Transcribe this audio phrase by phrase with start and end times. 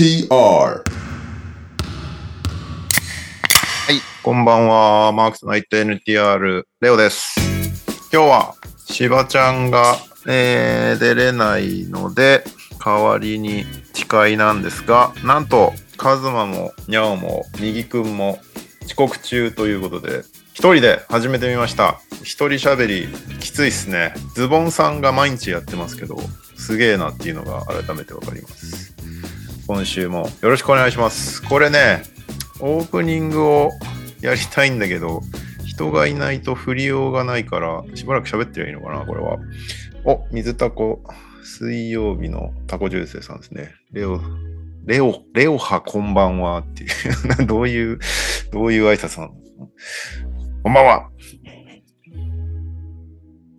[0.00, 0.82] TR は
[3.90, 5.12] い、こんばんは。
[5.12, 7.38] マークスナイト NTR、レオです。
[8.10, 8.54] 今日は、
[8.86, 9.96] しばちゃんが、
[10.26, 12.44] えー出れないので、
[12.82, 18.38] 代わりに誓いなんですが、なんと、カズマも、ニャオも、ミギくんも、
[18.86, 20.22] 遅刻中ということで、
[20.54, 22.00] 一人で始めてみました。
[22.22, 23.08] 一人喋り、
[23.38, 24.14] きついっすね。
[24.34, 26.16] ズボンさんが毎日やってますけど、
[26.56, 28.99] すげえなっていうのが改めてわかります。
[29.72, 31.44] 今週もよろしくお願いします。
[31.44, 32.02] これね、
[32.58, 33.70] オープニングを
[34.20, 35.20] やりたいんだけど、
[35.64, 39.38] 人がいないと振りようがないから、しばらく喋ってりゃいいのかな、これは。
[40.04, 41.04] お、水タコ、
[41.44, 43.70] 水曜日のタコジュースさんですね。
[43.92, 44.20] レオ、
[44.86, 46.86] レオ、レオハこんばんはってい
[47.44, 48.00] う、 どういう、
[48.50, 49.34] どういう挨拶なの？
[50.64, 51.10] こんばんは。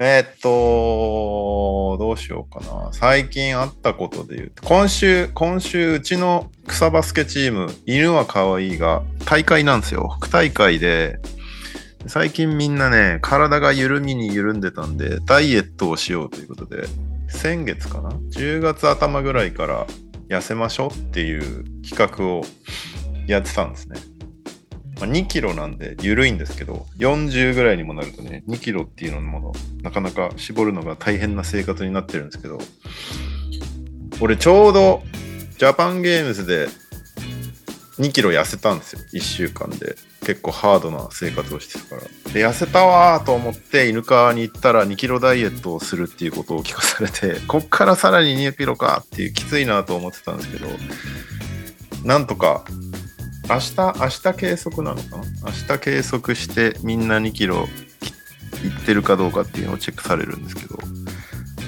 [0.04, 2.92] えーっと、どうしようかな。
[2.92, 10.18] 最近あったことで言うと、今週、今週、うちの草バスケチーム、犬は可愛いが、大会なんですよ。
[10.20, 11.20] 副大会で、
[12.08, 16.88] 最近みんなね、体が緩みに緩んでたんで、ダイエットをしようということで、
[17.28, 19.86] 先月かな ?10 月頭ぐらいから
[20.30, 22.42] 痩せましょうっていう企画を
[23.28, 24.00] やってたんですね。
[25.02, 32.60] まあ、2キロなんで緩いんですけど、40ぐらいにもなるとね、2キロっていうのもの、なかなか絞るのが大変な生活になってるんですけど、
[34.22, 35.02] 俺ちょうど
[35.58, 36.68] ジャパンゲームズで
[37.98, 39.96] 2キロ痩せたんですよ、1週間で。
[40.24, 42.02] 結構ハードな生活をしてたから。
[42.32, 50.68] で、痩せたわと思って犬川に行ったら2キロダイエットをするっていうことを聞かされて、こっからさらに2キロかっていうきついなと思ってたんですけど、
[52.04, 52.64] なんとか
[53.50, 55.18] 明日、明日計測なのか？
[55.18, 57.68] な明日計測してみんな2キロ
[58.64, 60.78] いってるかどうかっていうのをチェックされるんですけど、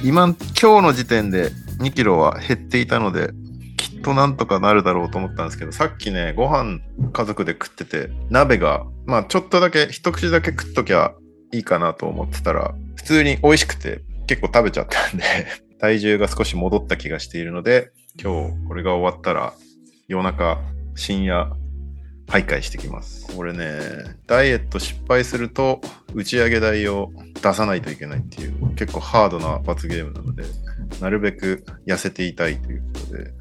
[0.04, 0.26] 今、
[0.62, 3.32] 今日の時点で2キロは減っていたので、
[3.78, 6.80] きっとなんとかなるだろうと思ったんですけど、さっきね、ご飯
[7.12, 11.14] 家族で食ってて、鍋が、まあちょっとだけ、一口だけ食っときゃ
[11.52, 15.24] いいかなと思ってたら、普通に美味しくて結構食べちゃったんで、
[15.80, 17.92] 体重が少し戻った気がしているので、
[18.22, 19.54] 今日これが終わったら
[20.08, 20.60] 夜中、
[20.96, 21.52] 深夜、
[22.28, 23.28] 徘徊してきます。
[23.36, 23.80] これね、
[24.28, 25.82] ダイエット失敗すると
[26.14, 27.12] 打ち上げ代を
[27.42, 30.44] 出さないといけないっていう結構ハードな罰ゲームなので、
[31.02, 33.32] なるべく痩せていたいということで、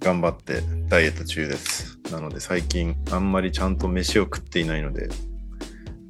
[0.00, 1.98] 頑張ってダイエット中です。
[2.12, 5.08] なので最近あんまりちゃんと飯を食っていないので、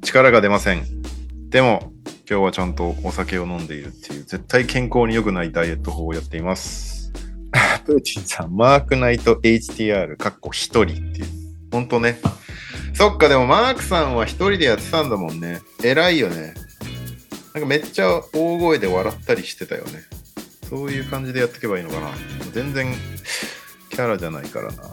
[0.01, 0.83] 力が出ません。
[1.49, 1.91] でも、
[2.29, 7.11] 今日はちゃんとお酒を飲んでいるっていう、絶対健康に良くないダイエット法をやっています。
[7.85, 11.38] プーチンさん、マークナイト HTR、かっこ一人っていう。
[11.71, 12.19] ほんとね。
[12.93, 15.61] そっか、でもマークさんは一人でやってたんだもんね。
[15.83, 16.53] 偉いよね。
[17.53, 20.03] なんかめっちゃ大声で笑ったりしてたよね。
[20.69, 22.11] そういう感じでやっていけばいいのかな。
[22.53, 22.93] 全然
[23.89, 24.83] キャラじゃないからな。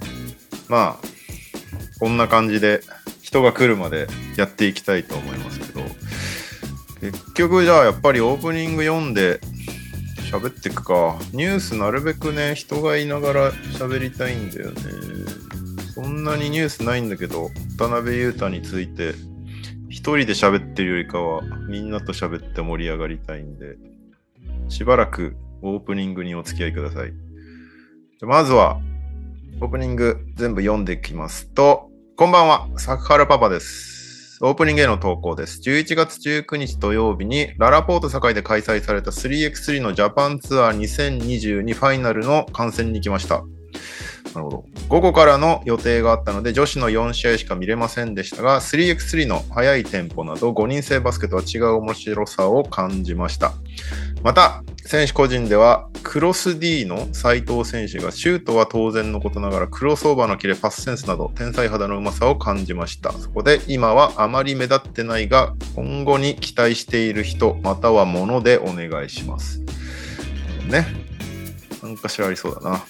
[0.69, 1.07] まあ、
[2.01, 2.81] こんな感じで
[3.23, 5.83] 人が来るまでやっていきたいと思いますけど、
[7.01, 9.41] 結局じゃあやっぱりオープニング読んで
[10.31, 11.19] 喋っていくか。
[11.33, 14.81] ニュースなるべくね、人がいながら喋りたいんだよね。
[15.97, 17.49] そんなにニュースないんだけど、
[17.79, 19.15] 渡辺裕太について
[19.89, 21.41] 一人で喋ってるよりかは
[21.71, 23.79] みんなと喋って盛り上がりたいんで、
[24.69, 27.15] しばらくオープニングにお付き合いください。
[28.21, 28.79] まずは、
[29.63, 34.39] オープニング全部読んでいきますと、こんばんは、サクハラパパです。
[34.43, 35.63] オープニングへの投稿です。
[35.63, 43.47] 11月19日土曜日にララポート堺で開催された 3x3 のジャパンツアー2022ファイナルの観戦に来ました。
[44.37, 44.65] なるほど。
[44.89, 53.53] 午後からの予定があったので、女子の4試合しか見れませんでしたが、3x3 の速いテンポなど5人制バスケとは違う面白さを感じました。
[54.23, 63.13] また、選手個人では、クロス D の斉藤選手がシュートは当然のことながら、クロスオーバーのキレ、パスセンスなど、天才肌のうまさを感じました。
[63.13, 69.63] そこで、今はあまり目立ってないが、今後に期待している人、またはものでお願いします。
[70.69, 70.87] ね。
[71.83, 72.85] なんかしらありそうだな。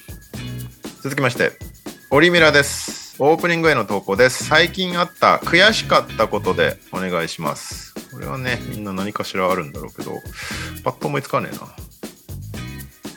[1.06, 1.52] 続きまして、
[2.10, 3.14] オリミラです。
[3.20, 4.44] オープニングへの投稿です。
[4.44, 7.94] 最近あった悔しかったことでお願いします。
[8.12, 10.20] これはね、みんな何かしらあるんだろうけど、
[10.82, 11.60] パッと思いつかねえな。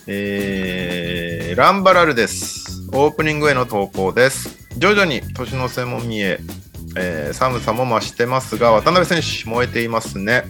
[0.05, 2.87] えー、ランバラルです。
[2.93, 4.69] オープニングへの投稿です。
[4.77, 6.39] 徐々に年の瀬も見え、
[6.95, 10.43] えー寒さも増してますが、渡辺選手燃えていますね。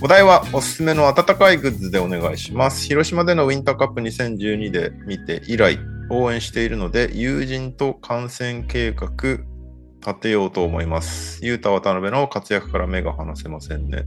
[0.00, 2.84] お題はおすすめの温かいグッズでお願いします。
[2.84, 5.78] 広島でのウィンターカップ2012で見て以来、
[6.10, 9.08] 応援しているので、友人と観戦計画
[10.06, 11.40] 立てようと思います。
[11.42, 14.04] ゆうた渡辺の活躍から目が離せませんね。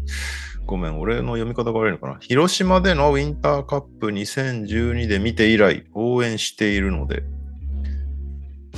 [0.65, 2.17] ごめん、俺の読み方が悪いのかな。
[2.19, 7.23] 広島でのウィンターカップ2012で見て以来、応援しているので、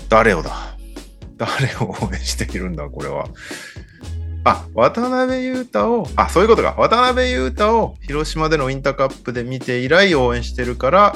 [0.08, 0.78] 誰をだ？
[1.38, 1.50] 誰
[1.86, 3.26] を応援しているんだ、これは。
[4.46, 6.76] あ、渡辺裕太を、あ、そういうことか。
[6.78, 11.16] 渡辺裕太を広島でのウィンターカップで見て以来応援してるから、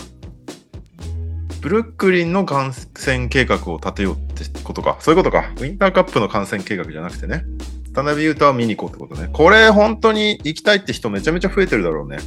[1.64, 4.98] ブルックリンの観戦計画を立てようってことか。
[5.00, 5.50] そういうことか。
[5.56, 7.46] ウィンターカップの観戦計画じゃなくてね。
[7.94, 9.30] 渡辺裕太は見に行こうってことね。
[9.32, 12.18] これ本当に行きたいって人めちゃめちゃ増えてるだろうね。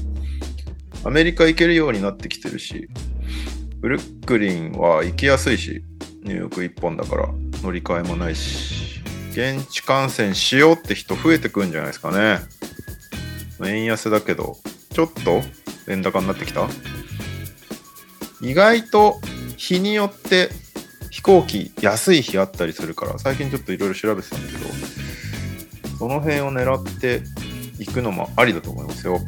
[1.05, 2.89] アメリカ行けるようになってきてるし、
[3.81, 5.85] ブルックリンは行きやすいし、
[6.23, 7.29] ニューヨーク1本だから
[7.63, 9.03] 乗り換えもないし、
[9.33, 12.39] 現地観戦しようって人増えてくんじゃないですかね。
[13.67, 14.57] 円安だけど、
[14.95, 15.43] ちょっと
[15.89, 16.67] 円高になってきた？
[18.47, 19.19] 意外と
[19.57, 20.51] 日によって
[21.11, 27.23] 飛行機安い日あったりするから最近ちょっといろいろ調べてたんだけどその辺を狙って
[27.81, 29.19] いくのもありだと思いますよ。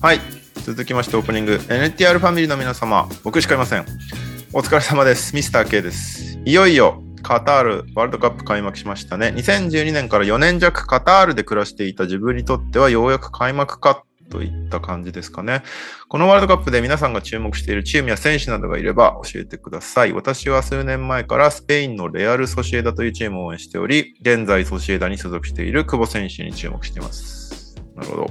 [0.00, 0.20] はい。
[0.64, 1.54] 続きましてオープニング。
[1.68, 3.86] NTR ファミリーの皆様僕しかいません。
[4.52, 5.34] お疲れ様です。
[5.34, 6.38] ミスター K です。
[6.44, 9.28] いよいよカタールワールドカップ開幕しましたね。
[9.28, 15.62] 2012年から4年弱カタールで暮らしていた自分にとってはようやく開幕かといった感じですかね。
[16.08, 20.12] このワールドカップで皆さんが注目しているチームや選手などがいれば教えてください。
[20.12, 27.74] 私は数年前からスペインのレアル・ソシエダというチームを応援しており、現在ソシエダに所属している久保選手に注目しています。
[27.96, 28.30] なるほど。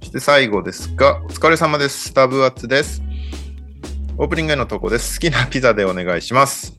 [0.00, 2.08] そして最後ですが、お疲れ様です。
[2.08, 3.02] スタブアッツです。
[4.18, 5.18] オープニングへの投稿です。
[5.18, 6.78] 好きなピザでお願いします。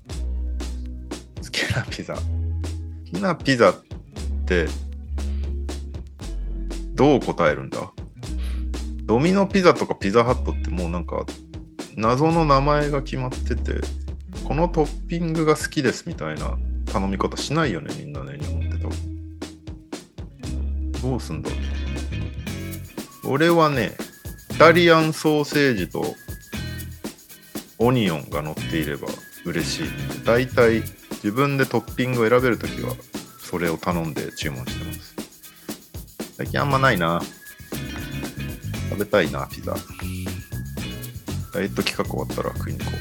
[1.42, 2.14] 好きなピザ。
[2.16, 2.22] 好
[3.06, 3.76] きなピザっ
[4.46, 4.68] て、
[7.02, 7.92] どう答えるんだ？
[9.06, 11.26] ドミノピザとかピザハットってもうなんか
[11.96, 13.82] 謎の名前が決まってて
[14.44, 16.60] このトッピングが好きですみたいな
[16.94, 18.92] 頼み方しないよねみんなね日本って多分。
[21.02, 21.56] どうすんだろ
[23.24, 23.32] う。
[23.32, 23.96] 俺はね
[24.52, 26.06] イタリアンソーセージと
[27.80, 29.08] オニオンが乗っていれば
[29.44, 29.88] 嬉しい。
[30.24, 30.84] だいたい
[31.14, 32.94] 自分でトッピングを選べるときは
[33.40, 35.21] それを頼んで注文してます。
[36.42, 37.22] 最近あんまないな。
[38.90, 39.76] 食べたいな、ピザ。
[41.54, 42.92] ダイエット企画終わったら食いに行こ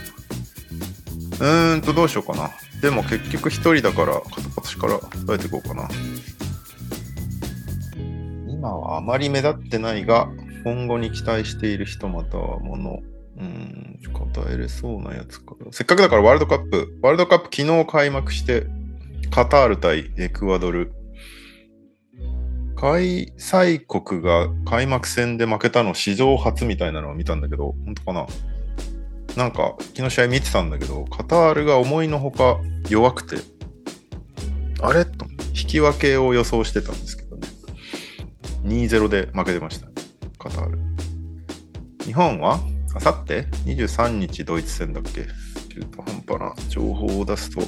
[1.41, 1.45] う。
[1.47, 2.51] うーんと、どうしようかな。
[2.83, 5.89] でも結局一人だから、片っ端から食べていこうかな。
[8.47, 10.29] 今はあまり目立ってないが、
[10.63, 12.99] 今後に期待している人またはもの、
[13.39, 18.67] うん、答えれそうなやつかせっかくだからワールドカップ、ワールドカップ昨日開幕して、
[19.31, 20.93] カタール対エクアドル、
[22.81, 28.27] 開催国が開幕戦で負けたの史上初みたいなのを見たんだけど、本当かな？
[29.37, 33.37] なんか、昨日試合見てたんだけど、カタールが思いのほか弱くて、
[34.81, 35.05] あれ？
[35.05, 37.49] と、引き分けを予想してたんですけどね。
[38.65, 39.93] 2-0で負けてました、ね、
[40.39, 40.79] カタール。
[42.07, 42.61] 日本は？
[42.95, 45.27] あさって ?23 日ドイツ戦だっけ？
[45.69, 47.61] 中途半端な情報を出すと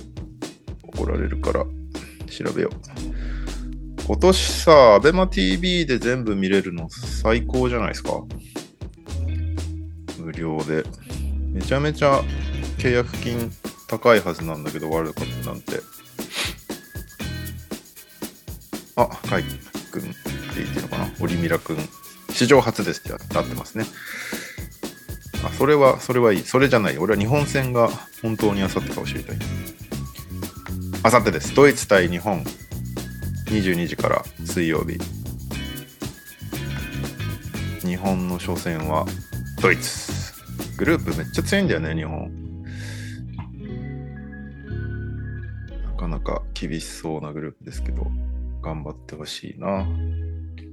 [0.84, 1.66] 怒られるから
[2.30, 3.31] 調べよう。
[4.06, 8.22] 今年さ、アベマ t v で全部見れるの最高じゃないですか。
[10.18, 10.84] 無料で。
[11.52, 12.22] めちゃめちゃ
[12.78, 13.50] 契約金
[13.88, 15.80] 高いはずなんだけど、ワールドカップなんて。
[18.96, 19.44] あ、カイ
[19.90, 20.10] 君って
[20.56, 21.10] 言っていいのかな？
[21.20, 21.76] オリミラ君。
[22.30, 23.84] 史上初ですってなってますね。
[25.44, 26.42] あ、それは、それはいい。
[26.42, 26.98] それじゃない。
[26.98, 27.88] 俺は日本戦が
[28.20, 29.36] 本当にあさってかを知りたい。
[31.02, 31.54] あさってです。
[31.54, 32.44] ドイツ対日本。
[33.52, 34.98] 22時から水曜日。
[37.86, 39.04] 日本の初戦は
[39.60, 40.32] ドイツ。
[40.78, 42.32] グループめっちゃ強いんだよね日本。
[45.84, 48.06] なかなか厳しそうなグループですけど
[48.62, 49.86] 頑張ってほしいな。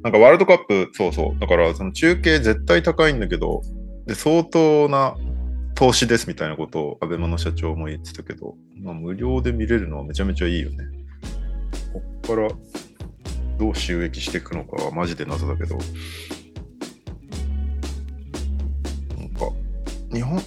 [0.01, 1.39] なんかワールドカップそうそう。
[1.39, 3.62] だからその中継絶対高いんだけど
[4.05, 5.17] で相当な
[5.75, 10.99] 投資ですみたいなことをアベマの社長も言ってたけど、まあ、無料で見れるのはめちゃめちゃいいよね。
[12.36, 12.48] から
[13.57, 15.77] どう収益していくのかはマジで謎だけど、
[19.17, 19.51] なんか、
[20.13, 20.39] 日本、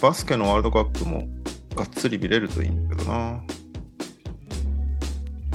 [0.00, 1.26] バスケのワールドカップも
[1.74, 3.42] がっつり見れるといいんだけどな。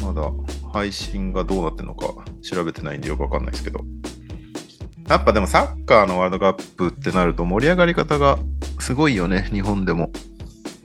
[0.04, 0.32] まだ
[0.74, 2.08] 配信がどうなってるのか
[2.42, 3.80] 調べてないんでよくわかんないですけど。
[5.08, 8.38] やっぱでもサッカーのワールドカップってなると盛り上がり方が
[8.80, 10.12] すごいよね、日本でも。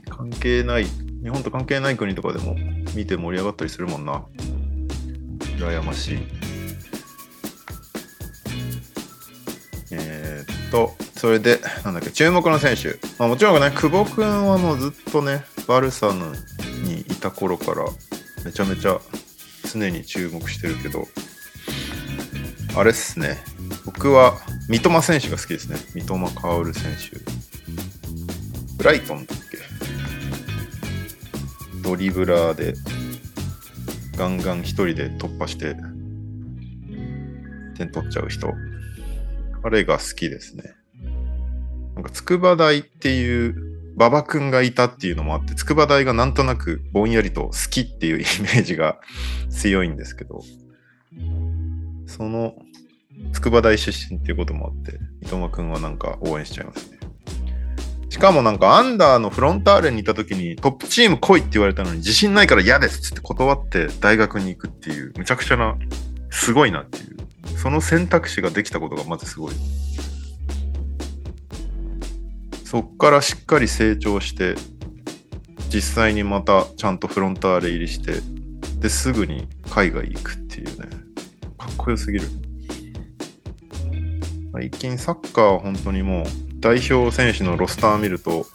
[0.09, 2.55] 関係ない、日本と関係ない国とかでも
[2.95, 4.25] 見て盛り上がったりするもんな。
[5.57, 6.17] 羨ましい。
[9.91, 12.99] えー、っと、それで、なんだっけ、注目の選手。
[13.17, 16.33] まあ、もちろんね、久保君はもうずっとね、バルサの
[16.83, 17.85] にいた頃から、
[18.43, 18.99] めちゃめちゃ
[19.71, 21.07] 常に注目してるけど、
[22.75, 23.37] あれっすね。
[23.85, 25.77] 僕は三笘選手が好きですね。
[25.93, 27.17] 三笘薫選手。
[28.77, 29.57] ブライトンだっけ
[31.81, 32.73] ドリブラーで
[34.17, 35.75] ガンガン一人で突破して
[37.77, 38.53] 点取っちゃう人。
[39.61, 40.75] 彼が好きですね。
[41.95, 43.55] なんか筑波大っていう
[43.95, 48.99] 馬場くんがいたっていうのもあって、筑波大がなんとなくぼんやりと好きっていうイメージが
[49.49, 50.41] 強いんですけど、
[52.05, 52.55] その
[53.33, 56.94] 筑波大出身っていうこともあって、三笘くんはなんか応援しちゃいますね。
[58.15, 65.75] しかもなんかアンダーのフロンターレにいた時にトップチーム来いって言われたのに自信ないから嫌ですって断って大学に行くっていうむちゃくちゃな
[66.29, 67.17] すごいなっていう
[67.57, 69.55] その選択肢ができたことがまずすごい。
[72.63, 74.55] そっからしっかり成長して
[75.67, 78.21] 実際にまたちゃんとフロンターレ入りして
[78.79, 80.87] ですぐに海外行くっていうね。
[81.57, 82.29] かっこよすぎる。
[84.53, 88.47] 最近サッカーは本当にもう代表選手のロスター見ると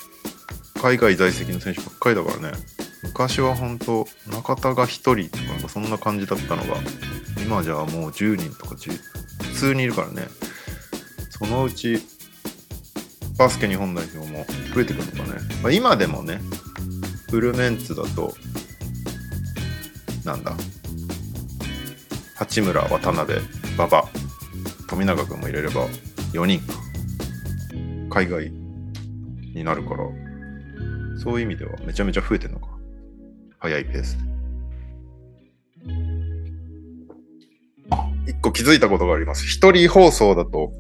[0.83, 2.59] 海外在籍の選手ばっかりだからね。
[3.05, 6.81] 昔は本当中田が1人とかなんかそんな感じだったのが
[7.41, 8.99] 今じゃもう10人とか10
[9.45, 10.23] 普通にいるからね。
[11.31, 12.01] そのうち
[13.39, 16.41] バスケ日本代表も増えてくるのかね、まあ、今でもね
[17.31, 18.35] フルメンツだと
[20.25, 20.53] なんだ
[22.35, 23.39] 八村渡辺
[23.77, 24.05] 馬場
[24.89, 25.87] 富永君も入れれば
[26.33, 26.90] 4人か。
[28.11, 28.51] 海外
[29.55, 30.05] になるから
[31.17, 32.69] そういう意味ではめちゃめちゃ増えてるのか。
[33.59, 34.25] 早いペースで。
[38.27, 39.47] 一個気づいたことがあります。
[39.47, 40.73] 一人放送だと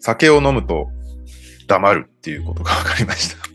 [0.00, 0.88] 酒を飲むと
[1.68, 3.46] 黙るっていうことが分かりました。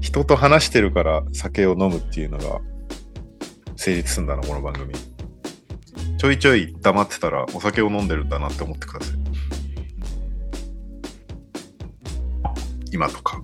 [0.00, 2.60] 人と話してるから酒を飲むっていうのが
[3.76, 4.94] 成立するんだなこの番組。
[6.18, 9.23] ちょいちょい黙ってたらお酒を飲んでるんだなって思ってください。
[12.94, 13.42] 今とか。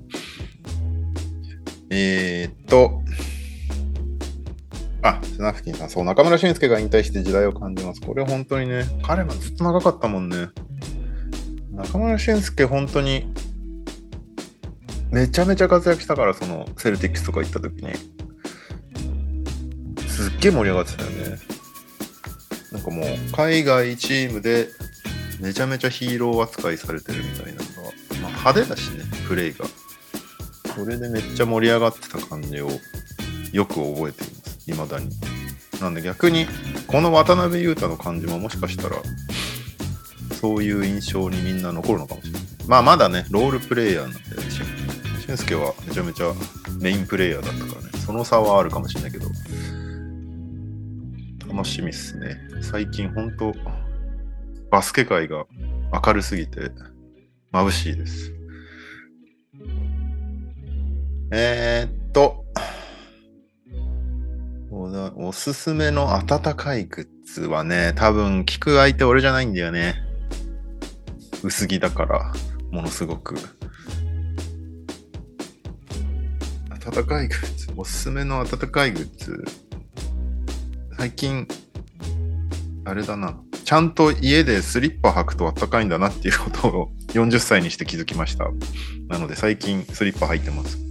[1.91, 3.03] えー、っと、
[5.03, 8.01] あ、スナフキンさん、そう、中村俊輔が引退して時代を感じます。
[8.01, 10.51] これ本当にね、彼はずっと長かったもんね。
[11.73, 13.27] 中村俊輔本当に、
[15.11, 17.93] めちゃめちゃ活躍したから、その、セルティックスとか行った時に。
[20.07, 21.39] すっげえ盛り上がってたよね。
[22.71, 24.69] なんかもう、海外チームで、
[25.41, 27.65] めちゃめちゃヒーロー扱いされてるみたいなのが、
[28.23, 29.65] まあ、派手だしね、プレイが。
[30.75, 32.69] それでめっちゃ盛り上がってた感じを
[33.53, 35.09] よく覚えています、未だに。
[35.81, 36.47] なんで逆に、
[36.89, 38.97] この渡辺裕太の感じももしかしたら、
[40.41, 42.43] そういう印象にみんな残るのかもしれない。
[42.67, 44.21] まあまだね、ロールプレイヤーなんで、
[45.21, 46.33] 俊介はめちゃめちゃ
[46.81, 49.29] メインプレイヤーだったからね、その差はあるかもしれないけど、
[51.47, 52.37] 楽しみっすね。
[52.63, 53.55] 最近ほんと、
[54.73, 55.47] バスケ界が
[56.05, 56.73] 明るすぎて
[57.53, 58.40] 眩しいです。
[61.33, 62.45] えー、っと
[64.71, 69.95] お、おすすめの温かいグッズはね、多分聞く相手俺じゃないんだよね。
[71.43, 72.33] 薄着だから、
[72.71, 73.37] ものすごく。
[76.87, 79.45] 温かいグッズ、おすすめの温かいグッズ。
[80.99, 81.47] 最近、
[82.85, 83.39] あれだな。
[83.65, 88.47] ちゃんと家でスリッパ履くとあったかいんだなっていうことを40歳にして気づきました。
[89.09, 90.90] なので最近スリッパ履いてます。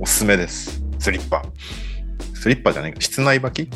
[0.00, 0.80] おすすめです。
[1.00, 1.42] スリッパ。
[2.34, 3.00] スリッパじゃないか。
[3.00, 3.70] 室内履き？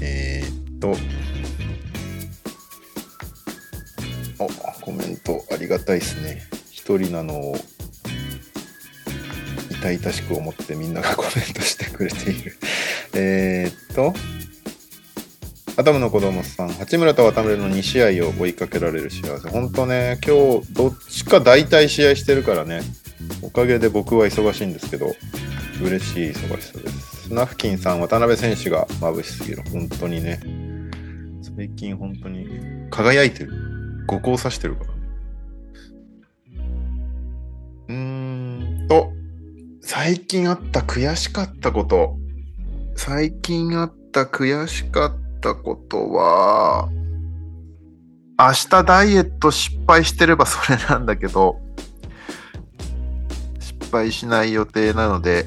[0.00, 0.96] えー、っと。
[4.42, 4.48] お、
[4.80, 6.42] コメントありがたいですね。
[6.72, 7.54] 一人なのを
[9.70, 12.58] 痛々しく思ってみんながコメントしてくれている。
[13.14, 14.12] えー、っと、
[15.80, 19.48] アダムの子供さん、八村と渡辺の2試合を追いかけられる幸せ。
[19.48, 22.82] 本当ね、今日、どっちか大体試合してるからね、
[23.40, 25.14] おかげで僕は忙しいんですけど、
[25.82, 27.28] 嬉しい忙しさです。
[27.28, 29.62] スナフキンさん、渡辺選手が眩しすぎる。
[29.72, 30.38] 本当にね、
[31.56, 32.46] 最近本当に
[32.90, 33.50] 輝いてる。
[34.06, 34.94] 五光さしてるからね。
[37.88, 39.12] うーんと、
[39.80, 42.18] 最近あった悔しかったこと。
[42.96, 46.88] 最近あった悔しかったたことは、
[48.38, 51.60] 明日ダイエット失敗してればそれなんだけど、
[53.58, 55.46] 失敗しない予定なので、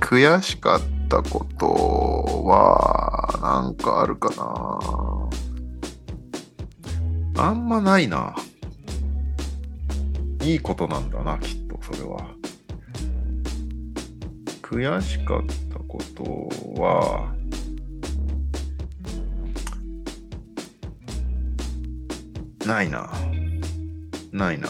[0.00, 1.68] 悔しかったこと
[2.46, 4.30] は、なんかあるか
[7.34, 7.42] な。
[7.42, 8.34] あんまないな。
[10.42, 12.18] いいことなんだな、きっと、それは。
[14.62, 15.42] 悔しかっ
[15.72, 17.37] たことは、
[22.68, 23.10] ないな。
[24.30, 24.68] ないな。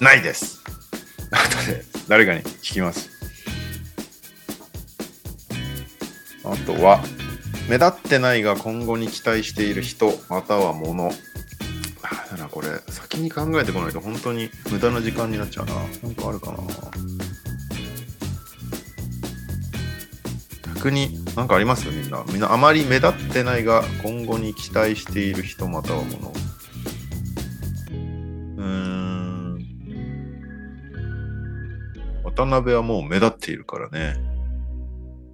[0.00, 0.60] ないです。
[1.30, 3.08] 後で誰かに聞きます。
[6.42, 7.04] あとは、
[7.68, 11.06] 目立ってないが今後に期待している人、または物。
[11.06, 11.12] あ
[12.32, 15.74] だからこれ、先に考えてこないと本当に無駄な時間になっちゃうな。
[15.74, 16.58] なんかあるかな。
[20.74, 22.24] 逆に、なんかありますみんな。
[22.28, 26.32] みんなあまり目立ってないが今後に期待している人、または物。
[28.58, 29.66] うーん。
[32.24, 34.16] 渡辺はもう目立っているからね。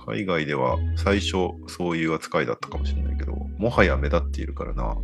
[0.07, 4.97] 海外では最初そういう扱いだったかもしれないけど、もはや目立っているからな。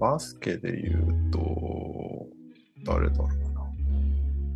[0.00, 2.26] バスケで言うと、
[2.84, 3.60] 誰だろうな。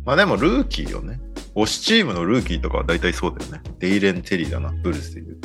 [0.05, 1.19] まあでもルーキーよね。
[1.55, 3.61] 推しチームのルーキーとかは大体そうだよね。
[3.79, 5.37] デイレン・テリーだな、ブルースで言う。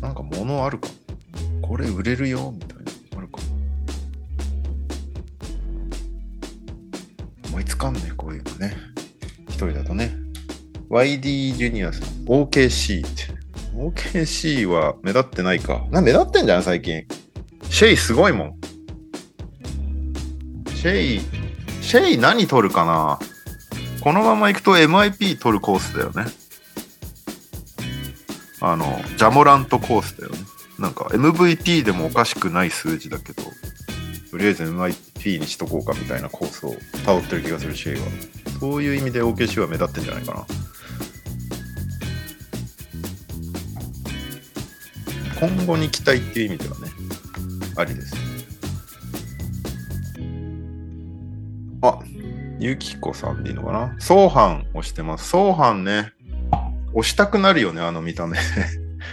[0.00, 0.88] なんか物あるか
[1.60, 2.84] これ売れるよみたいな。
[3.18, 3.38] あるか
[7.48, 8.74] 思いつかんねこういうのね。
[9.48, 10.14] 一人だとね。
[10.88, 12.02] YD ジュニアさん。
[12.26, 13.32] OKC って。
[13.74, 15.86] OKC は目立ってないか。
[15.90, 17.04] な、目立ってんじゃん最近。
[17.70, 18.61] シェイすごいもん。
[20.82, 21.20] シェイ、
[21.80, 23.20] シェイ何取るかな？
[24.00, 26.24] このまま行くと MIP 取るコースだよね。
[28.60, 30.38] あの、ジャモラントコースだよね。
[30.80, 33.44] なんか MVP でもおかしくない数字だけど、
[34.32, 38.06] とりあえず MIP にしとこうかみたいなコースをたどってる気がするシェイは。
[38.58, 40.44] そういう意味で OKC は目立ってんじゃないかな。
[45.38, 46.90] 今後に期待っていう意味ではね、
[47.76, 48.21] ありです。
[51.82, 51.98] あ、
[52.58, 53.96] ゆきこさんでいいのかな？
[53.98, 55.28] 相反をしてます。
[55.28, 56.12] 相反ね。
[56.94, 58.38] 押したくなるよね、あの見た目。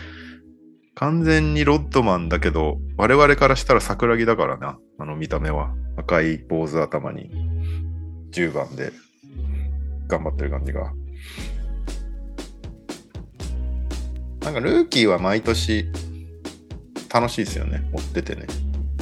[0.95, 5.73] 完全にロッドマンだけど、我々からしたら桜木だからな、あの見た目は。
[5.97, 7.29] 赤い坊主頭に
[8.31, 8.91] 10番で
[10.07, 10.93] 頑張ってる感じが。
[14.41, 15.91] なんかルーキーは毎年
[17.13, 18.45] 楽しいですよね、追っててね。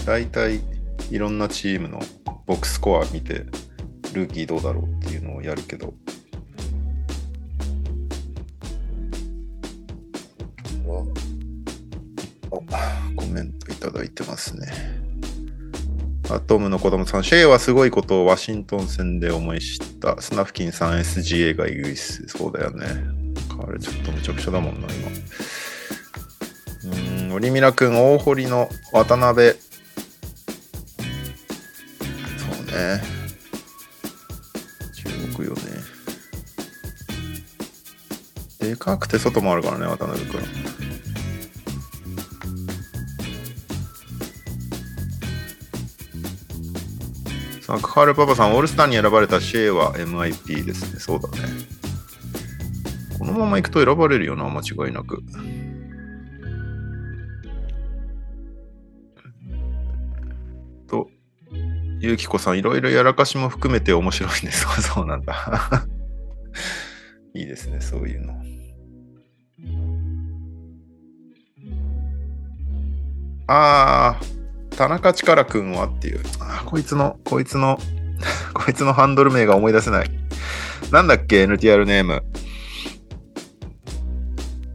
[0.06, 0.62] 大体
[1.10, 2.00] いろんなチームの
[2.46, 3.46] ボックスコア見て、
[4.14, 5.94] ルーキーどうだろうっていうのをやるけど、
[12.50, 12.62] お
[13.16, 14.68] コメントいただいてますね。
[16.30, 20.22] アトムの子供さん、シェイはすごいことをワシントン戦で思い知った。
[20.22, 22.26] スナフキンさん SGA がイグイス。
[22.28, 22.86] そうだよね。
[23.66, 25.10] 彼ちょっとめちゃくちゃだもんな、今。
[27.28, 29.67] うん、オリミラ君、大堀の渡辺。
[32.78, 33.02] ね。
[34.94, 35.10] 注
[35.40, 35.62] 目よね。
[38.60, 40.42] でかくて外もあるからね、渡辺君。
[47.62, 51.00] さあ、カールパパさん、オールスターに選ばれたシェイは MIP ですね。
[51.00, 51.38] そうだね。
[53.18, 55.24] このまま行くと選ばれるよな、間違いなく。
[62.00, 64.62] ゆうきこさん、いろいろやらかしも含めて面白いんです。
[64.62, 65.88] そうそうなんだ。
[67.34, 68.34] いいですね、そういうの。
[73.48, 76.22] あー、田中力くんはっていう。
[76.40, 77.80] あこいつの、こいつの、
[78.54, 80.12] こいつのハンドル名が思い出せない。
[80.92, 82.24] なんだっけ ?NTR ネーム。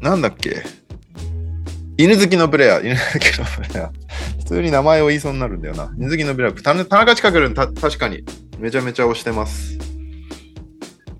[0.00, 0.64] なんだっけ
[2.02, 2.84] 犬好きのプレイヤー。
[2.84, 4.38] 犬好きのプレイヤー。
[4.38, 5.94] 普通に名前を言いそうになるんだよな。
[5.96, 6.62] 犬好きのプレイヤー。
[6.88, 8.24] 田中近くん確かに
[8.58, 9.78] めちゃめちゃ推してます。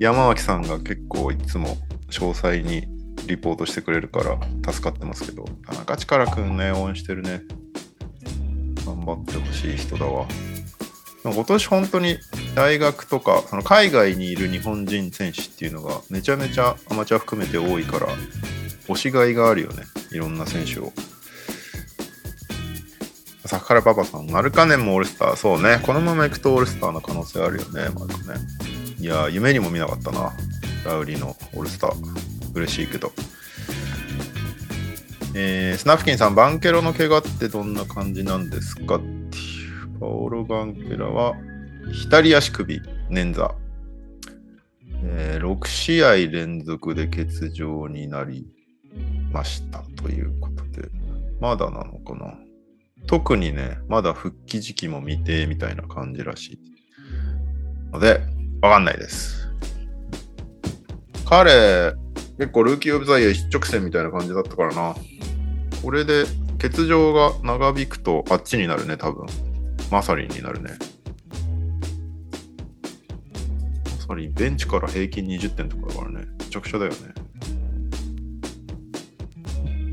[0.01, 1.77] 山脇さんが結構いつも
[2.11, 2.89] 詳細に
[3.29, 7.43] リポートしてくれるから助かってますけど、田中力くんね、応援してるね。
[8.85, 10.27] 頑張ってほしい人だわ。
[11.23, 12.19] 今年本当に
[12.57, 18.09] 大学とかその海外にいる日本人選手っていうのがめちゃめちゃアマチュア含めて多いから
[18.95, 19.85] 推しがいがあるよね。
[20.11, 20.93] いろんな選手を。
[23.45, 25.37] 坂原パパさんマルカネンもオールスター。
[25.37, 25.81] そうね。
[25.83, 27.89] このまま行くとオールスターの可能性あるよね。
[27.95, 28.39] マルカネ
[28.99, 29.03] ン。
[29.03, 30.33] いや夢にも見なかったな。
[30.85, 32.55] ラウリのオールスター。
[32.55, 33.13] 嬉しいけど。
[35.35, 38.97] えー、スナフキンさん、バンケロの怪我ってどんな感じなんですか？
[38.97, 39.09] ってい
[39.97, 39.99] う。
[39.99, 41.35] パオロ・バンケラは、
[41.93, 43.51] 左足首、捻挫。
[45.05, 48.47] えー6試合連続で欠場になり。
[49.33, 50.89] ましたということで、
[51.41, 52.35] まだなのかな？
[53.07, 56.59] 特にね、まだ復帰時期も未定みたいな感じらしい。
[57.93, 58.21] ので、
[58.61, 59.49] わかんないです。
[61.25, 61.95] 彼、
[62.39, 64.95] 結構ルーキー・オブ・ザ・イヤー一直線みたいな感じだったからな。
[65.83, 66.25] これで
[66.61, 69.27] 欠場が長引くとあっちになるね、多分。
[69.91, 70.71] マサリンになるね。
[73.99, 76.27] マサリン、ベンチから平均20点とかだからね。
[76.39, 76.99] めちゃくちゃだよね。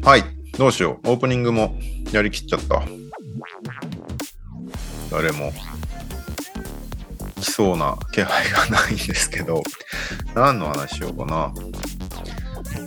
[0.03, 0.23] はい。
[0.57, 1.09] どうしよう。
[1.11, 1.77] オープニングも
[2.11, 2.81] やりきっちゃった。
[5.11, 5.51] 誰も
[7.39, 9.63] 来そうな気配がないんですけど、
[10.35, 11.53] 何の話しようかな。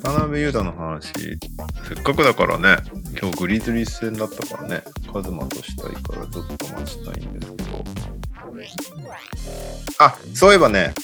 [0.03, 2.79] 渡辺裕太の話、せっかくだからね、
[3.21, 7.85] 今日グリズリー戦だったからね、カズマとしたいからちょっと待ちたいんですけど。
[9.99, 10.95] あ、そういえばね、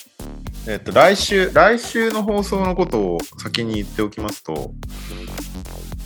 [0.66, 4.72] えっと、来週、来週の放送のことを先に言っておきますと、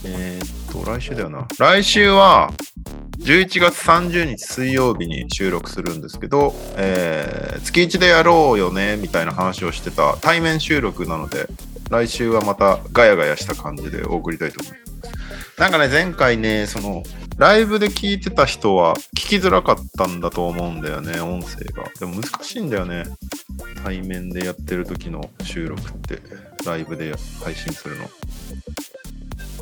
[0.05, 1.47] えー、っと、来週だよな。
[1.59, 2.53] 来週は、
[3.19, 11.47] 11月30日水曜日に収録するんですけど、えー、月1でやろうよね、みたいな話をしてた対面収録なので、
[11.91, 15.61] 来週はまたガヤガヤした感じで送りたいと思います。
[15.61, 17.05] なんかね、前回ね、その、
[17.39, 21.85] ライブで聞いてた人は聞きづらかったんだと思うんだよね、音声が。
[22.01, 23.05] でも難しいんだよね。
[23.85, 26.21] 対面でやってる時の収録って、
[26.67, 28.11] ライブで配信するの。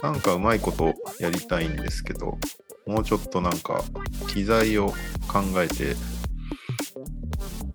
[0.02, 2.38] なんかうまいことやりたいんですけど、
[2.86, 3.84] もうちょっとなんか
[4.28, 4.88] 機材を
[5.28, 5.94] 考えて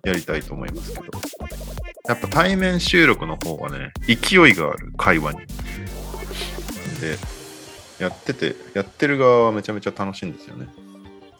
[0.04, 1.04] やりたいと思いますけど。
[2.08, 5.38] やっぱ対面収録の方がね、勢いがある会話に。
[7.00, 7.18] で、
[7.98, 10.68] やってて、やってる側はめちゃめちゃ楽しいんですよね。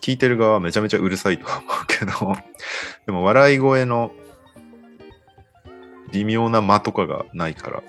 [0.01, 2.37] 聞いてる側はめちゃめちゃうるさいと思うけど、
[3.07, 4.13] でも笑い声の
[6.13, 7.83] 微妙な間とかがないから、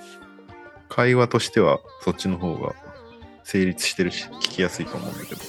[0.89, 2.75] 会話としてはそっちの方が
[3.47, 5.41] 成立してるし、聞きやすいと思うんだけど。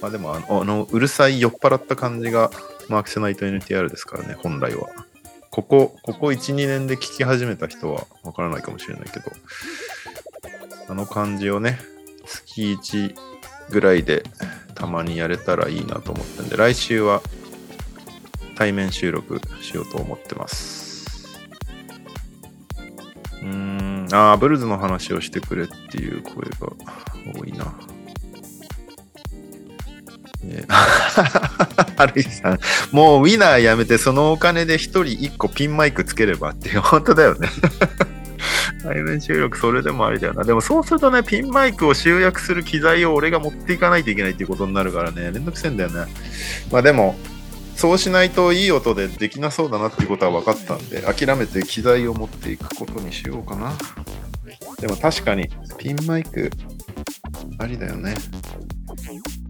[0.00, 2.52] まあでもあの、あのうるさい酔っ払った感じが
[2.88, 4.88] マークセナイト NTR ですからね、本来は。
[5.50, 9.32] ここ、ここ1、2年で聞き始めた人はわからないかもしれないけど、
[10.88, 11.80] あの感じをね、
[12.24, 13.16] 月1
[13.70, 14.22] ぐらいで
[14.76, 17.22] たまにやれたらいいなと思ったんで、来週は
[18.54, 20.77] 対面収録しようと思ってます。
[23.42, 26.72] うん、ああ、ブルズの話をしてくれっていう声が
[27.38, 27.64] 多いな。
[30.42, 32.58] ね、 ハルイさん、
[32.92, 37.48] もうウィナーやめて、そのお金で一人一個ピンマイクつければって、本当だよね。
[38.82, 40.44] 対面収録それでもありだよな。
[40.44, 46.06] でもそうするとね、ピンマイクを集約する機材を俺が持っていかないといけないっていうことになるからね、めんどくせえんだよね。
[46.70, 47.16] まあでも、
[47.78, 53.72] そうしないといい音でできなそうだなっていうことは分かったんで、諦めて機材を持っていくことにしようかな。
[54.80, 56.50] でも確かに、ピンマイク、
[57.60, 58.16] ありだよね。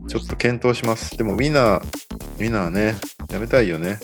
[0.08, 1.16] ちょっと検討します。
[1.16, 2.96] でも、ウィナー、ウィナーね、
[3.30, 3.98] やめたいよね。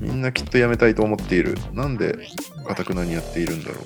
[0.00, 1.56] みんなきっとやめたいと思っている。
[1.72, 2.18] なんで、
[2.66, 3.76] かたくなにやっているんだろ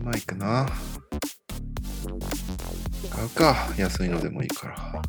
[0.00, 0.04] う。
[0.04, 0.66] マイクな。
[3.18, 3.56] 買うか。
[3.76, 5.02] 安いのでもいいから。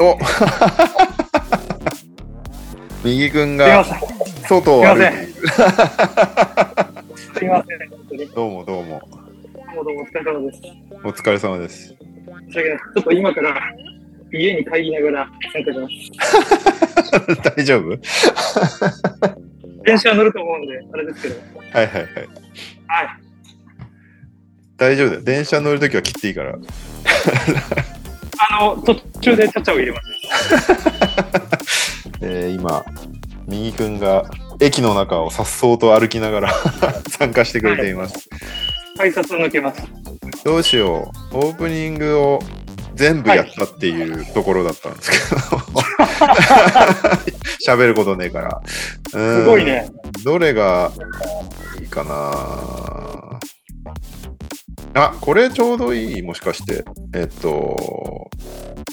[0.00, 0.18] お
[3.04, 3.84] 右君が
[4.48, 5.34] 外を歩いている。
[5.36, 5.40] す
[7.44, 7.78] いません。
[8.34, 9.00] どうもどうも。
[9.10, 10.60] どうもどうもお疲れ様です。
[11.04, 11.94] お疲れ様です。
[12.52, 13.72] ちょっと今から
[14.32, 15.88] 家に帰りながら参加しま
[17.30, 17.36] す。
[17.56, 17.96] 大丈夫？
[19.84, 21.36] 電車乗ると思うんで、あれですけど。
[21.72, 22.02] はいはいはい。
[22.02, 22.08] は
[23.04, 23.23] い。
[24.76, 25.22] 大丈夫だよ。
[25.22, 26.56] 電車乗るときは切っていいから。
[28.38, 30.06] あの、途中でちゃちゃを入れます。
[32.20, 32.84] えー、今、
[33.46, 34.24] 右くんが
[34.60, 36.54] 駅の中をさっそうと歩きながら
[37.08, 38.28] 参加してくれています。
[38.96, 39.82] 改札抜けます。
[40.44, 41.36] どうしよう。
[41.38, 42.40] オープニングを
[42.94, 45.40] 全部やったっていうところだったんですけど、
[47.66, 48.60] 喋、はい、ることねえから。
[49.10, 49.88] すごいね。
[50.24, 50.92] どれが
[51.80, 53.40] いいかな
[54.94, 56.84] あ、これちょうどいい、もしかして。
[57.14, 58.30] えっと、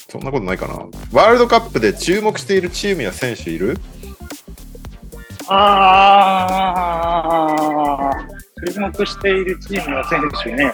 [0.10, 0.74] そんなことないかな。
[1.12, 3.78] ワールドカップで注目しているチームや選手いる？
[5.48, 6.48] あ
[7.50, 8.12] あ、
[8.68, 10.74] 注目しているチームや選手ね。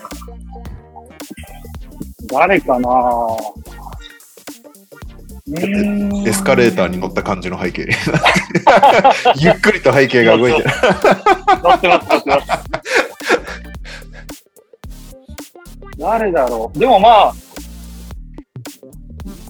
[2.32, 2.90] 誰かな
[6.26, 7.88] エスカレーターに乗った感じの背景。
[9.40, 10.66] ゆっくりと背景が動いてる。
[11.64, 12.48] 乗ってます、乗ってます。
[15.98, 16.80] 誰だろう。
[16.80, 17.34] でもまあ、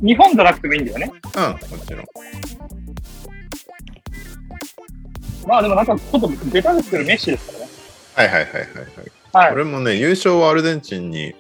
[0.02, 1.12] 日本じゃなくてもいいんだよね。
[1.36, 2.06] うん、もちろん。
[5.48, 7.68] まあでもなんかちょっとベタですけどメッシですからね。
[8.16, 9.48] はいはいはいはい、はい。
[9.48, 11.36] はい、俺もね、優勝はアルゼンチンに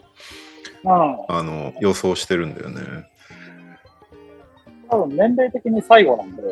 [0.84, 2.82] あの予想してるんだよね。
[4.89, 6.43] 多分年齢的に最後なんで。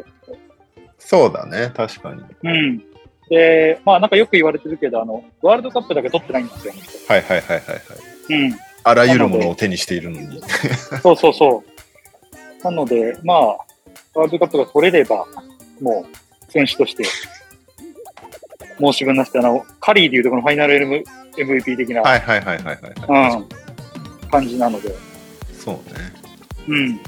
[0.97, 2.23] そうだね、確かに。
[2.43, 2.83] うん。
[3.29, 6.73] で、まあなんかよく言われてるけど、あの、ワールドカップだけ取ってないんですよ。
[7.07, 8.14] はいはいはいはいはい。
[8.29, 8.59] うん。
[8.83, 10.41] あらゆるものを手にしているのに。
[11.01, 12.63] そうそうそう。
[12.63, 15.25] なので、まあ、ワールドカップが取れれば、
[15.81, 17.03] もう、選手として、
[18.79, 21.03] 申し分なしで、あの、カリーでいうとこのファイナル M-
[21.37, 23.41] MVP 的な、はいはいはいはいはい。
[24.21, 24.93] うん、感じなので、
[25.57, 25.81] そうね。
[26.67, 26.99] うん。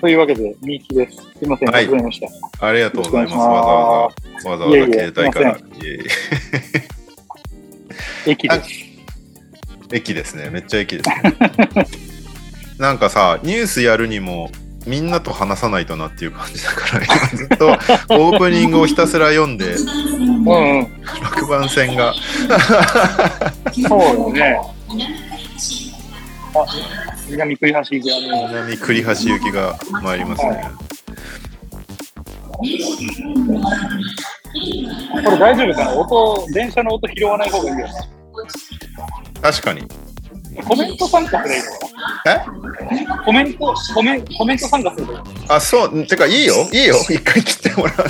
[0.00, 1.16] というわけで、ミーキです。
[1.38, 2.66] すいません、はい遅れました。
[2.66, 3.36] ありがとうございます。
[3.36, 4.10] わざわ
[4.42, 5.58] ざ、わざわざいえいえ携帯から。
[5.58, 5.98] すいえい
[8.26, 8.70] 駅です。
[9.92, 10.50] え駅ですね。
[10.50, 11.86] めっちゃ駅ですね。
[12.78, 14.50] なんかさ、ニュースやるにも、
[14.86, 19.88] みんなと話さないとなっていう感じだから、今ずっとオープニングをひたすら読んで、うん
[20.38, 20.82] うん。
[20.84, 22.14] 6番線が。
[23.86, 24.60] そうだね。
[26.54, 26.64] あ、
[27.28, 30.64] 南栗橋行きあの、南栗橋行きが参りますね。
[35.24, 35.92] これ大丈夫かな？
[35.94, 37.88] 音、電車の音拾わない方がいいよ。
[39.40, 39.82] 確かに。
[40.66, 43.22] コメント参加すればいいのえかな？
[43.24, 45.24] コメント、コメンコメント参加すればいいの？
[45.54, 46.06] あ、そう。
[46.06, 46.54] てか、いいよ。
[46.72, 46.96] いいよ。
[47.08, 48.02] 一回切ってもらって。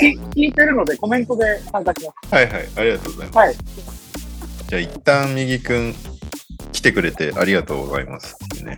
[0.00, 2.68] 聞聞いてるのでコメントで参加しまはいはい。
[2.76, 3.32] ありがとうございます。
[3.32, 3.36] す。
[3.38, 3.54] はい。
[4.68, 5.94] じゃあ一旦右くん
[6.72, 8.76] 来てくれてありがとうございますね。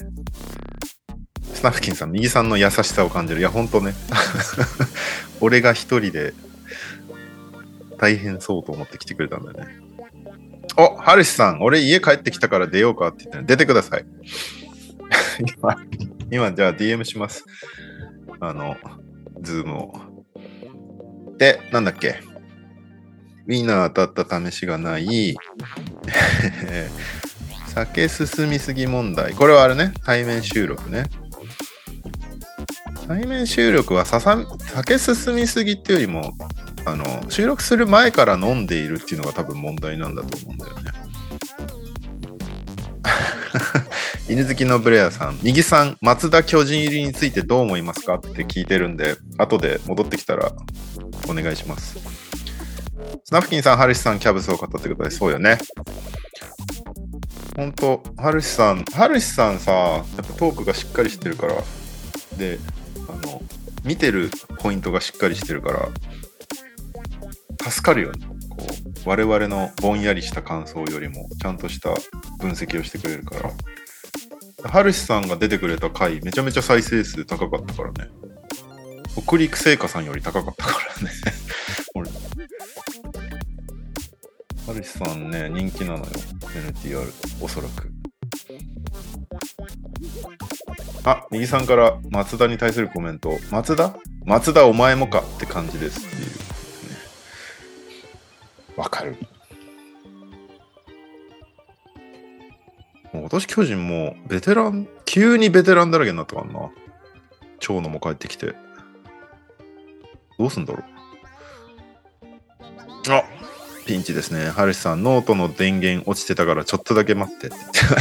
[1.64, 3.40] スナフキンさん、右さんの優しさを感じる。
[3.40, 3.94] いや、ほんとね。
[5.40, 6.34] 俺が一人で
[7.96, 9.78] 大変そうと思って来てくれたんだよね。
[10.76, 14.04] お、ハルシさん、俺家帰ってきたから出ようかって言ってね出てください。
[15.56, 15.76] 今、
[16.30, 17.46] 今じゃあ DM します。
[18.40, 18.76] あの、
[19.40, 19.94] ズームを。
[21.38, 22.20] で、なんだっけ
[23.46, 25.34] ウィーナー当たった試しがない、
[27.74, 29.32] 酒進みすぎ問題。
[29.32, 31.06] これはあれね、対面収録ね。
[33.06, 36.32] 対面収録はささ酒進みすぎっていうよりも、
[36.86, 40.90] あの、収録する前から飲んでいるっていうのが多分問題なんだと思うんだよね。
[44.28, 50.52] 犬好きのブレアさん、右さん、松田巨人入りについてどう思いますかって聞いてるんで、後で戻ってきたら
[51.28, 51.98] お願いします。
[53.24, 55.18] スナフキンさん、ハルシさん、キャブスを語ったってください。
[55.18, 55.58] そうよね。
[57.56, 61.54] ほんと、ハルシさん、ハルシさんさ、やっぱトークがしっかりしてるから、
[62.36, 62.58] で、
[63.08, 63.42] あの、
[63.84, 65.88] 見てるポイントがしっかりしてるから、
[67.70, 68.26] 助かるよね。
[68.48, 68.66] こ
[69.06, 71.90] う、我々のぼんやりした感想よりも、ちゃんとした
[72.38, 74.70] 分析をしてくれるから。
[74.70, 78.10] ハルシさんが出てくれた回、めちゃめちゃ再生数高かったからね。
[79.26, 81.12] 北陸製菓さんより高かったからね。
[81.94, 82.10] 俺
[84.66, 86.04] ハルシさんね、人気なのよ。
[86.04, 87.90] NTR、おそらく。
[91.06, 93.30] あ、右さんから松田に対するコメント。
[93.50, 93.94] 松田？
[94.24, 96.26] 松田お前もかって感じですっていう、ね。
[98.76, 99.16] わかる。
[103.12, 106.70] もう今年巨人もベテラン、急にベテランだらけになったからな。
[107.60, 108.54] 長野も帰ってきて。
[110.38, 110.84] どうすんだろう。
[113.12, 113.22] あ
[113.84, 114.50] ピンチですね。
[114.50, 117.56] ハルシさん、ノートの電源落ちてたからちょっとだけ待ってって。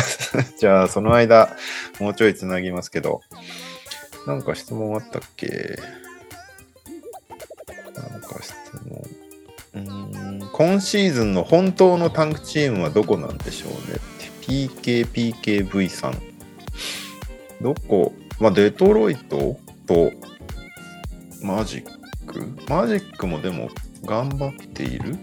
[0.59, 1.55] じゃあ、その間、
[1.99, 3.21] もうちょいつなぎますけど。
[4.25, 5.77] なんか質問あったっけ？
[7.95, 8.53] なんか質
[8.87, 9.03] 問。
[9.75, 14.47] うん今シーズンの本当のタンクチームはどこなんでしょうねって。
[14.47, 16.21] PKPKV さん。
[17.61, 18.13] どこ？
[18.39, 20.11] まあ、デトロイトと
[21.41, 21.85] マジッ
[22.27, 22.47] ク？
[22.69, 23.69] マジックもでも
[24.05, 25.17] 頑張っている？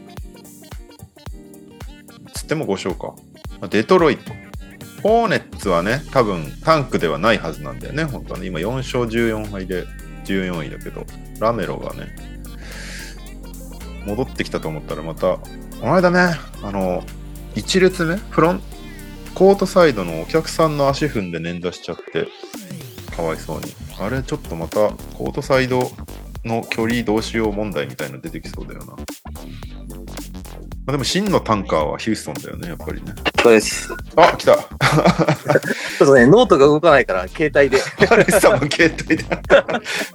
[2.32, 3.14] つっても5勝か。
[3.68, 4.32] デトロイト。
[5.02, 8.46] ホーネッツはね、多分タンクではないはずなんだよね、本当はね。
[8.46, 9.86] 今4勝14敗で
[10.24, 11.06] 14位だけど、
[11.38, 12.14] ラメロがね、
[14.06, 17.02] 戻ってきたと思ったらまた、この間ね、あの、
[17.54, 18.64] 1列目、フロント、
[19.34, 22.28] コートサイドのお客さんの足踏んで捻挫しちゃって、
[23.16, 23.74] かわいそうに。
[23.98, 25.90] あれ、ちょっとまた、コートサイド
[26.44, 28.96] の距離どうしよう問題みたいなの出てきそうだよな。
[30.90, 33.12] まあ、でも真のタンカーはヒューストンだよね、やっぱりね。
[33.40, 33.86] そうです。
[33.86, 34.54] ちょあ、来た。
[34.58, 34.58] っ
[35.98, 37.78] とね、ノートが動かないから、携帯で。
[38.08, 39.24] ハルさんも携帯で。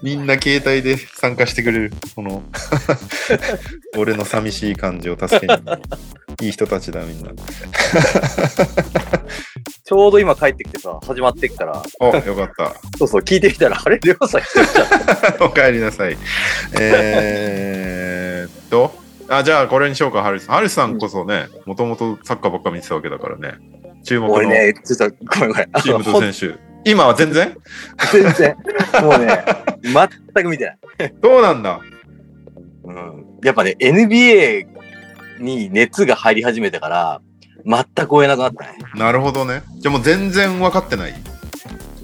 [0.04, 1.94] みんな携帯で参加してくれる。
[2.14, 2.44] この、
[3.96, 5.54] 俺の寂しい感じを助けに。
[6.42, 7.32] いい人たちだ、みんな。
[9.86, 12.76] ちょうど今帰ってきてさ、始まってっから、お、よかった。
[12.98, 15.44] そうそう、聞いてみたら、あれ、レオさん一人じゃん。
[15.48, 16.18] お帰りなさい。
[16.78, 20.56] えーっと、あ、じゃあこれにしようか、ハルさん。
[20.56, 23.56] ハルさんこそね、もともとサッカーばっか見てたわけだからね。
[24.04, 25.70] 注目の俺ね、ちょっと、ごめんごめん。
[25.74, 26.60] あチームと選手。
[26.88, 27.58] 今は全然？
[28.12, 28.56] 全然。
[29.02, 29.44] もうね、
[29.82, 31.14] 全く見てない。
[31.24, 31.80] そうなんだ？
[32.84, 33.26] うん。
[33.44, 34.68] やっぱね、NBA
[35.40, 37.22] に熱が入り始めてから、
[37.66, 38.78] 全く追えなくなったね。
[38.96, 39.64] なるほどね。
[39.80, 41.14] じゃあもう全然分かってない？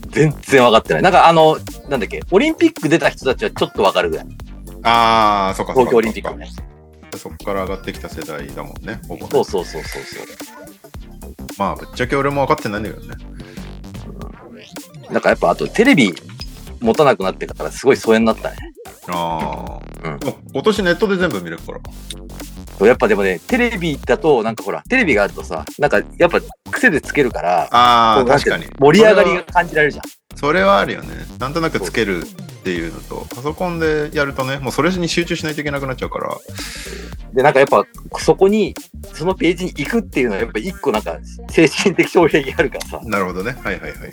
[0.10, 1.04] 全然分かってない。
[1.04, 1.58] なんかあの、
[1.88, 4.26] なんだっけ、オリンピック出た人たちはちょっと分かるぐらい。
[4.82, 5.92] ああ、そっかそっか。
[5.92, 6.50] 東京オリンピックね。
[7.18, 9.00] そっから上がってきた世代だもんね。
[9.08, 10.26] ほぼねそうそうそうそうそう。
[11.58, 13.16] まあ、ぶっちゃけ俺も分かってないんだけどね。
[15.10, 16.14] なんかやっぱあとテレビ
[16.80, 18.58] 持たなくなってからすごい疎遠になったね。
[19.08, 20.10] ああ。
[20.10, 20.20] うん
[20.54, 21.80] 今年ネットで全部見れるから。
[22.86, 26.40] やっぱでもね、テレビだとなんかほら、テレビがあるとさ、なんかやっぱ
[26.72, 28.66] 癖でつけるから、あ確かに。
[28.80, 30.04] 盛り上がりが感じられるじゃん。
[30.38, 31.10] それはあるよね。
[31.40, 32.26] なんとなくつけるっ
[32.64, 36.38] ていうのと、パソコンでやるとね、もうそれに集中しないといけなくなっちゃうから。
[37.34, 37.86] で、なんかやっぱ
[38.20, 38.74] そこに、
[39.14, 41.18] そのページに行くっていうのはやっぱ一個なんか
[41.50, 43.00] 精神的障壁があるからさ。
[43.04, 43.56] なるほどね。
[43.62, 44.12] はいはいはいはい。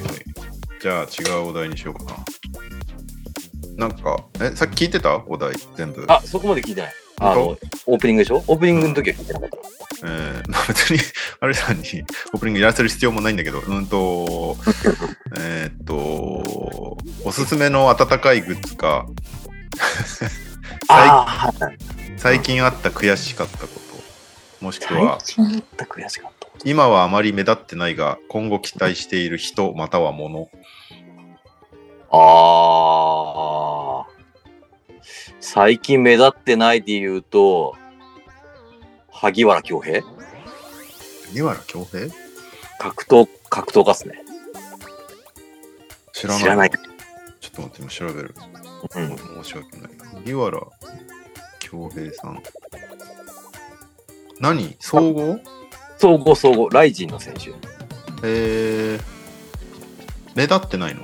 [0.81, 3.87] じゃあ違うお題にしようかな。
[3.89, 5.23] なんか、え、さっき聞いてた？
[5.27, 6.05] お題全部。
[6.09, 6.93] あ、そこまで聞いてない。
[7.21, 8.37] あの、オープニングでしょ？
[8.47, 9.57] オープニングの時は聞いてなかった。
[10.01, 11.01] えー、まあ別に、
[11.41, 11.83] あれさんに
[12.33, 14.57] オープニングやらせる必要もないんだけど、うんと、
[15.37, 15.95] えーっと、
[17.25, 19.07] おすすめの温かいグッズか。
[22.17, 23.69] 最近あった悔しかったこ
[24.61, 25.19] と、もしくは。
[26.65, 30.49] 今はあまり目立ってないが、今後期待している人または物。
[32.11, 34.18] ああ。
[35.41, 37.77] 最近目立ってないで言うと、
[39.11, 40.03] 萩原恭平？
[41.33, 42.09] 二原恭平？
[42.79, 44.23] 格闘、格闘家っすね。
[46.13, 46.41] 知らない。
[46.41, 46.71] 知らない。
[46.71, 48.35] ちょっと待って、今調べる。
[48.95, 49.43] うん。
[49.45, 49.91] 申し訳ない。
[50.15, 50.61] 萩原
[51.61, 52.43] 恭平さん。
[54.41, 54.77] 何？
[54.81, 55.41] 総合？
[55.99, 57.51] 総合総合、ライジンの選手。
[58.23, 59.01] えー、
[60.35, 61.03] 目立ってないの？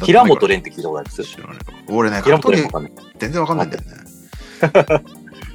[0.00, 1.56] 平本蓮って聞いたことあるんです知らない。
[1.88, 2.92] 俺ね、平本蓮わかんない。
[3.18, 3.88] 全然わかんないんだよね。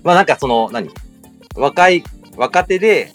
[0.03, 0.89] まあなんかその、何？
[1.55, 2.03] 若い、
[2.35, 3.11] 若手で、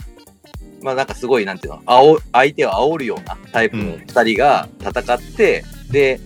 [0.83, 6.21] まあなんかすごい、なんていうの、あお相手を煽るようなタイプの二人が戦って、で、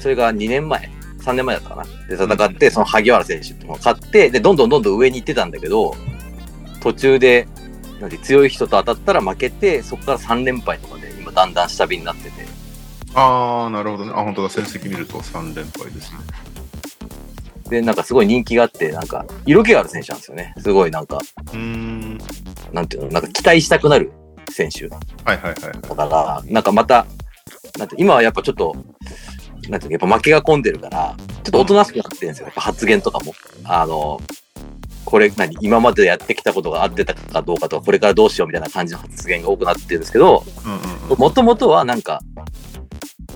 [0.00, 1.84] それが2年前、3年前だったかな。
[2.08, 5.94] で、戦って、その萩原選手っていうのを勝って、で、どんどんどんどん上に行ってたんだけど、
[6.82, 7.46] 途中で、
[8.00, 12.51] なんて強い人と当たったら負けて、そこから3連敗とかで、今だんだん下火になってて、
[13.14, 14.12] あー、なるほどね。
[14.14, 14.48] あ、本当だ。
[14.48, 16.18] 成績見ると3連敗ですね。
[17.68, 20.54] で、なんかすごい人気があって、なんか、色気がある選手なんですよね。
[20.58, 22.18] すごいなんか、うーん。
[22.72, 24.12] なんていうの、なんか期待したくなる
[24.50, 25.82] 選手はいはいはいはい。
[25.82, 27.06] だから、なんかまた、
[27.78, 28.74] なんて今はやっぱちょっと、
[29.68, 32.46] なんていうの、やっぱ負けが込んでるから、ちょっとおとなしくなってるんですよ。
[32.46, 33.34] やっぱ発言とかも。
[33.64, 34.20] あの、
[35.04, 40.44] これ何、今までやってきたことが合ってたかどうかとか、これからどうしようみたいな感じの発言が多くなってるんですけど。
[41.16, 42.20] もともとはなんか、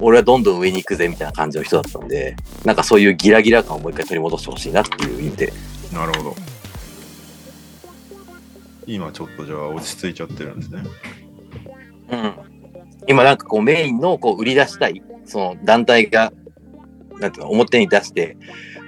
[0.01, 5.53] 俺はどんどん上に行くぜみたいな感じの人だったんで、なんかそういうギラギラ感をもう一回取り戻してほしいなっていう意味で。
[5.93, 6.37] なるほど。
[8.87, 10.83] 今ちょっとじゃあ落ち着いちゃってるんですね。
[12.11, 12.35] うん。
[13.09, 16.33] 今なんかこうメインのこう売り出したい、その団体が、
[17.19, 18.37] なんていうの、表に出して、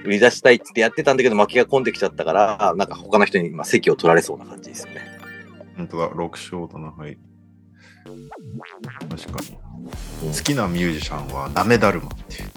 [0.05, 5.01] 売り出したいってやってたんだけど負けが込んできちゃったから、なんか他の人に今席を取られそうな感じですよね。
[5.75, 7.17] 本当だ、6勝だな、はい。
[9.09, 9.68] 確かに。
[10.23, 12.49] うん好きなミュージシャンはナメダルマっていう。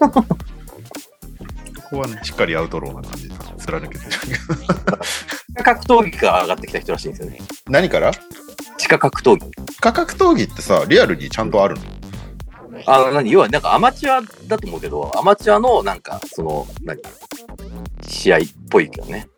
[0.00, 4.10] ここはね、しっかりアウトローな感じで貫けてる。
[5.64, 7.38] 格闘技から上がってきた人らしいんですよね。
[7.68, 8.12] 何から？
[8.78, 9.50] 地下格闘技。
[9.72, 11.82] 地下格闘技ってさ、リアルにちゃんとあるの？
[12.86, 13.30] あ、何？
[13.32, 17.02] 要はなんかアマチュアだと思うけど、アマチュアのなんか、その、何？
[18.06, 18.40] 試合っ
[18.70, 19.28] ぽいけどね。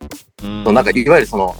[0.42, 1.56] うんなんかいわゆるその、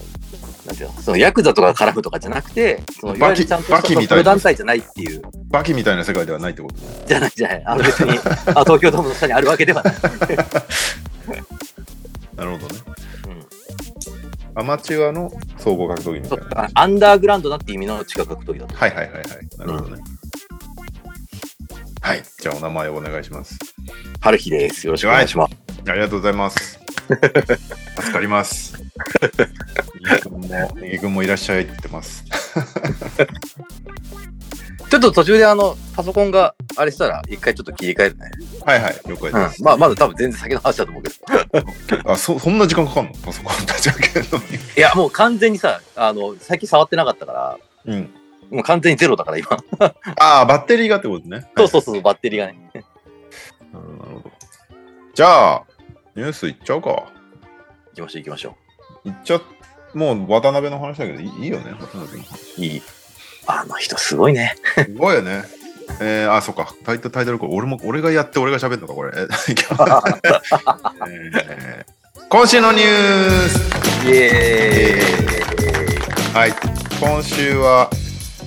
[0.67, 6.83] なんていうの、そのヤクザとかが絡むとかじゃなくて、そのいわゆるちゃんとしたバキバキみたいなプロ団体じゃないっていう、バキみたいな世界ではないってことね。
[7.07, 7.63] じゃないじゃない。
[7.67, 8.15] あの別に、あ
[8.65, 9.95] 東京ドームの下にあるわけではない。
[12.37, 12.81] なるほどね。
[13.27, 13.43] うん
[14.55, 16.51] アマチュアの総合格闘技みたそいうな。
[16.51, 18.75] かアンダーグラウンドなって意味の地下格闘技だと。
[18.77, 19.25] はいはいはいはい。
[19.57, 20.03] なるほどね。
[22.03, 22.23] はい。
[22.41, 23.57] じゃあお名前をお願いします。
[24.21, 24.87] 春日です。
[24.87, 25.57] よろしくお願いします。
[25.89, 26.81] ありがとうございます。
[27.97, 28.75] 助かります。
[30.81, 32.25] ネギ君も、いらっしゃいってます。
[34.91, 38.31] ちょっと途中であの、パソコンがあれしたら、一回ちょっと切り替えるね。
[38.67, 39.63] はいはい、了解うんです。。
[39.63, 42.03] まあ、まだ多分全然先の話だと思うけど。
[42.13, 43.13] あそ、そんな時間かかんの？
[43.25, 44.45] パソコン立ち上げるのに。
[44.77, 48.11] いや、もう完全にさ、あの、最近触ってなかったから、うん。
[48.53, 49.49] もう完全にゼロだから今。
[50.21, 51.51] ああ、バッテリーがってことね。
[51.57, 52.71] そうそうそう、バッテリーがね。
[52.75, 52.85] なる
[53.73, 54.31] ほど。
[55.15, 55.63] じゃあ、
[56.15, 56.91] ニュースいっちゃうか。
[57.95, 58.57] 行きましょう行きましょ
[59.05, 59.41] いっちゃ、
[59.95, 62.61] もう渡辺の話だけどいいいいよね、渡辺の話。
[62.61, 62.65] う。
[62.65, 62.83] いい。
[63.47, 64.55] あの人すごいね。
[64.75, 65.45] すごいよね。
[66.01, 66.75] えー、あ、そっか。
[66.85, 67.39] タイトル、タイトル。
[67.43, 69.13] 俺も、俺がやって、俺が喋るのか、これ。
[69.17, 71.93] えー
[72.29, 76.35] 今週のニュースイエーイ。
[76.35, 76.53] はい。
[76.99, 77.91] 今週は、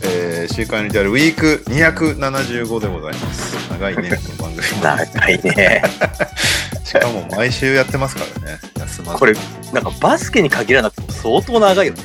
[0.08, 3.72] えー、週刊にであるウィーク275でございます。
[3.72, 4.84] 長いね、 この番組も。
[4.84, 5.84] 長いね。
[6.86, 8.60] しかも毎週やってますからね。
[8.78, 9.34] 休まずこれ、
[9.74, 12.04] なんかバスケに限らなくても相当長いよね。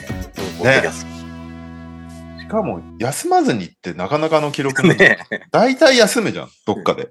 [0.62, 0.82] ね
[2.40, 5.18] しかも、休まずにってなかなかの記録ね
[5.52, 7.10] 大体休むじゃん、どっかで。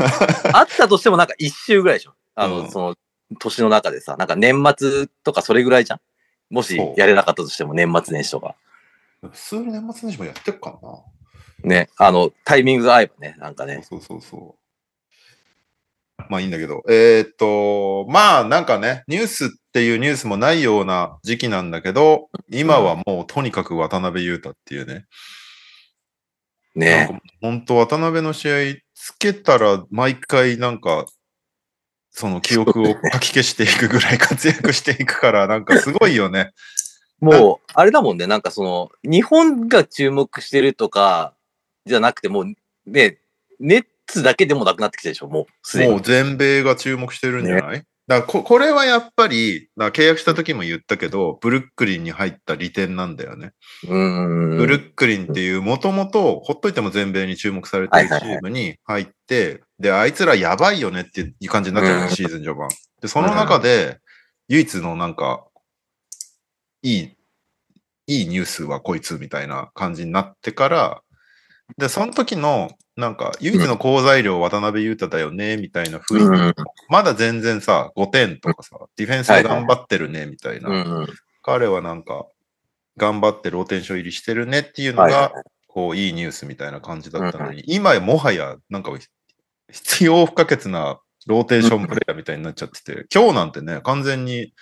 [0.54, 2.14] あったとしてもなんか一周ぐらいでしょ。
[2.34, 2.96] あの、うんその、
[3.38, 6.00] 年の中でさ、なんか年末とかそれぐらいじゃん。
[6.48, 8.56] もしやれなかったとしても年末年始とか。
[9.22, 11.68] 普通に年末年始もやってるかな。
[11.68, 11.90] ね。
[11.98, 13.82] あの、タイミングが合えばね、なんかね。
[13.88, 14.60] そうそうそう。
[16.28, 16.82] まあいいんだけど。
[16.88, 25.04] えーっと、まあなんかね、ニュースっていうニュースもないような時期なんだけど、今はもうとにかく渡辺裕太っていうね。
[26.74, 27.08] ね。
[27.10, 28.54] か本当渡辺の試合
[28.94, 31.06] つけたら毎回なんか、
[32.12, 36.52] その記憶をかき消していくぐらい活躍していくから、なんかすごいよね。
[37.20, 41.34] もう、あれだもんね、なんかその、日本が注目してるとか、
[41.86, 42.44] じゃなくて、もう、
[42.86, 43.18] ね、
[43.58, 45.92] ネッツだけでもなくなってきたでしょ、もう、すでに。
[45.92, 53.52] もう全米が注目してるんじゃない、だからここれはやっぱり、契約した時も言ったけど、ブルックリンに入った利点なんだよね。
[53.86, 54.56] うーん。
[54.56, 62.68] ブルックリンっていう、もともと、ほっといても全米に注目されてるチームに入って、で、あいつらやばいよねっていう感じになっちゃうシーズン序盤。
[63.00, 63.98] で、その中で、
[64.48, 65.44] 唯一のなんか、
[66.82, 67.16] いい、
[68.06, 71.02] いいニュースはこいつみたいな感じになってから、
[71.78, 76.54] で、その時の、なんか、唯一の好材料渡辺裕太だよね、みたいな雰囲気うん。
[76.88, 80.68] まだ全然さ、5点とかさ、ディフェンスで頑張ってるね、みたいな。
[80.68, 81.06] うん。
[81.42, 82.26] 彼はなんか、
[82.96, 85.32] 頑張ってローテンション入りしてるねっていうのはいはいが、
[85.68, 88.92] こう、いいニュースみたいな感じだったのに、今やもはや、なんか、
[89.70, 94.52] 必要不可欠なローテーションプレイヤーみたいになっちゃってて、今日なんてね、完全に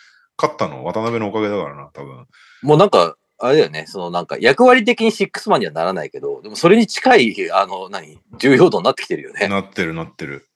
[0.41, 2.27] 勝ったの渡辺のおかげだからな、多分。
[2.63, 9.49] もうなんか、あれだよね、そのなんか役割的にシックスマンにはならないけど、でもそれに近い、あの、何、重要度になってきてるよね。
[9.49, 10.49] なってるなってる。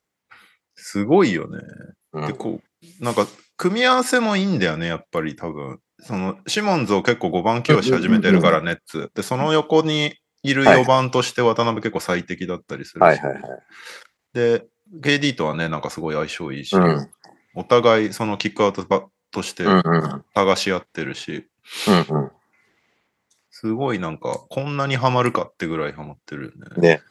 [0.77, 1.59] すごいよね。
[2.13, 3.27] うんで、こう、なんか、
[3.57, 5.79] 組み合わせもいいんだよね、やっぱり多分。
[6.01, 9.11] その、シモンズを結構5番起用し始めてるから、ネッツ。
[9.15, 13.03] で、その横にいる4番として渡辺結構最適だったりするし。
[13.03, 13.43] はいはいはい。
[14.33, 14.67] で、
[15.01, 17.09] KD とはね、なんかすごい相性いいし、うん。
[17.55, 20.25] お互いそのキックアウトバとしてうんうん。
[20.35, 21.49] 探し合ってるし、
[22.11, 22.31] うんうん。
[23.51, 26.97] すごいなんか、こんなにハマるかってぐらいハマってるよね。
[26.97, 27.03] ね。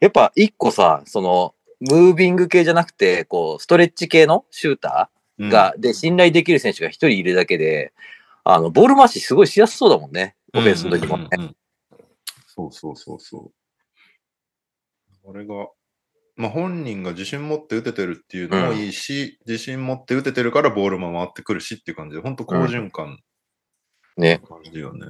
[0.00, 7.92] やっぱ一個さ、その、ムービング系じゃなくて、こう、ストレッチ系のシュータうんーが、で、信頼できる選手が一人いるだけで、
[8.44, 10.36] あの、ボール回しすごいしやすそうだもんね。
[10.54, 11.28] オフェンスの時もね。
[11.32, 11.56] うんうんうん
[12.56, 13.52] そうそうそうそう。
[15.24, 15.54] これが、
[16.36, 23.18] まあ本人が自信持って打ててるっていうのもいいし、自信持って打ててるからボールも回ってくるしっていう感じで、本当好循環
[24.16, 24.40] ね。
[24.48, 25.06] 感じよね。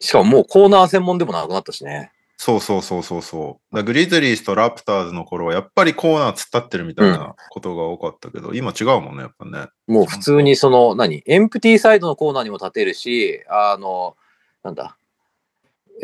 [0.00, 2.12] しかももうコーナー専門でもなくなったしね。
[2.36, 3.76] そうそうそうそうそう。
[3.76, 9.68] だグリズリーズとラプターズの頃はやっぱりコーナー突っ立ってるみたいなことが多かったけど、今違うもんね、やっぱね。
[9.86, 11.22] もう普通にその、何？
[11.26, 14.16] エンプティサイドのコーナーにも立てるし、あの、
[14.64, 14.96] なんだ？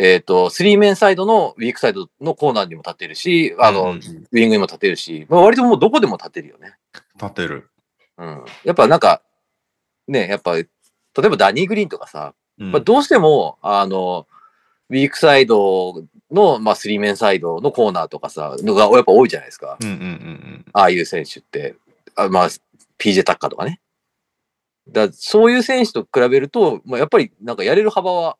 [0.01, 6.76] えっ、と、スリーメンサイドのウィークサイドのコーナーにも立てるし、あの、うんうんウィングにも立てるし、まあ、割ともうどこでも立てるよね。
[7.20, 7.68] 立てる。
[8.16, 8.44] うん。
[8.64, 9.22] やっぱなんか、
[10.07, 10.66] ね、やっぱ、例え
[11.28, 14.28] ばダニー・グリーンとかさ、うんまあ、どうしても、あの、
[14.88, 19.78] ウィークサイドの、まあ、スリーメンサイドのコーナーとかさ、のがやっぱ多いじゃないですか。
[19.80, 21.74] うんうんうんああいう選手って。
[22.14, 22.49] あまあ、
[22.99, 23.80] PJ タッカーとかね。
[24.88, 28.36] だそういう選手と比べると、まあ、やっぱりなんかやれる幅は、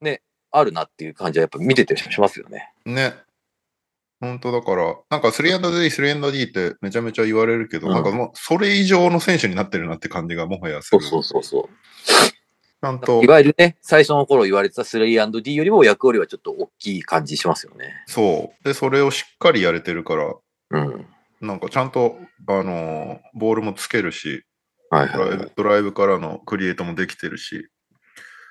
[0.00, 2.72] ね、あるなっていう感じはやっぱ見ててしますよね。
[2.84, 2.94] うん。
[2.94, 3.14] ね。
[4.20, 11.02] 本当だから、なんか 3&D、3&D ってめちゃめちゃ言われるけど、うんなんかもうそれ以上の選手になってるなって感じがもはやする。
[11.02, 11.68] そうそうそうそう。
[12.80, 17.92] ちゃんとい、わゆるね、最初の頃言われてた 3&D よりも役割はちょっと大きい感じしますよね。
[18.06, 18.64] そう。
[18.64, 20.34] で、それをしっかりやれてるから、
[20.70, 21.06] うん。
[21.40, 22.16] なんかちゃんと、
[22.48, 24.44] あのーボールもつけるし、
[24.90, 25.52] はいはいはい。
[25.56, 27.68] ドライブからのクリエイトもできてるし、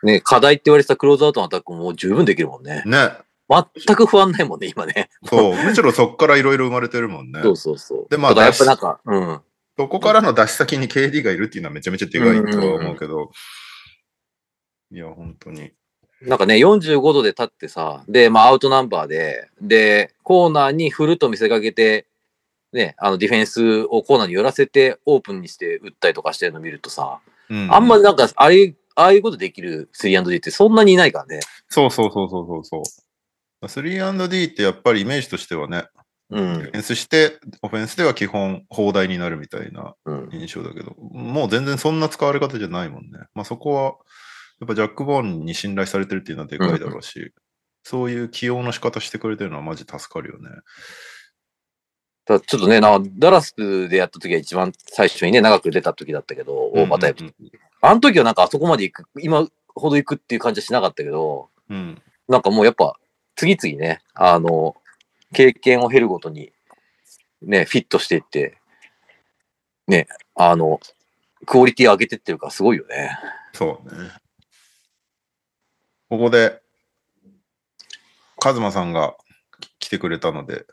[0.05, 2.83] ね、課題って言われてたクローズアウトのアタックも十分できるもんね。
[2.85, 3.09] ね。
[3.49, 5.09] 全く不安ないもんね、今ね。
[5.25, 5.55] そう。
[5.55, 7.41] むしろそっからいろいろ生まれてるもんね。
[7.41, 8.07] そうそうそう。
[8.09, 9.41] でまあやっぱなんか、うん。
[9.77, 13.31] そこからの出し先に KD がいるっていうのはめちゃめちゃでかいとは思うけど、
[14.91, 15.71] いや、本当に。
[16.21, 22.07] なんかね、45度で立ってさ、で、まあアウトナンバーで、で、コーナーに振ると見せかけて、
[22.71, 31.41] ね、あのディフェンスをコーナーに寄らせてオープンにして打ったりとかしてるの見るとさ、うんあんまりなんか、あれ、ああいうことできる 3&D ってそんなにいないからね。
[31.69, 32.83] そうそうそうそうそうそ
[33.61, 33.65] う。
[33.65, 35.85] 3&D ってやっぱりイメージとしてはね、
[36.29, 36.71] うんディフ。
[36.71, 40.29] ェンスして、オフェンスでは基本砲台になるみたいなうん。
[40.31, 43.19] 印象だけど、もう全然そんな使われ方じゃないもんね。
[43.33, 43.83] まあそこは、
[44.59, 47.33] やっぱジャック・ボーンに信頼されてるっていうのはでかいだろうし、
[47.83, 50.49] そういう起用の仕方してくれてるのはマジ助かるよね。
[52.25, 53.53] ただちょっとね、なダラス
[53.89, 57.33] でやった時は一番最初にね、長く出た時だったけど、大股やうんうん
[57.85, 62.01] あの時はなんかあそこまで行く、今ほど行くっていう感じはしなかったけど、うん。
[62.27, 62.97] なんかもうやっぱ、
[63.35, 64.75] 次々ね、あの、
[65.33, 66.51] 経験を経るごとに、
[67.43, 68.57] ね、フィットしていって、
[69.87, 70.79] ね、あの、
[71.45, 73.19] クオリティ上げてってるからすごいよね。
[73.53, 74.09] そうね。
[76.09, 76.61] ここで、
[78.39, 79.15] カズマさんが
[79.77, 80.65] 来てくれたので、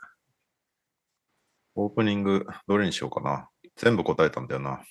[1.74, 3.50] オープニングどれにしようかな。
[3.76, 4.82] 全部答えたんだよな。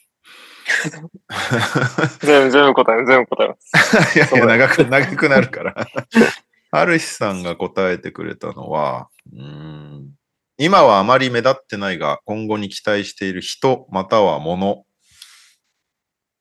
[2.22, 4.18] 全部、全部答え、全部答えます。
[4.18, 5.88] いやいや、長く、長くなるから。
[6.72, 10.16] ハルシさんが答えてくれたのは、うーん
[10.58, 14.86] 今はあまり目立ってないが、今後に期待している人、または物。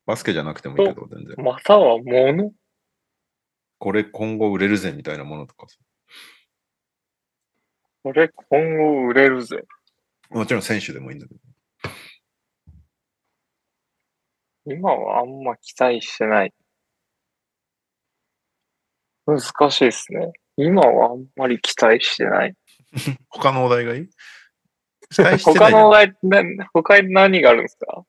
[0.05, 1.37] バスケじゃなくてもいいけど、全然。
[1.43, 2.53] または物？
[3.79, 5.67] これ今後売れるぜみたいなものとか。
[8.03, 9.65] これ今後売れるぜ。
[10.29, 11.41] もちろん選手でもいいんだけど。
[14.67, 16.53] 今はあんま期待してない。
[19.27, 20.33] 難しいですね。
[20.57, 22.55] 今はあんまり期待してない。
[23.29, 24.09] 他のお題がいい？
[25.11, 26.43] 期待してない他のお題、な
[26.73, 28.05] 他に何があるんですか？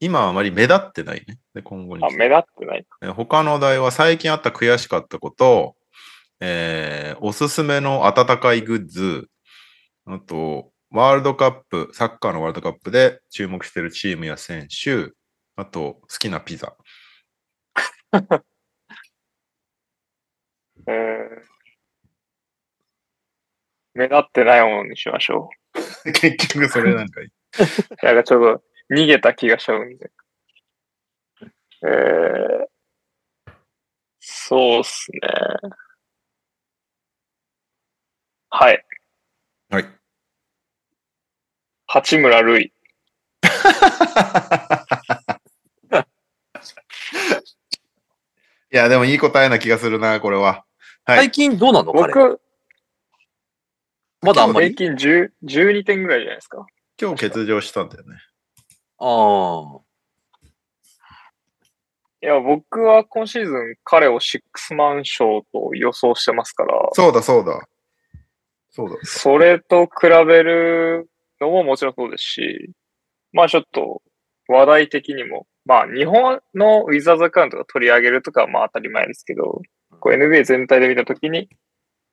[0.00, 1.38] 今はあまり目立ってないね。
[1.54, 2.86] で今後にあ、目立ってない。
[3.02, 5.76] え他のお題は最近あった悔しかったこと、
[6.40, 9.28] えーおすすめの温かいグッズ、
[10.06, 15.10] あと、ワールドカップ、サッカーのワールドカップで注目しているチームや選手、
[15.58, 16.76] あと、好きなピザ。
[20.86, 21.42] えー、
[23.94, 25.50] 目立ってないものにしましょ
[26.14, 27.26] 結局それなんかいい。
[27.26, 27.32] う。
[28.06, 30.12] なんかちょっと逃げた気がしちゃうんで。
[31.82, 32.66] えー、
[34.20, 35.18] そうっすね。
[38.50, 38.86] はい。
[39.70, 39.84] はい。
[41.88, 42.72] 八村塁。
[48.70, 50.64] いや、でもいい答えな気がするな、これは。
[51.04, 51.30] はい最。
[51.30, 51.92] 近どうなの？
[51.92, 52.12] 彼。
[52.12, 52.40] 僕、
[54.20, 54.74] まだあんまり？
[54.74, 56.66] 平均10 12点ぐらいじゃないですか。
[57.00, 58.16] 今日欠場したんだよね。
[58.98, 59.80] ああ。
[62.20, 67.68] いや、僕は今シーズン彼をシックスマン賞と予想してますから、そうだ、そうだ。
[68.70, 68.96] そうだ。
[69.04, 71.08] それと比べる
[71.40, 72.70] のももちろんそうですし、
[73.32, 74.02] まあちょっと
[74.48, 79.60] 話題的にも、まあ日本のウィザーズアカウントが取り上げるとかはまあ当たり前ですけど、
[80.00, 81.50] こう NBA 全体で見たときに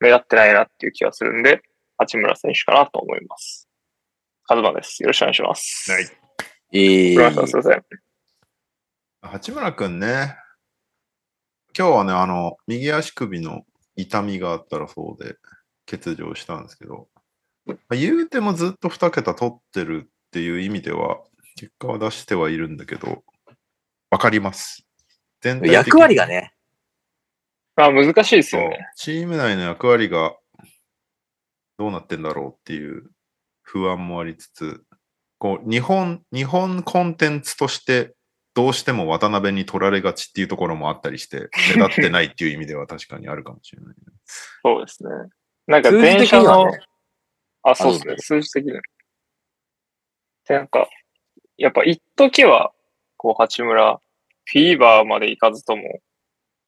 [0.01, 1.61] 目立ってないなっていう気がするんで、
[1.97, 3.69] 八村選手かなと思います。
[4.43, 5.01] カズマです。
[5.01, 5.89] よろしくお願いします。
[5.89, 6.03] はい。
[6.73, 7.83] ええごめんなさい、すいません。
[9.21, 10.35] 八村くんね。
[11.77, 13.63] 今日はね、あの、右足首の
[13.95, 15.37] 痛みがあったらそうで、
[15.89, 17.07] 欠場したんですけど、
[17.65, 21.19] まあ言うてもずっと2桁取ってるっていう意味では、
[21.55, 23.23] 結果は出してはいるんだけど、
[24.15, 24.87] わかります。
[25.41, 26.53] 全体役割がね。
[27.75, 28.87] まあ難しいですそうよね。
[28.95, 30.37] チーム内の役割が
[31.77, 33.11] どうなってんだろうっていう
[33.61, 34.85] 不安もありつつ、
[35.37, 38.15] こう日本、日本コンテンツとして
[38.53, 43.95] どうしても渡辺に取られがちっていうところもあったりして、目立ってないっていう意味では確かにあるかもしれない、ね。
[44.63, 45.09] そうですね。
[45.67, 46.79] なんか電車の、ね。
[47.63, 48.21] あ、そうですねあ。
[48.21, 48.81] 数字的には。
[50.47, 50.87] で、なんか、
[51.57, 52.71] やっぱ一時は、
[53.17, 53.99] こう、八村、
[54.45, 55.83] フィーバーまで行かずとも、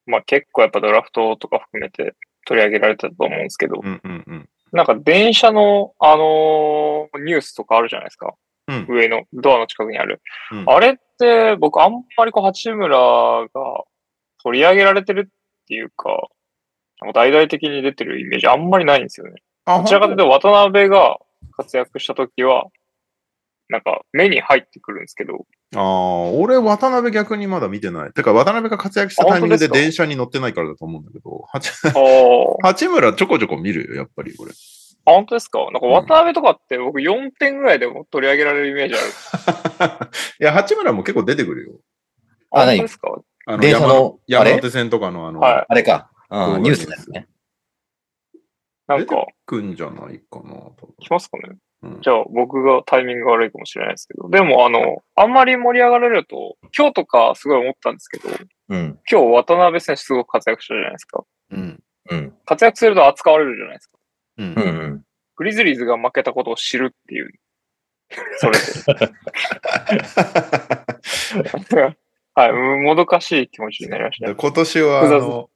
[0.06, 2.16] まあ結構やっぱドラフトとか含めて
[2.46, 4.50] 取り上げられてたと思うんですけど、うんうんうん。
[4.72, 8.34] なんか電車の、あのーニュースとかあるじゃないですか。
[8.68, 10.22] うん上の、ドアの近くにある。
[10.52, 13.48] うんあれって、僕あんまりこう、八村が
[14.44, 16.28] 取り上げられてるっていうか、
[17.14, 19.42] 大々的に出てるイメージあんまりないんですよね。
[19.66, 21.18] あ、どちらかというと渡辺が
[21.56, 22.68] 活躍した時は、
[23.70, 25.46] なんか目に入ってくるんですけど、
[25.76, 28.12] ああ、俺、渡辺逆にまだ見てない。
[28.14, 31.44] てか、渡辺が活躍したタイミングで電車に乗ってないからだと思うんだけど、
[32.64, 34.52] 八村ちょこちょこ見るよ、やっぱり俺。
[34.52, 35.60] あ、本当ですか？
[35.72, 40.10] なんか渡辺とかって僕4点ぐらいでも取り上げられるイメージある。
[40.40, 41.72] いや、八村も結構出てくるよ。
[42.52, 42.82] あ何？
[42.82, 43.10] ですか？
[43.46, 46.10] あの電車の山山手線とかのあの、はいあれか。
[46.30, 47.28] そううん、ニュースですね。
[48.88, 50.54] なんか、くんじゃないかな、
[51.02, 51.56] 来ますかね？
[51.84, 54.30] うんじゃあ僕がタイミングが悪いかもしれないですけど。
[54.30, 58.30] でもあの、あんまり盛り上がれると、今日とかすごい思ったんですけど、
[58.70, 59.00] うん。
[59.10, 61.24] 今日渡辺選手すごく活躍したじゃないですか。
[61.52, 61.84] うん。
[62.10, 62.34] うん。
[62.46, 63.98] 活躍すると扱われるじゃないですか。
[64.38, 65.04] うんうんうん。
[65.36, 67.32] グリズリーズが負けたことを知るっていう。
[68.38, 68.64] それで。
[72.38, 74.36] はい、もどかしい気持ちになりましたね。
[74.36, 75.48] 今年は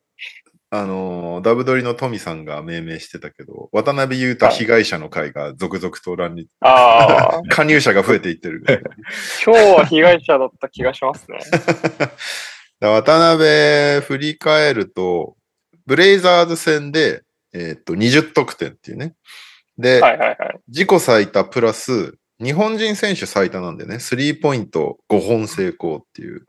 [0.73, 8.63] あの、ダブドリのトミさんが命名してたけど、渡辺裕太被害者の会が続々と乱立、ああ、 加入者が増えていってる。
[9.45, 11.39] 今日は被害者だった気がしますね。
[12.79, 15.35] だ 渡辺振り返ると、
[15.85, 19.15] ブレイザーズ戦で、えっと、20得点っていうね。
[19.77, 20.59] で、はいはいはい。
[20.69, 26.45] 自己最多プラス、日本人選手最多なんでね、スリーポイント5本成功っていう。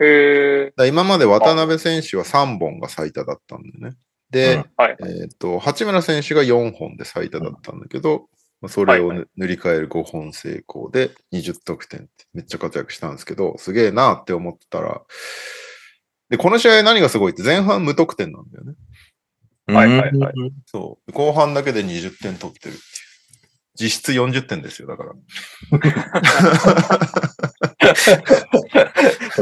[0.00, 3.96] へえ、だ今まで渡辺選手は3本が最多だったんでね。
[4.30, 4.96] で、うんはい。
[5.00, 8.28] えっと、八村選手が4本で最多だったんだけど、
[8.60, 15.02] まあそれを塗り替える5本成功で20得点ってめっちゃ活躍したんですけど、すげえなって思ってたら、
[16.28, 18.74] で、この試合何がすごいって前半無得点なんだよね。
[19.68, 21.12] はいはいはいうんそう。
[21.12, 22.76] 後半だけで20点取ってるっ。
[23.78, 25.12] 実質40点ですよ、だから。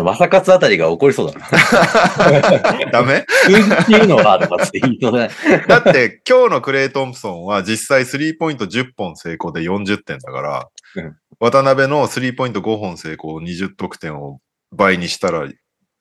[0.02, 2.90] まさかつあたりが怒りそうだな。
[2.92, 3.24] ダメ？
[3.46, 5.30] 数字っていうのは、とかって言いそうだね。
[5.68, 14.38] だって今日のクレイ・トンプソンは実際スリーポイント10本成功で40点だから、うん渡辺のスリーポイント5本成功20得点を
[14.70, 15.48] 倍にしたら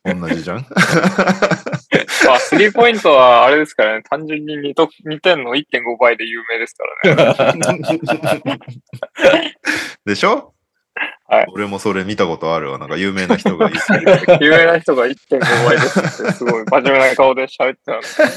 [0.06, 0.66] 同じじゃん？
[2.26, 5.64] まあ、スリーポイントはあれですからね、単純に 2, と2点の1.5
[6.00, 8.60] 倍で有名ですからね。
[10.06, 10.54] でしょ？
[11.28, 12.78] はい俺もそれ見たことあるわ。
[12.78, 13.80] なんか有名な人がいる。
[14.42, 18.16] 有名な人が1.5倍ですって、すごい真面目な顔で喋ってたん です。
[18.16, 18.28] す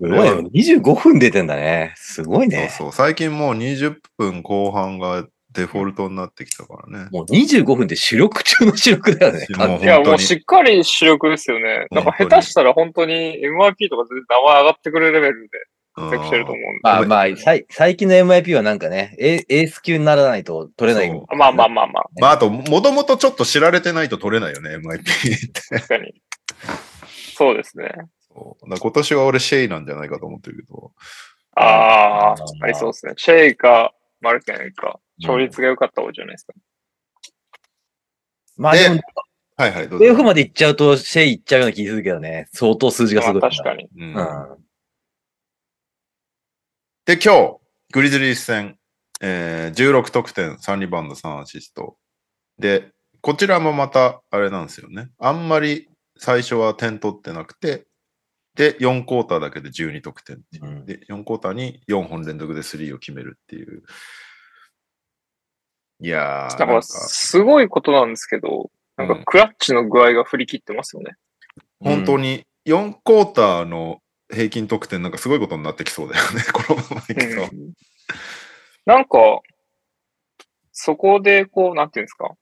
[0.00, 0.30] ごいね。
[0.52, 1.92] 25分出てんだね。
[1.96, 2.68] すごいね。
[2.76, 2.92] そうそう。
[2.92, 5.24] 最近もう20分後半が
[5.54, 7.08] デフォルトになってきたからね。
[7.12, 9.46] もう25分って主力中の主力だよね。
[9.80, 11.86] いや、もうしっかり主力ですよね。
[11.90, 15.48] なんか下手したら本当に MIP とか全然名前上がってくるレベルで
[15.94, 16.80] 活躍してると思うんで。
[16.82, 21.26] まあまあ、さい最近の MIP はなんかね、エエース級にならないと取れない。
[21.36, 25.60] まあまあまあまあ、まあ、あと、もともとちょっと知られてないと取れないよね、MIP って。
[25.70, 26.14] 確かに。
[27.36, 27.90] そうですね。
[28.34, 30.92] 今年は俺シェイなんじゃないかと思ってるけど。
[31.56, 33.12] ああありそうですね。
[33.16, 36.52] シェイか、マルケンか、勝率が良かった方じゃないですか。
[38.56, 39.00] まあでも、
[39.56, 40.24] はいはい、どうプレイオフぞ。
[40.24, 42.48] まで行っちゃうと、シェイ行っちゃうような気するけどね。
[42.52, 43.40] 相当数字がすごい。
[43.40, 43.88] まあ確かに。
[43.96, 44.64] うんうん。
[47.06, 47.58] で、今日、
[47.92, 48.78] グリズリース戦、
[49.20, 51.96] えー、16得点、3リバウンド、3アシスト。
[52.58, 52.90] で、
[53.20, 55.10] こちらもまた、あれなんですよね。
[55.18, 55.88] あんまり
[56.18, 57.86] 最初は点取ってなくて、
[58.54, 63.82] で、4クォーターだけで12得点っていううんで、4クォーターに4本連続でスリーを決めるっていう。
[66.04, 71.14] いやー、なんか、なんかすごいことなんですけど、なんかうんクラッチの具合が振り切ってますよね。
[71.80, 74.00] 本当に4クォーターの
[74.30, 77.42] 平均得点なんかすごいことになってきそうだよね、 このままいくと。
[77.42, 77.72] うん
[78.86, 79.40] なんか、
[80.72, 82.34] そこでこう、なんていうんですか。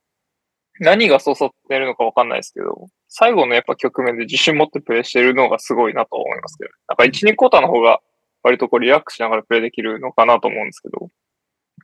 [0.81, 8.01] 何がそそってるのかわかんないですけど、最後のやっぱ局面で自信持ってプレイしてるのがすごいなと思いますけど、なんか1、2クォーターの方が
[8.43, 11.09] 割とこうリラックスしながらプレイできるのかなと思うんですけど、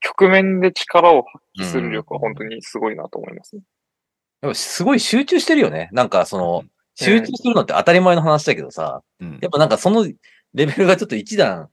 [0.01, 3.63] 局面で力を発揮する力は本当にすごいなと思いますね。
[4.41, 5.89] でもすごい集中してるよね。
[5.93, 10.05] なんかその、集中するのって当たり前の話だけどさ、うんやっぱなんかその
[10.55, 11.69] レベルがちょっと一段、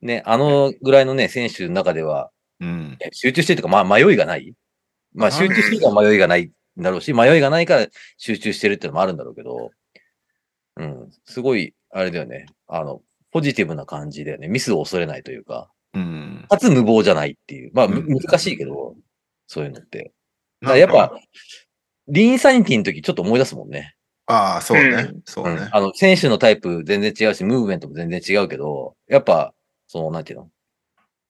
[0.00, 4.54] ね、あのぐらいのね、選手の中では、うんえ集中してるとか、まあ迷いがない。
[5.14, 9.70] まあ集中してるから迷いがないんだろうし、迷いがないから集中してるっていうのもあるんだろうけど、
[10.76, 12.46] うん、すごい、あれだよね。
[12.68, 13.02] あの、
[13.32, 14.48] ポジティブな感じだよね。
[14.48, 17.70] ミスを恐れないというか、うんかつ無謀じゃないっていう。
[17.74, 18.94] まあ、むうん難しいけど、
[19.46, 20.12] そういうのって。
[20.62, 21.12] やっぱ、
[22.08, 23.94] リーンサニティの時ちょっと思い出すもんね。
[24.26, 24.88] ああ、そうね。
[24.88, 25.52] うんそうね。
[25.52, 29.54] うんあの、選手のタイプ全然違うし、ムーブメントも全然違うけど、やっぱ、
[29.86, 30.50] その、なんていうの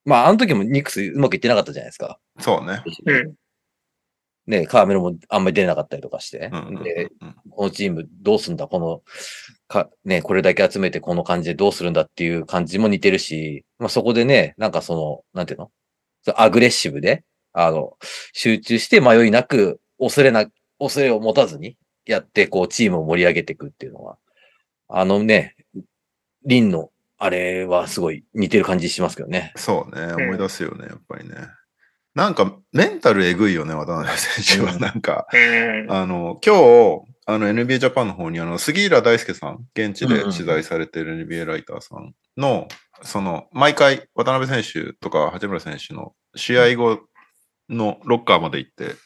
[0.04, 2.18] まあ、あの時もニックスうまくいってなかったじゃないですか。
[2.40, 2.82] そうね。
[3.06, 3.34] うん。
[4.48, 6.50] ね、カーメロもあんまり出れなかったりとかして。
[6.82, 7.10] で、
[7.50, 8.66] このチームどうすんだ？
[8.66, 9.02] この、
[9.68, 15.70] か、ね、これだけ集めてこの感じでどうするんだっていう感じも似てるし、まあそこでね、なんかその、なんていうの？
[16.34, 17.92] アグレッシブで、あの、
[18.32, 20.46] 集中して迷いなく、恐れな、
[20.78, 21.76] 恐れを持たずに
[22.06, 24.16] やって、こう、チームを盛り上げていくっていうのは、
[24.88, 25.56] あのね、
[26.44, 29.52] リンの、あれはすごい似てる感じしますけどね。
[29.56, 30.06] そうね。
[30.06, 31.34] ん思い出すよね、やっぱりね。
[32.18, 34.72] なんか、メンタルえぐいよね、渡辺選手は。
[34.72, 35.86] うんなんか、うん。
[35.88, 42.66] あの、今日、あの NBA ジャパンの方に、あの、杉浦大輔さん、現地で取材されてる NBA ライターさんの、
[43.02, 46.98] その、毎回、渡辺選手とか八村選手の試合後
[47.68, 48.96] のロッカーまで行って、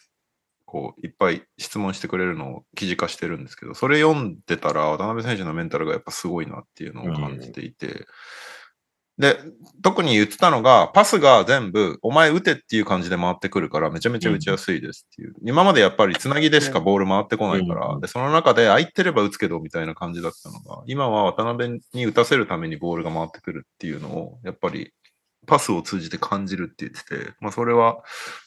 [0.65, 8.07] こういっぱい質問してくれるのを記事化してるんですけど、それ読んでたら渡辺選手のメンタルがやっぱすごいなっていうのを感じていて、
[9.19, 9.39] で、
[9.83, 15.35] 特に言ってたのが、パスが全部、お前打てっていう感じで回ってくるから、めちゃめちゃ打ちやすいですっていう。
[15.45, 24.93] 今までやっぱりつなぎでしかボール回ってこないから、うんで、その中で空いてれば打つけどみたいな感じだったのが、今は渡辺に打たせるためにボールが回ってくるっていうのを、やっぱり
[25.47, 27.99] パスを通じて感じるって言ってて、まあそれは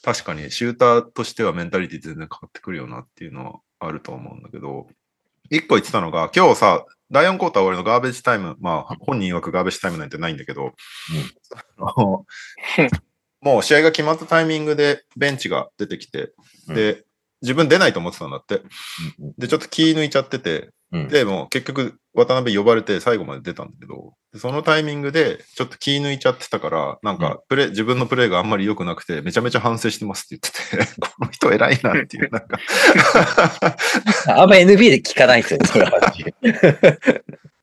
[0.03, 4.88] 確かにシューターとしてはメンタリティ全然変わってくるよなっていうのはあると思うんだけど、
[5.49, 10.74] 一個言ってたのが、今日さ、第4クォーター終わりのガーベージタイム、まあ本人曰くガーベージタイムなんてないんだけど、
[11.78, 12.26] あの
[13.41, 16.34] もう試合が決まったタイミングでベンチが出てきて、
[16.68, 17.03] で、
[17.42, 18.62] 自分出ないと思ってたんだって。
[19.38, 21.08] で、ちょっと気抜いちゃってて、うん。
[21.08, 32.60] で、もう結局渡辺呼ばれて最後まで出たんだけど、でそのタイミングでちょっと気抜いちゃってたから、なんかプレ、自分のプレーがあんまり良くなくて、めちゃめちゃ反省してますって言ってて、 この人偉いなっていう、なんか。
[34.28, 35.92] あんま NBA で聞かないんですよね、それは。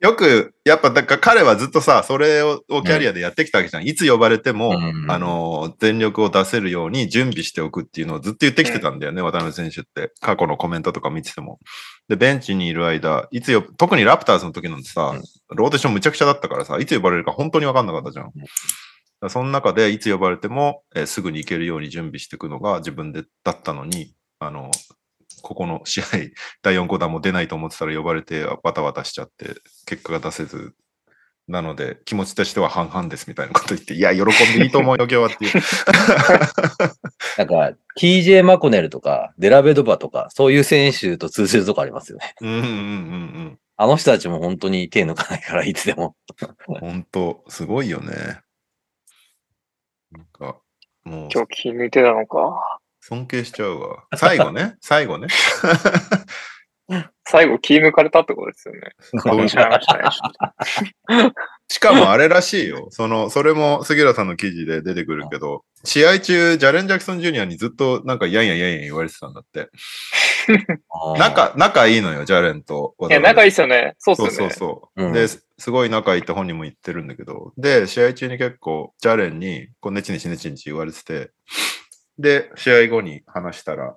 [0.00, 3.86] よく、やっぱ、だから彼はずっとさ、それををキャリアでやってきたわけじゃん。
[3.86, 10.12] いつ呼ばれても、うんあの、全力を出せるように準備しておくっていうのをずっと言ってきてたんだよね、渡辺選手って。
[10.20, 11.58] 過去のコメントとか見てても。
[12.08, 15.14] で、ベンチにいる間、いつよ、特にラプターズの時なんてさ、
[15.50, 18.32] ローテーションむちゃくちゃだったからさ、いつ呼ばれるか本当にわかんなかったじゃん。
[19.30, 24.70] その中で、いつ呼ばれても、えーすぐに行けるように準備していくのが自分でだったのに、あの、
[25.46, 26.04] ここの試合、
[26.60, 29.54] 第4クォーも出ないと思ってたら呼ばれてバタバタしちゃって、
[29.86, 30.74] 結果が出せず、
[31.46, 34.26] なので気持ちとしては半々ですみたいなこと言って、いや、喜ん
[34.58, 35.52] でいいと思うよ、今日はっていう。
[37.38, 42.34] なんか、TJ マコネルとか、デラベドバとか、そういう選手と通じるとこありますよね。
[42.40, 46.16] うんうんうんあの人たちも本当に手抜かないから、いつでも。
[46.66, 46.74] うん。
[46.80, 48.40] 本当すごいよね。
[50.10, 50.60] なんか、
[51.04, 52.80] もう、今日気抜いてたのか。
[53.08, 54.04] 尊敬しちゃうわ。
[54.18, 55.28] 最後ね、最後ね。
[57.24, 58.80] 最後気抜かれたってことですよね。
[59.00, 61.32] そう違いましたね。
[61.68, 62.88] しかもあれらしいよ。
[62.90, 69.68] その、それも杉浦さんの記事で出てくるけど、試合中、ジャレン・ジャクソン・ジュニアにずっとなんかやんやんやんやん言われてたんだって。
[71.18, 72.94] 仲、仲いいのよ、ジャレンと。
[73.08, 73.94] いや、仲いいっすよね。
[73.98, 74.50] そうっすそうそう。
[74.50, 75.04] そう。
[75.06, 81.30] うんで、すすごい仲いいって本人も言ってるんだけど、で、試合中に結構、ジャレンに、こう、ネチネチネチネチ言われてて、
[82.18, 83.96] で、試合後に話したら、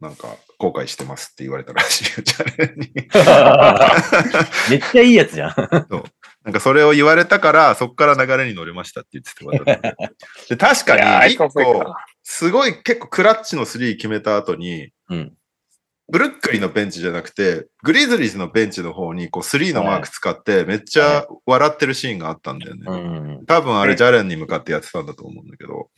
[0.00, 2.90] なんか、後悔してますって言われたらしいよ、 ジャレンに。
[4.70, 5.54] めっちゃいいやつじゃん。
[6.42, 9.96] なんかそれを言われたから、そこから流れに乗れましたって言ってて渡辺
[10.48, 15.32] で、確かに、一個だ、すごい結構クラッチのスリー決めた後に、うん。
[16.10, 22.82] ブルックリンのベンチじゃなくて、グリズリーズのベンチの方に、こう、スリーのマーク使って、めっちゃ笑ってるシーンがあったんだよね。
[22.88, 23.46] うん。
[23.46, 25.88] 多分あれ、ジャレンに向かってやってたんだと思うんだけど、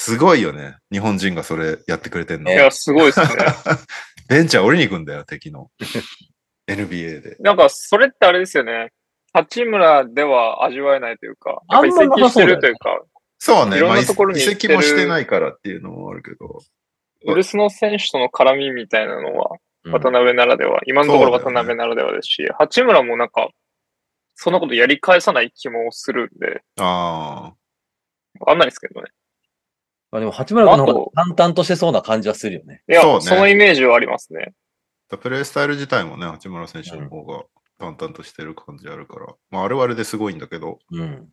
[0.00, 0.76] すごいよね。
[0.92, 2.54] 日本人がそれやってくれてんのい。
[2.54, 3.26] や、すごいっすね。
[4.30, 5.72] ベンチは降りに行くんだよ、敵の。
[6.70, 7.36] NBA で。
[7.40, 8.92] なんか、それってあれですよね。
[9.32, 13.02] 八村では味わえないというか、あんまやっぱ移籍してるというか、
[13.40, 13.78] そうね。
[13.78, 16.60] いろんなまあところに移籍もしてないからっていうのもあるけど。
[17.26, 19.50] ウルスの選手との絡みみたいなのは、
[19.84, 23.48] うん渡辺ならでは、今のところ渡辺ならではですし、八村もなんか、
[24.36, 27.54] そんなことやり返さない気もするんで、あ
[28.38, 29.08] わかんないですけどね。
[30.10, 32.82] まあでも、八村君の方あとが淡々としてそうな感じはするよね。
[32.88, 34.54] いや、そうねそのイメージはありますね。
[35.12, 35.18] あ。
[35.18, 37.44] プレースタイル自体もね、八村選手の方が
[37.78, 39.26] 淡々としてる感じあるから。
[39.50, 40.78] まあ、あれはあれですごいんだけど。
[40.90, 41.28] うん。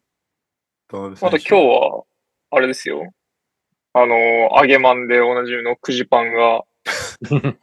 [0.87, 2.03] 渡辺選手また今日は、
[2.51, 3.11] あれですよ。
[3.93, 4.15] あの、
[4.59, 6.63] 揚げマンでおなじみのくじパンが、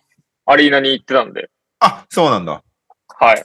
[0.46, 2.62] アリーナに行ってたんで、あ、そうなんだ。
[3.08, 3.44] はい。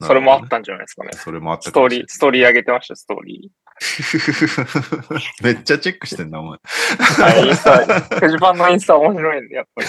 [0.00, 1.04] それもあったんじゃないですか。
[1.04, 3.61] ねそれもあったストーリー、ストーリー上げてました、ストーリー。
[5.42, 6.58] めっちゃチェックしてんだ、お前。
[6.58, 7.22] ー。
[7.22, 9.88] はい、インスタ、くじパンのインスタ面白いんで、やっぱり。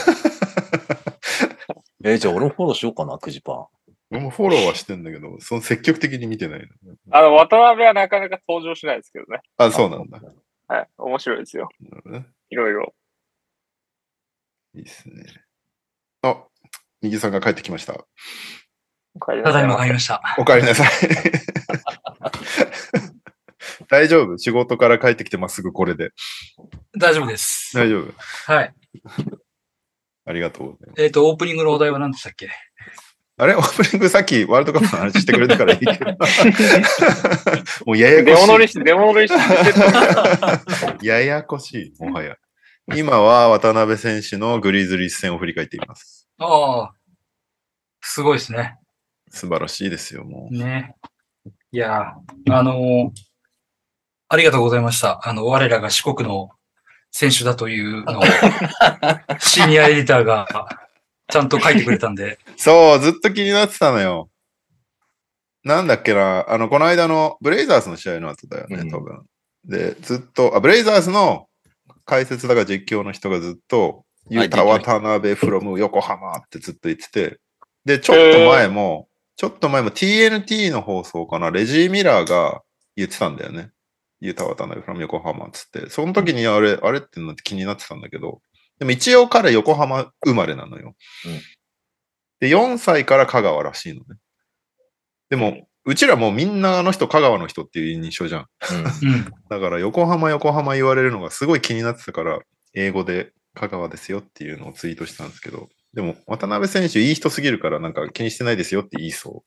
[2.05, 3.65] えーじゃあ俺もフォローしようかな、くじパン。
[4.11, 6.67] 俺もフォローはしてんだけど、その積極的に見てないの。
[7.11, 9.39] あの、渡辺はなかなか登場しないですけどね。
[9.57, 10.19] あ、そうなんだ。
[10.67, 10.87] はい。
[10.97, 11.69] 面白いですよ。
[11.81, 12.93] なるほどねいろいろ。
[14.75, 15.23] いいですね。
[16.21, 16.43] あ、
[17.01, 17.93] 右さんが帰ってきました。
[19.15, 20.21] お帰りなただいま帰りました。
[20.37, 20.87] お帰りなさい。
[23.93, 24.39] 大丈夫？
[24.39, 26.09] 仕事から帰ってきてまっすぐこれで。
[26.99, 27.77] 大丈夫です。
[27.77, 28.11] 大丈夫？
[28.51, 28.73] はい。
[30.25, 31.03] ありがとうございます。
[31.03, 32.49] えっ、と、オープニングのお題は何でしたっけ？
[33.37, 33.53] あれ？
[33.55, 36.05] オープニングさっきワールドカップの話してくれたからいいけど。
[37.85, 38.83] もうややデモ乗りし、こしい。
[38.83, 42.35] デモ乗りして、 ややこしい、もはや。
[42.95, 46.27] 今は渡辺選手のグリズリース戦を振り返っています。
[46.39, 46.93] ああ。
[48.01, 48.79] すごいですね。
[49.29, 50.57] 素晴らしいですよ、もう。
[50.57, 50.95] ね。
[51.71, 53.09] いやー、あのー
[54.33, 55.21] ありがとうございました。
[55.29, 56.49] あの、我らが四国の
[57.11, 58.23] 選手だというのを、
[59.39, 60.47] シニアエディターが
[61.27, 64.31] ちゃんと書いてくれたんで、そう、ずっと気になってたのよ。
[65.63, 69.23] なんだっけな、あの、この間のブレイザーズの試合の後だよね、うん多分。
[69.65, 71.47] で、ずっと、あ、ブレイザーズの
[72.03, 77.39] 解説だから実況の人がずっと、ユタ渡辺 from 横浜ってずっと言ってて、
[77.85, 82.63] で、ちょっと前も、ちょっと前も TNT の放送かな、レジー・ミラーが
[82.95, 83.69] 言ってたんだよね。
[84.25, 85.89] ユタ渡辺 from 横浜っつって。
[85.89, 88.41] その時にあれ、あれってのって気になってたんだけど、
[88.79, 90.95] でも一応彼横浜生まれなのよ。
[91.25, 91.41] うん
[92.43, 94.19] で、4歳から香川らしいのね。
[95.29, 98.47] でも、うちらもうみんなあの人香川の人っていう印象じゃん。
[99.01, 99.25] うん。
[99.49, 102.39] だから横浜横浜言われるのがすごい気になってたから、
[102.73, 109.45] 英語で香川ですよっていうのをツイートしたんですけど、でも渡辺選手いい人すぎるからなんか気にしてないですよって言いそ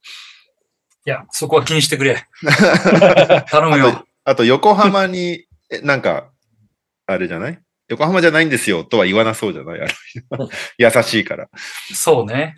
[1.04, 2.26] いや、そこは気にしてくれ。
[2.42, 2.46] う。
[3.50, 4.05] 頼むよ。
[4.26, 6.30] あと横浜に、 えなんか、
[7.06, 7.58] あれじゃない？
[7.88, 9.80] 横浜じゃないんですよとは言わなそうじゃない？
[9.80, 9.86] あ
[10.36, 10.48] の
[10.78, 11.48] 優しいから。
[11.94, 12.56] そうね。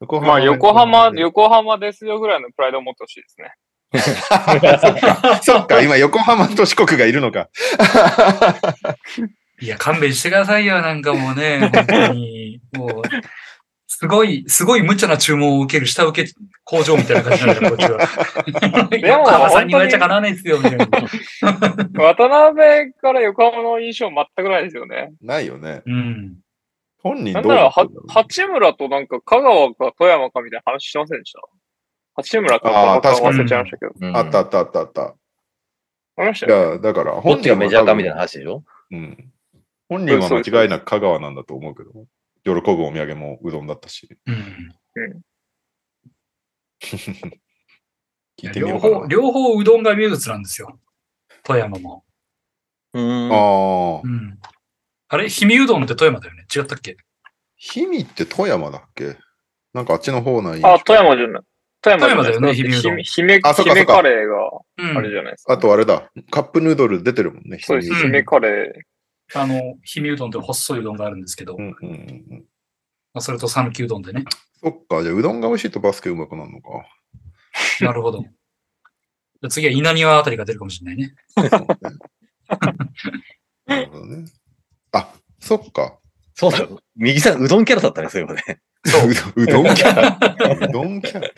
[0.00, 3.52] 横まあ、横浜、で横浜ですよぐらいのプライドを持ってほしいですね。
[5.42, 7.48] そっか、今横浜と四国がいるのか。
[9.60, 10.80] いや、勘弁してくださいよ。
[10.80, 12.60] なんかもうね、本当に。
[12.72, 13.02] もう、
[13.98, 16.32] すごい、すごい無茶な注文を受ける下請け
[16.64, 19.08] 工場みたいな感じなんだよ、 こっちは。
[19.08, 20.86] 横浜さんに言われちゃかなわないですよ、みたいな。
[22.02, 25.12] 渡辺から横浜の印象全くないですよね。
[25.20, 25.82] ないよね。
[25.86, 26.36] うん。
[27.02, 31.40] 本人なんなら、はどう思ってんだろう八村となんか香川か富山かみたいな話してませんでした？
[32.14, 33.92] 八村かあーか確かに忘れちゃいましたけど。
[34.00, 35.02] うんあったあったあったあった。
[35.02, 36.70] ありましたいよね。
[36.72, 39.32] や、だから本人はちがメジャーかみたいな話でしょうん。
[39.88, 41.90] 本人は間違いなく香川なんだと思うけど、
[42.44, 44.08] 喜ぶお土産もうどんだったし。
[44.26, 44.74] うん。
[48.38, 48.98] 聞いてみよ両うかな。
[49.00, 50.80] 方、両方うどんが名物なんですよ。
[51.44, 52.04] 富山も。
[52.94, 53.32] うん。
[53.32, 54.08] ああう。
[54.08, 54.38] ん。
[55.08, 56.96] あれ氷見うどんって富山だよね違ったっけ？
[57.74, 59.16] 氷見って富山だっけ？
[59.72, 60.64] なんかあっちの方ない。
[60.64, 61.42] あ、富山じゃない。
[61.80, 64.98] 富山だよね姫うどん姫、姫、あそっかそっか姫カレーがうん。
[64.98, 65.52] あれじゃないですか。
[65.52, 66.10] あとあれだ。
[66.30, 67.58] カップヌードル出てるもんね。
[67.60, 67.90] そうです。
[67.90, 68.91] 氷見うん姫カレー。
[69.34, 69.54] あの、
[69.94, 71.92] 氷見うどんって細いうどんがあるんですけど、うんうんうん
[72.30, 72.44] うん。
[73.14, 74.24] まあ、それと讃岐うどんでね。
[74.62, 75.02] そっか。
[75.02, 76.68] じゃあうどんが美味しいとバスケうまくなるのか。
[77.80, 78.22] なるほど。
[78.22, 81.14] じゃあ次は稲庭あたりが出るかもしれないね。
[83.66, 84.24] なるほどね。
[84.92, 85.98] あ、そっか。
[86.34, 86.80] そうだよ。
[86.96, 88.42] 右さん、うどんキャラだったね、そういえばね。
[88.86, 89.10] うどん
[89.62, 90.18] うどんキャラ。
[90.66, 91.30] うどんキャラ。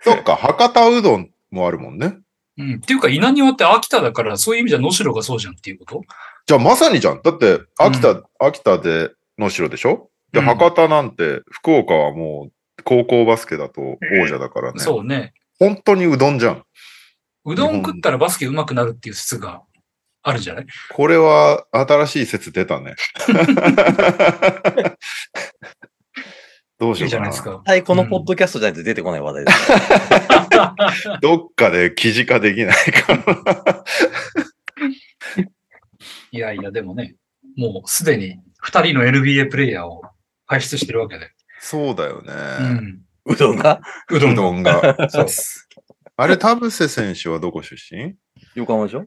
[0.00, 0.36] そっか。
[0.36, 2.18] 博多うどんもあるもんね。
[2.58, 2.74] うん。
[2.76, 6.02] っていうか、稲庭って秋田だから、そういう意味じゃ能代がそうじゃんっていうこと？
[6.46, 7.22] じゃあまさにじゃん。
[7.22, 10.10] だって、秋田、秋田で能代でしょ？
[10.32, 12.52] で、うん博多なんて、福岡はもう、
[12.84, 14.80] 高校バスケだと王者だからね。
[14.80, 15.34] そうね。
[15.58, 16.64] 本当にうどんじゃん。
[17.44, 19.62] うどん食ったらバスケ上手くなるっていう説が
[20.22, 20.66] あるじゃない？
[20.92, 22.94] これは新しい説出たね。
[26.78, 27.04] どうしいよかな。
[27.04, 27.62] いうじゃないですか。
[27.64, 29.72] はい、このポッドキャストじゃないと出てこない話題です。
[31.22, 33.22] どっかで記事化できないかな。
[36.32, 37.16] いやいや、でもね、
[37.56, 40.02] もうすでに2人の NBA プレイヤーを
[40.46, 41.30] 輩出してるわけで。
[41.60, 42.32] そうだよね。
[42.60, 43.02] うん。
[43.26, 43.80] うどんが？
[44.10, 44.96] うどんうどんが。
[45.10, 45.26] そう。
[46.16, 48.14] あれ、田臥選手はどこ出身？
[48.54, 49.06] 横浜でしょ？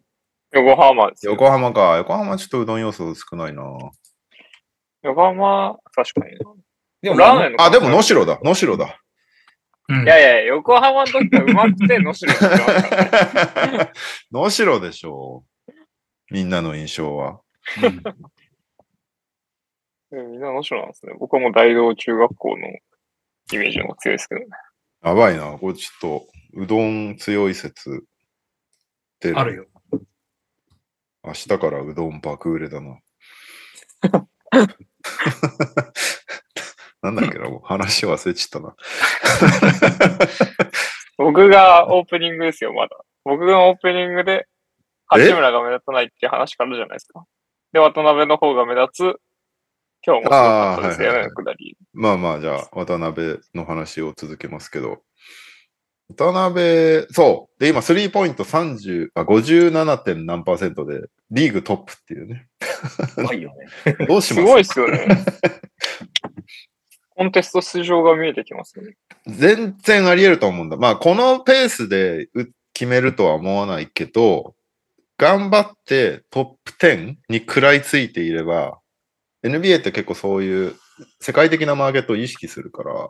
[0.54, 1.34] 横浜ですよ。
[1.34, 1.98] 横浜か。
[1.98, 3.64] 横浜ちょっとうどん要素少ないな。
[5.02, 6.38] 横浜、確かに。
[7.02, 7.62] でも、ラーメンの。
[7.62, 8.40] あ、でも能代だ。
[8.44, 9.02] 能代だ。
[9.88, 13.92] うんいやいや、横浜の時はうまくて、能代。
[14.32, 15.55] 能代でしょう。
[16.32, 17.42] みんなの印象は。
[17.82, 18.02] うん
[20.12, 21.14] うんみんな能代なんですね。
[21.20, 24.48] 僕はもう大道中学校のイメージの方が強いですけどね。
[25.04, 25.58] やばいな。
[25.58, 28.04] これちょっと、うどん強い説
[29.20, 29.40] 出る。
[29.40, 29.66] あるよ。
[31.24, 33.00] 明日からうどん爆売れだな。
[37.02, 38.76] なんだっけな、もう話忘れちゃったな。
[41.18, 42.98] 僕がオープニングですよ、まだ。
[43.24, 44.48] 僕がオープニングで、
[45.08, 47.26] 八村が目立たないっていう話からじゃないですか。
[47.74, 49.20] で、渡辺の方が目立つ、
[50.06, 51.78] 今日もすごかったですよね、はいはいはいくだり。
[51.94, 55.02] まあまあ、じゃあ、渡辺の話を続けますけど。
[56.16, 57.60] 渡辺、そう。
[57.60, 59.98] で、今、スリーポイント30、あ、57.
[59.98, 62.48] 点何パーセントで、リーグトップっていうね。
[63.18, 63.52] うまいよ
[63.86, 63.94] ね。
[64.08, 64.42] どうします？
[64.42, 65.08] すごいっすよね。
[67.16, 68.96] コンテスト出場が見えてきますよね。
[69.26, 70.78] 全然あり得ると思うんだ。
[70.78, 74.54] まあ、このペースでう決めるとは思わないけど、
[75.18, 78.80] 頑張ってトップ10に食らいついていれば、
[79.44, 80.76] NBA って結構そういう
[81.20, 83.10] 世界的なマーケットを意識するから、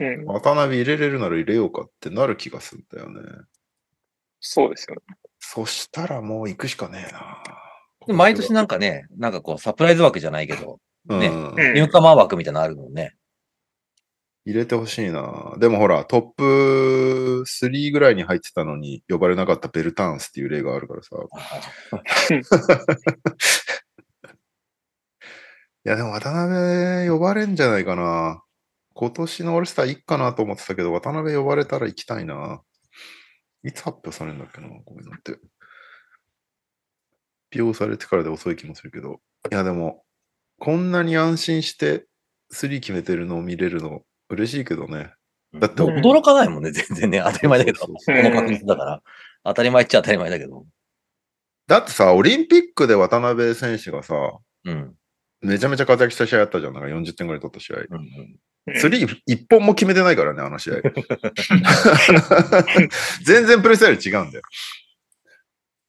[0.00, 0.24] うん。
[0.24, 3.20] 渡辺入れれるなら入れようかってなる気がするんだよね。
[4.40, 5.02] そうですよね。
[5.38, 7.42] そしたらもう行くしかねえな。
[8.14, 13.14] 毎年なんかね、なんかこう、サプライズ枠じゃないけど、ねニューカマー枠みたいなのあるもんね。
[14.46, 15.54] 入れてほしいな。
[15.58, 21.16] でもほら、トップ3ぐらいに入ってたのに呼ばれなかったベルターンスっていう例があるからさ。
[25.86, 28.42] いや、でも渡辺呼ばれんじゃないかな。
[28.94, 32.62] 今年のオールスターいいかなと思ってたけど、渡辺呼ばれたら行きたいな。
[33.62, 35.32] いつ発表されるんだっけな、こういうのって。
[37.50, 39.20] 発表されてからで遅い気もするけど。
[39.50, 40.04] いや、でも、
[40.58, 42.06] こんなに安心して
[42.52, 45.12] 3決めてるのを見れるの嬉しいけどね。
[45.54, 47.22] だって驚かないもんね、全然ね。
[47.24, 47.80] 当たり前だけど。
[47.80, 49.02] この確率だから。
[49.44, 50.66] 当たり前っちゃ当たり前だけど。
[51.66, 54.14] だってさ、オリンピックで渡辺選手がさ、
[54.64, 54.94] うん。
[55.40, 56.72] めちゃめちゃ活躍した試合あったじゃん。
[56.72, 57.76] なんか40点ぐらい取った試合。
[57.76, 58.36] うんうん
[58.76, 60.76] スリー一本も決めてないからね、あの試合。
[63.22, 64.42] 全然プレースタイル違うんだよ。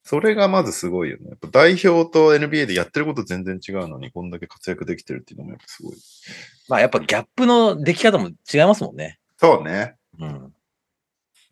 [0.06, 1.30] それがまずすごいよね。
[1.30, 5.96] やっぱ代表と NBA でやってること全然違うのに、こんだけ活躍できてるっていうのもやっぱすごい。
[6.68, 9.18] まあやっぱギャップの出来方も違いますもんね。
[9.36, 9.96] そうね。
[10.20, 10.54] うん。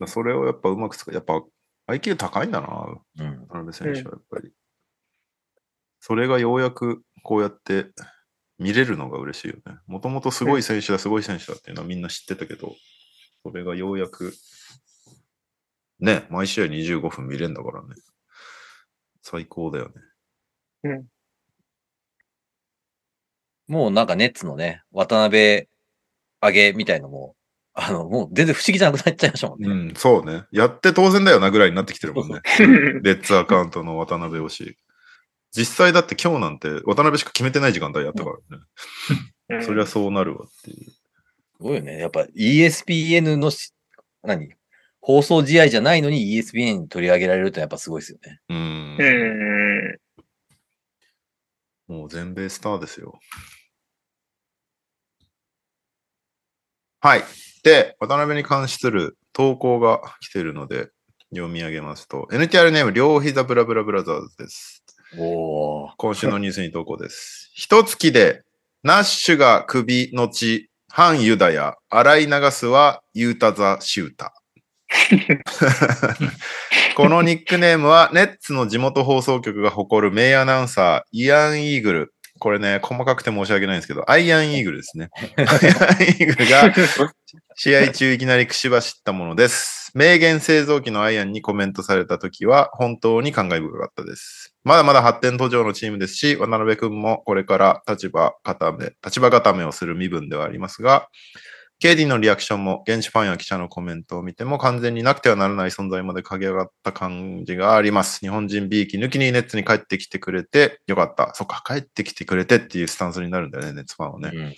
[0.07, 1.13] それをやっぱうまく使う。
[1.13, 1.43] やっぱ
[1.89, 2.67] IQ 高いんだな、
[3.19, 3.47] うん。
[3.49, 4.53] 渡辺選手はやっぱり。
[5.99, 7.87] それがようやくこうやって
[8.57, 9.79] 見れるのが嬉しいよね。
[9.85, 12.73] もともとすごい選手だ、すごい選手だっていうのはみんな知ってたけど、
[13.43, 14.33] それがようやく、
[15.99, 17.95] ね、毎試合25分見れんだからね。
[19.25, 19.89] 最高だよ
[20.83, 21.03] ね。
[23.67, 25.67] もうなんかネッツのね、渡辺
[26.41, 27.35] 上げみたいのも、
[27.73, 29.67] あの、もう全然不思議じゃなくなっちゃいましたもんね。
[29.67, 30.43] うん、そうね。
[30.51, 32.41] やって当然だよなぐらいになってきてるもんね。
[33.01, 34.77] レッツアカウントの渡辺推し。
[35.51, 38.29] 実際だって今日なんて渡辺しか決めてない時間帯やったか
[39.49, 39.65] らね。
[39.65, 40.91] そりゃそうなるわっていう。
[40.91, 40.97] す
[41.59, 41.97] ごいよね。
[41.97, 43.73] やっぱ ESPN のし、
[44.21, 44.53] 何？
[45.07, 48.39] 放送試合じゃないのに ESPN に取り上げられるとやっぱすごいですよね。
[48.49, 48.97] うん
[51.87, 51.93] う。
[51.93, 51.95] ん。
[51.95, 53.19] もう全米スターですよ。
[57.01, 57.23] はい。
[57.63, 60.89] で、渡辺に関する投稿が来てるので、
[61.29, 64.83] 読み上げますと、NTR ネーム、両膝ブラブラブラザーズです。
[65.19, 65.91] おー。
[65.97, 67.49] 今週のニュースに投稿です。
[67.53, 68.41] 一月で、
[68.81, 74.33] ナッシュが首のち、反ユダヤ、洗い流すはユータザ・シュータ。
[76.95, 82.11] このニックネームは、ネッツの地元放送局が誇る名アナウンサー、イアン・イーグル。
[82.37, 85.09] これね、細かくて申し訳ないんですけど、アイアン・イーグルですね。
[85.37, 86.73] アイアン・イーグルが
[87.55, 89.85] 試合中いきなり口走ったものです。
[89.95, 94.53] 名言製造機のアイアンにコメントされたときは本当に感慨深かったです。
[94.65, 101.07] まだまだ発展途上のチームですし、渡辺君もこれから立場固め、立場固めをする身分ではありますが、
[101.81, 108.19] KD のリアクションも現地ファンや記者のコメントを見ても完全になくてはならない存在まで駆け上がった感じがあります。
[108.19, 111.33] 日本人 B 期抜きにネッツに帰ってきてくれてよかった。
[111.35, 114.31] そっか、帰ってきてくれてっていうスタンスになるんだよね、ネッツファンはね。
[114.33, 114.55] うん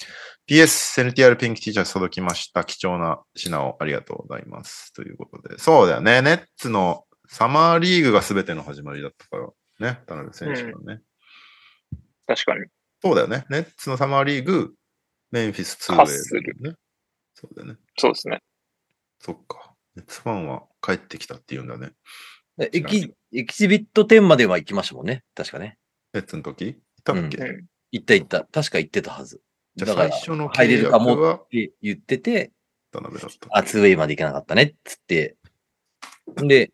[0.48, 2.64] PS、NTR ピンク T シャツ届きました。
[2.64, 4.94] 貴重な品をありがとうございます。
[4.94, 5.60] ということで。
[5.60, 6.22] そうだよね。
[6.22, 9.92] ネッツのサマーリーグが全ての始まりだったから。
[9.92, 10.00] ね。
[10.08, 11.02] 田辺選手のね。
[12.26, 12.68] 確かに。
[13.04, 13.46] そうだよね。
[13.50, 14.74] ネッツのサマーリーグ、
[15.32, 16.76] メンフィス2ウェイ、ね。
[17.40, 17.76] そうだよね。
[18.00, 18.42] そうですね。
[19.20, 19.76] そっか。
[19.96, 21.92] ネッツファンは帰ってきたって言うんだね。
[22.58, 25.24] でエキエキシビット10までは行きましたもんね。
[25.36, 25.78] 確かね。
[26.14, 26.66] ネッツの時？
[26.66, 28.44] 行ったっけ、うん行った行った。
[28.52, 29.40] 確か行ってたはず。
[29.76, 31.36] じゃあだから最初の入れるかもは？
[31.36, 32.52] って言ってて、
[32.92, 33.48] 田辺だった。
[33.52, 35.38] あ、ツーウェイまで行けなかったねっつって、
[36.38, 36.72] で、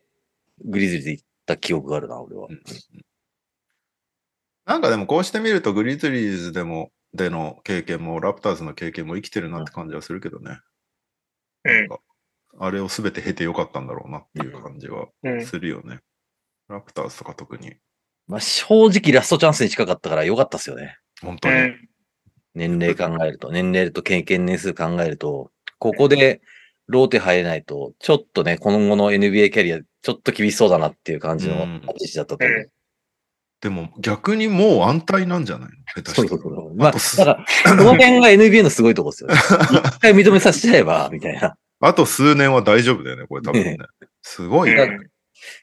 [0.64, 2.48] グリズリーズ行った記憶があるな、俺は。
[4.64, 10.58] なんかでもこうしてみるとグリズリーズでも、での経験も、ラプターズの経験も生きてるなって感じはするけどね。
[11.64, 11.80] うん。
[11.80, 12.00] なんか、
[12.58, 15.46] あれをすべて経てよかったんだろうなっていう感じはうん。
[15.46, 16.00] するよね。
[16.68, 17.76] ラプターズとか特に。
[18.26, 20.98] まあ、正直ラストチャンスに近かったから良かったっすよね。
[21.22, 21.54] 本当に。
[21.54, 21.88] うん。
[22.54, 26.40] 年齢考えると、年齢と経験年数考えると、ここで
[26.86, 32.70] ローテ入れないと、ちょっとね、今後の NBA キャリア、ちょっと厳しそうだなっていう感じのうん立ち位置だったと思う。
[33.64, 36.02] でも逆にもう安泰なんじゃないの？
[36.02, 36.74] 下手したらそうそう。
[36.76, 37.36] まあ、だから、
[37.78, 39.36] この辺が NBA のすごいとこですよね。
[39.88, 41.56] 一回認めさせちゃえば、みたいな。
[41.80, 43.78] あと数年は大丈夫だよね、これ多分ね。
[44.20, 44.82] すごいね。
[44.82, 45.10] うん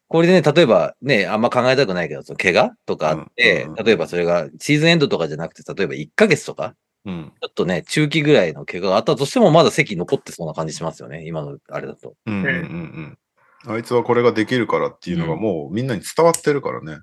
[0.08, 6.76] これでね、例えばね、あんま考えたくないけど、その怪我とかあって、うんうん例えばそれがシーズンエンドとかじゃなくて、例えば1ヶ月とか、
[7.06, 7.32] うん。
[7.39, 11.24] ちょっとね、中期ぐらいの怪我があったとしても、まだ席残ってそうな感じしますよね。
[11.26, 12.16] 今のあれだと。
[12.26, 13.18] うんうんうん
[13.66, 13.74] うん。
[13.74, 16.97] あいつはこれができるからっていうのがもうみんなに伝わってるからね。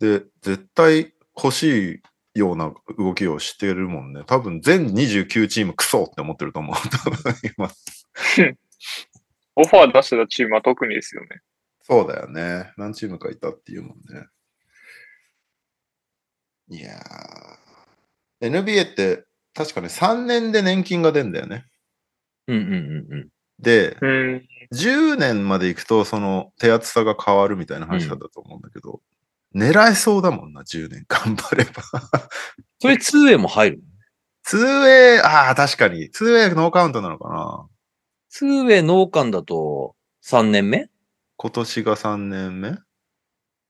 [0.00, 2.02] で、絶対欲し
[2.34, 4.22] いような動きをしてるもんね。
[4.26, 6.76] 多分全29チームクソって思ってると思う。
[7.04, 7.70] 多分今
[9.56, 11.40] オファー出してたチームは特にですよね。
[11.82, 12.72] そうだよね。
[12.76, 14.26] 何チームかいたっていうもんね。
[16.70, 19.24] いやー NBA って
[19.54, 21.64] 確かね3年で年金が出るんだよね。
[22.46, 23.28] うんうんうんうん。
[23.58, 24.48] で、うん。
[24.72, 29.00] 10年まで行くとその手厚さが変わるみたいな話だったと思うんだけど、
[29.54, 31.82] 狙えそうだもんな、10年頑張れば。
[32.80, 33.82] それ 2way も入る
[34.46, 36.10] 2way、ああ、確かに。
[36.10, 37.66] 2way ノーカウントなのかな
[38.32, 39.94] ?2way 農館だと
[40.24, 40.88] 3年目？
[41.36, 42.78] 今年が3年目？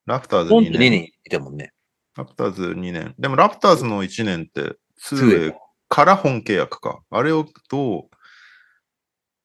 [0.06, 0.90] ラプターズ2ポンと2年。
[0.90, 1.72] 年いてもんね。
[2.16, 3.14] ラプターズ2年。
[3.18, 5.54] でもラプターズの1年って、2way 2way
[5.88, 7.00] から本契約か。
[7.10, 8.07] あれをどう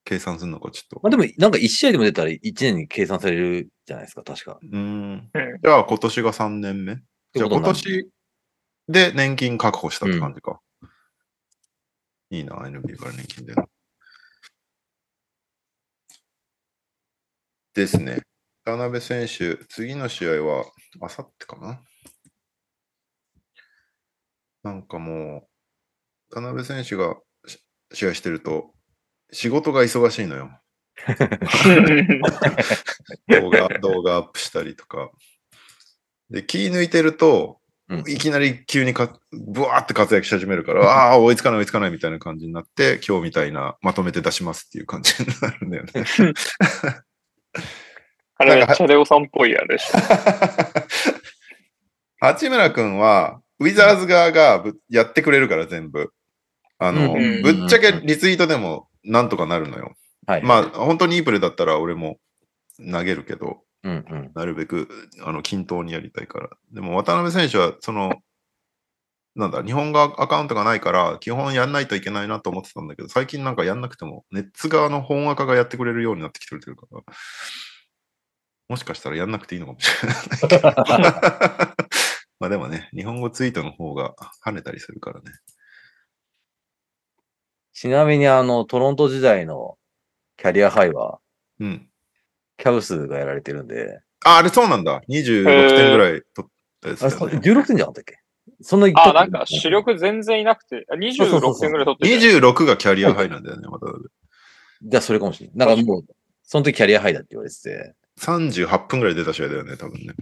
[0.04, 1.00] 計算するのかちょっと。
[1.02, 4.58] まあでも、なんか1試合でも出たら1年に計算されるじゃないですか、確か。
[4.62, 5.60] うーんうん。
[5.62, 6.96] じゃあ今年が3年目
[7.34, 8.10] じゃあ今年
[8.88, 10.60] で年金確保したって感じか。
[12.30, 13.68] いいな、NB から年金出るの。
[17.74, 18.20] ですね。
[18.64, 20.64] 渡辺選手、次の試合は、
[21.00, 21.80] あさってかな
[24.62, 25.48] なんかも
[26.30, 27.58] う、渡辺選手がし
[27.92, 28.74] 試合してると、
[29.32, 30.50] 仕事が忙しいのよ。
[33.28, 35.10] 動画、動画アップしたりとか。
[36.30, 37.58] で、気抜いてると、
[37.88, 45.92] うんいきなり急にか、ブワーって活躍し始めるから、ああ、追いつかない追いつかないみたいな感じになって、今日みたいなまとめて出しますっていう感じになるんだよね。
[48.36, 49.98] あれめっちゃレオさんっぽいやでしょ。
[52.18, 56.10] 八村君は、ウィザーズ側がぶやってくれるから全部。
[56.78, 59.94] あの、うんぶっちゃけリツイートでもなんとかなるのよ。
[60.26, 60.42] はい。
[60.42, 62.18] まあ、本当にいいプレーだったら俺も
[62.78, 64.32] 投げるけど、うんうん。
[64.34, 64.88] なるべく、
[65.24, 66.50] あの、均等にやりたいから。
[66.72, 68.22] でも、渡辺選手は、その、
[69.36, 77.00] なんだ、日本側アカウントがないから、基本やんないといけないなと思ってたんだけど、最近なんかやんなくても、ネッツ側の本赤がやってくれるようになってきてるから、
[78.68, 79.90] もしかしたらやんなくていいのかもし
[80.50, 80.62] れない。
[82.40, 85.32] まあでもね、日本語ツイートの方が跳ねたりするからね。
[87.74, 89.76] ちなみにあの、トロント時代の
[90.36, 91.18] キャリアハイは、
[91.60, 91.88] うん。
[92.56, 95.02] キャブスがやられてるんで、あ、あれそうなんだ。
[95.08, 95.44] 26
[95.76, 96.50] 点ぐらい取っ
[96.80, 97.08] たやつね。
[97.08, 98.18] 16点じゃなかったっけ？
[98.62, 102.38] そんなあ、なんか主力全然いなくて、あ26点ぐらい取ってて。
[102.38, 104.04] 26がキャリアハイなんだよね、渡辺。
[104.82, 105.68] じゃあそれかもしれない。
[105.68, 106.04] なんかもう、
[106.44, 110.14] その時キャリアハイだって言われてて、38分ぐらい出た試合だよね、多分ね。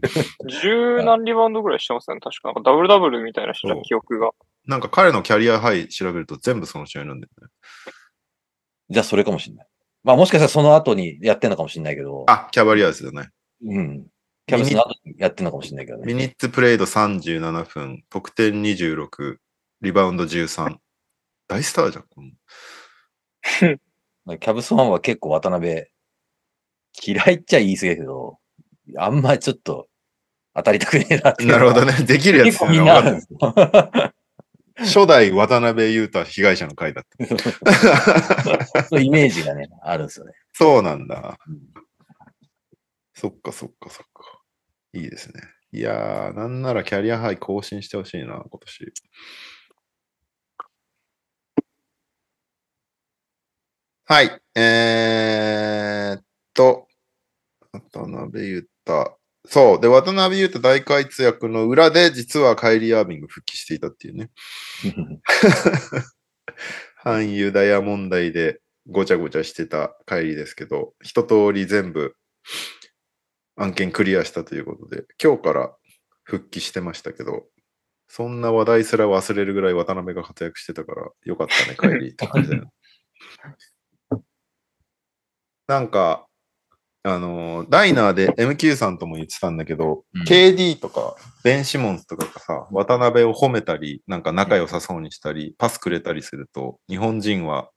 [0.62, 2.20] 十何リバウンドぐらいしてますよね。
[2.20, 4.30] 確かなんかダブルダブルみたいな記憶が。
[4.66, 7.48] なんか彼のキャリアハイ調べると全部その試合なんだよね。
[8.90, 9.66] じゃあそれかもしれない。
[10.04, 13.30] まあもしかしたらその後にやってんのかもしれないけど、あ、キャバリアーズだね。
[13.64, 14.06] うん。
[14.46, 16.04] キャブスの後にやってんのかもしれないけどね。
[16.06, 19.36] ミニッツプレイド37分、得点26、
[19.80, 20.76] リバウンド13。
[21.48, 22.04] 大スターじゃん。
[22.08, 22.22] こ
[24.26, 25.86] の キャブスファンは結構渡辺、
[27.04, 28.38] 嫌いっちゃ言い過ぎだけど、
[28.96, 29.88] あんまちょっと
[30.54, 31.92] 当たりたくねえななるほどね。
[32.04, 33.38] できるやつ結構みんなあるんですよ。
[34.84, 38.84] 初代渡辺裕太被害者の会だった。
[38.88, 40.32] そうイメージがね、あるんですよね。
[40.52, 41.60] そうなんだうん。
[43.14, 44.42] そっかそっかそっか。
[44.92, 45.40] いいですね。
[45.72, 48.92] いやー、なんならキャリアハイ更新してほしいな、今年。
[54.04, 54.42] はい。
[54.54, 56.88] えーっと、
[57.72, 59.21] 渡辺裕太。
[59.44, 59.80] そう。
[59.80, 64.30] で、渡辺裕太大活躍の裏で、実はカイリー・アービング復帰していたっていうね。
[66.96, 72.14] 反ユダヤ問題でごちゃごちゃしてた帰りですけど、一通り全部
[73.56, 75.74] 案件クリアしたということで、今日から
[76.24, 77.46] 復帰してましたけど、
[78.08, 82.72] そんな話題すら忘れるぐらい渡辺が活躍してたから、よかったね、帰りって感じだよ。
[85.66, 86.28] なんか、
[87.04, 97.70] あのーダイナーで MQ さんとも言ってたんだけど、うん KD とかベン・シモンズとかがさ、渡辺を褒めたり、なんか仲良さそうにしたり、パスくれたりすると、日本人は、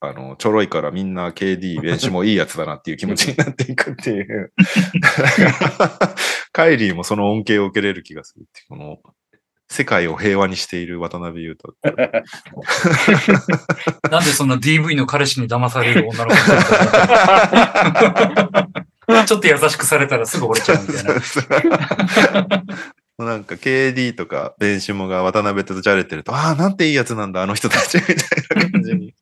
[0.00, 4.52] あの、ちょろいからみんな KD、ベンシもいいやつだなっていう気持ちになっていくっていう。
[6.52, 8.98] カイリーもその恩恵を受けれる気がするっていう、この、
[9.72, 11.74] 世界を平和にしている渡辺裕太。
[14.10, 16.58] なんでそんな DV の彼氏に騙される女の子だ
[19.22, 21.14] ったちょっと優しくされたらすぐ折れちゃうみたいな。
[23.24, 28.16] なんか KD とかベンシモが渡辺とじゃれてると、ああ、なんていいやつなんだ、あの人たちみたい
[28.56, 29.14] な感じに。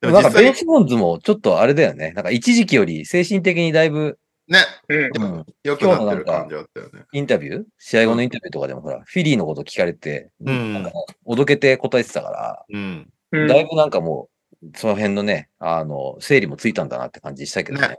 [0.00, 2.10] でもなんかベン、シモンズもちょっとあれだよね。
[2.12, 4.58] なんか一時期より精神的にだいぶ、ね、
[4.88, 5.22] うん。
[5.22, 7.04] うん良くなってる感じあったよね。
[7.12, 10.92] インタビュー試合後のインタビューとかでもほら、フィリーのこと聞かれて、うんなんか
[11.24, 13.12] おどけて答えてたから、うん。
[13.32, 14.28] うんだいぶなんかも
[14.62, 17.88] う、その辺のね、あの、整理もついたんだなって感じしたけどね。
[17.88, 17.98] ね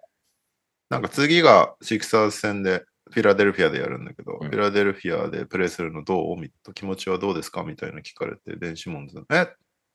[0.90, 9.48] なんか次がシクサーズ戦でフィラデルフィアでやるんだけど、うんフィラデルフィアでプレイするのどうみ気持ちはどうですかみたいな聞かれて、デンシモンズ、え？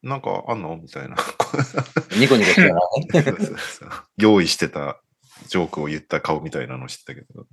[0.03, 0.77] なんかあんの？
[0.77, 1.16] みたいな。
[2.19, 4.05] ニコニコしてたな。
[4.19, 5.01] 用意してた
[5.47, 7.47] ジョークを言った顔みたいなの知ったけど。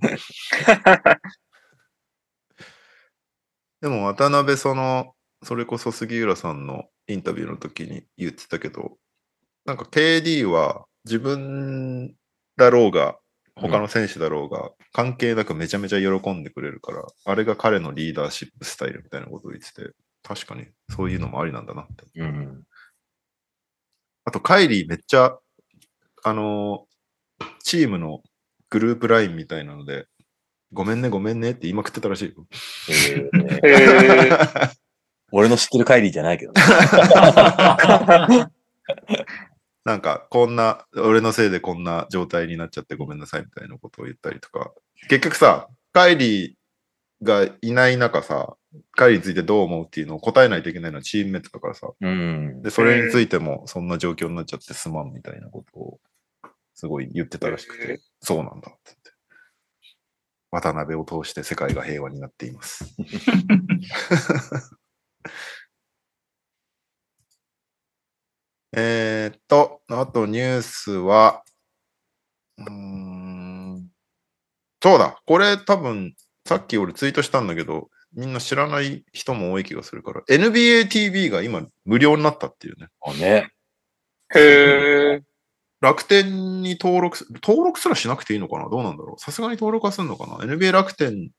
[3.80, 8.96] でも渡辺その、それこそ杉浦さんのインタビューの時に言ってたけど、
[9.64, 12.14] なんか KD は自分
[12.56, 13.18] だろうが、
[13.56, 19.92] 他の選手だろうが、関係なくめちゃめちゃ喜んでくれるから、あれが彼のリーダーシップスタイルみたいなことを言ってて、
[20.22, 22.20] 確かにそういうのもありなんだなって。
[22.20, 22.62] うん。
[24.24, 25.38] あと、カイリーめっちゃ、
[26.24, 26.95] あのー
[27.66, 28.22] チームの
[28.70, 30.06] グループラインみたいなので、
[30.72, 32.46] ごめんね、ごめんねって言いまくってたらしいよ。
[32.88, 33.72] えーへ
[34.30, 34.38] え。
[35.32, 36.62] 俺の知ってるカイリーじゃないけどね。
[39.84, 44.72] なんか、こんな、俺のせいでこんな状態になっちゃってごめんなさいみたいなことを言ったりとか。
[45.08, 46.54] 結局さ、カイリー
[47.24, 48.54] がいない中さ、
[48.92, 51.88] カイリーについてどう思うっていうのを答えないといけないのはチームメイトだからさ。
[52.00, 52.62] うん。
[52.62, 56.00] で、それについてもそんな状況になっちゃってすまんみたいなことを
[56.76, 59.12] すごい言ってたらしくへて、そうなんだって言って。
[60.50, 62.84] 渡辺を通して世界が平和になっています。
[68.76, 71.42] えーっと、あとニュースは、
[72.58, 73.88] うーん、
[74.82, 76.14] そうだ、これ多分、
[76.46, 82.88] さっき俺ツイートしたんだけど、みんな知らない人も多い気がするから、NBA TV が今無料になったっていうね。
[83.06, 83.50] あね。
[84.34, 84.40] へ
[85.14, 85.22] え。
[85.80, 88.68] 楽天に登録す、登録すらしなくていいのかな？
[88.70, 89.20] どうなんだろう？
[89.20, 91.30] さすがに登録はするのかな ?NBA 楽天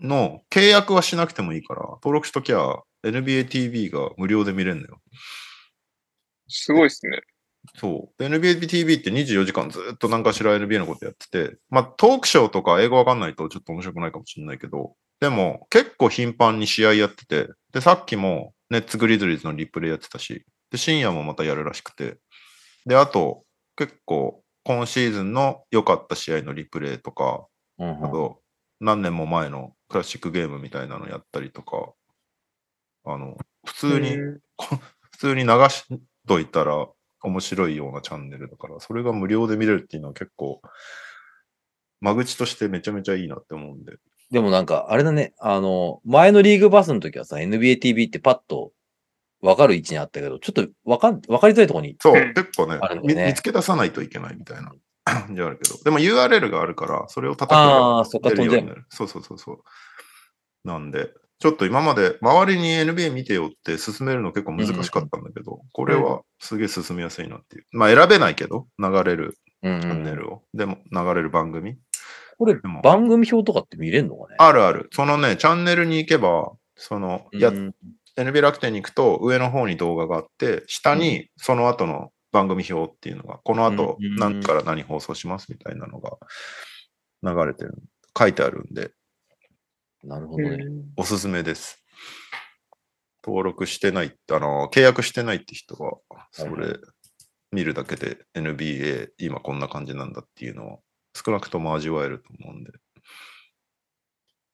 [0.00, 5.00] の契約はしなくてもいいから、登録しときゃ NBA TV が無料で見れるのよ。
[6.48, 7.20] すごいっすね。
[7.76, 8.22] そう。
[8.22, 22.16] で NBA TV って24時間ずっと何かしら NBA のことやってて、まあトークショーとか英語わかんないとちょっと面白くないかもしれないけど、でも結構頻繁に試合やってて、で、さっきもネッツグリズリーズのリプレイやってたし、で、深夜もまたやるらしくて、
[22.86, 23.43] で、あと
[23.76, 27.46] 結構今シーズンの良かった試合のリプレイとか、
[27.78, 28.40] うんあと
[28.80, 31.92] 何年も前のクラシックゲームみたいなのやったりとか、
[33.04, 35.84] あの、普通に、へ普通に流し
[36.26, 36.88] といたら
[37.22, 40.60] 面白いようなチャンネルだから、それが無料で見れるっていうのは結構、
[42.00, 43.94] 間口としてめちゃめちゃいいなって思うんで。
[44.30, 48.72] でもなんか、あれだね、あの、前のリーグバスの時はさ、NBA TV ってパッと
[49.44, 51.96] 分かる位置にあったけど、ちょっと分かん、分かりづらいところに。
[52.00, 54.72] そう、うん結構ね見つけ出さないといけないみたいな
[55.04, 58.66] 感じはあるけど、でも URL があるから、それを叩けあばあ、そっか、出飛んじゃう。
[58.74, 58.84] る。
[58.88, 59.58] そうそうそうそう。
[60.64, 61.10] なんで、
[61.40, 67.66] ちょっと今まで周りに NBA 見てよって進めるの結構難しかったんだけど、これはすげえ進みやすいなっていう。
[67.72, 70.16] まあ選べないけど、流れるうんチャンネうん。
[70.18, 70.42] ルを。
[70.54, 71.76] でも流れる番組。
[72.38, 74.36] これでも、番組表とかって見れるのかね？
[74.38, 74.88] あるある。
[74.92, 77.74] そのね、チャンネルに行けば、その、や、うん
[78.16, 86.18] NBA 楽天に行くと上の方に動画があって、下にその後の番組表っていうのが、この後うん何から何放送しますみたいなのが
[87.22, 87.74] 流れてる、
[88.16, 88.92] 書いてあるんで、
[90.02, 90.58] なるほどね。
[90.96, 91.82] おすすめです。
[93.24, 95.98] 登録してない、あの、契約してないって人は、
[96.30, 96.78] そはいれ
[97.52, 100.80] 見るだけで NBA 今こんな感じなんだっていうのを
[101.14, 102.72] 少なくとも味わえると思うんで。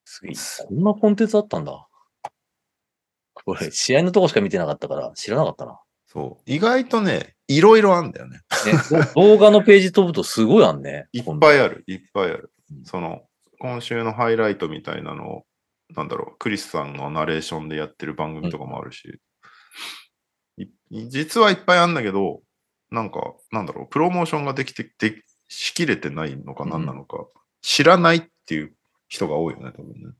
[0.04, 0.34] すげえ
[0.66, 1.88] こんなコンテンツあったんだ。
[3.54, 5.80] これ、試合のとこしか見てなかったから、知らなかったな。
[6.06, 6.50] そう。
[6.50, 8.40] 意外とね、いろいろあんだよね。
[9.14, 11.08] 動画のページ飛ぶとすごいあんね。
[11.12, 12.84] いっぱいある、いっぱいあるうん。
[12.84, 13.22] その、
[13.58, 15.46] 今週のハイライトみたいなのを、
[15.94, 19.20] なんだろう、クリスさんのナレーションでやってる番組とかもあるし、
[20.56, 22.42] い実はいっぱいあるんだけど、
[22.90, 27.26] なんか、なんだろう、プロモーションができて、でしきれてないのかうん何なのか、
[27.62, 28.74] 知らないっていう
[29.08, 30.14] 人が多いよね、多分ね。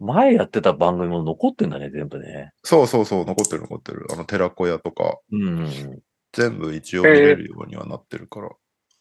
[0.00, 2.52] 前やってた番組も残ってんだね、全部ね。
[2.62, 4.06] そうそうそう、残ってる残ってる。
[4.12, 6.00] あの、寺子屋とか、うんうんうん。
[6.32, 8.50] 全部一応見れるようにはなってるから。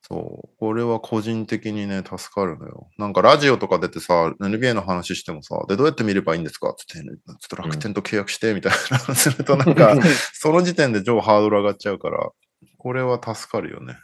[0.03, 0.57] そう。
[0.59, 2.89] これは個人的にね、助かるのよ。
[2.97, 6.75] なんかラジオとか出てさ、NBA の話してもさ、で、どうやって見ればいいんですか？
[6.77, 9.95] つって、ちょっと楽天と契約して、みたいな話すると、なんか、
[10.33, 12.31] その時点で超ハードル上がっちゃうから、
[12.79, 13.97] これは助かるよね。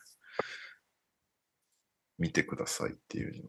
[2.19, 3.43] 見てくださいっていう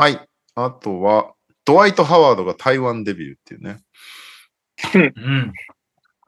[0.00, 0.18] はい。
[0.54, 1.34] あとは、
[1.66, 3.76] ドワイト・ハワードが台湾デビューっていうね。
[4.94, 5.52] うん。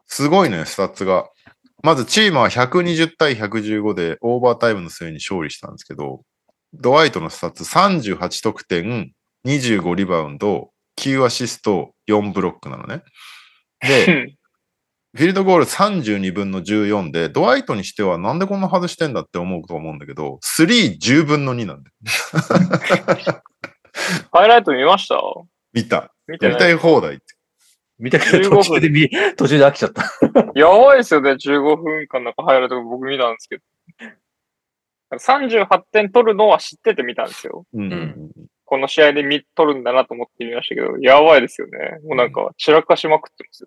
[0.07, 1.31] すごいね、スタッツが。
[1.83, 6.21] まずチームは120対115でオーバータイムの末に勝利したんですけど、
[6.75, 9.15] ドワイトのスタッツ38得点、
[9.47, 10.69] 25リバウンド、
[10.99, 13.03] 9アシスト、4ブロックなのね。
[13.81, 14.37] で、
[15.17, 23.43] フィールドゴール32分の14で、ドワイトにしてはなんでこんな外してんだって思うと思うんだけど、3、10分の2なんだよ。
[24.33, 25.21] ハイライト見ました？
[25.73, 26.13] 見た。
[26.29, 27.25] 見たい放題って。
[27.99, 30.03] 見たけど途中で見、 途中で飽きちゃった。
[30.55, 33.63] やばいですよね、15分間なんかハイライト僕見たんですけど。
[35.19, 37.65] 38点取るのは知ってて見たんですよ。
[37.75, 38.31] うんうん
[38.65, 41.99] この試合で見取るんだなと思って見ましたけど、やばいですよね。
[42.09, 43.67] もうなんか散らかしまくってます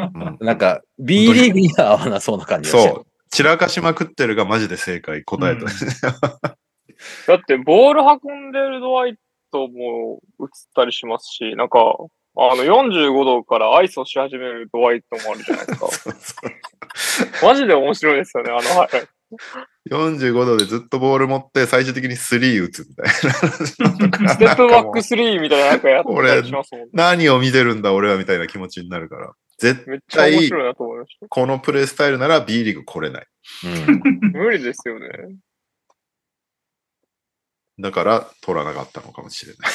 [0.00, 0.10] よ。
[0.38, 3.06] う んなんか、B リーグには合わなそうな感じがしてそう。
[3.28, 5.66] 散らかしまくってるがマジで正解、答えた。
[7.26, 9.18] だって、ボール運んでるドワイ
[9.50, 11.78] トも映ったりしますし、なんか、
[12.38, 15.88] あの、45度からアイスをし始めるドワイトもあるじゃないですか。
[15.88, 18.90] そうそうマジで面白いですよね、あの、はい。
[19.90, 23.12] 45度でずっとボール持って最終的に3打つみたいな。
[23.12, 26.88] ステップバック3みたいななんかやってたりしますもんね。
[26.94, 29.32] 何を見てるんだ俺はみたいな気持ちになるから。
[29.58, 33.26] 絶めっちゃ面白いなと思いましこのプレイスタイルなら B リーグ来れない。
[33.64, 34.02] うん。
[34.32, 34.38] た。
[34.38, 35.08] 無理ですよね。
[37.78, 39.70] だから取らなかったのかもしれない。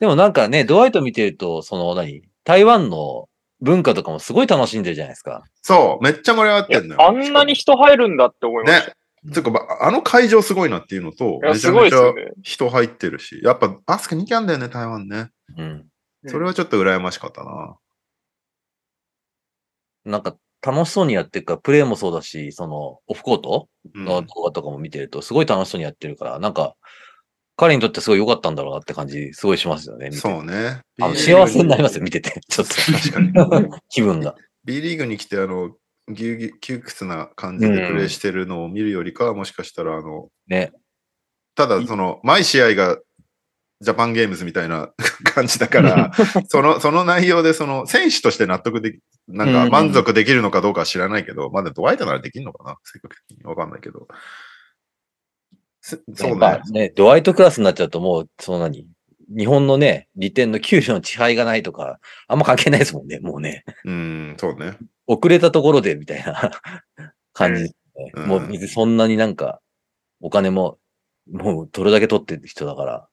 [0.00, 2.22] でもなんかね、ドワイト見てると、その何？
[2.44, 3.28] 台湾の
[3.60, 5.44] 文化とかもすごい楽しんでるじゃないですか。
[5.62, 7.02] そう、めっちゃ盛り上がってんのよ。
[7.02, 8.88] あんなに人入るんだって思いました。
[8.88, 8.94] ね。
[9.32, 12.12] つうか、まあの会場すごいなっていうのと、めちゃめちゃ。
[12.42, 15.30] 人入ってるし、やっぱバスケ人気あんだよね、台湾ね。
[15.56, 15.86] うん。
[16.26, 17.76] それはちょっと羨ましかったな。
[20.04, 26.74] なんか楽しそうにやってるから、プレイもそうだし、その、オフコートうんの動画とかも見てると、すごい楽しそうにやってるから、なんか、
[27.56, 30.10] 彼にとってすごい良かったんだろうなって感じ、すごいしますよね。
[30.10, 30.80] そうね。
[31.00, 32.40] あの幸せになりますよ、見てて。
[32.48, 33.32] ちょっ確かに。
[33.32, 33.78] と。
[33.88, 34.34] 気分が。
[34.64, 35.70] B リーグに来て、あの、
[36.12, 40.72] ぎゅうぎゅう窮屈な感じでプレイしてるのを見るよりかは、もしかしたら、あの、ね。
[41.54, 42.98] ただ、その、毎試合が
[43.80, 44.92] ジャパンゲームズみたいな
[45.34, 46.12] 感じだから、
[46.48, 48.98] その、その内容で、その、選手として納得でき、
[49.28, 52.76] なんか満足できるのかどうかは知らないけど、まだドワイトならできるのかな？
[53.48, 54.08] わかんないけど。
[55.86, 56.34] せそうね。
[56.36, 58.88] まあね、ドワイトクラスになっちゃうともう、その何
[59.28, 63.64] 日本のね、利点の給与の支配がないとか、あんま関係ないですもんね、もうね。
[63.84, 64.78] うん、そうね。
[65.06, 66.50] 遅れたところで、みたいな
[67.34, 67.70] 感じね、
[68.14, 69.60] うんもう別にそんなになんか、
[70.22, 70.78] お金も、
[71.30, 73.08] もうどれだけ取ってる人だから。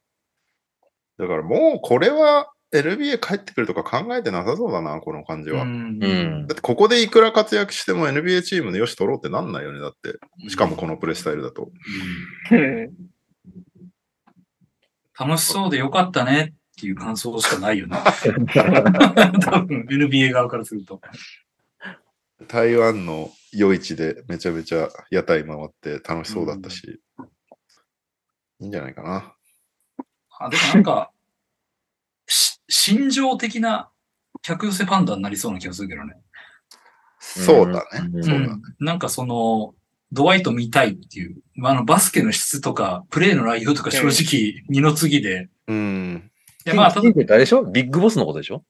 [1.18, 5.64] だからもう、これは NBA 帰ってくるとか考えてなさそうだな、この感じは。
[5.64, 10.19] うんうんだってここでいくら活躍しても NBA チームのよし取ろうってなんないよね、だって。
[10.49, 11.69] しかもこのプレースタイルだと。
[12.52, 13.11] うん
[15.19, 17.98] 楽しそうでよかったねっていう感想しかないよね。
[19.43, 20.99] 多分 NBA 側からすると。
[22.48, 26.99] 台湾の夜市でめちゃめちゃ屋台回って楽しそうだったし、
[28.61, 29.35] いいんじゃないかな。
[30.39, 31.10] あでもなんか、し
[32.72, 33.89] 心情的な
[34.41, 36.15] 客寄せパンダになりそうな気がするけどね。
[37.19, 38.10] そうだね。
[38.14, 38.45] うんそうだね。
[38.48, 39.76] んなんかその、
[40.14, 46.31] ドワイト見たいっていう、まああのバスケの質とか、プレーの内容とか正直二の次で、うん。
[46.65, 47.64] いやまあ、ただピンクってあれでしょ？
[47.64, 48.64] ビッグボスのことでしょ？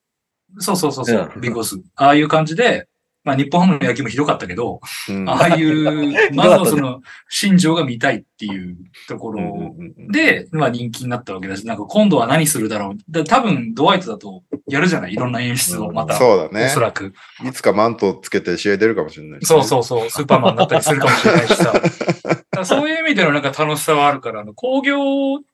[0.60, 1.78] そうそうそうそうう、んビッグボス。
[1.95, 2.88] ああいう感じで、
[3.23, 4.80] まあ日本ハムの野球もひどかったけど、
[5.10, 8.77] うんああいう、 まずはその、心情が見たいっていう
[9.07, 12.98] ところうんうんうんで、まあ人気になったわけだし、なんか今度は何するだろう。
[13.11, 15.14] だ多分ドワイトだとやるじゃない？
[15.14, 16.15] いろんな演出をまた。
[16.15, 16.80] そうだねおそ。
[16.80, 17.14] らく。
[17.48, 21.73] いつかマントつけて試合出るかもしれない、そうそうそう、スーパーマンだったりするかもしれないしさ。
[22.65, 24.98] そういう意味でのなんか楽しさはあるから、あの工業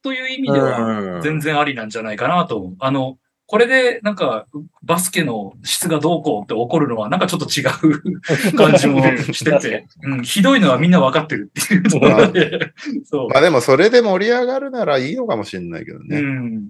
[0.03, 2.75] という意味では全然ありなんじゃないかなと思う。
[2.79, 3.17] あの、
[3.47, 4.45] これでなんか
[4.83, 8.01] バスケの質がどうこうって起こるのはなんかちょっと違う
[8.57, 9.01] 感じも
[9.33, 12.73] してて、うん、ひどいのはみんな分かってるっていうところで、
[13.09, 13.29] そう。
[13.29, 16.19] まあでもそれで盛り上がるならいいのかもしれないけどうね。
[16.19, 16.67] ん。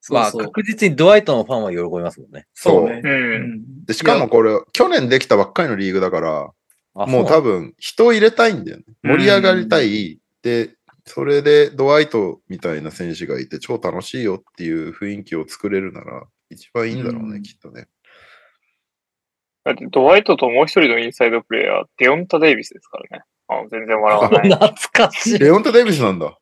[0.00, 0.32] そまあ。
[0.32, 2.46] 確実にドワイトのファンは喜びますもんね。
[2.52, 3.00] そうね。
[3.04, 3.08] う。
[3.08, 6.50] うんんでしかもこれ、去年できたばっかりのリーグだから、
[6.94, 8.84] あもう多分人を入れたいんだよね。
[9.04, 10.18] 盛り上がりたい。
[10.42, 10.70] で、
[11.04, 17.88] それでドワイトみたいな選手がいて超楽しいよっていう雰囲気を作れるなら一番いいんだろうね、うんきっとね。
[19.64, 23.24] だって、ドワイトともう一人のインサイドプレイヤー、デオンタ・デイビスですからね。
[23.48, 24.50] あの全然笑わない。
[24.50, 25.38] 懐かしい。
[25.38, 26.36] レオンタ・デイビスなんだ。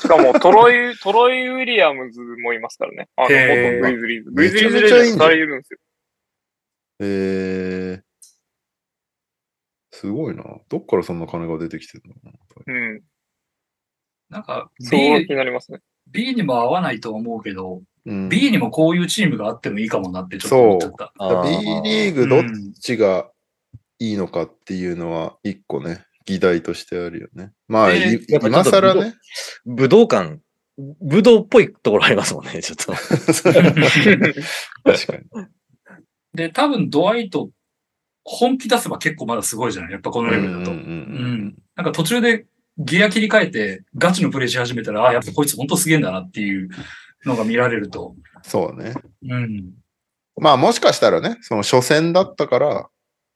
[0.00, 3.08] しかも、トロイ、トロイ・ウィリアムズもいますからね。
[3.16, 4.30] あの、元グリズリーズ。
[4.30, 5.78] グリズリーズめちゃめちゃいいんだレジェンド2人いるんですよ。
[7.02, 8.02] えー、
[9.90, 10.44] すごいな。
[10.68, 12.14] どっからそんな金が出てきてるの？
[12.66, 13.02] うん。
[14.30, 14.88] なんか B
[15.26, 15.80] 気、になりますね。
[16.10, 21.42] B にも合わないと思うけど、うん、B にもこういうチームがあってもいいかもなってちょっと思っちゃった。
[21.42, 23.30] B リーグどっうんちが
[23.98, 27.52] いいのかっていうのは一個ね、議題としてあるよね。
[27.68, 29.14] まあ、でいやっぱちょ今更ね。
[29.66, 30.38] 武道館、
[30.78, 32.92] 武道っぽいところありますもんね、ちょっと。
[32.94, 35.46] 確かに。
[36.34, 37.50] で、多分ドワイト
[38.24, 39.92] 本気出せば結構まだすごいじゃない？
[39.92, 40.70] やっぱこのレベルだと。
[40.70, 42.46] うんうんうんなんか途中で
[42.78, 46.68] ギア切り替えてガチのプレイし始めたら、あ、やっぱこいつ本当すげえんだなっていう
[47.24, 48.14] のが見られると。
[48.42, 48.94] そうね。
[49.28, 49.72] うん。
[50.36, 52.88] まあもしかしたらね、その初戦だったから、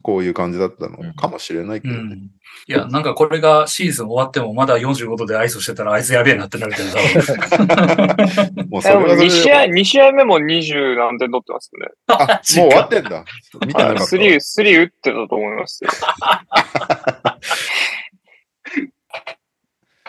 [0.05, 2.01] こういう感じだったのかもしれないけどね。
[2.01, 2.13] うん。
[2.15, 6.89] いや、なんかこれがシーズン終わってもまだ45度でアイスしてたらあいつやべえなってなるけど、
[8.69, 9.73] もうそ2れはそれ試合、で。
[9.73, 11.89] 2試合目も20何点取ってますよね。
[12.09, 13.25] あ、もう終わってんだ。
[13.67, 14.05] 見てなかった。
[14.05, 15.91] スリー、スリー打ってたと思いますよ。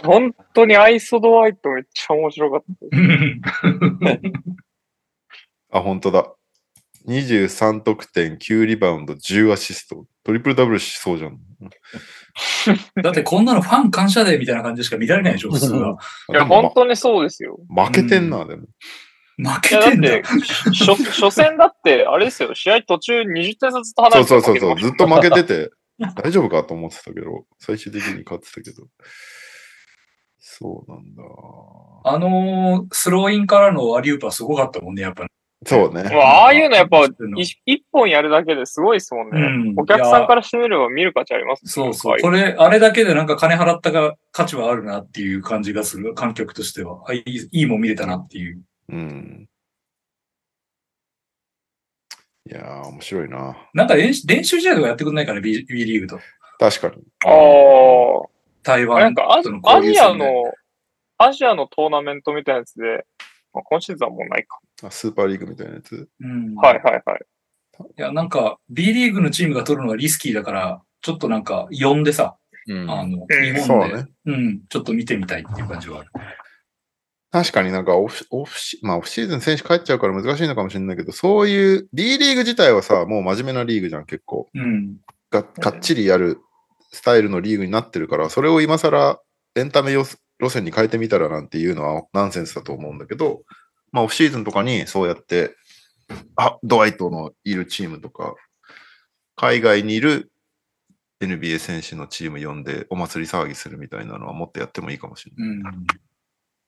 [0.06, 2.98] 本当にアイソドワイトめっちゃ面白かった。
[2.98, 3.42] う ん
[5.72, 6.34] あ、本当だ。
[7.08, 10.06] 23得点、9リバウンド、10アシスト。
[10.24, 11.40] トリプルダブルしそうじゃん。
[13.04, 15.98] だってこんなのファン感謝デーみたいな感じしか見られないでしょ、普通は。
[16.30, 17.60] いや、本当にそうですよ。
[17.70, 18.64] ま負けてんな、でも。
[19.38, 24.80] 負いけてんだやだって。、初初戦だって、あれですよ、試合途中20点差ずつ離そうれてそうそうそう。
[24.80, 25.70] ずっと負けてて、
[26.24, 28.88] 大丈夫かと思ってたけど、最終的に勝ってたけど。
[30.58, 31.24] そうなんだ。
[32.06, 35.26] あのースローインからのアリウープはすごかったもんね、やっぱ。
[35.66, 36.04] そうね。
[36.04, 37.06] まあ、ああいうのやっぱ、
[37.66, 39.42] 一本やるだけですごいですもんね。
[39.42, 42.12] うんお客さんからしてみれば見る価値ありますそうそう。
[42.14, 47.04] はいこれ、あれだけでなんか金払ったが価値はあるなっていう感じがする、観客としては。
[47.06, 48.62] あいいいいもん見れたなっていう。
[48.90, 49.50] うん。
[52.50, 53.58] いやー、面白いな。
[53.74, 56.20] なんか練習練習試合とかやってくんないかね、B, B リーグと。
[56.60, 57.04] 確かに。
[57.26, 58.35] ああ。
[58.66, 60.14] 台湾なんかアとのアジア。
[60.14, 60.26] の、
[61.18, 63.06] アジアのトーナメントみたいなやつで、
[63.54, 64.60] まあ、今シーズンはもうないか。
[64.84, 66.10] あスーパーリーグみたいなやつ？
[66.20, 66.56] うん。
[66.56, 67.26] はいはいはい。
[67.98, 72.38] いや、なんか B リーグのチームが取るのはリスキーだから、ちょっとなんか呼んでさ、
[72.68, 74.08] うんあの、うん日本で、そうね。
[74.26, 76.10] うん、ちょっと見てみたいっていう感じはある。
[77.32, 84.48] 確かになんかオフ、オフシ、まあオフシーズン選手帰っちゃうから難しいのかもしれないけど、そういう B リーグ自体はさ、もう真面目なリーグじゃん、結構。
[84.54, 84.98] うん。
[85.30, 86.40] がかっちりやる
[86.92, 89.20] スタイルのリーグになってるから、それを今更
[89.56, 93.42] エンタメ路路線に変えてみたらなんていうのはナンセンスだと思うんだけど、
[93.92, 95.56] まあオフシーズンとかにそうやって、
[96.36, 98.36] あ、ドワイトのいるチームとか、
[99.36, 100.32] 海外にいる
[101.22, 105.74] NBA 選手のチーム呼んでお祭り騒ぎするみたいなのはもっとやってもいいかもしれない。
[105.74, 105.86] うん。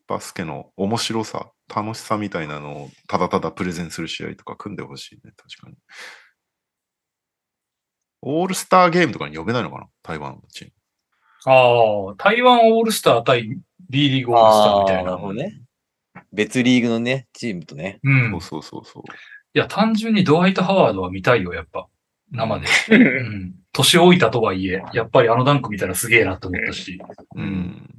[0.08, 5.76] バスケの面白さ、楽しさみたいなのをただただプレゼンする試合とか組んでほしいね、確かに。
[8.22, 9.88] オールスターゲームとかに呼べないのかな？
[10.04, 10.74] 台湾のチーム。
[11.46, 13.50] ああ、台湾オールスター対
[13.90, 15.04] B リーグオールスターみたいな。
[15.04, 15.62] なるほどね。
[16.34, 18.00] 別リーグのね、チームとね。
[18.04, 18.36] うん。
[18.36, 19.04] いそうそうそうそう。
[19.54, 21.88] や、単純にドワイト・ハワードは見たいよ、やっぱ。
[22.32, 22.68] 生で。
[22.92, 23.56] ううんん。
[23.72, 27.00] 年老いたとはいえ、やっぱりあのダンク見たらすげえなって思ったし。
[27.36, 27.90] うん。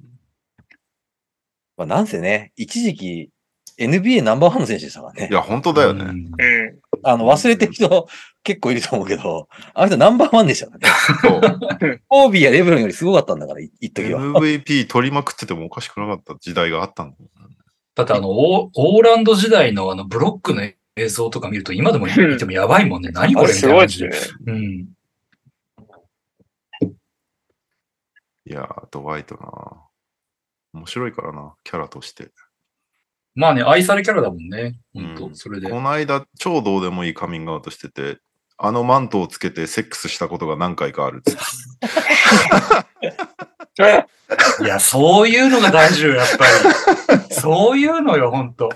[1.76, 3.30] まあ、なんせね、一時期
[3.78, 5.34] NBA ナンバーワンの選手でしたからねい。
[5.34, 6.04] や、本当だよね。
[6.04, 6.28] うんうん。
[7.02, 8.08] あの、忘れてる人
[8.42, 10.78] 結構いると思うけど、あの人ナンバーワンでしたね。
[11.22, 11.40] そう。
[12.08, 14.20] コービーやレブロンよりすごかったんだから、い一時は。
[14.20, 17.30] MVP 取りまくっててもおかしくなかった時代があったんだよ
[17.94, 20.62] だってあの、オーランド時代のあの、ブロックの
[20.96, 23.10] 映像とか見ると今でも見てもやばいもんね。
[23.10, 24.52] 何こあれれみたいな感じすごいですねで。。
[24.52, 24.88] うん。
[28.46, 29.84] いやー、ドワイトな。
[30.74, 32.30] 面白いからな、キャラとして。
[33.38, 34.80] まあね、愛されキャラだもんね。
[34.92, 35.70] 本当、うんそれで。
[35.70, 38.18] この間、超どうでもいいカミングアウトしてて、
[38.56, 41.38] あのマントをつけてセックスしたことが何回かあるっつっ
[42.98, 43.14] て。
[44.64, 46.44] いや、そういうのが大事よ、やっぱ
[47.28, 47.34] り。
[47.36, 48.70] そういうのよ、本当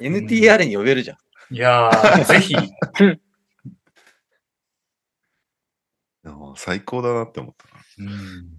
[0.00, 1.14] NTR に呼べるじゃ
[1.50, 1.54] ん。
[1.54, 2.54] いやー、ぜひ。
[6.56, 8.10] 最高だなって思ったな。
[8.10, 8.51] うん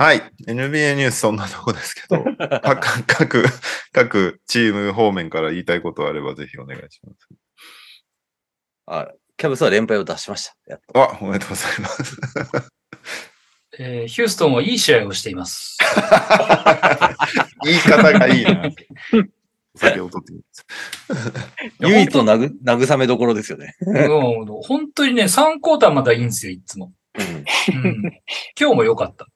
[0.00, 0.22] はい。
[0.48, 2.24] NBA ニュースそんなとこですけど、
[2.64, 3.44] 各、各、
[3.92, 7.28] 各チーム方面から言いたいことあればぜひお願いします。
[8.86, 10.54] あ、キャブスは連敗を出しました。
[10.68, 12.16] やっとわ、おめでとうございます。
[13.78, 15.76] えーヒューストンはいい試合をしています。
[17.64, 18.70] 言い方がいいな。
[19.74, 21.42] お酒を取ってみます。
[21.80, 23.74] 唯一のなぐ慰めどころですよね。
[23.80, 26.94] うん本当にね、3クォーターまだいいんですよ、いつも。
[27.18, 28.02] うんうん
[28.58, 29.26] 今日も良かった。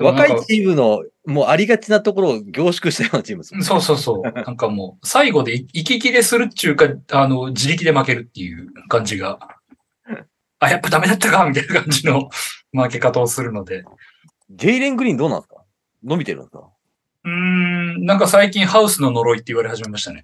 [0.00, 3.62] 若いチームのもうありがちなところを凝縮したようなチームですね。
[3.62, 4.22] そうそうそう。
[4.32, 9.38] なんかもう、最後で息切れするっちゅうか、あの、自力で負けるっていう感じが、
[10.58, 12.28] あ、やっぱダメだったかみたいな感じの
[12.72, 13.84] 負け方をするので。
[14.50, 15.56] ジェイレン・グリーンどうなんですか？
[16.04, 16.68] 伸びてるんですか？
[17.24, 20.22] うーん、なんか最近ハウスの呪いって言われ始めましたね。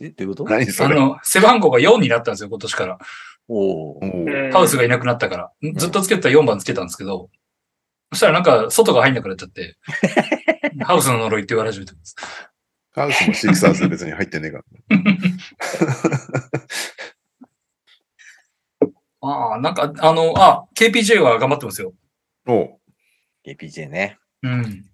[0.00, 0.44] え、どういうこと？
[0.44, 0.96] 何それ？
[0.96, 2.98] あの、背番号が4になったんですよ、今年から。
[3.48, 4.00] おお
[4.52, 5.72] ハウスがいなくなったから。
[5.74, 7.28] ずっとつけてた4番つけたんですけど、
[8.12, 9.76] そしたらなんか外が入んなくなっちゃって、
[10.84, 12.16] ハウスの呪いって言われ始めてます。
[12.92, 14.64] カウスもシクサーズ別に入ってねえから。
[19.22, 21.92] ああ、なんか、あの、あ、KPJ は頑張ってますよ。
[22.46, 22.78] おう
[23.46, 24.18] APJ ね。
[24.42, 24.84] うん。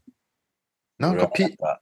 [0.99, 1.81] なんかピ俺は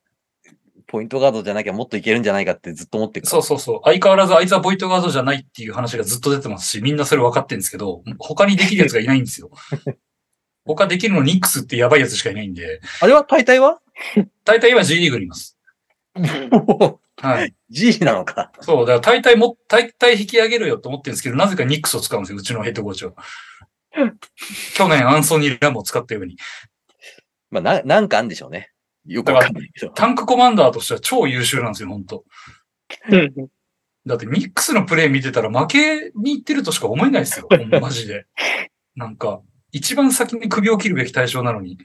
[0.86, 3.26] ポイントガードじゃなきゃもっといけるんじゃないかってずっと思ってる。
[3.26, 3.80] そうそうそう。
[3.84, 9.50] 相変わらずあいつはポイントガードじゃないっていう話がずっと出てますし、みんなそれ分かってるんですけど、他にできるやつがいないんですよ。
[10.64, 13.24] 他できるのニックスってやばいやつしかいないんで、あれは？
[13.24, 13.80] 大体は？
[14.44, 15.58] 大体今 G リーグにいます。
[17.16, 17.54] はい。
[17.70, 18.52] G なのか。
[18.60, 23.12] そう、だから大体も、大体引き上げるよと思ってるんですけど、なぜかニックスを使うんですよ、うちのヘッドコーチは。
[24.74, 26.36] 去年アンソニー・ラムを使ったように。
[27.50, 28.72] まあ、な、なんかあんでしょうね。
[29.06, 29.92] よくわかんないけど。
[29.92, 32.24] タンクコマンダーとしては超優秀なんですよ、本当
[34.06, 37.48] だってニックスのプレイ見てたら負けに行ってるとしか思えないですよ。
[37.80, 38.26] マジで。
[38.96, 39.40] なんか、
[39.74, 41.78] 一番先に首を切るべき対象なのに。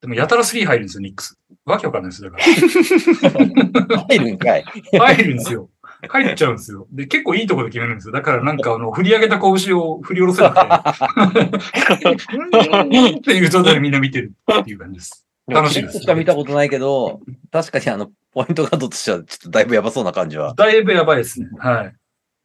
[0.00, 1.38] でも、やたら3入るんですよ、ニックス。
[1.66, 2.42] わけわかんないですよ、だか
[4.08, 4.64] 入るんかい。
[4.94, 5.00] ら。
[5.06, 5.68] 入るんですよ。
[6.08, 6.86] 入っちゃうんですよ。
[6.90, 8.12] で、結構いいところで決めるんですよ。
[8.14, 15.26] だからなんか、あの、振り上げた拳を振り下ろせなくて、うんっていう状態でみんな見てるっていう感じです。
[15.46, 17.20] 楽しいですしか見たことないけど、
[17.50, 21.48] 確かにあの、ポイントガードとしてはちょっとだいぶやばそうな感じはだいぶやばいですね。
[21.58, 21.92] はい。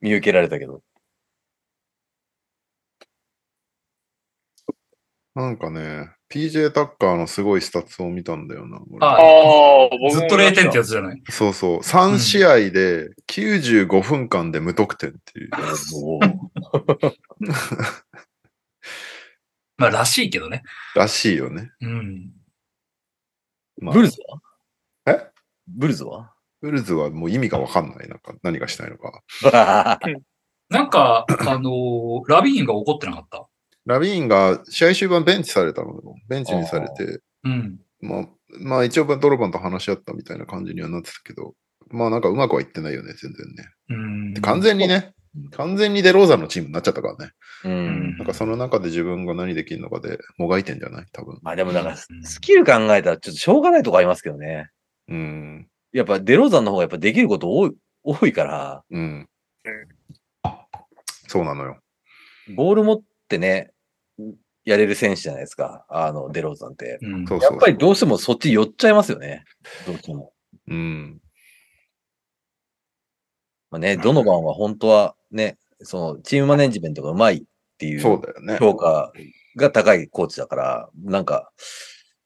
[0.02, 0.82] 見受けられたけど。
[5.36, 8.80] なんかね、PJ タッカーのすごいスタッツを見たんだよな。
[8.90, 11.22] 俺ああずっと0点ってやつじゃない？
[11.30, 11.80] そうそう。
[11.80, 15.50] 3試合で95分間で無得点っていう。
[19.78, 20.64] まあ、らしいけどね。
[20.96, 21.70] らしいよね。
[21.82, 22.32] うん。
[23.82, 24.18] まあブルズ
[25.06, 25.14] は？
[25.14, 25.32] え？
[25.68, 26.32] ブルズは？
[26.62, 28.08] ブルズはもう意味がわかんない。
[28.08, 29.22] なんか何がしたいのか。
[30.70, 33.46] なんか、あのーラビーンが怒ってなかった？
[33.86, 36.16] ラビーンが試合終盤ベンチされたのよ。
[36.28, 37.80] ベンチにされて、うん。
[38.02, 38.28] まあ、
[38.60, 41.54] まあ一応ドロバンと話し合ったみたいな感じにはなってたけど、
[41.90, 43.70] まあなんかうまくはいってないよね、全然ね。
[43.90, 45.14] うんで完全にね、
[45.52, 47.32] 完全にデローザンのチームになっちゃったからね。
[47.64, 48.18] うん。
[48.18, 51.06] なんかその中で自分が何できるのかでもがいてんじゃない？
[51.12, 51.40] 多分。
[51.44, 54.70] まあでもだからうん、スキル考えたらちょっとしょうがないとこありますけどね。
[55.08, 55.68] うん。
[55.92, 57.72] やっぱデローザンの方がやっぱできること多い、
[58.04, 59.30] 多いから、うん。
[61.28, 61.78] そうなのよ。
[62.56, 63.72] ボール持ってね、
[64.66, 65.86] やれる選手じゃないですか。
[65.90, 67.00] あの、デローザンって。
[67.02, 69.46] やっぱりどうしてもそっち寄っちゃいますよね。
[69.86, 70.34] どうしても。
[70.68, 71.22] うん。
[73.70, 77.44] まあね、ドノバンは本当はね、そのチームマネジメントがうまいっ
[77.78, 78.58] ていうそうだよね。
[78.58, 79.14] 評価
[79.56, 81.52] が高いコーチだから、なんか、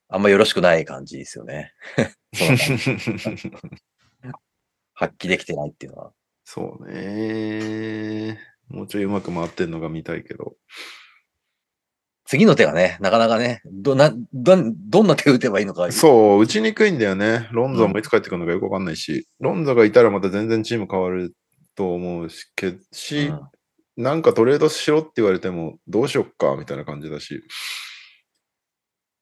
[0.07, 1.73] あんまよろしくない感じですよね。
[4.93, 6.13] 発揮できてないっていうのは。
[6.45, 8.39] そうね。
[8.69, 10.55] もうちょいうまく回ってんのが見たいけど。
[12.29, 15.91] 次の手がね、なかなかね、ど、な、どん、どんな手打てばいいのか。
[15.91, 17.49] そう、打ちにくいんだよね。
[17.51, 21.33] ロンゾもいつ帰ってくるのかよくわかんないし、ロンゾがいたらまた全然チーム変わる
[21.75, 23.41] と思うし、けしうん
[23.97, 27.43] なんかトレードしろって言われてもどうしよっかみたいな感じだし、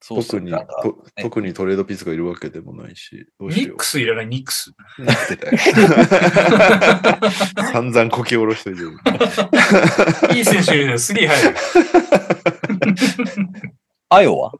[0.00, 4.72] そうそう特に、なんかと特にトレードピースがいるわけでもないし、どうニしよックスいらない、ニックス。
[4.98, 5.04] う。
[5.04, 5.58] なんてだよ。
[7.72, 8.92] 散々こき下ろしといてる。
[10.36, 11.56] いい選手いるよ、スリー入る。
[14.08, 14.52] アヨは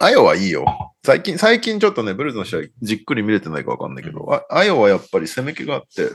[0.00, 0.94] アヨはいいよ。
[1.04, 6.10] 最近、最近ちょっとね、ブルーズの試合じっくり見れてないかわかんないけど、あアヨはやっぱり攻め気があって、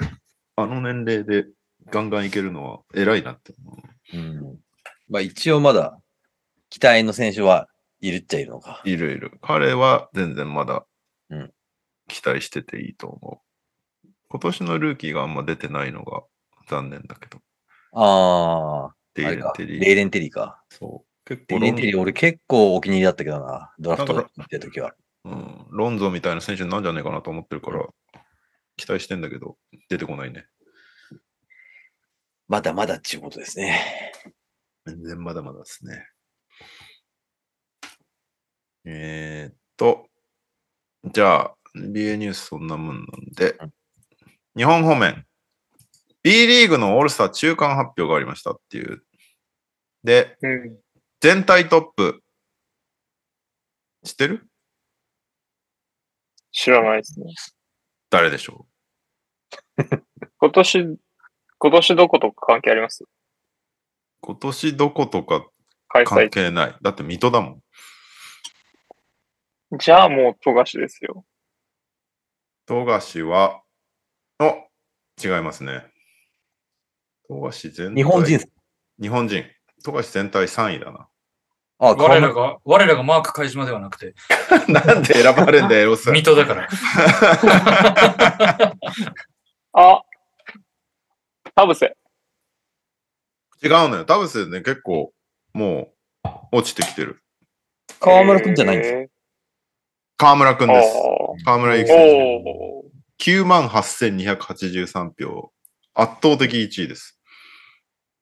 [0.56, 1.50] あの年齢で
[1.90, 3.78] ガンガンいけるのは偉いなって思
[4.14, 4.18] う。
[4.18, 4.60] うん。
[5.10, 5.98] まあ一応まだ、
[6.70, 7.68] 期待の選手は
[8.02, 8.82] いるっちゃいるのか。
[8.84, 9.32] いるいる。
[9.42, 10.86] 彼は全然まだ
[11.30, 11.52] うん
[12.08, 14.10] 期待してていいと思う。
[14.30, 16.24] 今年のルーキーがあんま出てないのが
[16.70, 17.40] 残念だけど。
[17.94, 19.36] ああ、デイ。
[19.36, 19.82] レンテリー。
[19.82, 20.62] レイレンテリーか。
[20.70, 21.28] そう。
[21.28, 23.74] 結レ構ロンイレンテリー俺結構お気に入りだったけどな。
[23.80, 24.94] ドラフトだか見てるときは。
[25.26, 27.86] うん、ロンゾみたいな選手になんじゃねえかなと思ってるから、
[28.78, 29.58] 期待してんだけど、
[29.90, 30.46] 出てこないね。
[32.48, 34.14] まだまだっていうことですね。
[34.86, 36.08] 全然まだまだですね。
[38.86, 40.08] えー、っと、
[41.12, 43.74] じゃあ、NBA ニュースそんなもんなんでうん、
[44.56, 45.26] 日本方面、
[46.24, 49.04] B リーグのオールスター中間発表がありましたっていう。
[50.08, 50.80] で、うん。
[51.20, 52.24] 全体トップ、
[54.06, 54.48] 知ってる？
[56.54, 57.26] 知らないですね。
[58.10, 58.70] 誰でしょ
[60.40, 60.98] 今年、
[61.60, 63.04] 今年どことか関係あります？
[63.04, 63.08] う
[64.22, 65.46] 今年どことか
[65.90, 66.30] 開関催。
[66.30, 66.78] 係ない。
[66.82, 67.64] だって水戸だもん。
[69.78, 71.26] じゃあもう富樫ですよ。
[72.66, 73.62] 富樫は、
[74.40, 74.70] お
[75.22, 75.92] 違いますね。
[77.28, 77.96] 富樫全体。
[77.96, 78.40] 日本人、
[79.02, 79.57] 日本人。
[79.88, 81.08] 富樫全体3位だな。
[81.80, 84.16] あ、我らが、我らがマーク貝島ではなくて、
[84.68, 85.96] なんで選ばれんだよ。
[85.96, 86.68] 水戸だから。
[89.74, 90.02] あ、
[91.56, 91.96] 田臥。
[93.64, 94.04] 違うのよ。
[94.06, 95.14] 田臥ね、結構、
[95.54, 95.94] も
[96.26, 97.24] う、落ちてきてる。
[98.00, 99.12] 河村くんじゃないんです
[100.18, 100.90] 河村くんです。
[100.90, 100.92] あ
[101.46, 102.04] 河村ゆきー選手。
[102.16, 102.88] おー
[103.20, 105.52] 9万8283票。
[105.94, 107.20] 圧倒的1位です。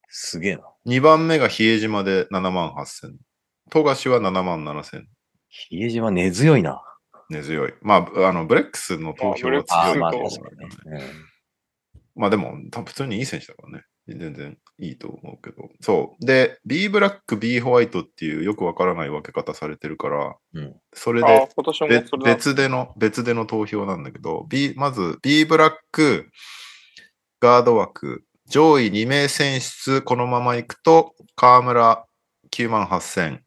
[0.09, 0.74] すげえな。
[0.87, 3.13] 2番目が比江島で7万8000。
[3.71, 5.03] 富樫は7万7000。
[5.49, 6.81] 比江島根強いな。
[7.29, 7.73] 根強い。
[7.81, 11.03] まあ、あの、ブレックスの投票は強いと思う確かにね。
[12.15, 13.83] まあでも、多分普通にいい選手だからね。
[14.07, 15.69] 全然いいと思うけど。
[15.81, 16.25] そう。
[16.25, 22.35] で、B ブラック、B ホワイトっていうよくわからない分け方されてるから、うんそれで今年も別それだ。
[22.35, 26.29] 別での、別での投票なんだけど、B、まず B ブラック、
[27.41, 32.05] ガード枠、上位2名選出、このまま行くと、河村
[32.51, 33.39] 9万8000、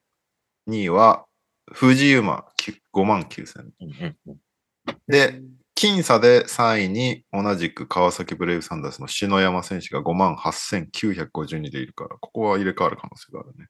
[0.69, 1.25] 2位は
[1.73, 2.45] 藤井馬
[2.93, 3.61] 5万9000。
[3.63, 4.37] うんうんうん
[5.07, 5.43] で、
[5.79, 13.67] 僅差で3位に同じく川崎ブレイブサンダースの篠山選手が5万8952でいるから、ここは入れ替わる可能性があるね。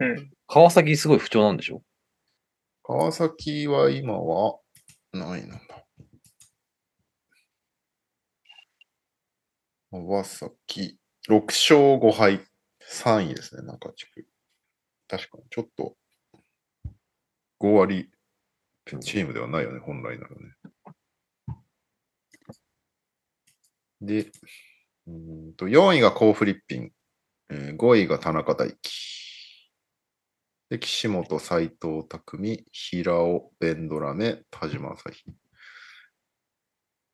[0.00, 0.30] うん。
[0.46, 1.82] 川崎すごい不調なんでしょ？
[2.84, 4.60] 川崎は今は
[5.12, 5.84] 何位なんだ
[9.90, 10.98] 川崎、
[11.28, 12.46] 6勝5敗、
[12.80, 14.26] 3位ですね、中地区。
[15.08, 15.96] 確かに、ちょっと、
[17.58, 18.08] 5割
[19.00, 20.54] チームではないよね、本来ならね。
[24.00, 24.30] で、
[25.06, 26.92] うんと4位がコー・フリッピン、
[27.50, 29.70] えー5位が田中大輝。
[30.70, 35.24] で、岸本、斎藤匠、平尾、ベンドラメ、田島朝日。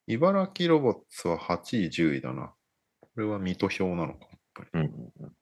[0.08, 2.54] 茨城ロボッツは8位、10位だな。
[3.16, 4.26] これは水戸票なのか。
[4.30, 4.84] やっぱりう
[5.26, 5.32] ん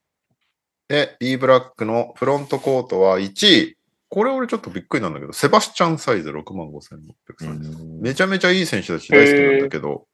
[0.86, 3.76] で、B ブラックのフロントコートは1位。
[4.10, 7.80] これ俺ちょっとびっくりなんだけど、セバスチャンサイズ6万5630。
[7.80, 10.06] うんめちゃめちゃいい選手たち大好きなんだけど、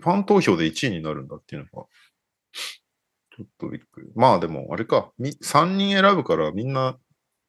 [0.00, 1.86] ファン投票で1位になるんだっていうのが、
[3.36, 4.08] ちょっとびっくり。
[4.14, 6.98] まあでも、あれか、み3人選ぶからみんな、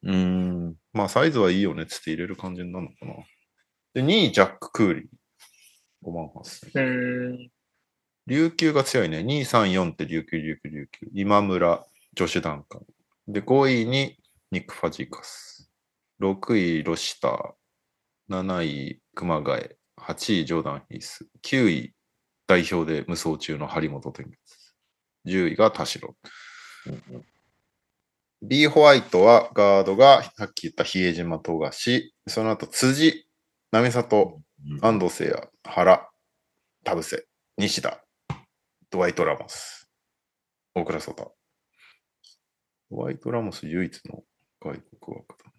[0.03, 0.75] うーん。
[0.91, 3.13] まあサイズはいいよねっつって入れる感じになるのかな。
[3.93, 5.05] で、2位、ジャック・クーリー。
[6.03, 7.49] 5万8000。
[8.27, 8.35] うん。
[8.35, 9.19] 琉球が強いね。
[9.19, 11.07] 2、3、4って琉球、琉球、琉球。
[11.13, 11.85] 今村、
[12.15, 12.85] ジョシュ・ダンカン。
[13.27, 14.17] で、5位に
[14.51, 15.71] ニック・ファジーカス。
[16.21, 17.53] 6位、ロシター。
[18.29, 19.69] 7位、熊谷。
[19.97, 21.27] 8位、ジョーダン・ヒース。
[21.43, 21.95] 9位、
[22.47, 24.75] 代表で無双中の張本天月。
[25.25, 26.15] 10位が田代。
[26.87, 27.25] うんうん
[28.41, 32.13] B ホワイトはガードが、さっき言った比江島富樫。
[32.27, 33.25] その後、辻、
[33.71, 36.07] 波里、うん安藤聖也、原、
[36.83, 37.25] 田臥、
[37.57, 38.04] 西田、
[38.95, 39.89] ドワイト・ラモス、
[40.73, 41.35] 大倉壮太。
[42.89, 44.23] ドワイト・ラモス唯一の
[44.61, 45.51] 外国枠だな。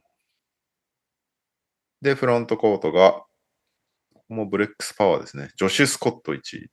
[2.00, 3.26] で、フロントコートが、
[4.14, 5.50] ここもブレックスパワーですね。
[5.58, 6.70] ジョシュ・スコット1位。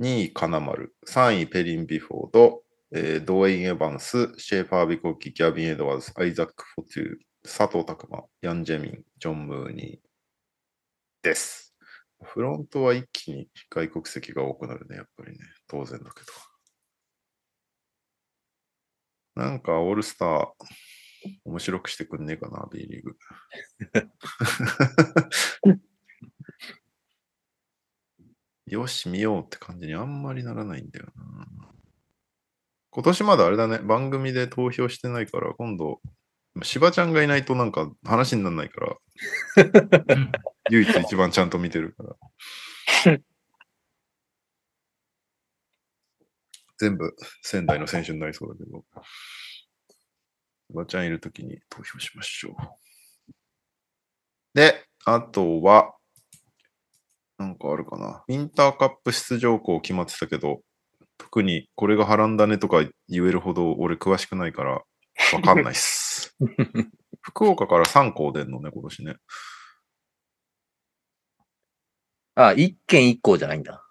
[0.00, 0.92] 2位、金丸。
[1.06, 2.64] 3位、ペリン・ビュフォード。
[2.92, 11.69] えードウェイン・エヴァンス、シェーファー・アヴィ幸樹、ギャビン・エドワーズ、アイザック・フォトゥー、佐藤卓磨、ヤン・ジェミン、ジョン・ムーニーです。
[12.22, 15.38] フロントは一気に外国籍が多くなるね、やっぱりね。
[15.68, 16.26] 当然だけど。
[19.34, 20.46] なんかオールスター、
[21.44, 23.16] 面白くしてくんねえかな、B リーグ。
[28.66, 31.46] よし、見ようって感じにあんまりならないんだよな。
[32.90, 36.00] 今年まだあれだね、番組で投票してないから、今度、
[36.62, 38.96] 芝ちゃんがいないとなんか話にならないから、
[39.56, 40.32] うん
[40.70, 43.18] 唯一一番ちゃんと見てるから。
[46.78, 48.84] 全部仙台の選手になりそうだけど。
[50.70, 52.54] 芝ちゃんいるときに投票しましょう。
[54.54, 55.94] で、あとは、
[57.38, 58.24] なんかあるかな。
[58.28, 60.62] ウィンターカップ出場校決まってたけど、
[61.18, 64.84] 特にこれが波乱だねとか言えるほど俺詳しくないからわ
[65.42, 66.09] かんないっす。
[67.22, 69.16] 福岡から3校出んのね、今年ね。
[72.34, 73.84] あ、一件一校じゃないんだ。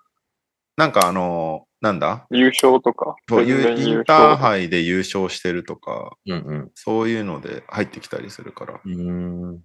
[0.78, 2.28] なんかあのーなんだ？
[2.30, 3.16] 優勝とか。
[3.30, 6.72] そういうインター勝ハイで優勝してるとか、うんうん。
[6.76, 8.82] そういうので入ってきたりするから。
[8.84, 9.64] うーん。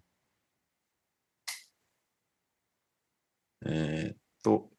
[3.67, 4.71] えーっと、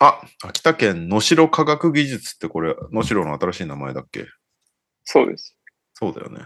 [0.00, 4.26] あ、秋田県能代科学技術ってこれ、能代の新しい名前だっけ？
[5.04, 5.56] そうです。
[5.94, 6.44] そうだよね。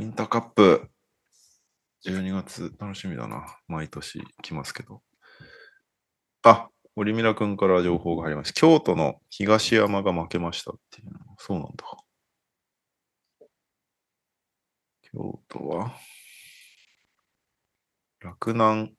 [0.00, 0.88] ウィンターカップ、
[2.06, 3.44] 12月楽しみだな。
[3.68, 5.02] 毎年来ますけど。
[6.42, 8.54] あ、オリミラ君から情報が入りました。
[8.54, 11.18] 京都の東山が負けましたっていうの。
[11.36, 11.84] そうなんだ。
[15.02, 15.94] 京都は、
[18.20, 18.94] 洛南、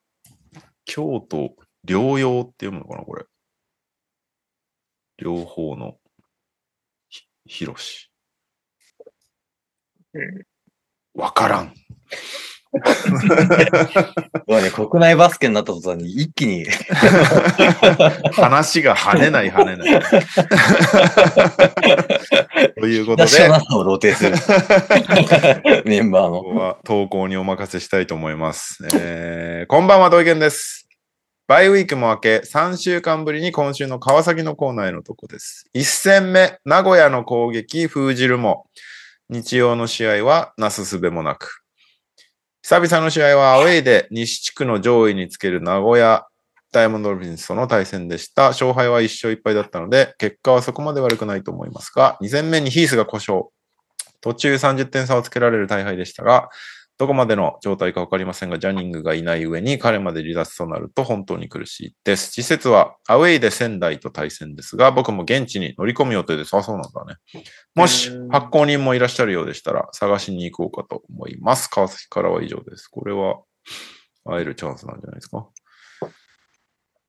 [0.86, 3.26] 京都、療養って読むのかな、これ。
[5.18, 5.98] 両方の、
[7.10, 8.12] ひ、ひろし。
[10.14, 10.51] うん
[11.16, 11.74] わからん。
[14.48, 16.66] うわね、国内バスケになった途端に一気に、
[18.32, 19.90] 話が跳ねない跳ねない。
[22.80, 24.32] ということで、ナルを露呈する
[25.86, 26.44] メンバーの。
[26.44, 28.78] ここは投稿にお任せしたいと思います。
[28.94, 30.88] えー、こんばんは、土井健です。
[31.48, 35.66] バイウィークも明け、3週間ぶりに今週の川崎のコーナーへのとこです。
[35.76, 38.68] 1戦目、名古屋の攻撃封じるも、
[39.32, 41.64] 日曜の試合はなすすべもなく。
[42.64, 46.28] 久々の試合はアウェイで西地区の上位につける名古屋
[46.74, 48.50] ダイヤモンドドルフィンズとの対戦でした。
[48.50, 53.46] 勝敗は1勝1敗だったので、結果はそこまで悪くないと思いますが、2戦目にヒースが故障。
[54.20, 56.50] 途中30点差をつけられる大敗でしたが、
[57.02, 62.30] どこまでの状態かわかりませんが、ジャニングがいない上に彼まで離脱となると本当に苦しいです。
[62.30, 66.56] 次節はアウェイで仙台と対戦ですが、僕も現地に乗り込む予定です。
[66.56, 67.16] あ、そうなんだね。
[67.74, 71.70] もしうん発行人もいらっしゃるようでしたら、探しに行こうかと思います。
[71.70, 72.88] 川崎からは以上です。
[72.88, 73.40] これは
[74.24, 75.48] 会えるチャンスなんじゃないですか。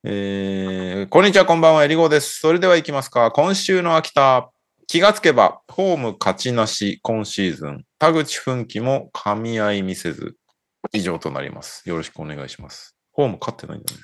[0.05, 2.39] えー、こんにちは、こんばんは、えりごです。
[2.39, 3.29] それでは行きますか。
[3.29, 4.52] 今週の秋田。
[4.93, 7.83] 気がつけば、ホーム勝ちなし、今シーズン。
[7.97, 10.35] 田口奮起も噛み合い見せず、
[10.91, 11.89] 以上となります。
[11.89, 12.95] よろしくお願いします。
[13.11, 13.99] ホーム勝ってないんだね。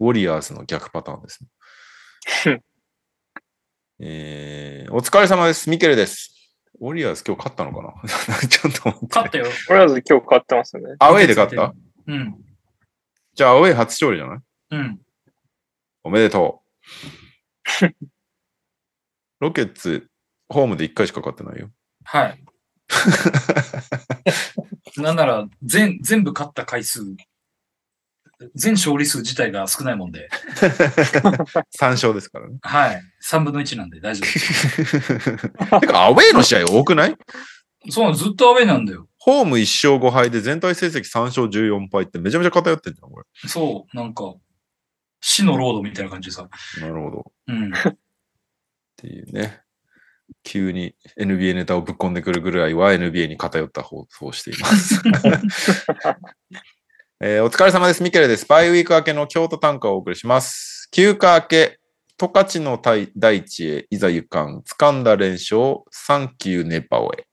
[0.00, 1.44] ウォリアーズの逆パターンです
[2.44, 2.60] ね。
[4.00, 5.70] えー、お疲れ様です。
[5.70, 6.34] ミケルです。
[6.80, 7.92] ウォリアーズ今日勝ったのかな？
[8.48, 9.06] ちょっと待って。
[9.14, 9.44] 勝ったよ。
[9.68, 10.96] とりあえず今日買ってますよね。
[10.98, 11.72] アウェイで勝った？
[12.08, 12.44] うん。
[13.32, 14.38] じゃあアウェイ初勝利じゃない？
[14.72, 15.00] うん。
[16.02, 16.64] おめでと
[17.80, 17.94] う。
[19.38, 20.10] ロケッツ、
[20.48, 21.70] ホームで1回しか勝ってないよ。
[22.04, 22.44] はい。
[25.00, 27.00] なんなら、全、全部勝った回数、
[28.54, 30.28] 全勝利数自体が少ないもんで、
[31.78, 32.58] 3勝ですからね。
[32.62, 33.02] はい。
[33.24, 35.48] 3分の1なんで大丈夫です。
[35.80, 37.16] てか、アウェイの試合多くない？
[37.88, 39.08] そうずっとアウェイなんだよ。
[39.18, 44.34] ホーム1勝5敗で全体成績3勝14敗ってめちゃめちゃ偏ってんじゃん、こそう、なんか、
[45.20, 46.48] 死のロードみたいな感じでさ。
[46.76, 46.82] れ。
[46.82, 47.32] なるほど。
[47.48, 47.72] うん。
[47.74, 47.96] っ
[48.96, 49.62] ていうね。
[50.42, 55.02] 急に NBA ネタをぶっ込んでくるぐらいは NBA に偏った放送をしています。
[57.20, 58.02] えーお疲れ様です。
[58.02, 58.46] ミケルです。
[58.46, 60.88] バイウィーク明けの京都短歌をお送りします。
[60.92, 61.78] 休暇明け、
[62.18, 67.26] 十勝の大大地へいざ行かん、掴んだ連勝、サンキューネパオへ。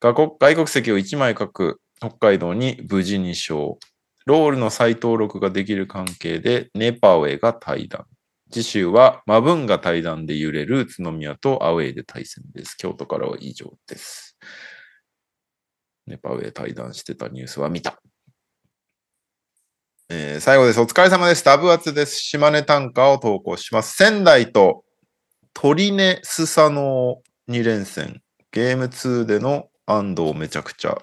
[0.00, 3.76] 外国外国籍を1枚書く北海道に無事に勝。
[4.26, 8.06] ロールの再登録ができる関係でネパオへが対談。
[8.50, 12.76] 次週はマブンが対談で揺れる宇都宮とアウェイで対戦です。
[12.76, 14.36] 京都からは以上です。
[16.06, 18.02] ネパウェイ対談してたニュースは見た。
[20.08, 20.80] えー最後です。
[20.80, 21.44] お疲れ様です。
[21.44, 22.16] ダブアツです。
[22.16, 23.96] 島根短歌を投稿します。
[23.96, 24.84] 仙台と
[25.54, 28.20] 鳥根スサノー2連戦。
[28.50, 30.98] ゲーム2での安藤めちゃくちゃ。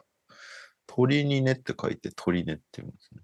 [0.88, 3.22] 鳥にねって書いて鳥根って言うんですね。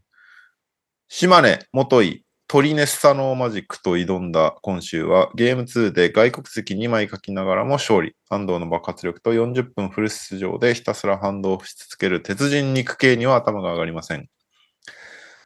[1.09, 2.01] 島根、元
[2.43, 8.15] 井、鳥ネスサノーマジックと挑んだ今週はゲーム2で外国籍2枚書きながらも勝利。
[8.29, 14.27] 安藤の爆発力と40分フル出場でひたすら反動し続ける鉄人肉系には頭が上がりません。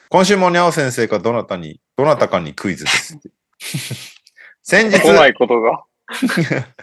[0.09, 3.19] 今週もにゃお先生かどなたに、どなたかにクイズです。
[4.63, 5.83] 先日、来ないことが。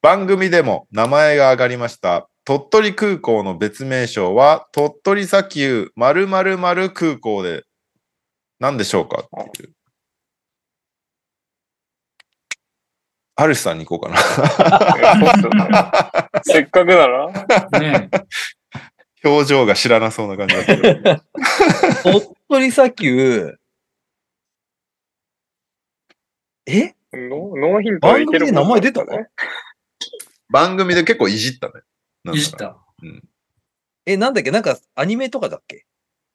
[0.00, 2.28] 番組でも名前が上がりました。
[2.44, 7.64] 鳥取空港の別名称は、鳥取砂丘〇〇〇空港で、
[8.60, 9.24] 何でしょうか？
[9.40, 9.74] っていう。
[13.36, 14.20] ハルシさんに行こうかな。
[16.42, 17.30] せっかくなら、
[17.80, 18.10] ね
[19.24, 21.22] 表情が知らなそうな感じだったけど。
[22.02, 23.58] 鳥取砂丘、
[26.66, 26.94] え？
[27.12, 29.26] ノノーヒント番組で名前出たの？
[30.50, 31.74] 番組で結構いじったね。
[32.24, 32.76] なんだいじった。
[34.04, 34.50] え、なんだっけ？
[34.50, 35.86] なんかアニメとかだっけ？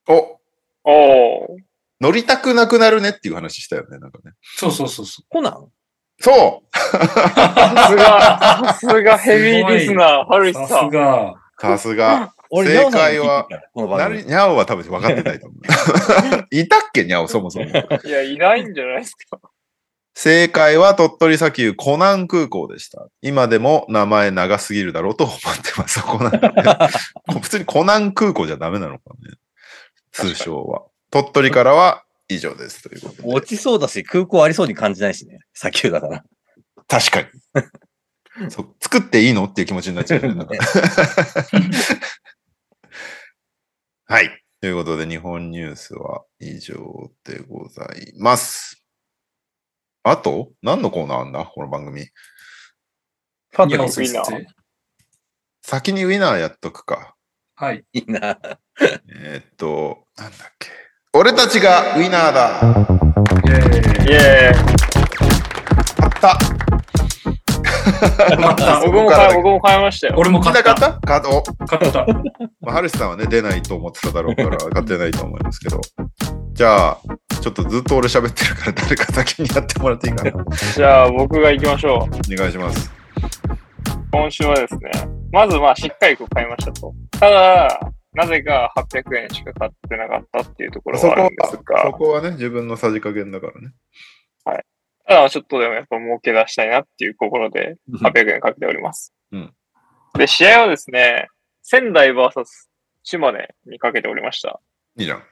[0.08, 0.40] お、
[0.84, 1.64] おー。
[2.04, 4.34] 乗りたくなくなるねっていう話したよね、なんかね。
[4.58, 5.70] そうそうそうそコナン？
[6.20, 10.54] そうさすが、さすがヘビーリスナー、ハルう。
[10.54, 10.92] さヒさん。
[10.92, 11.34] すが。
[11.60, 12.34] さすが。
[12.50, 16.48] 俺、正解はニャオさんにゃおは多分分かってないと思う。
[16.52, 17.66] いたっけにゃお、そもそも。
[17.66, 19.40] いや、いないんじゃないですか。
[20.14, 23.08] 正解は鳥取砂丘コナン空港でした。
[23.22, 26.02] 今でも名前長すぎるだろうと思ってます。
[26.02, 26.40] そこなんで、
[27.42, 29.38] 普通にコナン空港じゃダメなのかね。
[30.12, 30.84] 通称は。
[31.14, 32.82] 鳥取からは以上です。
[32.82, 33.32] ということで。
[33.32, 35.42] 落ちそうだし、空港ありそうに感じないしね。
[35.54, 36.24] 砂丘だから。
[36.88, 37.30] 確かに。
[38.50, 39.46] そう作っていいの？
[39.46, 40.30] っていう気持ちになっちゃうね。
[40.34, 40.56] なんか
[44.06, 44.44] はい。
[44.60, 48.84] ということで、日本ニュースは以上でございます。
[50.02, 52.06] あと何のコーナーあんだこの番組。
[52.06, 54.48] ファンタジーいやウィナ室
[55.62, 57.16] 先にウィナーやっとくか。
[57.54, 57.86] はい。
[57.94, 58.40] いいな。
[58.82, 60.83] えーっと、なんだっけ。
[61.16, 62.60] 俺たちがウィナーだ
[63.46, 64.84] イェーイイエーイ。
[65.96, 66.40] 買った
[68.84, 70.16] 僕も買い、僕も買いましたよ。
[70.18, 70.56] 俺も買っ。
[70.56, 72.08] みんな買ったた買った。
[72.62, 75.82] まあ、ハルシさんはね、出ないと思ってただろうから、 買ってないと思いますけど。
[76.54, 76.98] じゃあ、
[77.42, 80.32] ちょっとずっと俺喋ってるから、誰か先にやってもらっていいかな。
[80.34, 82.36] お じゃあ僕が行きましょう。
[82.36, 82.92] 願いします。
[84.12, 84.90] 今週はですね、
[85.32, 86.92] まずまあしっかりこう買いましたと。
[87.20, 87.80] ただ、
[88.14, 93.74] なぜか800円しか買ってなかったっていうところそこははあるんです、そが、こはね、自分のさじ加減だからね。
[95.06, 99.14] ただちょっとでもやっぱ儲け出したいなっていう心で800円かけております。
[99.32, 99.54] うん
[100.18, 101.28] で、試合はですね、
[101.64, 102.44] 仙台 VS
[103.04, 104.60] 島根にかけておりました。
[104.98, 105.24] いいじゃん。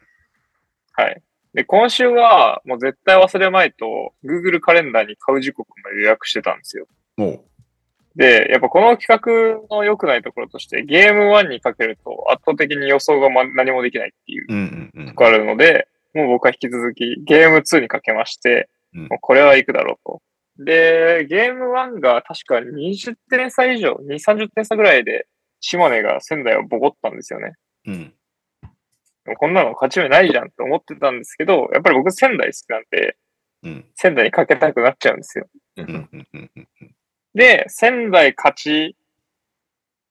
[0.93, 1.21] はい。
[1.53, 6.87] で、今週はもう絶対忘れまいと、Google カレンダーに買う時刻まで予約してたんですよ。
[7.17, 7.45] も
[8.15, 15.13] で、やっぱこの企画の良くないところとして、ゲーム1にかけると圧倒的に予想がま何もできないっていうと。
[15.13, 20.21] ころあるので、もう僕は引き続きゲーム2にかけまして、うんもうこれは行くだろうと。
[20.57, 25.27] で、ゲーム1が確か20点差以上、2、30点差ぐらいで、
[25.61, 27.53] 島根が仙台をボコったんですよね。
[27.85, 28.13] うん。
[29.37, 33.17] こんなの勝ち目ないじゃんと思ってたんですけど、やっぱり僕仙台好きなんで、
[33.63, 33.85] うん。
[33.95, 35.47] 仙台にかけたくなっちゃうんですよ。
[37.33, 38.95] で、仙台勝ち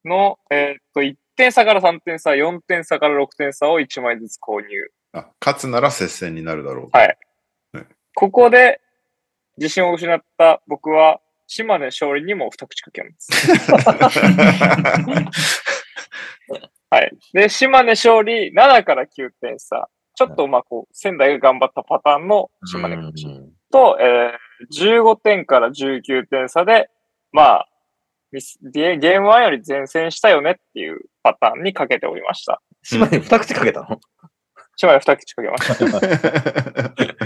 [0.05, 4.91] の、えーっと、1点差から3点差、4点差から6点差を1枚ずつ購入。
[5.13, 6.89] あ、勝つなら接戦になるだろう。
[6.93, 7.17] はい
[8.15, 8.81] ここで、
[9.57, 13.31] 自信を失った僕は、島根勝利にも二口かけます。
[16.91, 17.13] はい。
[17.33, 19.89] で、島根勝利7から9点差。
[20.15, 23.27] ちょっとまあこう、仙台が頑張ったパターンの島根勝ち。
[23.73, 26.91] と、えー、15点から19点差で、
[27.33, 27.69] まあ、
[28.33, 32.63] ゲゲーム1より前線したよねっていうパターンにかけておりました。
[32.83, 34.01] 島に二口かけたの？
[34.77, 35.75] 島根2口かけました。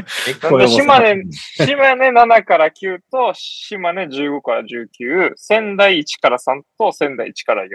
[0.66, 7.68] 島根、島根7から9と、島根15から19、仙台1から3と仙台1から4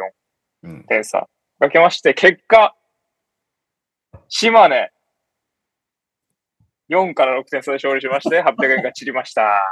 [0.63, 1.29] うん点差。
[1.59, 2.75] かけまして、結果、
[4.27, 4.91] 島根、
[6.89, 9.63] 4から6点差で勝利しまして、 800円が散りました。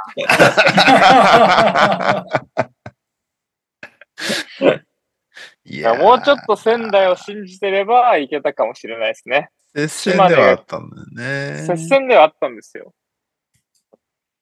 [5.64, 9.50] いいやもうちょっと仙台を信じてればいけたかもしれないですね。
[9.74, 11.06] 接戦ではあったんだよ
[11.56, 11.66] ね。
[11.66, 12.94] 接戦ではあったんですよ。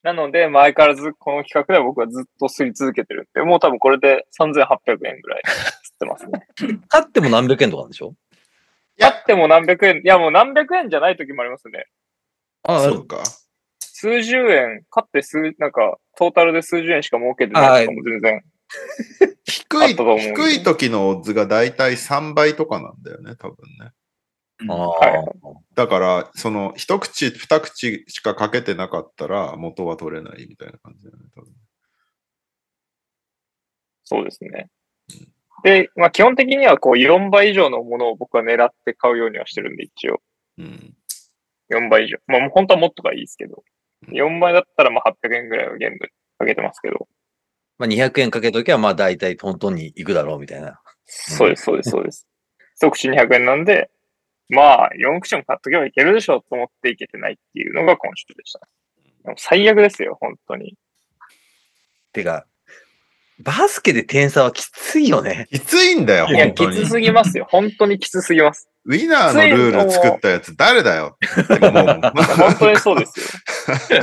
[0.03, 6.47] なので、前からずこの企画では僕はずっと吸い続けてるんで、もう多分これで3800円ぐらい吸ってますね。
[6.89, 8.15] 勝っても何百円とかなんでしょ？
[8.97, 11.86] やっても何百円、いやもう何百円じゃない時もありますね。
[12.62, 13.22] あそうか。
[13.80, 18.44] 数十円、勝って数、なんか、トータルで数十円しか儲けてないとかも全然。
[19.44, 23.92] 低い、低い時のオッズがだいたい3倍とかなんだよね、多分ね。
[24.68, 31.52] あはいだから、その、一口、二口しかかけてなかったら、元は取れないみたいな感じだよね、多分。
[34.04, 34.70] そうですね。
[35.62, 40.22] で、まあ基本的にはこう4倍以上のものを僕は狙って買うようにはしてるんで、一応。
[40.58, 40.94] うん。
[41.70, 42.18] 4倍以上。
[42.26, 43.64] まあ本当はもっとがいいですけど。
[44.09, 47.09] 4倍だったらまあ800円ぐらいは限度にかけてますけど。
[47.78, 50.80] まあ、200円かけときは、まあ、大体トントンに行くだろうみたいな。
[51.05, 52.26] そうです、そうです、そうです。
[52.76, 53.90] 一口200円なんで、
[54.48, 58.60] まあ4口も買っとけばいけるでしょうと思っていけてないっていうのが今週でした。
[59.36, 60.74] 最悪ですよ、本当に。
[62.12, 62.47] てか、
[63.40, 65.46] バスケで点差はきついよね。
[65.50, 66.76] きついんだよ、いや、本当に。
[66.76, 67.46] きつすぎますよ。
[67.50, 68.68] 本当にきつすぎます。
[68.84, 72.00] ウィナーのルール作ったやつ誰だよって思うもん。
[72.00, 73.20] 本当にそうです
[73.94, 74.00] よ。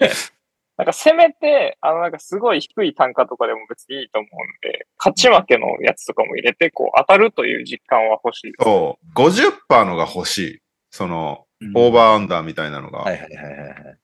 [0.76, 8.64] なんかせめて、あのなんかすごい低い単価とかでも別にいいと思うんで、勝ち負けのやつとかも入れて、こう当たるという実感は欲しいです。
[8.64, 10.60] そう、50%のが欲しい。
[10.90, 13.98] その、オーバーアンダーみたいなのが、はいはいはいはいはい。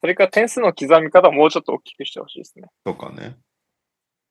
[0.00, 2.68] それから点数の刻み方をもうちょっと大きくしてほしいですね。
[2.84, 3.36] とかね。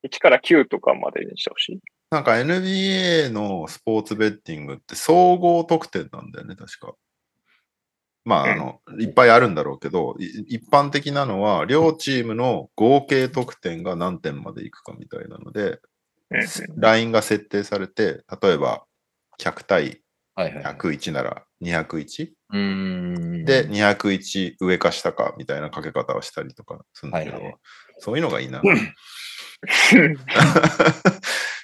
[0.04, 1.80] 1から9とかまでにしてほしい。
[2.12, 6.94] なんか NBA のスポーツベッティングって総合得点なんだよね、確か。
[8.26, 15.80] まあ、あの、いっぱいあるんだろうけど、い一般的なのは、両チームの合計得点が何点までいくかみたいなので、
[16.78, 18.86] ラインが設定されて、例えば
[19.40, 20.04] 100対
[20.36, 20.76] はいはいはい。
[20.76, 22.32] 101なら 201?
[22.50, 22.60] うー
[23.42, 23.46] ん。
[23.46, 27.56] で、201上か下かみたいなかけ方をしたりとかするんだけど、はいはい
[28.00, 28.62] そういうのがいいな。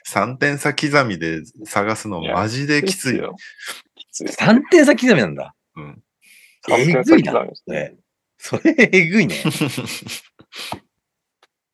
[0.08, 3.18] 3点差刻みで探すのマジできつい。
[3.18, 3.36] よ。
[3.96, 4.28] きつい。
[4.28, 5.54] 3点差刻みなんだ。
[5.76, 6.02] うん、
[6.72, 7.46] えぐいな。
[7.68, 7.96] ね
[8.38, 9.36] それ、えぐいね。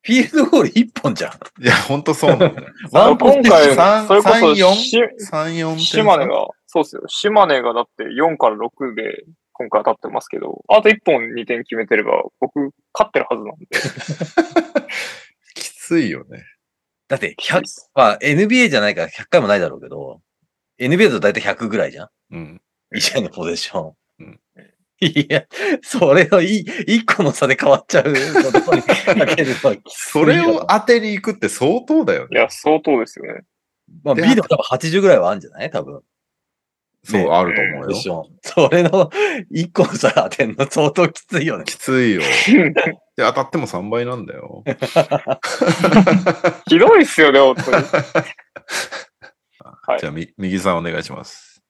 [0.02, 1.32] フィールドゴール1本じゃん。
[1.62, 2.62] いや、ほんとそうなんだ
[2.92, 4.74] 今回、三それこそ三四？
[4.76, 5.06] し、3、
[5.56, 5.84] 4点差。
[5.84, 7.02] 島根が、そうっすよ。
[7.08, 12.56] 島根がだって4から6で今回当たってますけど、あと1本2点決めてれば僕
[12.94, 13.66] 勝ってるはずなんで。
[15.86, 16.44] きついよね。
[17.08, 17.62] だって100、
[17.94, 20.20] まあ NBA じゃないから100回もないだろうけど、
[20.80, 22.08] NBA だと大体100ぐらいじゃん？
[22.32, 22.60] うん。
[22.94, 23.92] 一試合のポゼッション。
[24.20, 24.40] うん
[24.98, 25.44] いや、
[25.82, 28.04] それをい一個の差で変わっちゃう
[28.50, 28.94] ところにか
[29.36, 32.28] けるのはそれを当てに行くって相当だよね。
[32.32, 33.42] いや、相当ですよね。
[34.02, 35.70] まあ、で B でも多分80ぐらいはあるんじゃない？
[35.70, 36.00] 多分。
[37.06, 38.28] そう、ねあると思うよ。
[38.42, 39.12] それの
[39.50, 41.64] 一個の差当てんの相当きついよね。
[41.64, 42.22] きついよ。
[43.16, 44.64] で、当たっても3倍なんだよ。
[46.68, 47.76] ひどいっすよね、本当に。
[49.88, 51.62] はいじゃあ、み右さんお願いします。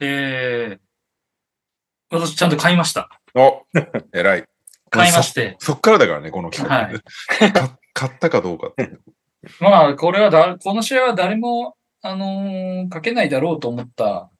[0.00, 0.80] えー、
[2.10, 3.08] 私ちゃんと買いました。
[3.34, 3.62] お
[4.12, 4.44] 偉い。
[4.90, 5.56] 買いまして。
[5.60, 6.76] そっからだからね、この企画。
[6.76, 6.90] は
[7.46, 8.90] いか買ったかどうかって。
[9.60, 14.30] まあ、これはだ、この試合は誰も、あのーかけないだろうと思った、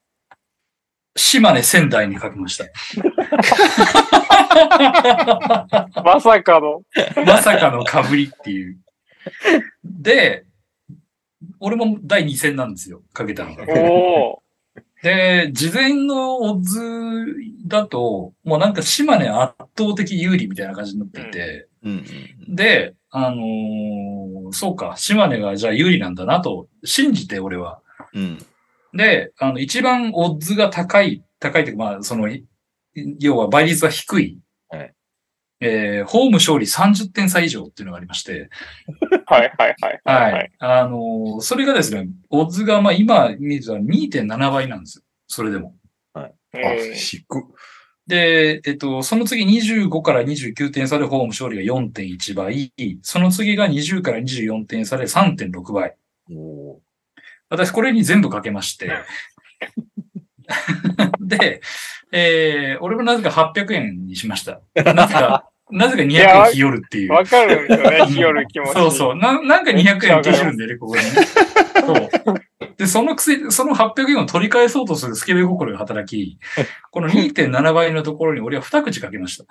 [1.16, 2.64] 島根仙台にかけました。
[6.02, 6.82] まさかの。
[7.26, 8.78] まさかの被りっていう。
[9.84, 10.44] で、
[11.58, 13.66] 俺も第2戦なんですよ、かけたのが。
[15.02, 16.78] で、事前のオッズ
[17.66, 22.04] だと、もうなんか島根圧倒的有利みたいな感じになっていて、うん
[22.48, 27.80] で、あのーそうか、島根がじゃあ有利なんだなと信じて俺は。
[28.14, 28.22] うん。
[28.22, 28.38] うん。
[28.96, 32.44] で、あの、一番オッズが高い、高いというか、まあ、その、い
[33.20, 34.38] 要は倍率が低い。
[34.68, 34.94] はい
[35.62, 38.48] えーホーム勝利30点差以上っていうのがありまして、
[39.26, 40.34] はいはいはいははいい。
[40.34, 40.52] はい。
[40.58, 45.04] あのーそれがですね、オッズが、まあ今見ると2.7倍なんですよ。
[45.28, 45.76] それでも。
[46.14, 47.44] あ、うん引く。
[48.10, 52.72] で、えっと、その次25から29点差でホーム勝利が4.1倍。
[53.02, 55.94] その次が20から24点差で3.6倍。
[57.48, 58.90] 私これに全部かけまして。
[61.20, 61.60] で、
[62.10, 64.60] えー、俺もなぜか800円にしました。
[64.74, 67.12] なぜか、なぜか200や円ひよるっていう。
[67.12, 68.72] わかるんですよね、 日和る気持ち。
[68.72, 69.16] そうそう。
[69.16, 71.10] ななんか200円消えるんだよね、ここにね。
[71.80, 72.50] そう。
[72.76, 76.38] で、そのくせ、その800円を取り返そうとするスケベ心が働き、
[76.90, 79.44] この2.7倍のところに俺は2口かけました。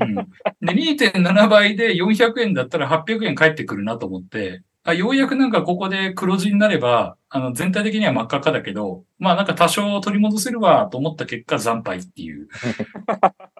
[0.00, 0.26] うん、で、
[0.72, 12.48] 2.7倍で400円だったら800円返ってくるなと思って、あようやくなんかここで黒字になれば、あの、全体的には真っ赤っかだけど、まあなんか多少取り戻せるわと思った結果、惨敗っていう。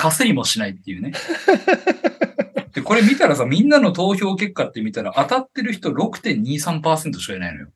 [0.00, 1.12] 稼いもしないっていうね。
[2.72, 7.68] で、これ見たらさ、みんなの投票結果って見たら、当たってる人6.23%しかいないのよ。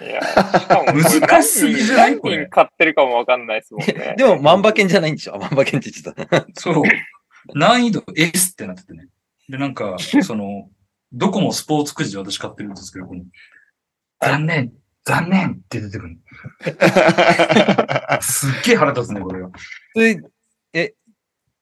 [0.00, 2.10] いや、しかも難しすぎじゃない？
[2.12, 4.14] 何これ人買ってるかもわかんないですもんね。
[4.16, 5.38] でも、万馬券じゃないんでしょ？
[5.38, 6.46] 万馬券って言ってた。
[6.60, 6.82] そう。
[7.54, 9.08] 難易度 S ってなっててね。
[9.48, 10.68] で、なんか、その、
[11.12, 13.22] どこもスポーツくじで私買ってるんですけど、この、
[14.20, 14.72] 残念、
[15.04, 16.16] 残念って出てくるの。
[18.22, 19.50] すっげえ腹立つね、これが。
[19.96, 20.00] そ
[20.72, 20.94] れ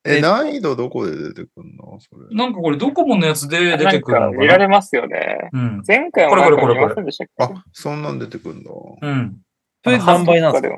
[0.05, 1.99] え、難易度どこで出てくるの？
[2.01, 2.35] それ。
[2.35, 4.27] なんかこれドコモのやつで出てくるな？
[4.29, 4.39] んかのかな。
[4.39, 5.51] 見られますよね。
[5.53, 5.83] うん。
[5.87, 7.55] 前回もこれこれこれ見ませんでしたっけ？
[7.55, 8.71] あ、そんなん出てくるんだ。
[9.03, 9.39] うん。
[9.85, 10.69] それ何倍なんで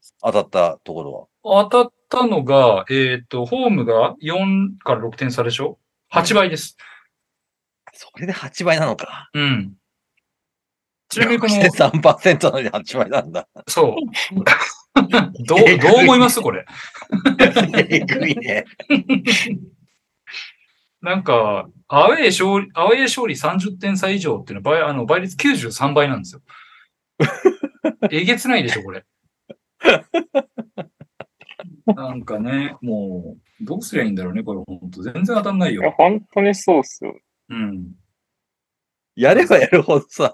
[0.00, 0.32] すか。
[0.32, 1.64] 当たったところは。
[1.68, 5.78] 当たったのが、えっ、と、ホームが4から6点差でしょ
[6.12, 6.76] ?8 倍です。
[7.94, 9.30] それで8倍なのか。
[9.34, 9.74] うん。
[11.08, 13.48] ちなみにこの、 3%なのに8倍なんだ。
[13.68, 13.94] そう。
[15.46, 16.40] どう、どう思います？
[16.40, 16.64] これ。
[17.88, 18.64] えぐいね。
[21.00, 26.42] なんか、アウェー勝利、アウェー勝利30点差以上っていうのは倍、あの、倍率93倍なんですよ。
[28.10, 29.04] えげつないでしょ、これ。
[31.86, 35.90] なんかね、もう、どうすりゃいいんだろうね、これ、本当全然当たんないいや、よ。
[35.96, 37.18] 本当にそうっすよ。
[37.48, 37.92] うん。
[39.14, 40.32] やればやるほどさ、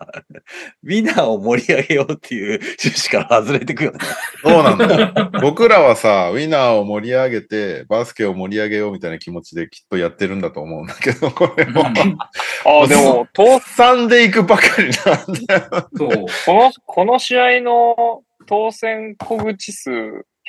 [0.85, 3.99] ウィナーを盛り上げようっていう趣旨から外れてくよね。
[4.43, 5.31] そうなんだよ。
[5.41, 15.89] 僕らはさ、ウィナーを盛り上げて、バスケを盛り上げようみたいな気持ちできっとやってるんだと思うんだけど、 これも、ああ、でも、と、さんでいくばかりなんだよ。
[15.97, 16.27] そう。
[16.47, 19.91] この、この試合の当選小口数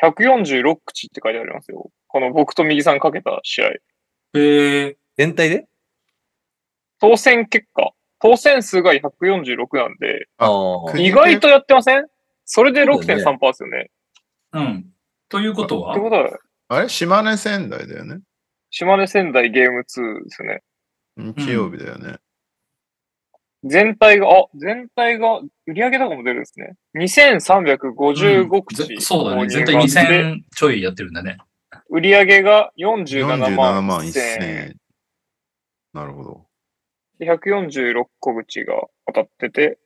[0.03, 1.89] 146口って書いてありますよ。
[2.07, 3.69] この僕と右さんかけた試合。
[4.35, 5.65] えー、全体で？
[6.99, 7.91] 当選結果。
[8.21, 10.27] 当選数が146なんで、
[11.01, 12.05] 意外とやってません？
[12.45, 13.91] それでそうだよ6.3%ですよね。
[14.53, 14.85] うん。
[15.29, 15.91] ということは？
[15.93, 16.29] ってことは、
[16.69, 16.89] あれ？
[16.89, 18.19] 島根仙台だよね。
[18.71, 20.61] 島根仙台ゲーム2ですよね。
[21.17, 22.17] 日曜日だよね。
[23.65, 26.75] 全体が、あ、全体が、売上高も出るんですね。
[26.95, 29.49] 2355口、ぜそうだね。
[29.49, 31.37] 全体で、2000ちょいやってるんだね。
[31.89, 34.49] 売上が47 47万万1000 1000円。
[34.69, 34.75] 円。
[35.93, 36.45] なるほど。
[37.19, 38.75] で146個口が
[39.07, 39.77] 当たってて、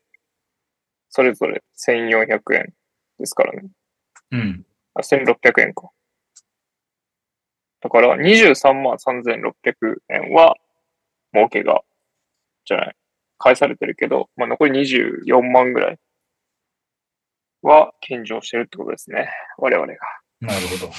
[1.09, 2.73] それぞれ1400円
[3.19, 3.69] ですからね。
[4.31, 4.65] うん。
[4.93, 5.89] あ、1600円か。
[7.81, 9.51] だから23万3600
[10.09, 10.55] 円は
[11.33, 11.81] 儲けが、
[12.65, 12.95] じゃない、
[13.37, 15.99] 返されてるけど、まあ残り24万ぐらい
[17.61, 19.29] は献上してるってことですね。
[19.57, 19.93] 我々が。
[20.39, 20.93] なるほど。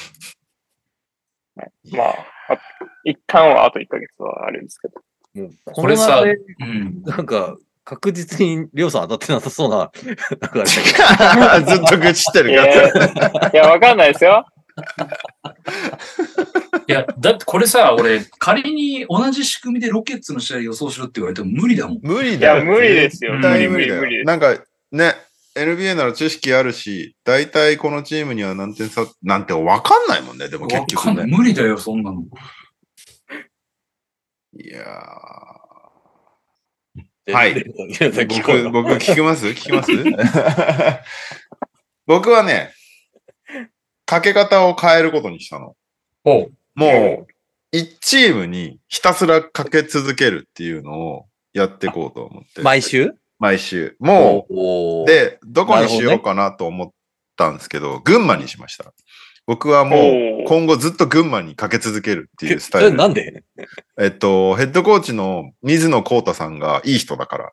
[1.96, 2.08] まあ、
[2.48, 2.58] あ
[3.04, 5.00] 一旦はあと1ヶ月はあるんですけど。
[5.34, 7.02] もうこれさうん。
[7.02, 12.72] なんか、確実にりょうさん当たってなさそうな、 ずっと愚痴ってるいから。
[12.72, 12.88] や、
[13.52, 14.46] いや、わかんないですよ。
[16.88, 21.98] いや、だってこれさ、俺、仮に同じ仕組みでロケッツの試合予想しろって言われても無理だもん。
[22.02, 22.56] 無理だよ。
[22.56, 23.70] いや無理ですよ無理だよ。
[23.70, 24.56] 無理無理なんか
[24.90, 25.14] ね、
[25.54, 31.26] NBA なら知識あるし、大体このチームには何点差なんてわかんないもんね、でも結わか局んない。
[31.26, 31.36] ね。
[31.36, 32.24] 無理だよ、そんなの。
[34.56, 37.32] いやー。
[37.32, 37.54] はい。
[37.54, 39.46] 僕、僕聞きます？
[39.46, 39.90] 聞きます？
[42.06, 42.72] 僕はね、
[44.04, 45.74] かけ方を変えることにしたの。
[46.74, 47.26] もう、
[47.72, 52.60] 一チームにひたすらかけ続けるっていうのをやっていこうと思って。
[52.62, 53.12] 毎週？
[53.38, 53.96] 毎週。
[53.98, 56.90] もう、で、どこにしようかなと思っ
[57.36, 58.92] たんですけど、群馬にしました。
[59.46, 62.96] 僕はもう今後ずっと群馬にかけ続けるっていうスタイえ、ル。
[62.96, 63.42] なんで？
[64.00, 67.52] えっと、ヘッドコーチの水野幸太さんがいい人だから。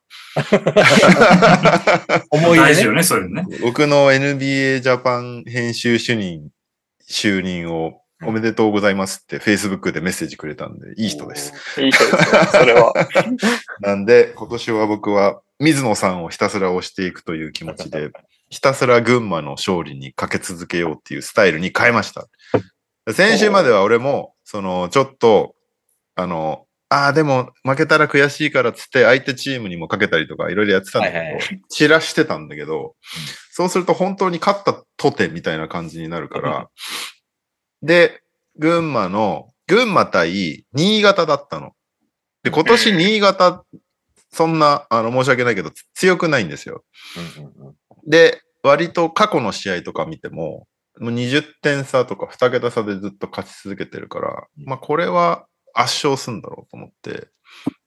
[2.30, 2.58] 思い出ね。
[2.62, 3.58] 大事よね、そういうのね。
[3.62, 6.50] 僕の NBA ジャパン編集主任、
[7.10, 11.54] 就任をおめでとうございますって Facebook でメッセージくれたんで、いい人です。
[11.82, 12.94] いい人ですよ、それは。
[13.82, 18.10] なんで、今年は僕は水野さんをひたすら押していくという気持ちで、
[18.52, 22.28] ひたすら群馬の勝利にかけ続けようっていうスタイルに変えました。
[23.14, 25.56] 先週までは俺も、その、ちょっと、
[26.16, 32.96] あの、ああ、でも負けたら悔しいからっつって相手チームにもかけたりとかいろいろやってたんだけど、はいはいは散らしてたんだけど、
[33.54, 36.70] そうすると本当に勝ったとてみたいな感じになるから、
[37.82, 38.22] で、
[38.58, 41.72] 群馬の、群馬対新潟だったの。
[42.44, 43.64] で、今年新潟、
[44.34, 46.84] そんな、あの、申し訳ないけど、強くないんですよ。
[47.38, 47.76] うんうんうん
[48.08, 50.68] で、割と過去の試合とか見ても、
[51.00, 57.28] もう20点差とか2桁差でずっと勝ち続けてるから、まあこれは圧勝するんだろうと思って、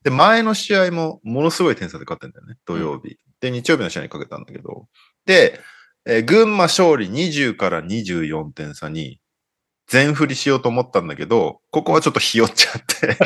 [0.03, 3.19] で、前の試合もものすごい点差で勝ってんだよね、土曜日。
[3.41, 4.86] で、日曜日の試合にかけたんだけど、
[5.27, 5.61] で、
[6.07, 9.20] えー群馬勝利20から24点差に
[9.86, 13.16] 全振りしようと思ったんだけど、ここはちょっとひよっちゃって、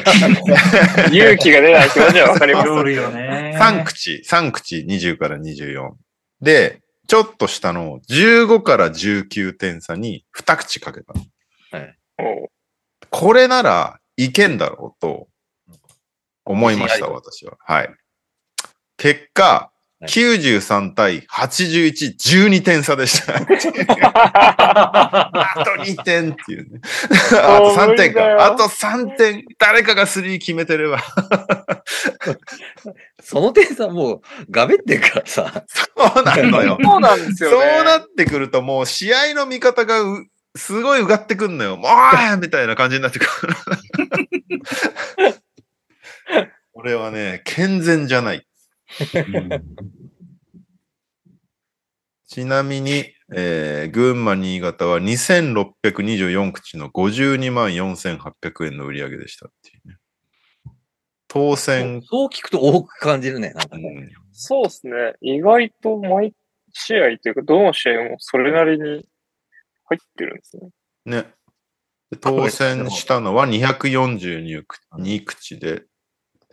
[1.17, 2.67] 勇気が出ない気持ちはわかります。
[2.67, 3.57] 料理よね。
[3.61, 5.91] 3口、3口20から24。
[6.41, 11.15] で、ちょっと下の15から19点差に2口かけた。
[12.21, 12.49] おう
[13.11, 15.29] これならいけんだろうと
[16.45, 17.57] 思いました、私は。
[17.61, 17.95] はい。
[18.97, 23.35] 結果、はい93対81、12点差でした。
[24.15, 26.81] あと2点っていうね。
[27.35, 28.47] あと3点か。
[28.47, 29.45] あと3点。
[29.59, 31.03] 誰かが3決めてれば。
[33.21, 34.21] その点さ、もう、
[34.51, 35.65] がめってるからさ。
[35.67, 36.79] そうなのよ。
[36.81, 37.57] そうなんですよね。
[37.57, 41.77] そうなってくるともう試合の見方がうすごいうがってくんのよ。
[41.77, 43.55] もうみたいな感じになってくる。
[46.73, 48.48] これはね、健全じゃない。
[52.27, 59.97] ちなみに、えー群馬、新潟は2624口の52万4800円の売り上げでしたっていうね。
[61.27, 63.51] 当選、そう聞くと多く感じるね。
[63.51, 63.89] なんかね。
[63.89, 65.15] うんそうですね。
[65.21, 66.33] 意外と毎
[66.73, 70.69] 試合というか、どの試合もそれなりに入ってるんですね。
[71.07, 71.35] ね。
[72.11, 75.87] で当選したのは242口で、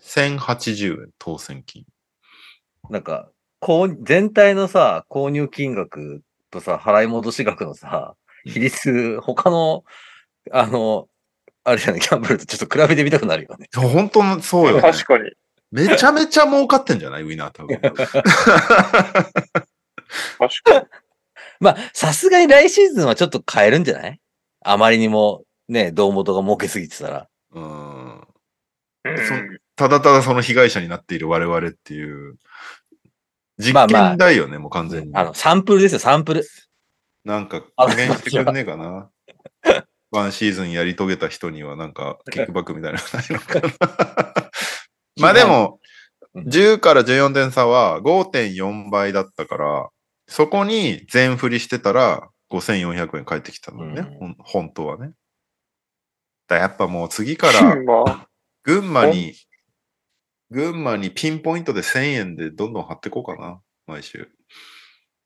[0.02, 1.86] 1080円当選金。
[2.90, 3.30] なんか、
[3.60, 6.22] こう、全体のさ、購入金額
[6.52, 9.84] とさ、払い戻し額のさ、比率、他の、
[10.52, 11.08] あの、
[11.64, 13.68] あれじゃない、ギャンブルとちょっと比べてみたくなるよね。
[13.76, 14.82] 本当のそうよ、ね。
[14.82, 15.32] 確かに。
[15.72, 17.24] めちゃめちゃ儲かってんじゃない？
[17.24, 17.80] ウィナー多分。
[17.80, 17.96] 確
[20.64, 20.86] かに。
[21.60, 24.20] まあ、さすがに来シーズンはちょっと変えるんじゃない？
[24.64, 27.28] あまりにも、ね、胴元が儲けすぎてたら。
[27.54, 28.28] うんうん
[29.76, 32.36] ただただその被害者になっている我々っていう、
[33.58, 35.16] 実まあまあ験だよね、もう完全に。
[35.16, 36.44] あの、サンプルですよ、サンプル。
[37.24, 39.10] なんか、あ加減してくれねえかな。
[40.12, 44.52] ワンシーズンやり遂げた人にはなんか、 キックバックみたいなのないのかな。
[45.20, 45.80] まあでも、
[46.36, 49.90] 10から14点差は5.4倍だったから、
[50.28, 55.14] そこに全振りしてたら5400円返ってきたのね、うん本当はね。
[56.48, 58.28] だやっぱもう次からまあ、
[58.64, 59.34] 群馬に、
[60.52, 64.30] 群馬にピンポイントで1000円でどんどん貼っていこうかな、毎週。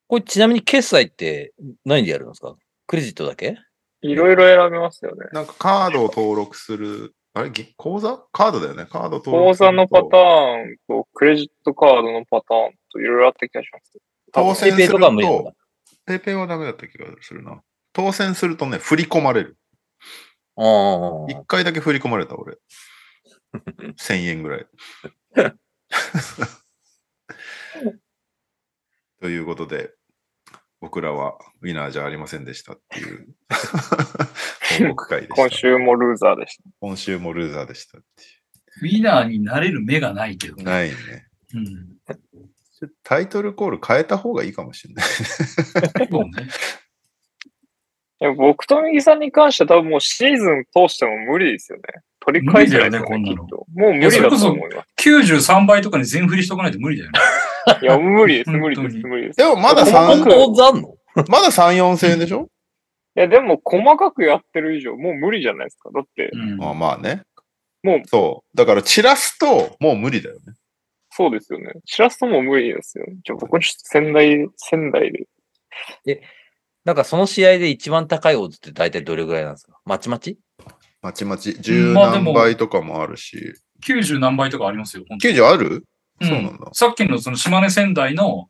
[0.08, 1.54] これちなみに決済って
[1.86, 2.56] 何でやるんですか？
[2.88, 3.58] クレジットだけ？
[4.02, 5.28] いろいろ選べますよね。
[5.34, 7.52] なんかカードを登録する、あれ？
[7.52, 8.18] ぎ口座？
[8.32, 8.86] カードだよね。
[8.86, 13.98] カード登録口座のパターンと、クレジットカードのパターンといろいろあった気がします。
[14.32, 15.58] 当選するペイペイとかは無理なんだと、。
[16.06, 17.62] ペイペイはダメだった気がするな。
[17.94, 19.58] 当選するとね、振り込まれる。
[20.56, 21.32] ああ。
[21.32, 22.58] 一回だけ振り込まれた、俺。
[23.98, 24.68] 1000円ぐらい。
[29.22, 29.94] ということで、
[30.80, 33.36] 僕らはウィナーじゃありませんでしたっていう
[34.80, 35.36] 報告会でした。
[35.36, 36.64] 今週もルーザーでした。
[36.80, 38.08] 今週もルーザーでしたって
[38.82, 40.58] ウィナーになれる目がないけどいう。
[40.60, 40.64] ね。
[40.64, 40.96] ないね。
[41.54, 41.98] うん。
[43.04, 45.06] タイトルコール変えた方がいいかもしれない。
[45.06, 46.48] そうね。
[48.22, 51.84] いや僕と右さんに関しては多分もうシーズン通しても無理ですよね。
[52.20, 53.66] 取り返せないですよね、無理だよねきっと。
[53.74, 57.20] もう無理だと思いま93倍とかに全振りしとかないと無理だよね。
[57.80, 57.80] す。
[57.82, 59.38] いや、無理です、無理です、無理です。
[59.38, 60.96] でもまだ細か3く、当あんの
[61.30, 62.50] まだ3、4千円でしょ、
[63.16, 65.90] いや、でも細かくやってる以上、もう無理じゃないですか。
[65.94, 66.64] だってう、ん。
[66.64, 67.24] あまあね。
[67.84, 68.58] もうそう。
[68.58, 70.54] だから散らすともう無理だよね。
[71.12, 71.72] そうですよね。
[71.86, 73.14] 知らすとも無理ですよね。
[73.24, 75.12] じゃあ僕、仙台、仙台
[76.06, 76.22] で。
[76.86, 79.80] なんかその試合で一番高いオッズって大体どれぐらいなんですか？
[79.86, 80.38] まちまち？
[81.02, 81.60] まちまち。
[81.60, 83.54] 十まあでも何倍とかもあるし。
[83.86, 85.04] 90何倍とかありますよ。
[85.08, 85.68] 本当に90ある？
[86.22, 86.70] うんそうなんだ。
[86.74, 88.50] さっきのその島根仙台の、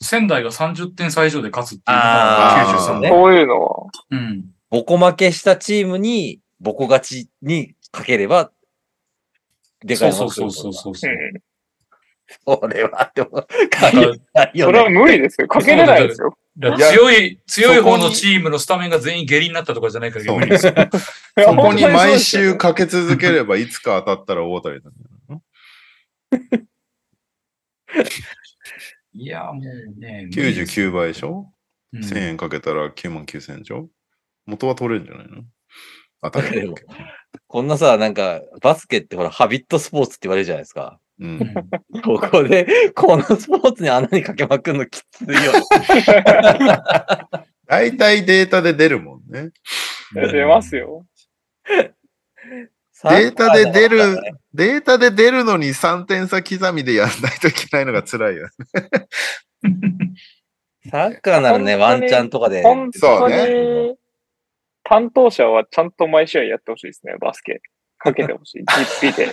[0.00, 3.10] 仙台が30点差以上で勝つっていうのあが93ーね倍。
[3.10, 4.44] そういうのは、うん。
[4.70, 8.50] ボコ負けしたチームに、ボコ勝ちにかければ、
[9.84, 11.12] でかいうのそそうそうそうそう。
[11.12, 11.42] うん。
[12.60, 14.98] それは、でも、だ限らないよそれはね。
[14.98, 15.46] 無理ですよ。
[15.46, 16.34] かけれないですよ。
[16.60, 20.24] 強い、強い方のチームのスタメンが全員下痢になったとかじゃないから
[21.44, 25.42] そこに毎週かけ続ければいつか当たったら大当たりだよ
[29.12, 30.28] いや、もうね。
[30.32, 31.52] 99倍でしょ、
[31.92, 33.88] うん ?1000 円かけたら9万9000円でしょ？
[34.46, 35.44] 元は取れるんじゃないの？
[36.22, 36.68] 当たり
[37.46, 40.98] こんなさ、なんか、バスケってほら、ハビットスポーツって言われるじゃないですか。
[41.20, 41.24] う。
[41.24, 41.54] うんん
[42.02, 45.62] ここで、このスポーツに穴にかけまくるのきついよね。
[47.66, 49.50] 大体データで出るもんね。
[50.14, 51.04] 出ますよ。
[53.10, 54.18] データで出る、
[54.54, 58.48] データで出るのに3点差刻みでやんないといけないのが辛いよ。
[60.90, 62.62] サッカーならね、ワンチャンとかで。
[62.62, 63.96] 本当そうねに、
[64.84, 67.62] 担当者はちゃんと毎試合やってほしいですね、バスケ。
[67.98, 68.64] かけてほしい。
[69.00, 69.32] 実費で。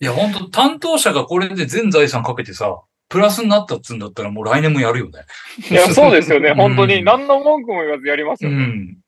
[0.00, 5.24] いや、本当担当者がこれで全財産かけてさ、プラスになったっつうんだったらもう来年もやるよね。
[5.70, 6.50] いや、そうですよね。
[6.50, 7.02] う ん本当に。
[7.02, 8.64] 何の文句も言わずやりますうよね。
[8.64, 8.98] ん。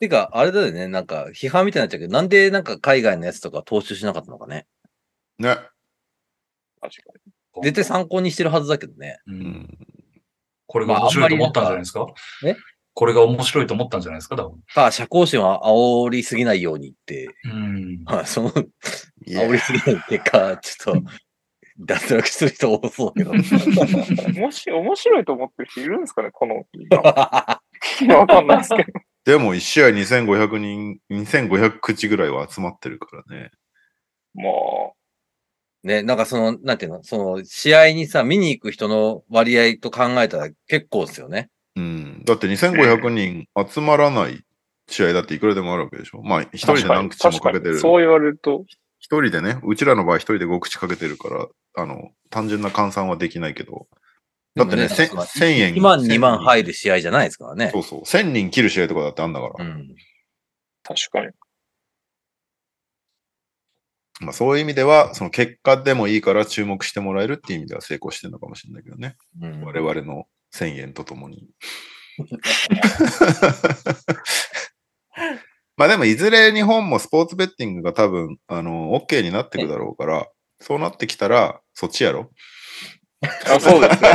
[0.00, 4.66] てか、あれだよね、なんか、批判みたいになっちゃうけど、なんでなんか海外のやつとか踏襲しなかったのかね。
[5.38, 5.56] ね。
[6.80, 7.12] 確か
[7.62, 9.18] 絶対参考にしてるはずだけどね。
[9.26, 9.32] う。
[9.32, 9.78] うんん。
[10.66, 12.06] これが面白いと思ったんじゃないですか、
[12.44, 12.54] え？
[12.98, 14.58] これが面白いと思ったんじゃないですか多分。
[14.74, 18.02] か、社交心は煽りすぎないようにって、うん。
[18.02, 21.10] まあ、その、煽りすぎない結果、ちょっと、
[21.78, 23.36] 脱落する人多そうだけど。
[23.36, 23.44] に。
[24.40, 26.56] もし、面白いと思ってる人いるんですかねこの。
[26.96, 28.92] わかんないですけど。
[29.24, 33.52] でも1試合2500人、2500口ぐらいは集まってるからね。
[34.34, 34.96] も
[35.84, 41.48] ね、なんかその、なんていうの、その、試合にさ、見に行く人の割合と考えたら結構ですよね。
[41.78, 42.24] うん。
[42.24, 44.42] だって2500人集まらない
[44.88, 46.22] 試合だっていくらでもあるわけでしょ。
[46.22, 47.78] まあ、一う、人で何口もか確けてる。
[47.78, 48.64] そう言われると、
[48.98, 51.46] 一人でね、うちらの場合一人で5口かけてるから、
[51.76, 53.86] あの、単純な換算はできないけど、
[54.56, 55.74] だってね、でもせん1000円。
[55.74, 56.68] 2万、2万入る。
[56.68, 57.78] る試合じゃないですからねそ。
[57.78, 58.00] うそう。
[58.02, 59.64] 1000人切る試合とかだってあんだから。
[59.64, 59.94] うん。
[60.82, 61.28] 確かに。
[64.20, 69.16] まあそういう意味では、その結果でもいいから注目してもらえるっていう意味では成功してるのかもしれないけどね。
[69.40, 71.48] うん我々の1000円とともに。
[75.76, 80.26] まあでもいずれ日本もスポーツベッティングが多分、あの、OK になっていくだろうから、
[80.60, 82.32] そうなってきたら、そっちやろ
[83.22, 84.10] あそうですね。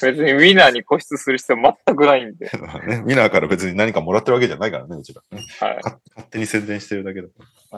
[0.00, 2.48] 別にウィナーに固執する必要全くないんで。
[2.86, 5.44] ね、ミナーから別に何かもらってるわけじゃないからね、うちら、ね。
[5.58, 5.82] はい。
[5.82, 7.28] か勝手に宣伝してるだけだ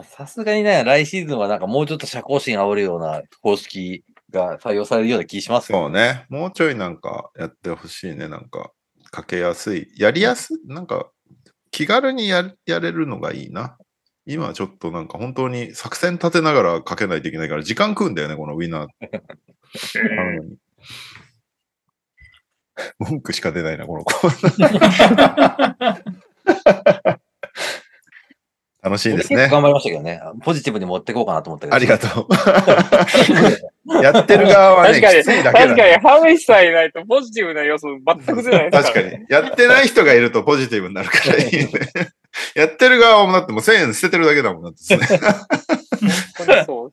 [0.03, 5.79] さすがにね、来シーズンはなんかもうちょっと社交心煽るような方式が採用されるような気しますよ。
[5.79, 6.25] そうね。
[6.29, 8.27] もうちょいなんかやってほしいね。
[8.27, 8.71] なんか、
[9.11, 9.91] かけやすい。
[9.97, 10.57] やりやすい？
[10.67, 11.09] なんか、
[11.71, 13.77] 気軽にややれるのがいいな。
[14.25, 18.87] 今はちょっとなんか本当に作戦立てながらかけないといけないから時間食うんだよね、このウィナー。
[22.99, 24.13] 文句しか出ないな、この子。
[28.83, 29.47] 楽しいですね。
[29.47, 30.19] 頑張りましたけどね。
[30.43, 31.75] ポジティブに持っていこうかなと思ったけど。
[31.75, 32.27] ありがとう。
[34.01, 35.99] やってる側はね、確かに、きついだけだ、確かに、ね。
[36.01, 38.71] ハムシさんいないとポジティブな要素全く出ないね。
[38.71, 39.25] 確かに。
[39.29, 41.69] やってない人がいるとポジティブになるからいいね。
[42.55, 45.05] やってる側もだってもう1000円捨ててるだけだもんだってね。
[46.37, 46.91] 本当にそう。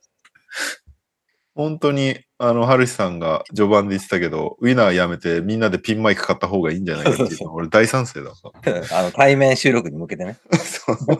[1.59, 8.35] 本当に、あの、ハルシさんが序盤で言ってたけど、ウィナーやめてみんなでピンマイク買った方がいいんじゃないかっていうの俺大賛成だわ。
[8.93, 10.37] あの、対面収録に向けてね。
[10.55, 11.15] そう確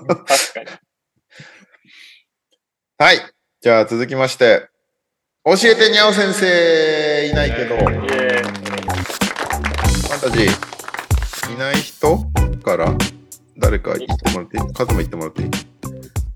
[0.53, 0.67] かに。
[2.99, 3.17] はい。
[3.59, 4.69] じゃあ続きまして、
[5.43, 7.89] 教えてにゃお先生いないけど、ファ
[10.17, 12.17] ンタジーいない人
[12.63, 12.95] から
[13.57, 14.73] 誰か言ってもらっていい？
[14.73, 15.49] カズマ言ってもらっていい？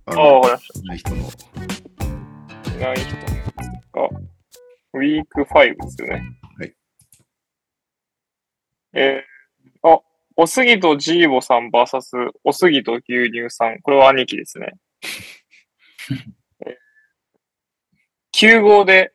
[0.07, 1.31] ああわかりましいない人の。
[1.31, 2.69] た。
[2.69, 3.15] いない人
[3.93, 4.09] が、
[4.93, 6.23] ウィーク5ですよね。
[6.57, 6.75] はい。
[8.93, 10.01] えー、あ、
[10.35, 13.79] おすぎとジーボさん VS おすぎと牛乳さん。
[13.81, 14.73] これは兄貴ですね。
[16.65, 16.83] えー
[18.35, 19.13] 9号で、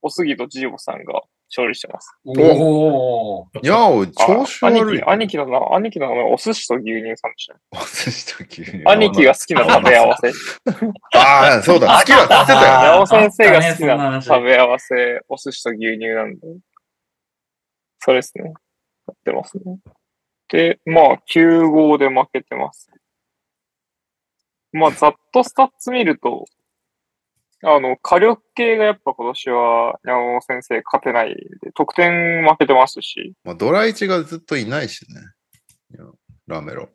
[0.00, 1.22] おすぎとジーボさんが
[1.56, 2.12] 勝利してます。
[2.24, 2.32] お
[3.42, 3.48] お。
[3.62, 4.98] にゃお、調子あ悪い。
[4.98, 7.60] 兄貴、兄貴の名前、兄貴の名前、お寿司と牛乳さんでしたね。
[7.70, 10.32] お寿司と牛乳兄貴が好きな食べ合わせ。
[11.16, 12.60] ああ、そうだ、好きだって言ってたよ。
[12.60, 16.40] 八尾先生が好きな食べ合わせ、お寿司と牛乳なんで。
[18.00, 18.52] それですね。
[19.06, 19.78] やってますね。
[20.48, 22.90] で、まあ、9号で負けてます。
[24.72, 26.46] まあ、ざっとスタッツ見ると、
[27.66, 35.20] あの、火力系がやっぱ今年は、八尾先生勝てないんで、得点負けてますし、まあ、ドラ1がずっといないしね。
[36.46, 36.90] ラメロ。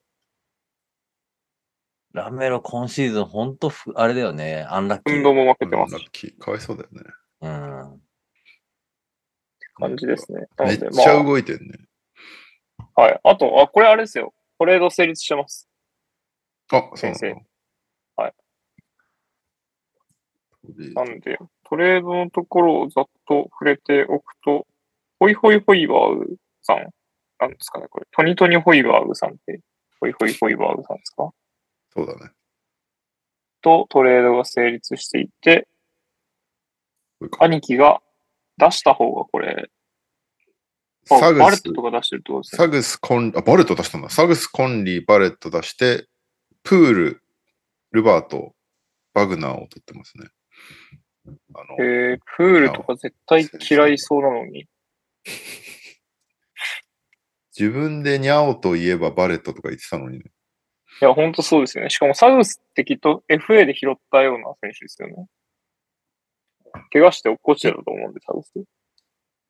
[2.13, 4.65] ラメロ今シーズンほんとふ、あれだよね。
[4.69, 5.17] アンラッキー。
[5.17, 6.37] 運動も負けてますしラッ、キー。
[6.37, 7.01] かわいそうだよね。
[7.41, 8.01] うん。
[9.75, 10.47] 感じですね。
[10.57, 11.79] なめっちゃま動いてんね。
[12.95, 13.19] あ、はい。
[13.23, 14.33] あと、あ、これあれですよ。
[14.59, 15.67] トレード成立してます。
[16.71, 17.35] あ、そう先。
[18.15, 18.33] はい。
[20.93, 24.67] なんで、トレードのところをざっと触れておくと、
[25.19, 26.89] ホイホイホイバーグさん、
[27.39, 28.07] なんですかね、これ。
[28.11, 29.61] トニトニホイバーグさんって、
[29.99, 31.31] ホイホイホイバーグさんですか？
[31.93, 32.31] そうだね。
[33.61, 35.67] とトレードが成立していて、
[37.39, 38.01] 兄貴が
[38.57, 39.69] 出した方がこれ、
[41.11, 42.57] あサグスバレット、とか出してるってことですね。
[42.57, 44.09] サグス、コン、あ、バレット出したんだ。
[44.09, 46.07] サグス、コンリー、バレット出して、
[46.63, 47.23] プール、
[47.91, 48.53] ルバート、
[49.13, 50.27] ワグナーを取ってますね。
[51.53, 54.67] あの、えー、プールとか絶対嫌いそうなのに。
[57.57, 60.25] 自分でニャオといえばバレットとか言ってたのにね。
[61.01, 61.89] いや、ほんとそうですよね。
[61.89, 65.27] しかもサグスってきっと FA で拾ったような選手ですよね。
[66.91, 68.51] 怪我して落っこちてると思うんで、サグス。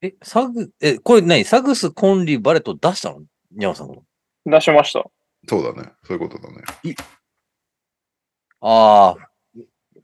[0.02, 1.44] え、サグ、え、これ何？
[1.44, 3.22] サグス、コンリー、バレット出したの？
[3.52, 3.95] ニャオさんが。
[4.45, 5.03] 出しました。
[5.48, 5.91] そうだね。
[6.03, 6.64] そういうことだね。
[8.61, 9.28] ああ、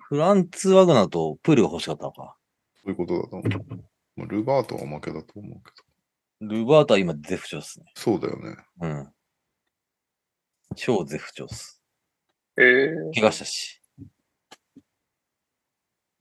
[0.07, 2.35] フランツ・ワグナーとプールが欲しかったのか。
[2.75, 3.83] そういうことだと思う。
[4.17, 5.71] まあルバートは負けだと思うけ
[6.47, 6.55] ど。
[6.55, 7.85] ルバートは今絶不調ですね。
[7.95, 8.55] そうだよね。
[8.81, 9.11] うん。
[10.75, 11.81] 超絶不調です。
[12.57, 13.81] えー、怪我したし。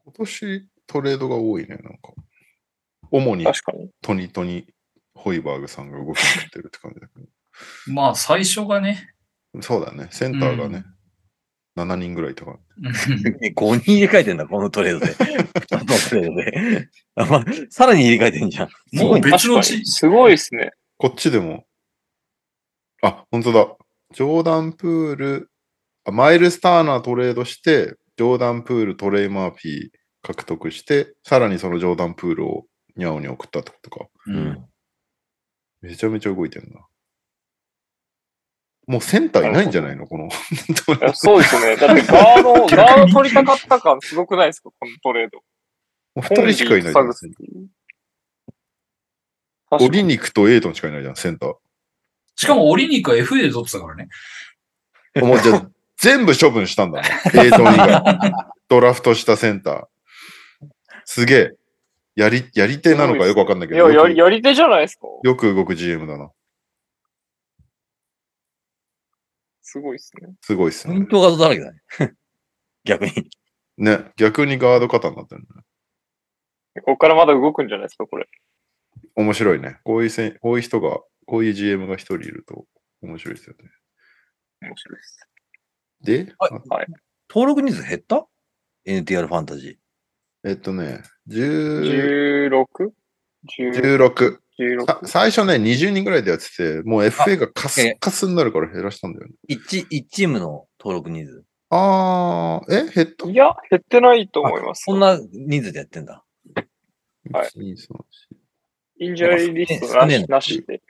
[0.04, 2.14] 今年トレードが多いね、なんか。
[3.10, 3.90] 主に確かに。
[4.00, 4.66] トニトニ、
[5.14, 7.26] ホイバーグさんが動きてるって感じだけど。
[7.92, 9.14] まあ、最初がね。
[9.60, 10.08] そうだね。
[10.10, 10.84] センターがね、
[11.76, 12.58] 7人ぐらいいたから。
[13.42, 15.14] え5人入れ替えてんだ、このトレードで。
[15.16, 16.88] このトレードで。
[17.16, 18.68] あまあ、さらに入れ替えてんじゃん。
[18.68, 19.30] すもうごいね。
[19.32, 19.84] 別のチ。
[19.84, 20.72] すごいですね。
[20.98, 21.66] こっちでも、
[23.02, 23.76] あ、本当だ。
[24.12, 25.50] ジョーダン・プール、
[26.04, 29.90] あマイルス・ターナートレードして、ジョーダン・プール、トレイ・マーフィー
[30.22, 34.06] 獲得して、さらにそのジョーダン・プールをニャオに送ったってことか。
[34.26, 34.64] うん。
[35.82, 36.86] めちゃめちゃ動いてんな。
[38.86, 40.06] もうセンターいないんじゃないの？
[40.06, 40.26] この。
[40.26, 40.28] い
[41.00, 41.76] やそうですね。
[41.76, 44.70] だってガード、ガード取りたかった感すごくないですか？
[44.78, 45.38] このトレード。
[46.14, 47.10] もう2人しかいないじゃん
[49.70, 51.54] オリニクとエイトンしかいないじゃん、センター。
[52.36, 54.08] しかも、オリニクは FA で取ってたからね。
[55.16, 57.08] もうじゃあ、全部処分したんだね。
[57.34, 58.32] エイトン以外。
[58.68, 59.84] ドラフトしたセンター。
[61.04, 61.50] すげえ。
[62.14, 65.08] やり、やり手なのかよくわかんないけいや、ど、やり、よくやり手じゃないですか。
[65.24, 66.30] よく動く GM だな。
[69.74, 70.32] すごいですね。
[70.40, 70.94] すごいっすね。
[70.94, 71.82] ポイントガードだらけだね。
[72.84, 73.28] 逆に。
[73.76, 75.46] ね、逆にガード型になってるね。
[76.74, 78.28] ここからまだ動くんじゃないですか、これ。
[79.16, 79.80] 面白いね。
[79.82, 82.66] こういうせん、こういう人が、こういう GM が一人いると
[83.02, 83.68] 面白いですよね。
[84.60, 85.28] 面白いです。
[86.02, 86.86] で、はいあはい。
[87.28, 88.28] 登録人数減った
[88.86, 89.80] ?NTR ファンタジ
[90.44, 94.38] えっとね、10 16?
[94.58, 94.84] 16。
[94.84, 94.86] 16?
[94.86, 99.34] さ最初ね、20人ぐらいでやってて、もう FA がカスえカスになるから減らしたんだよね。
[99.48, 99.56] ー。
[99.58, 101.44] 1、一チームの登録人数。
[101.70, 103.28] あー、え減った？
[103.28, 104.84] いや、減ってないと思います。
[104.84, 106.24] そんな人数でやってんだ。
[107.32, 108.04] はい1 2 3
[108.98, 110.82] インジャリーリストなしななしで。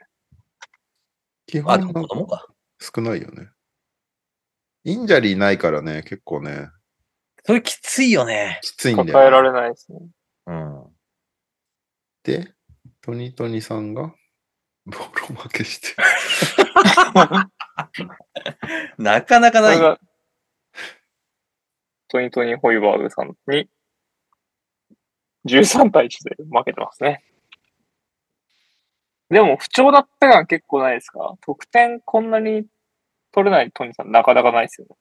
[1.47, 2.47] 基あ、でも子供か。
[2.79, 3.49] 少ないよね。
[4.83, 6.69] インジャリーないからね、結構ね、
[7.45, 8.59] それきついよね。
[8.63, 9.13] きついんだよ、ね。
[9.13, 9.99] 抱えられないですね。
[10.47, 10.83] うん。
[12.23, 12.54] で、
[13.05, 14.15] トニトニさんが、
[14.87, 15.89] ボロ負けして。
[18.97, 19.99] なかなかない。
[22.07, 23.69] トニトニホイバーグさんに、
[25.47, 27.23] 13対1で負けてますね。
[29.29, 31.35] でも、不調だった感結構ないですか？
[31.41, 32.65] 得点こんなに
[33.31, 34.95] 取れないトニさんなかなかないですよね。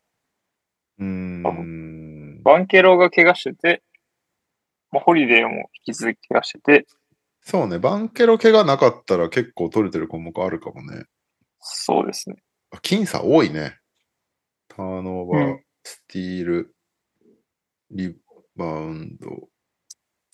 [0.98, 2.42] うーん。
[2.42, 3.82] バンケロが怪我してて、
[4.90, 6.86] まあ、ホリデーも引き続き怪我してて、
[7.44, 11.04] そうね、バンケロ怪我なかったら結構取れてる項目あるかもね。
[11.60, 12.36] そうですね。
[12.70, 13.78] あ僅差多いね。
[14.68, 16.74] ターンオーバー、うんスティール、
[17.90, 18.16] リ
[18.56, 19.50] バウンド、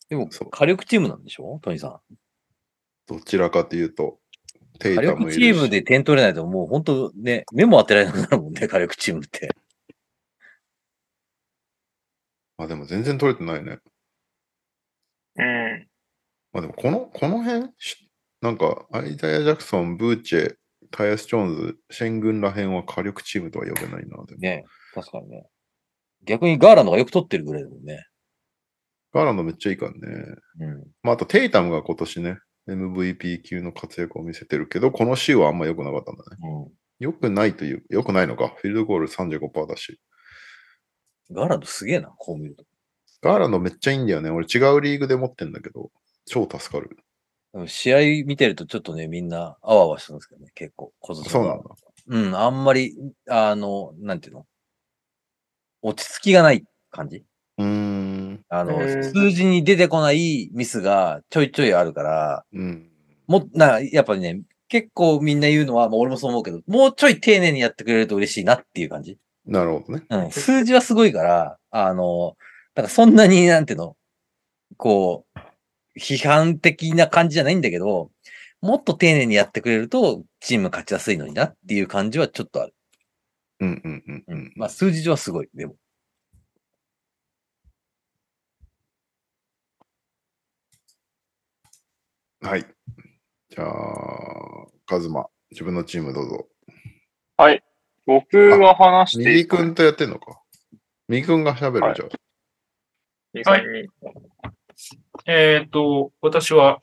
[0.09, 1.59] でもそう、火力チームなんでしょ？
[1.61, 2.15] トニーさん。
[3.09, 4.21] どちらかというと、
[4.79, 5.41] テイ火タもいるし。
[5.41, 9.51] 力チームで点取れないともう本当ね、目も当てられなくなるもんね、火力チームって。
[12.57, 13.81] あ、でも全然取れてないね。
[15.35, 15.90] うん。
[16.53, 18.11] まあでもこの、この辺、し
[18.41, 20.55] なんか、アイザヤ・ジャクソン、ブーチェ、
[20.91, 24.17] タイアス・ジョーンズ、シェン軍ら辺は火力チームとは呼べないな。
[24.39, 24.65] ね、
[24.95, 25.47] 確かにね。
[26.25, 28.05] 逆にガーランドがよく取ってるぐらいだもんね。
[29.13, 29.99] ガーランドめっちゃいいからね。
[30.61, 30.85] うん。
[31.03, 36.37] まあ、あとテイタムが今年ね、MVP 級の活躍を見せてるけど、この週はあんま良くなかったんだね。
[36.43, 36.73] うん。
[36.99, 38.55] 良くないという、良くないのか。
[38.57, 40.01] フィールドゴール35%だし。
[41.31, 42.65] ガーランドすげえな、こう見ると。
[43.23, 44.31] ガーランドめっちゃいいんだよね。
[44.31, 45.91] 俺違うリーグで持ってんだけど、
[46.31, 46.97] 超助かる。
[47.67, 50.93] 試合見てるとちょっとね、みんなあわあわしてますけどね、結構。
[51.01, 51.65] 小僧そうなんだ。
[52.07, 52.97] うん、あんまり、
[53.29, 54.47] あの、なんていうの
[55.83, 57.25] 落ち着きがない感じ
[57.59, 58.45] うーん。
[58.49, 62.91] あの、うん数字に出てこないミスがちょいちょいあるから、うん。
[63.27, 69.19] も、な、やっぱりね、結構みんな言うのは、まあ俺もそう思うけど、もうちょい丁寧にやってくれると嬉しいなっていう感じ。
[69.47, 70.05] なるほどね。
[70.09, 72.37] うん、数字はすごいから、あの、
[72.77, 73.97] なんかそんなに、なんていうの、
[74.77, 75.30] こう、
[75.99, 78.11] 批判的な感じじゃないんだけど、
[78.61, 82.75] もっと丁寧にやってくれると、チーム勝ちやすいのになっていう感じはちょっとある。
[83.61, 84.53] うんうんうんううんん。
[84.57, 85.77] まあ数字上はすごい、でも。
[92.43, 92.67] はい。
[93.51, 96.49] じゃあ、カズマ、自分のチームどうぞ。
[97.37, 97.63] はい。
[98.07, 100.41] 僕が話していい右くんとやってんのか？
[101.09, 102.09] 右くんが喋る、はいじゃあ。
[103.35, 103.89] 二三に
[105.27, 106.81] えっ、と、私は、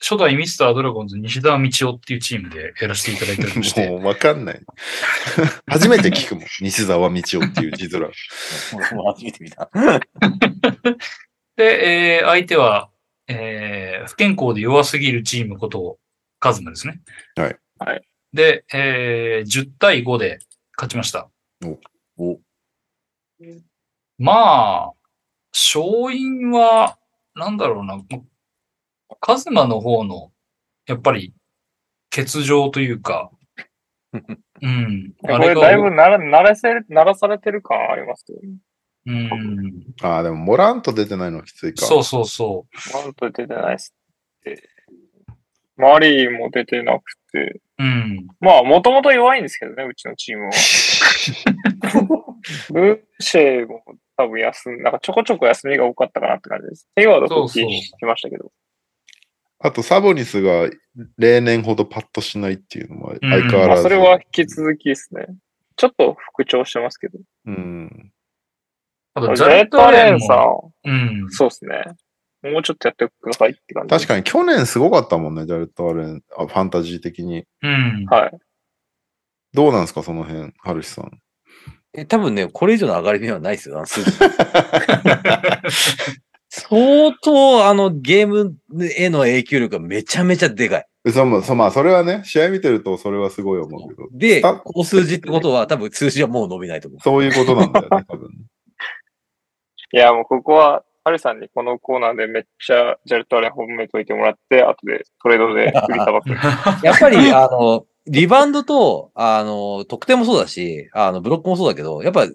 [0.00, 4.60] 初代ミスタードラゴンズ西澤道夫っていうチームでやらせていただいておりまして、 もうわかんない。
[5.66, 6.44] 初めて聞くもん。
[6.60, 8.10] 西澤道夫っていう字面。
[8.74, 9.70] 俺も初めて見た。
[11.56, 12.90] で、えー相手は、
[13.28, 15.98] えー不健康で弱すぎるチームこと、
[16.38, 17.00] カズマですね。
[17.36, 17.56] はい。
[17.78, 18.02] はい。
[18.32, 20.38] で、えー10対5で
[20.76, 21.28] 勝ちました。
[22.18, 22.40] お、
[24.18, 24.92] まあ、
[25.52, 26.98] 勝因は、
[27.36, 28.02] なんだろうな、
[29.20, 30.32] カズマの方の、
[30.86, 31.34] やっぱり、
[32.10, 33.30] 欠場というか、
[34.62, 35.14] うん。
[35.20, 38.56] これだいぶなら、ならせ、ならされてる感ありますよね。
[39.06, 39.84] うん。
[40.02, 41.84] ああ、でもモランと出てないのはきついか。
[41.84, 43.94] そうそうそなんと出てないっす
[44.40, 44.70] って。
[45.76, 47.02] マリーも出てなく
[47.32, 47.60] て。
[47.78, 47.78] う。
[47.78, 48.26] うん。
[48.40, 50.52] まあ、もともと弱いんですけどね、うちのチームは。
[52.72, 53.84] ブーシェーも
[54.16, 56.88] 多分休ん、なんかちょこちょこ休みが多かったかなって感じです。
[56.96, 58.50] ヘイワード復帰しましたけど。
[59.58, 60.68] あと、サボニスが
[61.18, 63.82] 例年ほどパッとしないっていうのも相変わまあ、らず。
[63.82, 65.26] それは引き続きですね。
[65.76, 67.18] ちょっと復調してますけど。
[67.46, 68.12] うん。
[69.14, 71.26] あと、ジャレット・ト・アレンンさんも、、うん。
[71.30, 71.84] そうですね。
[72.42, 73.94] もうちょっとやってくださいって感じ。
[73.94, 77.44] 確かに去年すごかったもんね、ジャレット・アレン、あファンタジー的に。
[77.62, 78.06] うん。
[78.08, 78.38] はい。
[79.54, 81.18] どうなんですか、その辺、ハルシさん。
[81.96, 84.10] え、多分ね、これ以上の上がり目はないですよ、あの数字。
[86.48, 88.56] 相当あのゲーム
[88.96, 90.86] への影響力がめちゃめちゃでかい。
[91.12, 97.00] そもそまあ、それはね、試合見てるとそれはすごい思うけど、で、あこの数字ってことは多分数字はもう伸びないと思う。
[97.00, 98.30] そういうことなんだよね、多分。
[99.92, 106.30] いや、もうここは、ハルさんにこのコーナーでめっちゃジャルトアレン褒めといてもらって、後でトレードで売りさばく。
[106.84, 112.26] やっぱり、あの、リバウンドと、あの、得点もそうだし、あの、ブロックもそうだけど、やっぱ、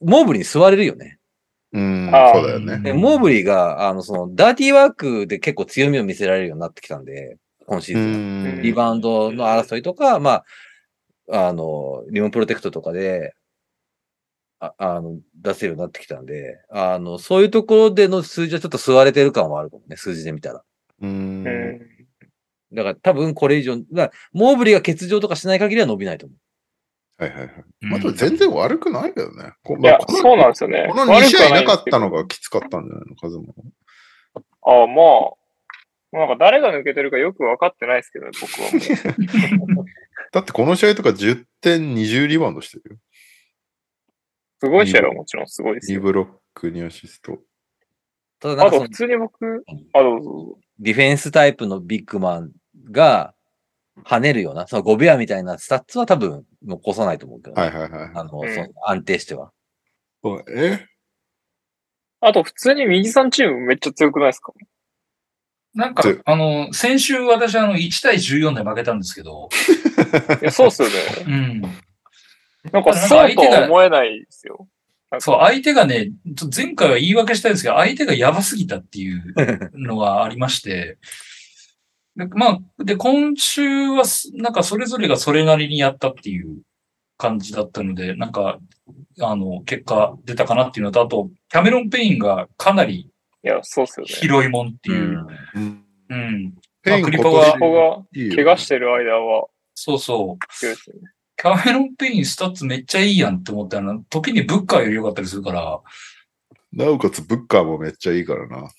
[0.00, 1.18] モーブリーに座れるよね。
[1.72, 2.78] うん、そうだよね。
[2.78, 7.36] でモーブリーが、あの、その、ダーティーワークで結構強みを見せられるようになってきたんで、
[7.66, 10.42] 今シーうズンリバウンドの争いとか、ま
[11.28, 13.34] あ、あの、リムプロテクトとかで、
[14.58, 20.62] ああの、出せるようになってきたんで、あの、そういうところでの数字はちょっと吸われてる感はあるかもね、数字で見たら。
[21.00, 21.89] うんうん
[22.72, 23.76] だから多分これ以上、
[24.32, 26.38] モーブリーが欠場とかしない限りは伸びないと思う。
[27.22, 27.64] はいはいはい。
[27.82, 29.52] うんまあ、全然悪くないけどね。
[29.62, 30.88] こいや、そうなんですよね。
[30.90, 33.44] この2試合いなかったのがきつかったんじゃないの、カズマ。
[34.62, 35.02] ああ、ま
[36.12, 39.84] あ、なんか誰が抜けてるかよく分かってないですけどね、僕はもう。
[40.32, 43.00] だってこの試合とか10点20リバウンドしてるよ。
[44.60, 46.00] すごい試合はもちろんすごいです2よ。
[46.00, 47.38] ブロック2アシスト。
[48.38, 49.64] ただなんかそのあと普通に僕、
[49.94, 50.58] あ、どうぞどうぞ。
[50.78, 52.52] ディフェンスタイプのビッグマン
[52.90, 53.34] が
[54.04, 58.10] 跳ねるような、その5秒アみたいなスタッツは多分残さないと思うけどね、はいはいはい。
[58.14, 59.52] あの、うんその安定しては。
[60.22, 60.86] そうえ？
[62.20, 64.52] あと普通に右さんチームめっちゃ強くないですか？
[65.72, 69.48] なんかで、あの、先週私あの1対14で負けたんですけど、
[70.42, 70.94] いや、そうっすよね。
[71.26, 71.60] うん。
[72.72, 74.68] なんかそうとは思えないですよ。
[75.18, 76.10] そう、相手がね、
[76.54, 79.34] 前回は言い訳したいんですけど、相手がやばすぎたっていう
[79.74, 80.98] のがありまして、
[82.16, 86.62] でまあ、で、今週はす、なんかそれぞれがそれなりにやったっていう
[87.16, 88.58] 感じだったので、なんか、
[89.20, 93.10] あの、結果出たかなっていうのと、あと、キャメロン・ペインがかなり
[93.42, 94.12] いや、そうっすよね。
[94.12, 95.26] 拾いもんっていう。
[95.54, 96.54] うんうんうん。
[96.82, 97.52] ペインまあクリポが
[98.34, 100.46] 怪我してる間はそうそう。
[101.36, 105.80] キャメロン・ペインスタッツめっちゃいいやんって思ったら、時にブッカーより良かったりするから、
[106.72, 108.56] なおかつブッカーもめっちゃいいからな。
[108.58, 108.62] うん。
[108.62, 108.70] やっ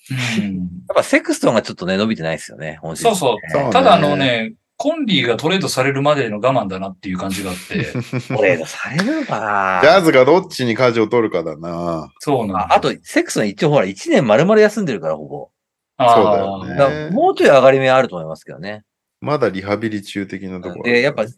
[0.94, 3.72] ぱセクストンがちょっとね、伸びてないですよね、本シーズンそうそう。
[3.72, 7.92] ただあのね、コンリーがトレードされるまでの我慢だなっていう感じがあって、
[8.34, 12.10] トレードされるのかなジャズがどっちに舵を取るかだな。
[12.18, 15.50] そうなんああと、セクストン一応ほら、1年丸々休んでるから、ほぼ。
[15.98, 18.82] そうだよねもうちょい上がり目あると思いますけどね。
[19.20, 20.82] まだリハビリ中的なところ。
[20.82, 21.32] で、やっぱ、ち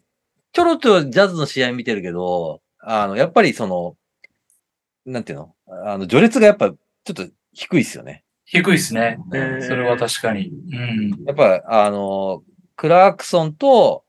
[0.59, 3.95] ょろちょろジャズの試合見てるけど、あの、やっぱりその、
[5.05, 5.54] なんていうの？
[5.67, 6.75] あの、序列がやっぱ、ちょ
[7.11, 8.23] っと低いっすよね。
[8.45, 9.17] 低いですね。
[9.31, 10.49] うんそれは確かに。
[10.49, 11.25] うん。
[11.25, 12.43] やっぱ、あの、
[12.75, 14.03] クラークソンと、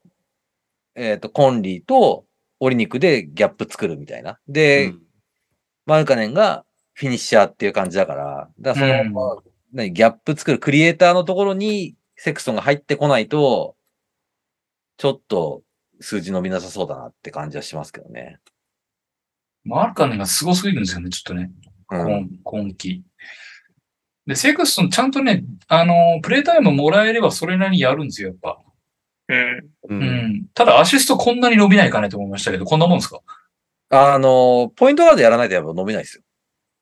[0.95, 2.25] えっ、と、コンリーと、
[2.59, 4.39] オリニクでギャップ作るみたいな。
[4.49, 5.03] で、うん
[5.87, 6.65] マルカネンが
[6.95, 13.77] フィニッシャーっていう感じだから、だからその、うんまあ何ギャップ作るクリエイターのところにセクソンが入ってこないと、
[14.97, 15.63] ちょっと
[16.01, 18.39] 数字伸びなさそうだなって感じはしますけどね。
[19.67, 21.51] マルカネがすごすぎるんですよね、ちょっとね。
[21.91, 22.01] うん。
[22.01, 23.03] 今今季。
[24.27, 28.59] で、セクストンちゃんとね、あの、プレイタイムもらえればそれなりにやるんですよ、やっぱ。
[29.29, 29.39] うん。
[29.39, 30.47] ううんん。
[30.55, 33.21] ただアシストこんなに伸びないかねと思いましたけど、こんなもんですか？
[33.91, 36.23] あの、ポイントガードやらないとやっぱ伸びないですよ。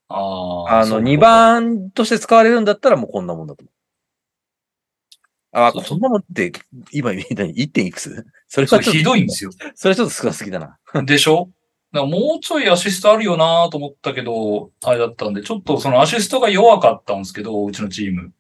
[0.09, 0.81] ああ。
[0.81, 1.19] あの、そうか2。
[1.19, 3.73] 番として使われるんだったらもうこんなもんだと思う。
[5.57, 6.53] あ、そんなもんって、
[6.93, 7.71] 今見たに 1.
[7.71, 8.27] 点いくつ？
[8.49, 9.51] それはちょっと、ひどいんですよ。
[9.75, 10.79] それはちょっと少なすぎだな。
[11.05, 11.51] でしょ？
[11.95, 18.33] だからもうちょいアシストあるよなと思ったけど、あれだったんで、ちょっとそのアシストが弱かったんですけど、うちのチーム。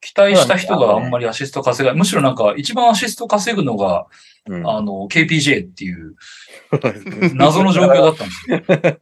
[0.00, 1.98] 期待した人があんまりアシスト稼がない。
[1.98, 4.06] むしろなんか一番アシスト稼ぐのが、
[4.48, 4.66] うん。
[4.66, 6.16] あの、KPJ っていう
[7.34, 8.98] 謎の状況だったんですよ。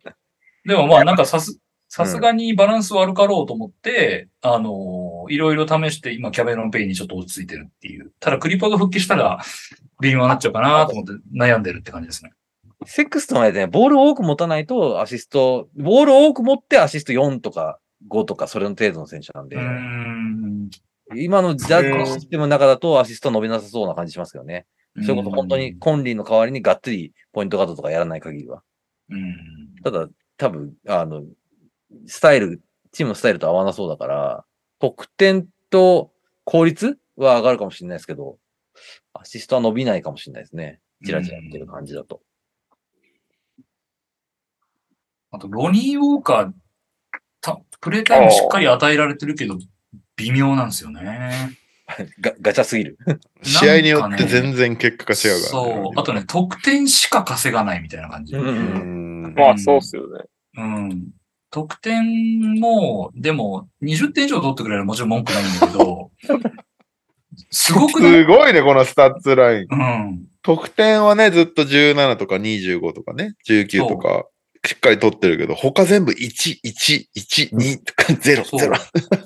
[0.66, 8.10] でもまあなんかさす、さすがにバランス悪かろうと思って、あの、いろいろ試して今キャメロンペイにちょっと落ち着いてるっていう。
[8.18, 9.38] ただクリパーが復帰したら
[10.00, 12.32] 微妙になっちゃうかなと思って悩んでるって感じですね。
[12.84, 17.78] セックスとはね、ボールを多く持たないとアシスト、ボールを多く持ってアシスト4とか
[18.08, 20.70] 5とかそれの程度の選手なんでん。
[21.14, 24.66] 今のジャズのシステムの中だとアシスト伸びなさそうな感じしますけどね。
[25.02, 28.62] それこそ本当にコンリーの代わりにがっつりポイントガードとかやらない限りは。
[29.10, 29.36] うん。
[29.82, 31.22] ただ、多分、あの、
[32.06, 32.62] スタイル、
[32.92, 34.44] チームのスタイルと合わなそうだから、
[34.78, 36.12] 得点と
[36.44, 38.38] 効率は上がるかもしれないですけど、
[39.12, 40.80] アシストは伸びないかもしれないですね。
[41.04, 42.22] チラチラ見てる感じだと。
[45.36, 46.52] あと、ロニー・ウォーカー、
[47.42, 49.58] たプレイタイムしっかり与えられてるけど、
[50.16, 51.30] 微妙なんですよね。
[52.20, 52.98] ガガチャすぎる。
[53.42, 56.00] 試合によって全然結果が違うから、そう。
[56.00, 58.34] あとね、得点しか稼がないみたいな感じ。
[58.34, 59.34] うんうん。
[59.36, 60.24] まあ、そうっすよね。
[60.56, 61.08] うん。
[61.50, 66.10] 得点も、でも、20点以上取ってくれるもちろん文句ないんだけど、
[67.50, 68.12] すごくない？
[68.22, 69.66] すごいね、このスタッツライン。
[69.70, 70.26] うん。
[70.42, 74.26] 得点はね、ずっと17とか25とかね、19とか、
[74.66, 76.16] しっかり取ってるけど、他全部1、
[76.64, 78.72] 1、1、2とか0、そう0。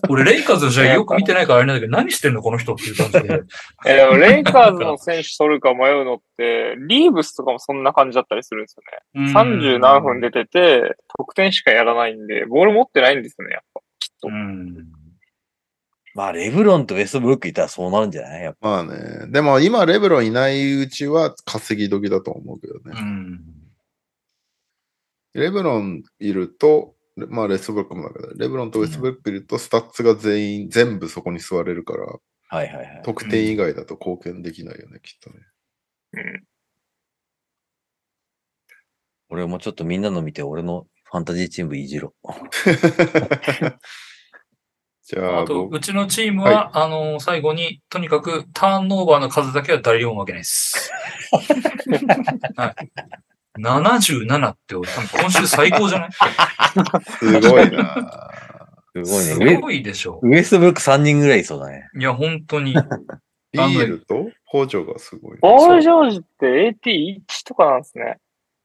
[0.08, 3.40] 俺、レイカーズの試合よく見てないからあれなんだけど、何してんのこの人っていう感じで。
[3.86, 8.76] え、でもレイカーズの選手取るか迷うのって、リーブスとかもそんな感じだったりするんです
[9.14, 9.32] よね。
[9.32, 13.80] 30何分出てて、得点しかやらないんで、ボール持ってないんですよね、やっぱ。
[13.98, 14.30] きっとう。
[14.30, 14.86] ん。
[16.14, 18.42] まあ、レブロンとウェストブルックいたらそうなるんじゃない？
[18.42, 18.68] やっぱ。
[18.68, 19.26] まあね。
[19.28, 23.00] でも今、レブロンいないうちは稼ぎ時だと思うけどうね。
[23.00, 23.40] ん。
[25.34, 32.06] レブロンいると、まあウェストブルックもだけど、レブロンとウェストブルックいると、スタッツが全員、全部そこに吸われるから、
[32.48, 33.02] はいはいはい。
[33.04, 35.36] 得点以外だと貢献できないよね、きっとね。
[36.14, 36.44] うん。
[39.28, 42.14] 俺もちょっとみんなの見て、俺のファンタジーチームいじろ。
[45.02, 50.92] じゃあ、あと、僕うちのチームは、あのー最後に、とにかく、ターンオーバーの数だけは誰にも負けないです。
[52.56, 52.76] はい。
[53.62, 54.88] 77って、多分
[55.20, 56.10] 今週最高じゃない？
[57.18, 58.30] すごいな
[59.04, 59.54] すごいね。
[59.56, 60.20] すごいでしょ。
[60.22, 61.88] ウエストブルック3人ぐらいいそうだね。
[61.98, 62.74] いや、本当に。
[63.52, 65.38] ビールと補助がすごい。
[65.40, 68.18] ボールジョージって AT1 とかなんですね。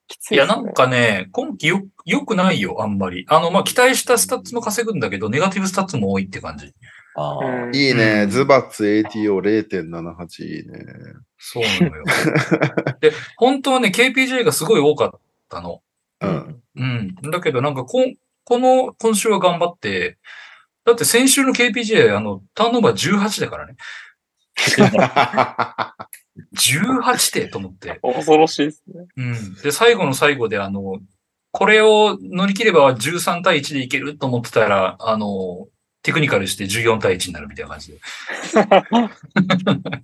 [0.07, 0.63] きついや、いですね。
[0.65, 3.25] なんかね、今季よ、良くないよ、あんまり。
[3.27, 6.71] あの、まあ、期待したスタッツも稼ぐんだけど、ネガティブスタッツも多いって感じ。
[7.15, 8.23] あいいね。
[8.23, 10.85] うんズバッツ ATO0.78 いいね。
[11.37, 12.03] そうなのよ。
[12.99, 15.19] で、本当はね、KPJ がすごい多かっ
[15.49, 15.81] たの。
[16.21, 16.61] うん。
[16.75, 17.15] うん。
[17.31, 20.17] だけどなんかこん、この、今週は頑張って、
[20.83, 23.75] だって先週の KPJ、あの、ターンオーバー18だからね。
[26.55, 27.99] 18点と思って。
[28.01, 29.05] 恐ろしいですね。
[29.15, 29.55] うん。
[29.55, 30.99] で、最後の最後で、あの、
[31.51, 35.67] これを乗り切れば13対1でいけると思ってたら、あの、
[36.05, 37.99] テクニカルして14対1になるみたいな感じで。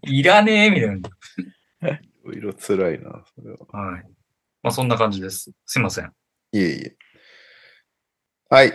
[0.12, 2.00] いらねえみたいな。
[2.00, 3.58] いろいろ辛いな、それは。
[3.72, 4.04] はい。
[4.64, 5.52] まあ、そんな感じです。
[5.68, 6.12] すいません。
[6.54, 6.96] いえいえ。
[8.50, 8.70] はい。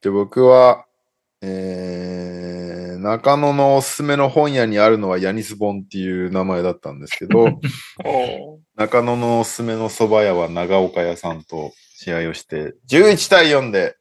[0.00, 0.86] じゃあ僕は、
[1.40, 7.60] えー、中野のおすすめの本屋にあるのはヤニスボンっていう名前だったんですけど、
[8.74, 13.96] 中野のおすすめの蕎麦屋は長岡屋さんと試合をして、11対4で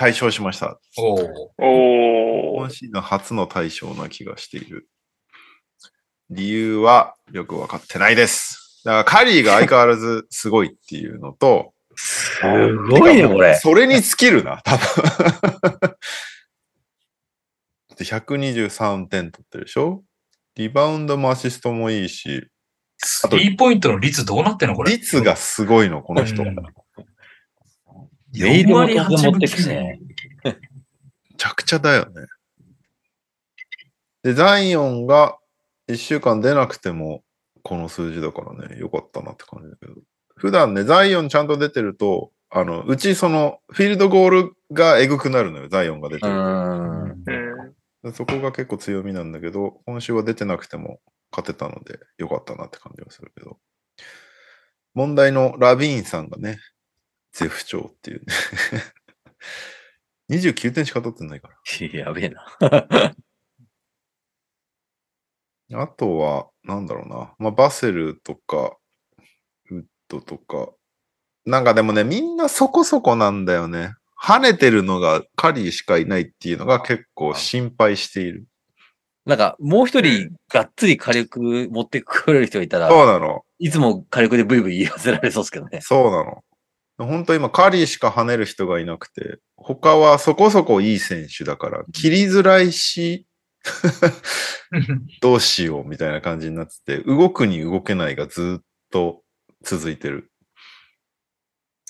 [0.00, 0.80] 大勝しました。
[0.96, 4.88] おーおー今シーズン初の大勝な気がしている。
[6.30, 8.80] 理由はよくわかってないです。
[8.82, 12.40] だからカリーが相変わらずすごいっていうのと、す
[12.88, 13.56] ごいね、これ。
[13.56, 15.04] それに尽きるな、多分。
[17.98, 20.02] で123点取ってるでしょ？
[20.54, 22.48] リバウンドもアシストもいいし、
[22.96, 24.92] スリーポイントの率どうなってんのこれ？
[24.92, 26.42] 率がすごいの、この人。
[28.34, 30.00] うんメイドも4割当然持ってくし8分ね。
[30.44, 30.54] め
[31.36, 32.26] ちゃくちゃだよね。
[34.22, 35.38] で、ザイオンが
[35.88, 37.22] 1週間出なくても、
[37.62, 39.94] この数字だからね、よかったなって感じだけど。
[40.36, 47.14] 普段ね、ザイオンちゃんと出てると、あの、うちその、フィールドゴールがエグくなるのよ、ザイオンが出てうる
[48.04, 48.12] と。
[48.12, 51.00] そこが結構強みなんだけど、今週は出てなくても
[51.30, 53.58] 勝てたので、よかったなって感じはするけど。
[54.94, 56.58] 問題のラビーンさんがね、
[57.32, 58.26] 絶不調っていうね。
[60.30, 61.50] 29点しか取ってないか
[61.92, 62.46] やべえな。
[62.60, 63.14] ら。
[65.82, 67.34] あとは、なんだろうな。
[67.38, 68.76] まあ、バセルとか、
[69.70, 70.72] ウッドとか。
[71.46, 73.94] なんかでもね、みんなそこそこなんだよね。
[74.20, 78.46] 跳ねてるのがカリーしかいないっていうのが結構心配している。
[79.24, 83.44] なんか、もう一人、がっつり火力持ってくれる人がいたら、そうなの。
[83.58, 85.80] いつも火力でブイブイ言わせられそうですけどね。
[85.82, 86.42] そうなの。
[87.06, 93.26] 本当今カリーしか跳ねる人がいなくて、他はそこそこいい選手だから、切りづらいし、
[95.20, 99.22] どうしようみたいな感じになってて、動くに動けないがずっと
[99.62, 100.30] 続いてる。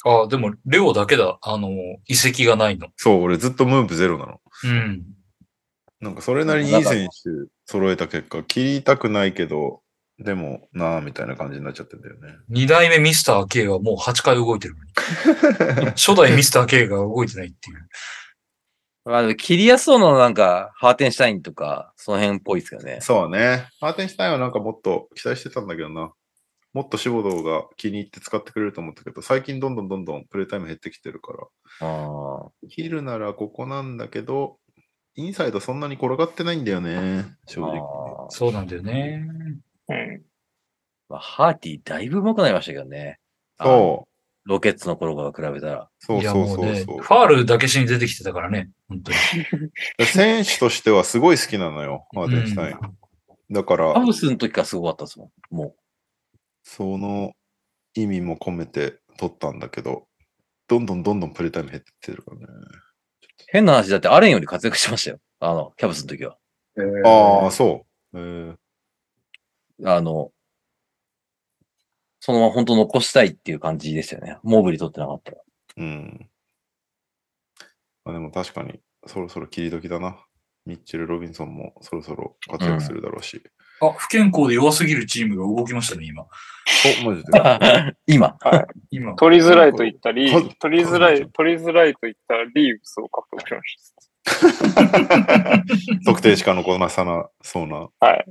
[0.04, 1.38] あ、でも、レオだけだ。
[1.42, 1.68] あの、
[2.06, 2.88] 遺跡がないの。
[2.96, 4.40] そう、俺ずっとムーブゼロなの。
[4.64, 5.04] うん。
[6.00, 9.82] なんかそれなりにいい選手揃えた結果、切りたくないけど、
[10.20, 12.36] でもなあみたいな感じになっちゃってんだよね。
[12.48, 15.86] 二代目ミスター K はもう8回動いてるのに。
[15.96, 17.88] 初代ミスター K が動いてないっていう。
[19.06, 22.98] まあ、でも切りやすそうなのなんか、ハーテンシュタインとか、その辺っぽいですけどね。
[23.00, 23.66] そうね。
[23.80, 26.12] ハーテンシュタインはなんかもっと期待してたんだけどな。
[26.74, 31.88] もっとシボドーが気に入って使ってくれると思ったけど、最近どんどんどんどんプレイタイム減ってきてるから。
[31.88, 32.50] ああ。
[32.68, 34.58] ヒルならここなんだけど、
[35.16, 37.24] インサイドそんなに転がってないんだよね。
[37.46, 38.28] 正直。
[38.28, 39.26] そうなんだよね。
[39.90, 40.22] うん。
[41.08, 43.18] まあ、ハーティーだいぶ上手くなりましたけどね。
[43.60, 44.06] そ
[44.44, 45.90] ロケッツの頃から比べたら。
[45.98, 46.98] そうそうそうそう。
[46.98, 49.18] ファールだけしに出てきてたからね、本当に。
[50.06, 52.78] 選手としてはすごい好きなのよ、ハーテンシュタイン。
[53.50, 55.54] だからカ、ブスの時からすごかったですもん。
[55.54, 55.74] も
[56.62, 57.32] その
[57.94, 60.06] 意味も込めて取ったんだけど、
[60.68, 62.46] どんどんどんどんプレイタイム減ってってるからね。
[62.46, 62.48] う。
[63.48, 65.18] 変な話だってアレンより活躍しましたよ。
[65.40, 66.38] あの、キャブスの時は。
[67.04, 68.18] ああ、そう。
[68.18, 68.56] えー
[69.84, 70.32] あの、
[72.20, 74.38] そのまま本当残したいっていう感じですよね。
[74.42, 75.38] モーブリ取ってなかったら。
[75.78, 76.30] うん。
[78.04, 80.18] あでも確かに、そろそろ切り時だな。
[80.66, 83.42] ミッチェル・ロビンソンもそろそろ活躍するだろうし。
[83.80, 86.24] あ、不健康で弱すぎるチームが動きましたね、今。
[86.24, 86.26] お、
[87.04, 87.96] マジで？
[88.06, 88.36] 今。
[88.90, 89.14] 今。
[89.16, 93.76] 取りづらいと言ったりか、取りづらい、取りづらいと言ったらリーブスを獲得しまし
[96.04, 97.88] 特定しか残らさなそうな。
[97.98, 98.06] た。
[98.06, 98.26] はい。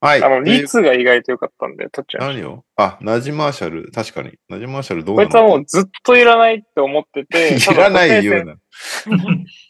[0.00, 0.22] はい。
[0.22, 2.64] あの、という率が意外と良かったんで、取っちゃいまし何を？
[2.76, 3.90] あ、ナジマーシャル。
[3.92, 4.32] 確かに。
[4.48, 5.22] ナジマーシャルどた。
[5.22, 5.26] うなの？
[5.26, 8.54] こいつはもうずっといらないって思ってて、 いらない言うな。
[8.54, 8.60] な。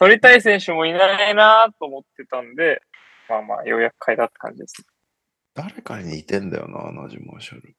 [0.00, 2.82] 取りたい選手もいないなと思ってたんで、
[3.28, 4.74] まあまあ、ようやく変えたって感じです。
[5.54, 7.74] 誰かに似てんだよな、ナジマーシャル。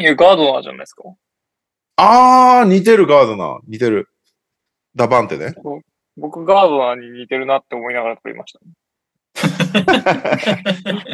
[0.00, 1.02] いや、ガードナーじゃないですか。
[1.96, 3.60] あー、似てるガードナー。
[3.66, 4.08] 似てる。
[4.94, 5.54] ダバンテね。
[6.16, 8.72] 僕、ガードナーに似てるなって思いながら取りました、ね。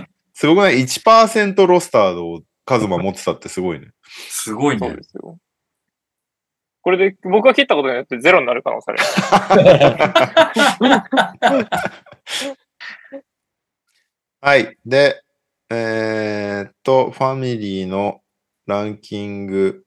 [0.35, 3.93] すごくない ?1% ロスターをカズマ持ってたってすごいね。
[4.29, 5.03] すごいねそうで。
[5.05, 5.39] すよ。
[6.83, 9.07] これで僕が切ったことによってゼロになる可能性ありま
[11.61, 11.65] す。
[14.43, 14.77] はい。
[14.85, 15.23] で、
[15.71, 18.21] えーっと、ファミリーの
[18.67, 19.85] ランキング。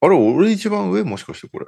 [0.00, 1.02] あれ、俺一番上？
[1.04, 1.66] もしかしてこれ。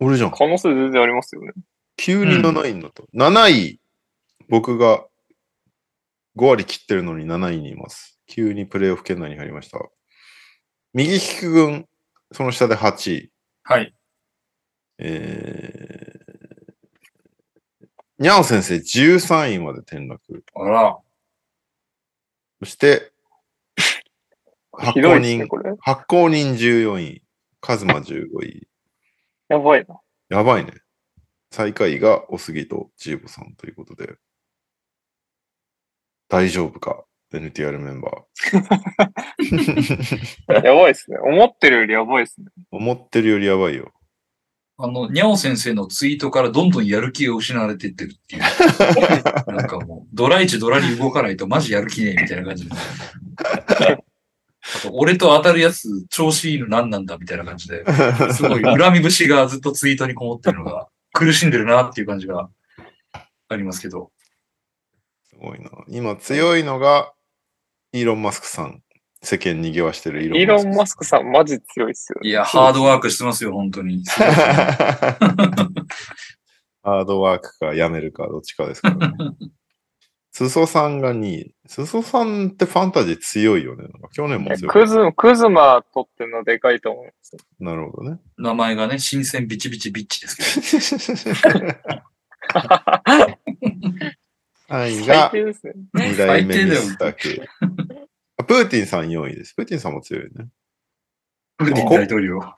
[0.00, 0.32] 俺じゃん。
[0.32, 1.52] 可能性全然ありますよね。
[1.96, 3.04] 急に7位になった。
[3.14, 3.80] 7位、
[4.48, 5.06] 僕が
[6.36, 8.18] 5割切ってるのに7位にいます。
[8.26, 9.78] 急にプレイオフ圏内に入りました。
[10.94, 11.86] 右利き軍、
[12.32, 13.32] その下で8位。
[13.62, 13.94] はい。
[14.98, 20.44] えー、にゃお先生13位まで転落。
[20.54, 20.98] あら。
[22.60, 23.12] そして、
[24.72, 25.72] 発行人、これ。
[25.80, 27.22] 発行人14位。
[27.60, 28.68] カズマ15位。
[29.48, 30.00] やばいな。
[30.30, 30.72] やばいね。
[31.50, 34.16] 最下位がおすぎとジーボさんということで。
[36.32, 37.04] 大丈夫か
[37.34, 40.48] ?NTR メンバー。
[40.64, 41.18] やばいですね。
[41.18, 42.46] 思ってるよりやばいですね。
[42.70, 43.92] 思ってるよりやばいよ。
[44.78, 48.42] あの、にゃお先生のツイートからどんどんやる気が失われていってるっていう。
[49.54, 52.74] なんかもう、ドラ1ドラ2動かないとマジやる気ねえみたいな感じで。
[52.74, 52.80] あ
[54.80, 57.84] と、俺と当たるやつ調子いいの何なんだみたいな感じで。
[58.32, 62.48] すごい恨み節がずっとツイートにこもってるのが苦しんでるなっていう感じが
[63.50, 64.10] ありますけど。
[65.42, 65.70] すごいな。
[65.88, 67.12] 今強いのが、
[67.92, 68.80] イーロン・マスクさん。
[69.24, 72.28] 世間にぎわしてるイイーロン・ーロン・マスクさんマジ強いっすよ、ね。
[72.28, 74.04] いや、ハードワークしてますよ、本当に。
[76.82, 79.14] ハードワークかやめるかどっちかですからね。
[80.32, 81.54] すそさんが2位。
[81.66, 83.82] すそさんってファンタジー強いよね。
[83.82, 84.72] なんか去年も強い。
[84.72, 87.36] クズ、クズマ取ってんのでかいと思います。
[87.60, 88.18] なるほどね。
[88.38, 90.72] 名前がね、新鮮ビチビチビッチです
[91.44, 91.74] けど。
[94.72, 95.74] 3位最が低ですね。
[95.94, 97.46] 2代目ミスタ系。
[98.38, 99.54] あプーティンさん4位です。
[99.54, 100.46] プーティンさんも強いよね。
[101.58, 102.38] プーティン大統領。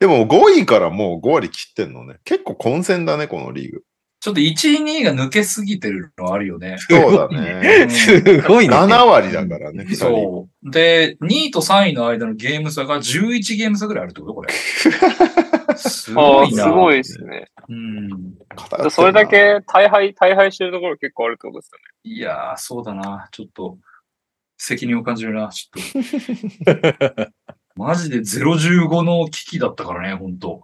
[0.00, 2.18] でも5位からもう5割切ってんのね。
[2.24, 3.84] 結構混戦だね、このリーグ。
[4.24, 6.78] ちょっと1位、2位が抜けすぎてるのはあるよね。
[6.78, 7.90] そうだね。
[7.90, 8.74] すごいね。
[8.74, 9.96] 7割だからね、2人。
[9.96, 10.70] そう。
[10.70, 14.32] で、2位と3位の間のゲーム差が11ゲーム差ぐらいあるってこと？
[14.32, 14.50] これ。
[15.76, 16.64] すごいな。
[16.64, 17.50] すごいですね。
[17.68, 18.08] うん。
[18.88, 21.84] それだけ大敗、大敗してるところ結構あるってことですよね？
[22.16, 23.28] いやー、そうだな。
[23.30, 23.76] ちょっと、
[24.56, 25.50] 責任を感じるな。
[25.50, 27.30] ちょっと。
[27.76, 30.62] マジで015の危機だったからね、本当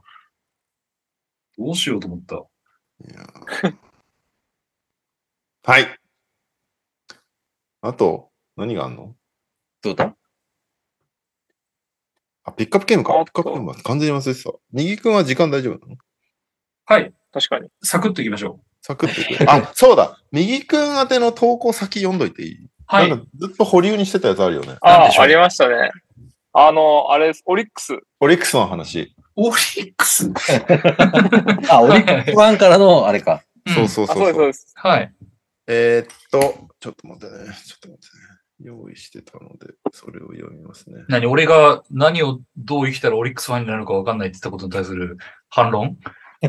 [1.58, 2.42] どうしようと思った。
[3.08, 3.74] いやー
[5.64, 5.98] はい。
[7.82, 9.14] あと、何があんの？
[9.82, 10.14] どうだ？
[12.44, 13.18] あ、ピックアップゲームか。
[13.18, 14.50] あピックアップゲームは完全に忘れてた。
[14.72, 15.96] 右くんは時間大丈夫なの？
[16.86, 17.12] はい。
[17.32, 17.68] 確かに。
[17.82, 18.66] サクッといきましょう。
[18.82, 19.44] サクッといく。
[19.50, 20.20] あ、そうだ。
[20.32, 22.68] 右くん宛ての投稿先読んどいていい？
[22.86, 23.08] はい。
[23.08, 24.76] なんかずっと保留にしてたやつあるよね。
[24.80, 25.90] ああ、りましたね。
[26.52, 27.32] あの、あれ。
[27.44, 27.98] オリックス。
[28.18, 29.14] オリックスの話。
[29.42, 29.56] オリ
[29.90, 30.30] ックス。
[31.70, 33.42] あ、オリックスワンからの、あれか。
[33.74, 34.72] そうそうあ、そうそうそうです。
[34.76, 35.12] はい。
[35.66, 37.44] えーっと、ちょっと待ってね。
[37.66, 38.30] ちょっと待ってね。
[38.62, 41.04] 用意してたので、それを読みますね。
[41.08, 45.16] 何俺が何をどう生きたらオリックスファンになるか分かんないって言ったことに対する
[45.48, 45.96] 反論？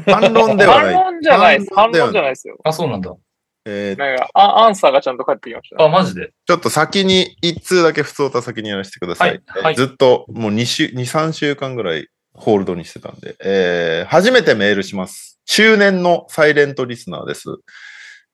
[0.06, 0.94] 反論ではない。
[0.94, 1.74] 反論じゃないです。
[1.74, 2.32] 反論じゃないい。
[2.32, 2.58] ですよ。
[2.66, 3.16] あ、そうなんだ。
[3.64, 6.34] えーなんか、あアンサーがちゃんと返ってきました、あ、マジで？
[6.48, 9.30] ちょっと先に、一通だけ普通歌先にやらせてください。
[9.46, 15.40] はいはいずっともう2週、2、3週間ぐらいホールドにしてたんで、えー初めてメールします。
[15.46, 17.50] 中年のサイレントリスナーです。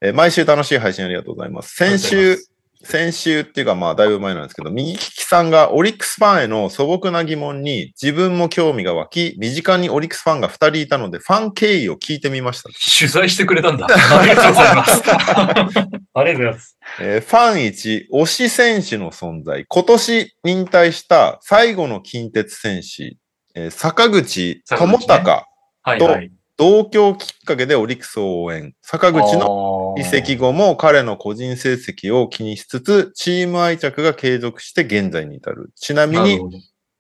[0.01, 1.75] えー毎週楽しい配信ありがとうございます。
[1.75, 2.37] 先週、
[2.83, 12.69] 先週っていうかまあだいぶ前なんですけど、右利きさんがオリックスファンへの素朴な疑問に自分も興味が湧き、身近にオリックスファンが2人いたので、ファン経緯を聞いてみました。
[12.99, 13.87] 取材してくれたんだ。
[13.89, 15.01] ありがとうございます。
[15.09, 16.77] ありがとうございます。
[17.01, 19.65] えーファン1、推し選手の存在。
[19.67, 23.17] 今年引退した最後の近鉄選手、
[23.57, 25.43] えー坂口智隆、
[25.81, 26.31] はいはい。
[26.57, 28.73] 同郷きっかけでオリックスを応援。
[28.81, 35.71] 坂口のの移籍後も彼の個人成績を気にしつつ、チーム愛着が継続して現在に至る。
[35.75, 36.39] ちなみに。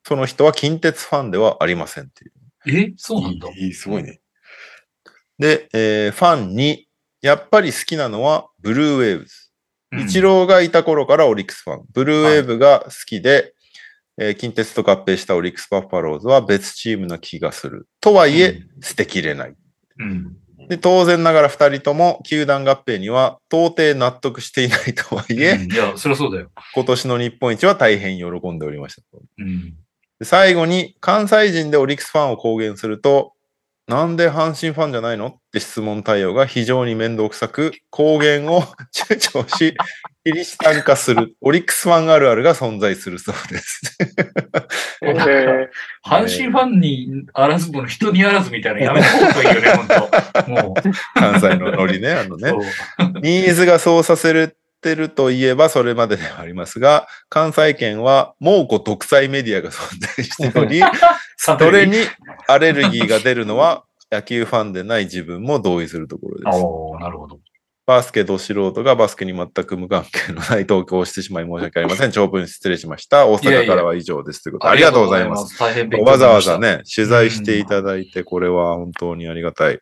[0.03, 2.31] その人は近鉄ファンではありませんっていう。
[2.89, 2.93] え？
[2.97, 3.49] そうなんだ。
[3.49, 4.21] いい、すごいね。
[5.37, 6.77] で、えーファン2、
[7.21, 9.33] やっぱり好きなのはブルーウェーブズ。
[9.91, 11.85] うんイチローがいた頃からオリックスファン。
[11.93, 13.53] ブルーウェーブが好きで、
[14.19, 17.87] えー近鉄と合併したオリックスバファローズは別チームな気がする。
[18.01, 19.55] とはいえ、捨てきれない。
[19.99, 20.37] うん。
[20.67, 26.51] で、当然ながら二人とも球団合併には到底納得していないとはいえ、うんいや、そりゃそうだよ。
[26.73, 29.23] 今年の日本一は大変喜んでおりましたと。
[29.37, 29.75] うん。
[30.19, 33.33] で最後に、関西人でオリックスファンを公言すると、
[33.87, 35.27] なんで阪神ファンじゃないの？
[35.27, 38.61] って質問対応が非常に面倒くさく、公言を
[38.93, 39.77] 躊躇し、
[40.25, 43.97] キリシタン化する、 オリックスファンあるあるが存在するそうです。
[45.01, 45.67] えー
[46.05, 49.87] 阪神ファンにあらずもの人にあらずみたいなのやめた方がいいよね、本
[50.43, 50.81] 当もう。
[51.13, 52.53] 関西のノリね、あのね。
[53.21, 54.33] ニーズがそうさせ
[54.81, 60.81] てるといえばそれまでではありますが、関西圏は猛虎独裁メディアが存在しており、
[61.37, 61.97] サ それに
[62.47, 67.03] アレルギーが出るのは 野球ファンでない自分も同意するところです。
[67.03, 67.39] なるほど。
[67.85, 72.11] バスケど素人がバスケに全く無関係のない投稿をしてしまい申し訳ありません。
[72.11, 73.27] 長文失礼しました。
[73.27, 74.43] 大阪からは以上です。
[74.43, 75.63] ということでありがとうございます。
[76.03, 79.79] わざわざね、取材していただいて、これは本当にありがたい。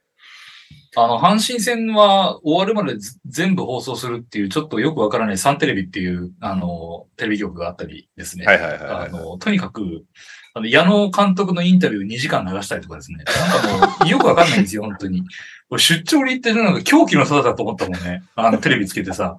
[0.96, 8.46] あの、阪神戦は終わるまでず全部放送するっていう、ちょっとよくわからないサンテレビっていう、あの、テレビ局があったりですね。
[8.46, 10.06] はいはいはいはいあの、とにかく、
[10.54, 13.26] あの、矢野監督のインタビュー2時間流したりとかですね。
[13.26, 15.24] なんかもう、よくわかんないんですよ、本当に。
[15.70, 18.24] 俺出張に行ってなんか狂気の沙汰だと思ったもんね。
[18.36, 19.38] あの、テレビつけてさ。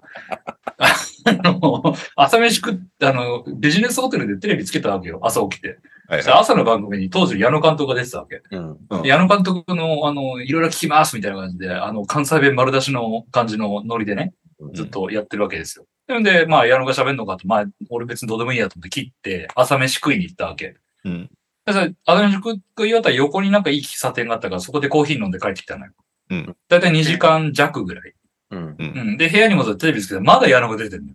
[0.78, 5.20] あの、朝飯食っあの、ビジネスホテルでテレビつけたわけよ。
[5.23, 5.78] 朝起きて。
[6.09, 8.43] はいはそしたら朝の番組に当時矢野監督が出てたわけ。
[8.51, 8.78] うん。
[8.91, 14.35] うんで矢野監督の、あの、いろいろ聞きますみたいな感じで、あの、関西弁丸出しの感じのノリでね、
[14.73, 14.76] い。
[14.76, 15.86] ずっとやってるわけですよ。
[16.07, 20.76] なので、まあ、矢野が喋るのかと、まあ、俺別にどうでもいいやと思って切って、朝飯食いに行ったわけ。
[21.05, 21.31] うん。
[21.65, 25.93] で、それ朝飯食い終わったら横になんかいい喫茶店があったから、そこでコーヒー飲んで帰ってきたのよ。
[26.31, 26.57] うん。
[26.68, 28.15] だいたい2時間弱ぐらい。
[28.50, 28.76] うん。
[28.78, 29.16] うん。
[29.16, 31.15] で、部屋に戻ってテレビつけて、まだ矢野が出てんのよ。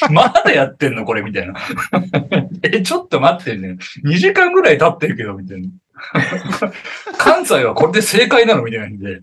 [0.10, 1.54] まだやってんのこれみたいな。
[2.62, 3.76] え、ちょっと待ってね。
[4.04, 5.68] 2時間ぐらい経ってるけど、みたいな。
[7.18, 9.20] 関西はこれで正解なのみたいなんで。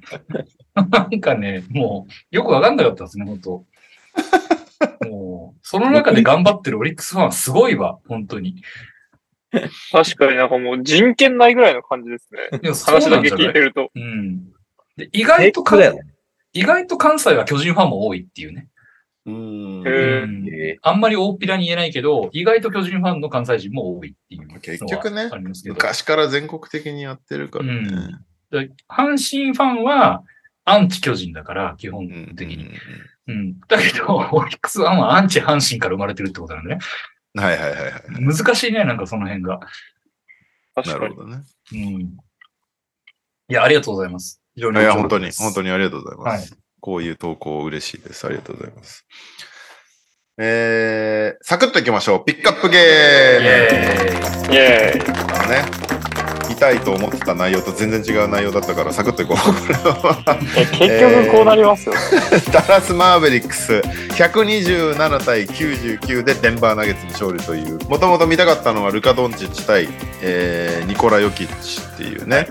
[0.75, 3.65] なんかね、もう、よくわかんなかったですね、本当
[5.07, 8.61] もう、その中で頑張ってるオリックスファンはすごいわ、本当に。
[9.91, 12.59] 確かになんかもう人権ないぐらいの感じですね。
[12.85, 13.89] 話だけ聞いてると。
[13.95, 14.54] うん。
[14.97, 15.99] で意外とかだよ。
[16.53, 18.67] 意外と関西は巨人ファンも多いっていうね。
[19.25, 19.83] うん
[20.83, 25.75] あんまり大っぴらに言えないけど、意外と巨人ファンの関西人も多いっていう結局ねありますけど。
[25.75, 28.19] 昔から全国的にやってるからね。
[28.51, 30.23] で阪神ファンは
[30.65, 32.69] アンチ巨人だから、基本うん的に。
[33.27, 33.59] うん。
[33.67, 36.79] だけど、オリックスファンはアンチ阪神から生まれてるってことなんでね。
[37.35, 37.93] はいはいはいはい。
[38.19, 39.59] 難しいね、なんかその辺が。
[40.73, 41.01] 確かに。
[41.01, 41.43] なるほどね。
[41.71, 42.01] うん。
[42.01, 42.09] い
[43.49, 44.41] や、ありがとうございます。
[44.55, 45.67] 非常にいや、本当に、本当に。
[45.67, 46.51] にありがとうございます。
[46.51, 48.27] はいこういう投稿嬉しいです。
[48.27, 49.07] ありがとうございます。
[50.37, 52.23] えー、サクッといきましょう。
[52.23, 54.55] ピックアップゲイームエーイ。
[54.55, 55.33] イェーイ。
[55.33, 55.63] あのね、
[56.47, 59.37] 見たいと思ってた内容と全然違う内容だったから、サクッといこう。
[60.55, 61.99] え結局こうなりますよね。
[62.53, 63.81] ダラス・マーベリックス
[64.13, 69.87] 127対99でデンバー・ナゲッツに勝利というもともと見たかったのはルカ・ドンチッチ対、
[70.21, 72.49] えーニコラ・ヨキッチっていうね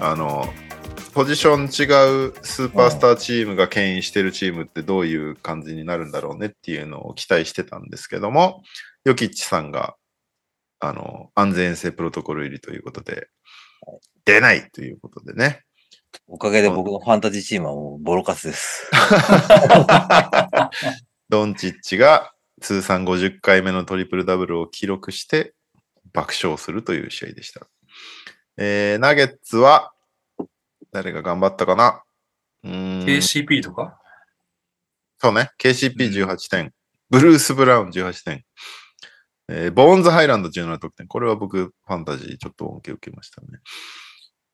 [0.00, 0.52] あの
[1.16, 8.62] ポジション違うスーパースターチームが牽引してるチームってどういう感じになるんだろうねっていうのを期待してたんですけども
[9.06, 9.94] ヨキッチさんが
[10.78, 13.28] あの安全性プロトコル入りということで
[14.26, 15.62] 出ないということでね
[16.28, 18.90] おかげで僕のファンタジーチームはもうボロカスです。
[21.30, 25.54] ドンチッチが通算50回目のトリプルダブルを記録して
[26.12, 27.66] 爆笑するという試合でした。
[28.58, 29.94] えー、ナゲッツは
[30.92, 32.02] 誰が頑張ったかな？
[32.64, 33.98] うーん KCP とか？
[35.18, 35.50] そうね。
[35.58, 36.72] KCP18 点。
[37.08, 38.44] ブルース・ブラウン18点。
[39.48, 41.06] えーボーンズ・ハイランド17得点。
[41.06, 43.46] これは僕、ファンタジーちょっと恩恵を受けましたね。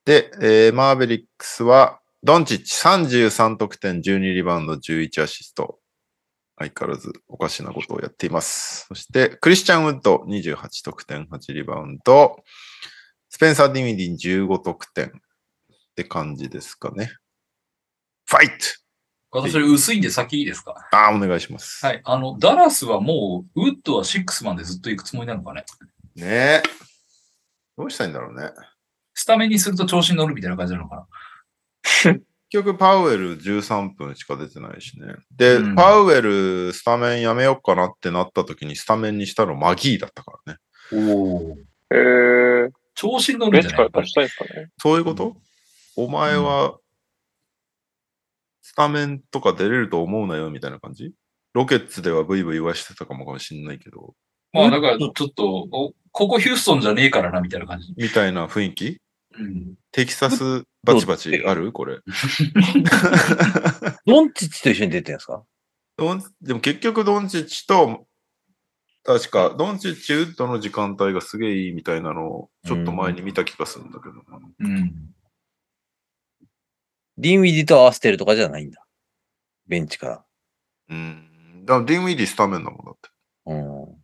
[0.05, 5.79] で、えーマーベリックスは、ドンチッチ33得点、12リバウンド、11アシスト。
[6.59, 8.85] 相変わらずおかしなことをやっています。
[8.87, 12.45] そして、クリスチャン・ウッド28得点、8リバウンド。
[13.31, 15.11] スペンサー・ディミディン15得点
[15.93, 17.13] って感じですかね。
[18.27, 18.55] ファイト
[19.31, 20.75] 私、薄いんで先いいですか？
[20.93, 21.85] ああ、お願いします。
[21.85, 22.01] はい。
[22.05, 25.65] あの、ダラスはもう、ウッドは6マンでずっと行くつもりなのかね？
[26.17, 26.63] ねえ。
[27.77, 28.51] どうしたらいいんだろうね。
[29.15, 31.07] スタメンにすると調子に乗るみたいな感じなのかな？
[32.05, 35.15] 結局、パウエル13分しか出てないしね。
[35.35, 40.59] で、うんパウエルスタメンやめようかなってなった時にスタメンにしたのマギーだったからね。
[40.93, 41.57] おお。
[41.91, 43.87] えー、調子に乗るベンんじゃない？
[43.87, 44.69] チから出したいんですかね？
[44.79, 45.37] そういうこと、
[45.97, 46.77] お前は、
[48.63, 51.13] スタメンとか出れると思うなよみたいな感じ？
[51.53, 54.15] ロケッツではブイブイ言わしてたかもしんないけど、
[54.53, 57.93] まあ、だから、ちょっと、おここヒューストンじゃねえからな、みたいな感じ。
[57.97, 58.99] みたいな雰囲気？
[59.39, 59.75] うん。
[59.93, 61.73] テキサスバチバチある？
[61.73, 61.99] これ。
[64.07, 65.43] ドンチッチと一緒に出てるんですか？
[65.97, 68.07] ドンでも結局ドンチッチと、
[69.05, 74.23] 確か、ドンチッチ、ウッドの時間帯がすげえいいみたいなのを、ちょっと前に見た気がするんだけどな。
[74.61, 74.95] うん。
[77.23, 78.85] ディンウィディと合わせてるとかじゃないんだ。
[79.69, 80.25] ベンチから。
[80.91, 81.65] うん。
[81.65, 83.11] だからディンウィディスタメンだもんだって。
[83.47, 84.03] うん。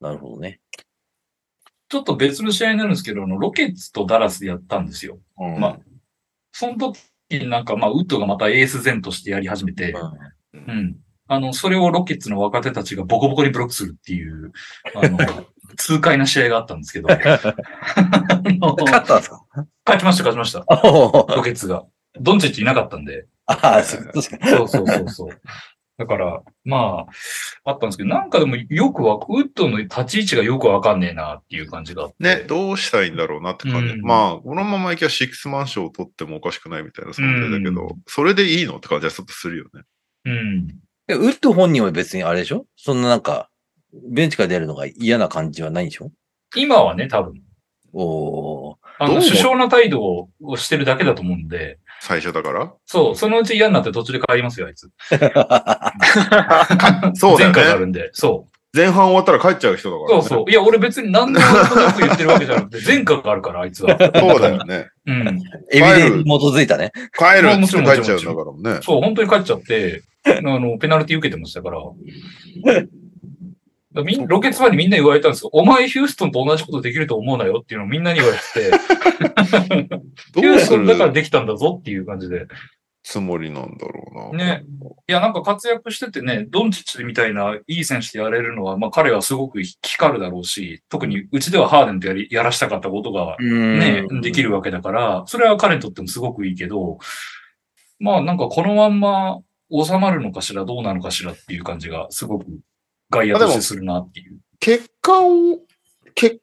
[0.00, 0.60] なるほどね。
[1.88, 5.18] ちょっと別の試合になるんですけど、あの、ロケッツとダラスでやったんですよ。
[5.38, 5.78] うんまあ、
[6.52, 9.92] その時になんか、まあ、ウッドがまたエース前としてやり始めて、
[10.52, 10.96] うん。
[11.26, 14.52] あの、それをロケッツの若手たちがボコボコにブロックするっていう、
[14.94, 15.18] あの、
[15.76, 17.08] 痛快な試合があったんですけど。
[17.12, 19.44] 勝ったんですか？
[19.84, 20.64] 勝ちました、勝ちました。
[20.68, 21.84] あロケッツが。
[22.20, 23.26] ドンチッチいなかったんで。
[23.46, 24.50] あ、そう確かに。
[24.56, 25.40] そうそうそうそう。
[25.98, 27.06] だから、ま
[27.64, 32.16] あ、あったんですけど、なんかでもよくわ、ウッドの立ち位置がよくわかんねえなっていう感じがあって。
[32.18, 33.94] ね、どうしたらいいんだろうなって感じ。
[33.94, 38.76] うんまあ、このままいけばシックスマン賞を取ってもおかしくないみたいな存在だけど、うんそれでいいの？
[38.76, 39.82] って感じはちょっとするよね。
[40.26, 40.68] うん。
[41.08, 42.66] えウッド本人は別にあれでしょ？
[42.76, 43.48] そんななんか、
[43.92, 46.10] ベンチから出るのが嫌な感じはないんでしょ？
[46.54, 47.34] 今はね、多分。
[47.92, 48.76] おー。
[48.98, 52.72] あの、首相な態度をしてるだけだと思うんで、最初だから？
[52.86, 54.90] そう、そのうち嫌になって途中で帰りますよ、あいつ。
[57.18, 58.10] そうだよね前科があるんで。
[58.12, 58.52] そう。
[58.76, 60.22] 前半終わったら帰っちゃう人だから、ね。
[60.22, 60.50] そうそう。
[60.50, 61.52] いや、俺別に何でもよ
[61.92, 63.96] く言ってるわけじゃなくて、 前科があるから、あいつは。
[63.98, 64.88] そうだよね。
[65.06, 65.28] うん。
[65.72, 66.92] エビデン基づいたね。
[67.18, 68.80] 帰るっもちろんつって帰っちゃうんだからね。
[68.82, 71.78] そう、本当に帰っちゃって、あの、ペナルティ受けてましたから。
[74.02, 75.50] みんロケッツファンにみんな言われたんですよ。
[75.52, 78.70] お前ヒューストンと同じことできると思うなよっていうのをみんなに言われて
[79.90, 82.46] て、ヒューストンだからできたんだぞっていう感じで。
[83.06, 84.44] つもりなんだろうな。
[84.44, 84.64] ね。
[85.08, 96.98] いや、なんか活躍しててね、ドンチッチみたいないい選手でやれるのは、まあ彼はすごく光るだろうし、特にうちではハーデンとやりやらしたかったことがね、できるわけだから、それは彼にとってもすごくいいけど、
[98.00, 99.38] まあなんかこのまんま
[99.70, 102.46] 収まるのかしら、どうなのかしらっていう感じがすごく
[103.10, 104.38] 外野としてするなっていう。
[104.58, 105.60] 結果を、
[106.14, 106.40] 結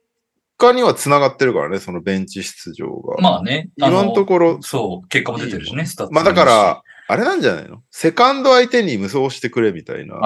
[0.57, 3.21] 果には繋がってるからね、そのベンチ出場が。
[3.21, 3.69] まあね。
[3.81, 7.83] あ今のところ、そう、結果も出てるしね、スタッツまあだから、あれなんじゃないの？
[7.91, 10.15] セカンド相手に無双してくれみたいな。
[10.15, 10.19] あ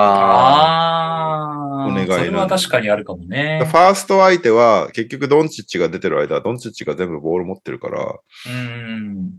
[1.82, 3.75] ああ、お願いそれは確かにあるかもねフ。
[3.75, 9.32] ァースト相手は結局ドンチッチが出てる間、ドンチッチが全部ボール持ってるから、うん。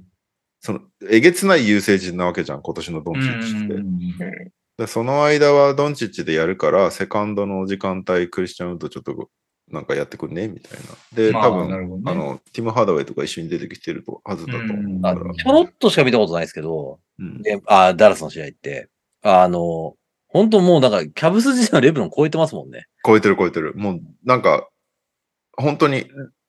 [0.60, 4.52] その、えげつない優勢人なわけじゃん、今年のドンチッチって。
[4.78, 9.28] うんでその間はドンチッチでやるから、セカンドの時間帯、クリスチャンウッドちょっと
[9.70, 10.86] なんかやってくんねみたいな。
[11.12, 15.34] で、まあ多分、なるほどねあの、ティム・ハーダウェイとか一緒に出てきてるとはずだと思うかあら。
[15.34, 18.88] ちょろっとしか見たことないですけど、うんであダラスの試合って、
[19.22, 19.94] あの、
[20.28, 22.86] 本当もうなんか、キャブス自体のレベルを超えてますもんね。
[23.04, 23.74] 超えてる超えてる。
[23.74, 24.68] もう、なんか、
[25.56, 26.06] 本当に、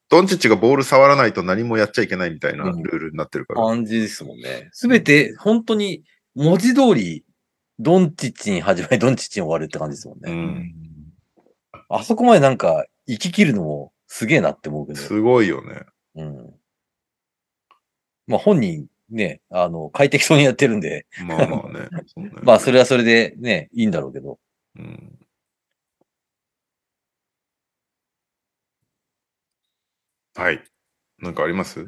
[0.09, 3.61] ドンチッチがボール触らないと何もやっちゃいけないみたいなルールになってるから。
[3.65, 4.69] 感じですもんね。
[4.71, 6.03] すべて、本当に、
[6.35, 7.23] 文字通り、
[7.79, 10.33] ドンチッチに始まり、ドンチッチに終わるって感じですもんうね。
[10.33, 10.73] ん。
[11.87, 14.99] あそこまでなんか、生き切るのもすげえなって思うけど。
[14.99, 15.85] すごいよね。
[16.15, 16.53] うん。
[18.27, 21.87] まあ本人、ね、あの、快適そうにやってるんで、まあまあね。
[22.17, 24.39] ね まあそれはそれでね、いいんだろうけど。
[24.75, 25.19] うん
[30.35, 30.63] はい。
[31.19, 31.85] なんかあります？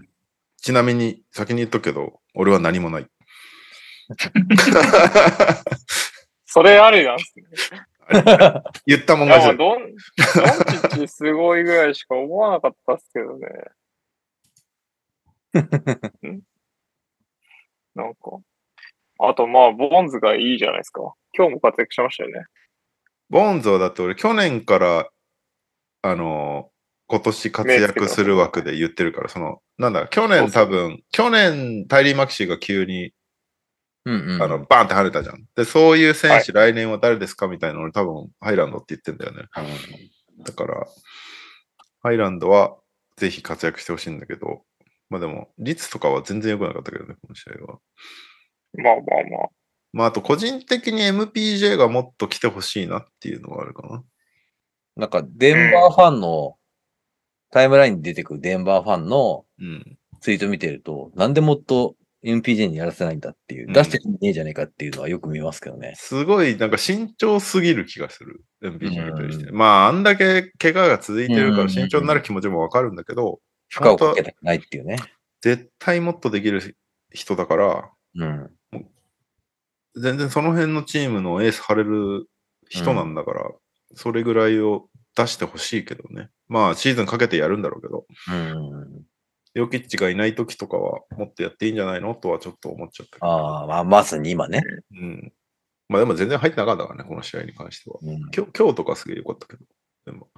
[0.57, 3.07] ちなみに、先に言っとくけど、俺は何もない。
[6.45, 7.17] それありなん。
[8.85, 13.47] 言ったもん勝ちドン、ドンチッチすごいぐらいしか思わなかったっすけどね。
[16.29, 16.41] ん？
[17.95, 18.39] なんか。
[19.19, 21.13] あと、まあ、ボーンズがいいじゃないですか。
[21.33, 22.45] 今日も活躍しましたよね。
[23.29, 25.09] ボーンズはだって俺去年から、
[26.01, 26.71] あのー
[27.11, 33.11] 今年活躍する枠で言ってるから、その、なんだ、去年多分、去年タイリー・マキシーが急に、
[34.05, 34.43] うんうん。
[34.43, 35.43] あの、バーンって跳ねたじゃん。
[35.55, 39.47] で、そういう選手、来年は誰ですかみたいなの俺多分、ハイランドって言ってんだよね。
[40.43, 40.87] だから、
[42.01, 42.77] ハイランドは
[43.17, 44.63] ぜひ活躍してほしいんだけど、
[45.09, 47.79] まあでも、率とかは全然良くなかったけどね、この試合は。
[48.73, 49.49] まあまあまあ。
[49.93, 54.03] まあ、あと個人的に MPJ がもっと来てほしいなっていうのがあるかな。
[54.95, 56.55] なんか、デンバーファンの、
[57.51, 59.97] タイムラインに出てくるデンバーファンのうん。
[60.21, 65.93] ツイート見てると、なんでもっと MPJ にやらせないんだっていう、うん出してねえじゃねえかっていうのはよく見ますけどね。
[65.95, 68.43] すごい、なんか慎重すぎる気がする。
[68.63, 69.49] MPJ に対して。
[69.49, 74.97] うまあ、あんだけ怪我が続いてるかうんら慎重になる気持ちもわかるんだけど、負荷をかけたくないっていうね。
[75.41, 76.77] 絶対もっとできる
[77.11, 78.51] 人だから、うん。
[79.95, 82.27] 全然その辺のチームのエース張れる
[82.69, 83.51] 人なんだから、
[83.95, 86.29] それぐらいを出してほしいけどね。
[86.47, 89.03] まあ、シーズンかけてやるんだろうけど、うん。
[89.53, 93.27] ヨキッチがいない時とかはもっとやっていいんじゃないのとはちょっと思っちゃったけど。
[93.27, 94.61] ああ、まあ、まさに今ね。
[94.91, 95.33] うん。
[95.89, 97.97] まあでも全然入ってなかったからね、この試合に関しては。
[98.01, 98.09] うん。
[98.33, 99.65] 今日今日とかすげえ良かったけど。
[100.05, 100.29] でも。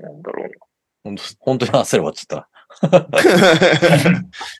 [0.00, 0.50] なんだろう
[1.04, 2.48] 本当本当に焦ればっちゃった。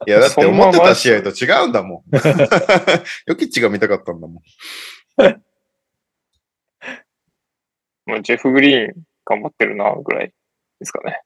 [0.07, 2.11] いや、だって思ってた試合と違うんだもん。
[3.27, 4.43] ヨキッチが見たかったんだもん。
[5.17, 5.41] な。
[8.07, 8.95] まあ、ジェフ・グリーン
[9.25, 10.33] 頑張ってるな、ぐらい
[10.79, 11.23] ですかね。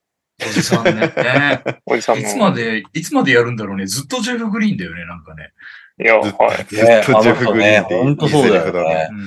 [0.46, 0.92] おじさんね。
[0.92, 2.22] ね おじさんの。
[2.22, 3.86] いつまで、いつまでやるんだろうね。
[3.86, 5.52] ずっとジェフ・グリーンだよね、なんかね。
[5.98, 6.56] いや、ずっとはい。
[6.56, 9.08] ずっとジェフ・グリーンっていい本当そうだよね。
[9.10, 9.26] うん。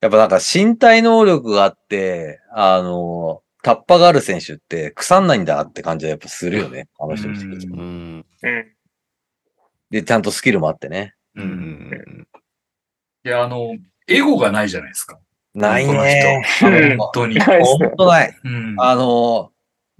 [0.00, 6.88] やっぱなんか身体能力があって、あの、タッパがある選手って腐んないんだって感じはやっぱするよね。
[6.98, 8.26] あの人見てるとうん。
[9.90, 11.14] で、ちゃんとスキルもあってね。
[11.34, 12.28] うんうん
[13.26, 13.74] いや、あの、
[14.06, 15.18] エゴがないじゃないですか。
[15.54, 16.42] ないね。
[16.58, 16.96] 人。
[16.98, 17.38] 本当に。
[17.40, 18.36] 本当ない。
[18.44, 18.74] うん。
[18.78, 19.50] あの、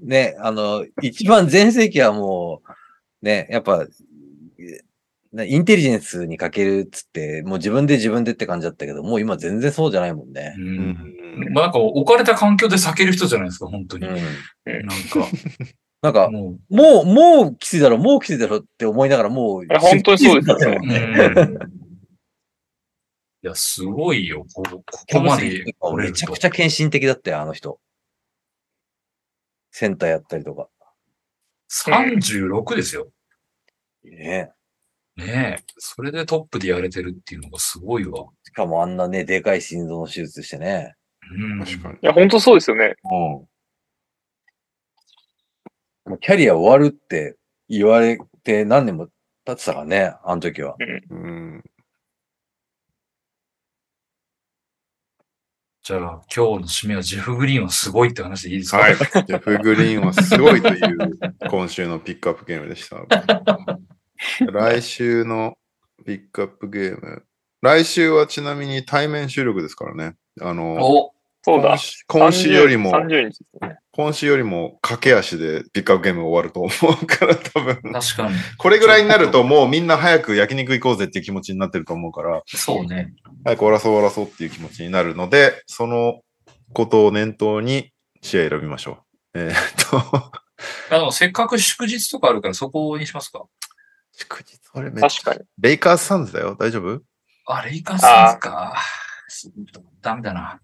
[0.00, 2.62] ね、あの、一番前世紀はも
[3.23, 3.86] う、ね、やっぱ、
[5.33, 10.60] ねインテリジェンスに欠けるっつって、もう自分で自分でって感じだったけど、もう今全然そうじゃないもんねう。。
[10.60, 14.07] うんんまあなんか置かれた環境で避ける人じゃないですか、本当に。
[14.07, 14.15] うん。
[14.15, 15.28] なんか、
[16.02, 21.84] なんか、 ももう、もうきついだろ、もうきついだろって思いながら、もう、や本当にそうですよね出う、てるもんねうん。
[23.44, 24.47] いや、すごいよ。
[24.55, 24.82] ここ
[25.12, 25.64] こまで
[25.97, 27.78] めちゃくちゃ献身的だったよ、あの人。
[29.70, 30.70] センターやったりとか。
[31.70, 33.08] 36ですよ。
[34.02, 34.50] ね
[35.16, 35.64] ねえ。
[35.76, 38.28] それでトップでやれてるっていうのがすごいわ。
[38.44, 40.94] しかもあんなね、でかい心臓の手術してね。
[41.31, 41.58] うん。
[41.58, 41.97] 確かに。
[41.97, 42.94] いや、本当そうですよね。
[46.06, 46.18] うん。
[46.18, 47.36] キャリア終わるって
[47.68, 49.08] 言われて何年も
[49.44, 50.76] 経ってたからね、あの時は。
[51.10, 51.62] うん。
[55.86, 56.00] じゃあ、
[56.34, 58.78] 今日の締めはジェフ・グリーンはすごいって話でいいですか？
[58.78, 58.96] はい。
[58.96, 60.80] ジェフ・グリーンはすごいという
[61.50, 62.96] 今週のピックアップゲームでした。
[64.50, 65.58] 来週の
[66.06, 67.26] ピックアップゲーム。
[67.60, 70.16] 来週はちなみに対面収録ですからね。
[70.40, 71.14] あの、お
[71.47, 72.32] そうだ今。
[72.32, 73.76] 週よりも、30日ですね。
[73.92, 76.70] 今週よりも駆け足でピックアップゲーム終わると思
[77.02, 77.76] うから多分。
[77.92, 78.34] 確かに。
[78.56, 83.12] これぐらいになるともうみんな早く焼肉行こうぜっていう気持ちになってると思うから、そうね。
[83.44, 86.23] 早く終わらそう終わらそうっていう気持ちになるので、その
[86.73, 87.92] ことを念頭に
[88.23, 89.39] 試合選びましょう。
[89.39, 90.32] えーっと、
[90.97, 93.44] あの、せっかく祝日とかあるからそこにしますか
[94.16, 95.40] 祝日、俺めっちゃ確かに。
[95.58, 96.56] レイカーズサンズだよ。
[96.58, 97.02] 大丈夫？
[97.47, 98.76] あ、レイカーズサンズか。
[100.00, 100.58] ダメだな。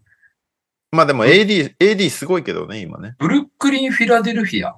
[0.93, 3.15] まあでも AD、AD すごいけどね、今ね。
[3.19, 4.77] ブルックリン・フィラデルフィア。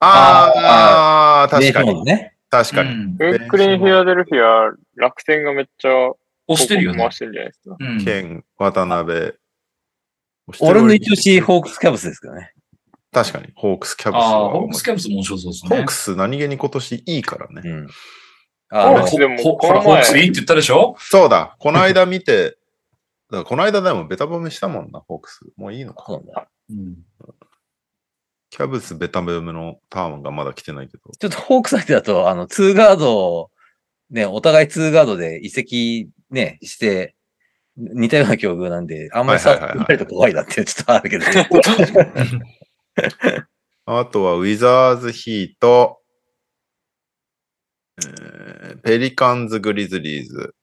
[0.00, 2.04] ああ、確かに。
[2.04, 2.34] ね。
[2.50, 2.90] 確かに。
[2.90, 3.16] うん。
[3.16, 6.10] ブルックリン・フィラデルフィア、楽天がめっちゃ
[6.48, 7.12] 押してるよね回。
[7.12, 7.76] してるんじゃないですか。
[7.78, 8.04] うん。
[8.04, 9.32] ケン、渡辺。
[10.60, 12.52] 俺の一押し、ホークスキャブスですけどね。
[13.12, 13.46] 確かに。
[13.54, 15.76] ホークス、キャブスああ、はホークスキャブスも面白そうですね。
[15.76, 17.62] ホークス何気に今年いいからね。
[17.64, 17.86] うん。
[17.86, 17.92] ホ
[18.70, 20.96] あのークスでもほこの前ほら、ホークスいいって言ったでしょ？
[20.98, 21.54] そうだ。
[21.60, 22.58] この間見て、
[23.34, 25.40] だからこの間でもベタ褒めしたもんな、ホークス。
[25.56, 26.04] もういいのか。
[26.06, 26.96] そうなん。
[28.50, 31.02] キャブスベタ褒めのターンがまだ来てないけど。
[31.18, 33.50] ちょっとホークス相手だと、あの、ツーガード、
[34.10, 37.16] ね、お互いツーガードで移籍ね、して、
[37.76, 41.26] 似たような境遇なんで、あんまりさ、はいはいはいはいないと怖いなってちょっとあるけど、
[43.86, 46.00] あとはウィザーズヒート、
[47.98, 48.44] えー
[48.84, 50.54] ペリカンズ・グリズリーズ。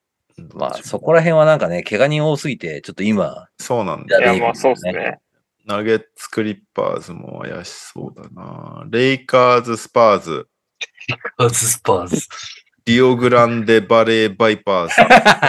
[0.53, 4.33] まあ、そこら辺はなんかね、怪我人多すぎて、ちょっと今、そうなんだよ。
[4.33, 5.19] いや、まあそうですね。
[5.65, 8.83] ナゲッツ、クリッパーズも怪しそうだな。
[8.89, 10.47] レイカーズ、スパーズ、
[11.37, 12.17] カーズスパーズ。
[12.83, 14.95] リオグランデバレーバイパーズ、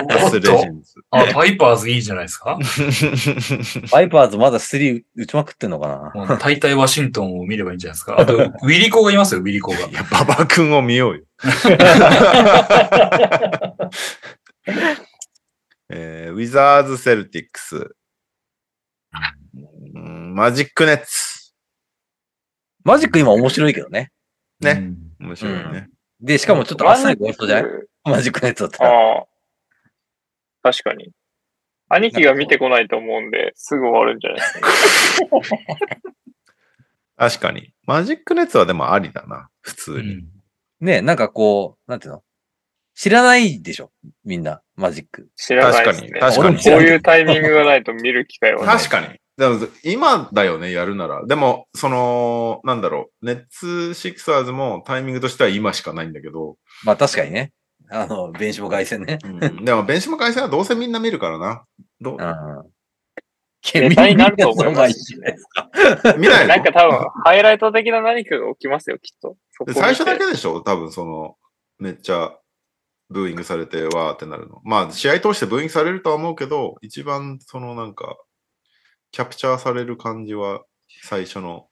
[0.06, 0.96] ダスレジェンズ。
[1.10, 2.58] あ、バイパーズいいじゃないですか？
[3.90, 6.36] バイパーズまだスリー打ちまくってんのかな？
[6.36, 8.20] 大体ワシントンを見ればいいんじゃないですか？
[8.20, 9.78] あと、ウィリコがいますよ、ウィリコが。
[9.78, 11.22] いや、馬場君を見ようよ。
[15.88, 17.96] えーウィザーズ・セルティックス、
[19.94, 21.54] うんマジック・ネッツ。
[22.84, 24.10] マジック今面白いけどね。
[24.60, 24.70] ね
[25.20, 25.88] うん面白いね。
[26.20, 27.72] で、しかもちょっとあっさりゴーストじゃない？
[28.04, 28.90] マジックのやつだったら。
[28.90, 29.26] ああ。
[30.62, 31.10] 確かに。
[31.88, 34.38] 兄貴が見てこないと思うんで、すぐ終わるんじゃない？
[34.38, 34.44] で
[35.44, 35.56] すか。
[37.16, 37.74] 確かに。
[37.84, 39.48] マジック・ネッツはでもありだな。
[39.60, 40.14] 普通に。
[40.14, 40.28] うん
[40.80, 42.24] ねなんかこう、なんていうの？
[42.94, 43.90] 知らないでしょ？
[44.24, 45.28] みんな、マジック。
[45.36, 46.10] 知らないですね。
[46.20, 48.76] 確かにこういうタイミングがないと見る機会はない。
[48.76, 49.18] 確かに。
[49.38, 51.24] でも今だよね、やるなら。
[51.26, 53.26] でも、その、なんだろう。
[53.26, 56.56] ネッツ・シクサーズもタイミングとしては今しかないんだけど。
[56.84, 57.52] まあ確かにね。
[57.90, 59.18] あの、弁士も凱旋ね。
[59.24, 61.64] うん、でも、ベンシモ回線はどうせみんな見るからな。
[62.00, 62.16] どう？
[62.18, 62.72] うん。
[63.74, 65.14] ネタになると思います
[66.18, 69.36] 見ないのなんか多分、ハイライト的な何かが起きますよ、きっと。
[69.72, 70.60] 最初だけでしょ？
[70.62, 71.36] 多分その、
[71.78, 72.32] めっちゃ
[73.12, 74.60] ブーイングされて、わーってなるの。
[74.64, 78.16] まあ、試合通してブーイングされるとは思うけど、一番そのなんか、
[79.12, 80.64] キャプチャーされる感じは、
[81.04, 81.68] 最初の、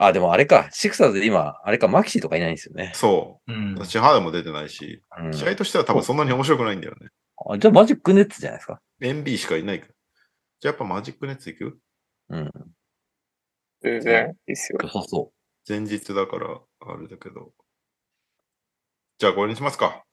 [0.00, 0.68] あ、でもあれか。
[0.70, 2.92] シクサーズで今、あれか、マキシーとかいないんですよね。
[2.94, 3.56] そうう。
[3.56, 3.74] ん。
[3.74, 7.08] 私、肌も出てないし、うん、試合としては多分そんなに面白くないんだよね。
[7.50, 8.80] あじゃあマジックネッツじゃないですか。
[9.00, 9.92] NB しかいないから。
[10.60, 11.78] じゃあやっぱマジックネッツ行く？
[12.30, 12.50] うん。
[13.82, 14.78] 全然いいっすよ。
[14.88, 15.32] そうそ
[15.68, 17.52] 前日だから、あれだけど。
[19.18, 20.04] じゃあこれにしますか。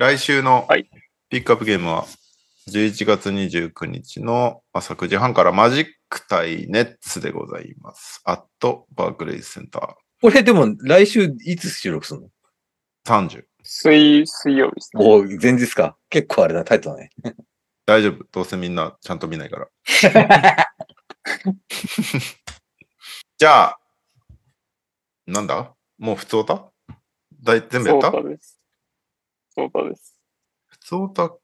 [0.00, 0.88] 来週のはい
[1.28, 2.06] ピックアップゲームは、
[2.70, 8.22] 11月29日の朝9時半からマジック対ネッツでございます。
[8.24, 9.82] アットバークレイズセンタう。
[10.22, 12.28] これでも来週いつ収録するの？
[13.04, 13.44] ー30。
[13.62, 15.04] 水、水曜日ですね。
[15.04, 15.98] おう前日か。
[16.08, 17.10] 結構あれだ、タイトだね。
[17.84, 18.24] 大丈夫。
[18.32, 19.68] どうせみんなちゃんと見ないから。
[23.36, 23.78] じゃあ、
[25.26, 25.74] なんだ？
[25.98, 26.72] もう普通歌？
[27.42, 28.10] 大全部やった？
[29.50, 29.72] そうです。
[29.72, 30.16] そうです。
[30.66, 31.36] 普通歌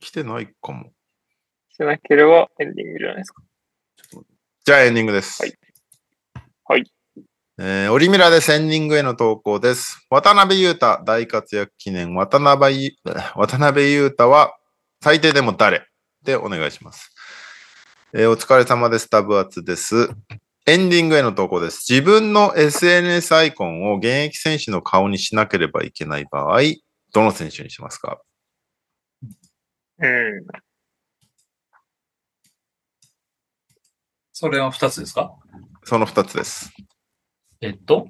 [0.00, 0.92] 来てないかも。
[1.72, 3.42] しなければエンディングじゃないですか。
[4.64, 5.42] じゃあエンディングです。
[5.42, 5.54] はい。
[6.64, 6.92] はい。
[7.58, 8.52] えーオリミラです。
[8.52, 10.06] エンディングへの投稿です。
[10.10, 12.90] 渡辺裕太大活躍記念渡辺ゆ
[13.34, 14.56] 渡辺裕太は
[15.02, 15.86] 最低でも誰？
[16.22, 17.12] でお願いします。
[18.12, 19.08] えーお疲れ様です。
[19.08, 20.10] タブアツです。
[20.66, 21.84] エンディングへの投稿です。
[21.90, 26.60] 自分の SNS アイコンを現役選手の顔にしなければいけない場合、
[27.12, 28.20] どの選手にしますか？
[29.98, 30.46] うん。
[34.32, 35.34] それは二つですか？
[35.84, 36.72] その二つです。
[37.60, 38.08] えっと、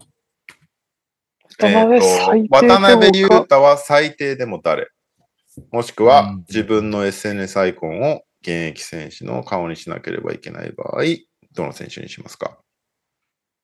[1.59, 4.89] 渡辺裕太は最低でも誰？
[5.73, 6.45] もしくはうん。
[6.49, 11.03] 自分の SNS アイコンを現役選手の顔にしなければいけない場合、
[11.53, 12.59] どの選手にしますか？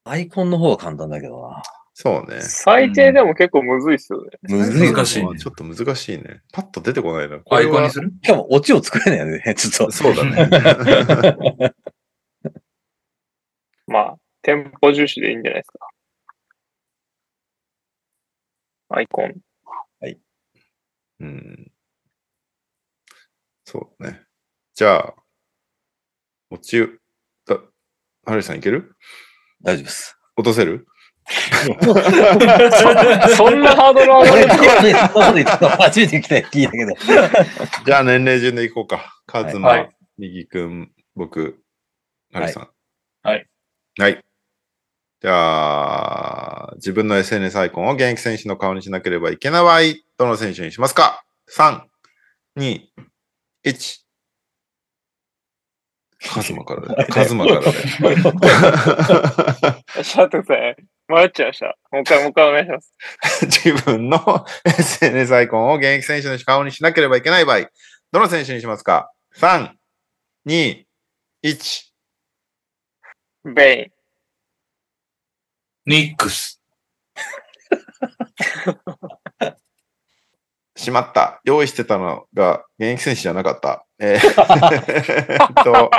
[0.05, 1.63] アイコンの方が簡単だけどな。
[1.99, 2.43] そうね。
[2.43, 4.29] 最低でも結構むずいっすよね。
[4.43, 6.43] 難しいねちょっと難しいね。
[6.53, 7.39] パッと出てこないな。
[7.39, 8.13] こアイコンにする？
[8.23, 9.91] しかも、オチを作れないよね、ちょっと。
[9.97, 11.73] そうだね。
[13.89, 15.89] まあ、テンポ重視でいいんじゃないですか。
[18.91, 19.35] アイコン。
[21.21, 21.73] うん。
[23.65, 24.21] そうね。
[24.75, 25.15] じゃあ、
[26.51, 27.01] 落ちゆ、
[27.47, 27.59] だ、
[28.27, 28.95] ハリーさんいける？
[29.63, 30.19] 大丈夫です。
[30.37, 30.87] 落とせる？
[31.83, 31.95] そ
[33.37, 35.69] そんなハードル上が俺、るここでそんなこと言ったの？
[35.71, 36.95] 初めて来た聞いたけど。
[37.85, 39.13] じゃあ年齢順でいこうか。
[39.27, 41.59] カズマ、はい右くん、僕、
[42.33, 42.69] ハリーさん。
[43.23, 43.47] はい。
[43.99, 44.25] はい。
[45.21, 49.81] じゃあ、自分の SNS アイコンを現役選手の顔にしなければいけない場合、
[50.17, 51.83] どの選手にしますか ?3、
[52.57, 52.81] 2、
[53.65, 54.06] 1。
[56.29, 57.05] カズマからで。
[57.07, 57.73] カズマからで。
[60.05, 60.77] ちょっとさい。
[61.09, 61.77] 迷っちゃいました。
[61.93, 62.93] もう一回、もう一回お願いします。
[63.47, 67.71] 自分の SNS アイコンを現役選手の顔にしなければいけない場合、
[68.13, 69.71] どの選手にしますか ?3、
[70.47, 70.85] 2、
[71.45, 71.93] 1。
[73.55, 73.93] ベイン。
[75.87, 76.61] ニックス。
[80.77, 81.41] しまった。
[81.45, 83.85] 用意してたのが現役選手じゃなかった。
[83.99, 85.91] えー と、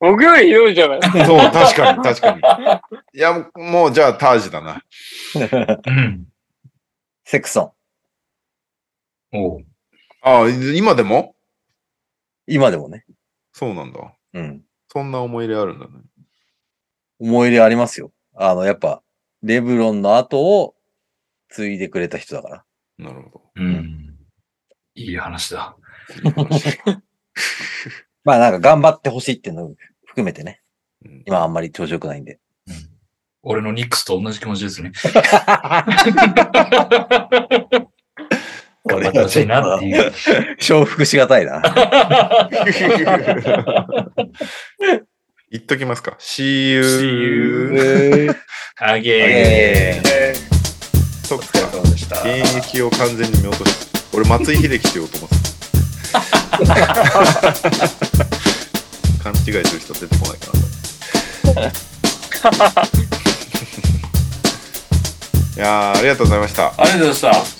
[0.00, 1.00] 僕よりひどいじゃない。
[1.26, 2.40] そう、確かに、確かに。
[3.14, 4.82] いや、もうじゃあタージだな。
[5.86, 6.26] うん。
[7.24, 7.74] セクソ
[9.32, 9.36] ン。
[9.36, 9.64] おう
[10.22, 11.36] ああ、今でも？
[12.46, 13.04] 今でもね。
[13.52, 14.00] そうなんだ。
[14.32, 14.64] うん。
[14.90, 15.92] そんな思い入れあるんだね。
[17.20, 18.12] 思い入れありますよ。
[18.34, 19.02] あの、やっぱ、
[19.42, 20.74] レブロンの後を
[21.50, 22.64] 継いでくれた人だから。
[22.98, 23.42] なるほど。
[23.56, 24.16] うん。
[24.94, 25.76] いい話だ。
[28.24, 29.74] まあなんか頑張ってほしいっていうのを
[30.06, 30.60] 含めてね。
[31.04, 32.40] うん今あんまり調子良くないんで。
[33.42, 34.90] 俺のニックスと同じ気持ちですね。
[38.84, 40.12] 頑張ってほしいなっていう。
[40.58, 41.62] 承服しがたいな。
[45.50, 46.16] 言っときますか。
[46.18, 46.82] See you.
[46.82, 48.36] See you.
[48.80, 50.47] あげええ
[51.28, 51.44] そっか。
[51.44, 51.90] ー。
[51.90, 52.22] でした。
[52.22, 54.16] 現役を完全に見落とした。
[54.16, 56.20] 俺、松井秀喜しようと思ってた。
[59.22, 60.52] 勘違いする人出てこないか
[61.60, 61.68] な。
[65.54, 66.72] いやーありがとうございました。
[66.78, 67.56] ありがとうございまし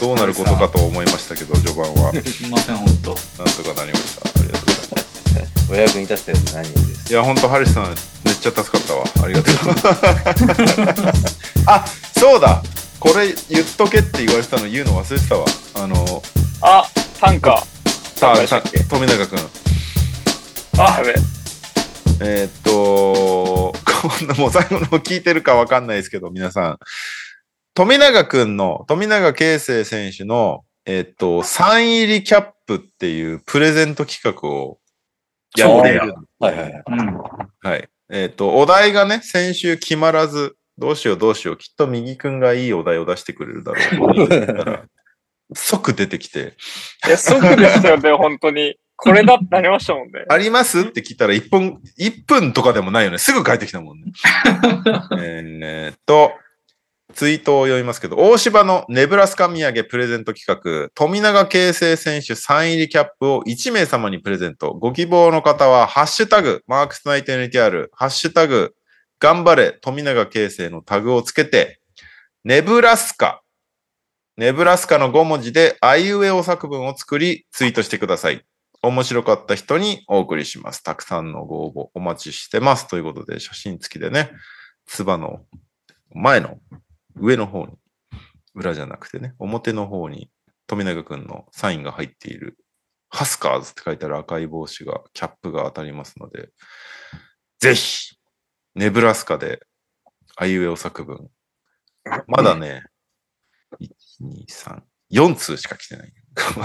[0.00, 2.12] どうなることかと思いましたけど、序盤は。
[2.12, 2.30] なんた。
[2.30, 3.14] すみません、本当。
[3.14, 4.28] とかなりました。
[4.28, 5.72] ありがとうございます。
[5.72, 7.12] お役に立てたようで何よりです。
[7.12, 7.88] いや、ほんと、ハリスさん、
[8.24, 9.04] めっちゃ助かったわ。
[9.24, 9.54] ありがとう。
[11.66, 11.84] あ、
[12.16, 12.62] そうだ
[13.00, 15.46] これ言っとけって言われてたの言うの忘れてたわ。
[15.74, 16.22] あの、
[16.60, 16.84] あ、
[17.18, 17.64] 短歌。
[18.14, 19.38] さあ、さ富永くん。
[20.78, 21.14] あや、べ。
[22.22, 26.78] えーっと、こんなもう最後の聞いてるかわかんないですけど、皆さん。
[27.72, 34.78] 富永くんの、富永啓生選手の、えーっと、サイン入りキャップっていうプレゼント企画を
[35.56, 36.14] やっている。
[36.38, 36.82] はいはいはい。
[36.86, 37.22] うん。
[37.62, 37.88] はい。
[38.10, 44.84] えーっと、お題がね、先週決まらず、どうしようどうしよう、きっと右くんがいいお題を出してくれるだろうと言ったら、
[45.54, 46.54] 即出てきて、
[47.06, 48.76] いや、即ですよね、本当に。
[48.96, 50.24] これだってなりましたもんね。
[50.28, 53.18] ありますって聞いたら1分、1分とかでもないよね。
[53.18, 54.12] すぐ帰ってきたもんね。
[55.20, 56.32] えーっと、
[57.14, 64.72] ツイートを読みますけど、大芝のネブラスカ土産プレゼント企画、富永啓生選手サイン入りキャップを1名様にプレゼント。
[64.72, 68.74] ご希望の方は、ハッシュタグ、マークスナイト NTR、ハッシュタグ、
[69.20, 71.80] 頑張れ、富永啓生のタグをつけて、
[72.42, 73.42] ネブラスカ、
[74.38, 78.42] ネブラスカの5文字で、あいうえお作文を作り、ツイートしてください。
[78.82, 80.82] 面白かった人にお送りします。
[80.82, 82.88] たくさんのご応募お待ちしてます。
[82.88, 84.30] ということで、写真付きでね、
[84.86, 85.44] つばの
[86.14, 86.58] 前の
[87.14, 87.74] 上の方に、
[88.54, 90.30] 裏じゃなくてね、表の方に
[90.66, 92.56] 富永くんのサインが入っている、
[93.10, 96.48] ハスカーズって書いてある赤い帽子が、キャップが当たりますので、
[97.58, 98.16] ぜひ、
[98.74, 99.60] ネブラスカで、
[100.36, 101.28] あいうえお作文。
[102.26, 102.84] まだね、
[103.80, 103.88] 1、
[104.22, 104.82] 2、3、
[105.12, 106.12] 4通しか来てない。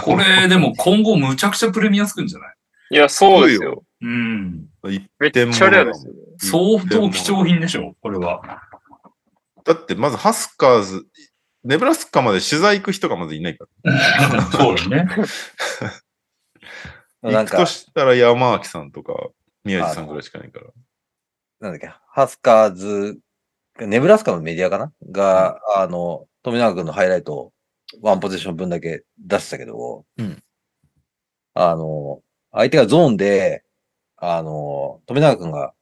[0.03, 2.55] これ、でも今後むちゃくちゃプレミアつくんじゃない？
[2.91, 3.83] いや、そうですよ。
[4.01, 4.67] うん。
[4.87, 6.19] 一めっ点ちゃレアですよね。
[6.37, 8.61] 相当貴重品でしょ、これは。
[9.63, 11.07] だって、まずハスカーズ、
[11.63, 14.41] ネブラスカまで取材行く人がまずいないから。
[14.51, 14.97] そうだね。
[17.23, 19.13] なんか行くと、したら山脇さんとか
[19.63, 20.67] 宮地さんぐらいしかないから。
[21.59, 23.19] なんだっけ、ハスカーズ、
[23.79, 24.91] ネブラスカのメディアかな？
[25.11, 27.53] が、あの、富永君のハイライトを
[28.01, 30.43] ワンポジション分だけ出したけど、うん。
[31.53, 33.63] あの、相手がゾーンで、
[34.17, 35.73] あの、富永君が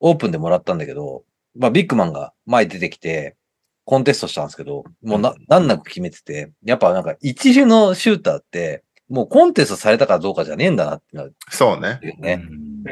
[0.00, 1.24] オープンでもらったんだけど、
[1.56, 3.36] まあ、ビッグマンが前に出てきて、
[3.84, 11.34] コンテストしたんですけど、もうな、難なく決めてて、やっぱなんか一流のシューターって、もうコンテストされたかどうかじゃねえんだなってなる。
[11.50, 11.98] そうね。
[12.02, 12.42] よね。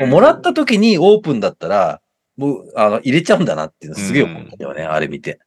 [0.01, 0.11] うん。
[0.11, 2.01] もらった時にオープンだったら、
[2.37, 5.41] もう、あの、入れちゃうんだなっていうのすげえ思ったよね、あれ見て。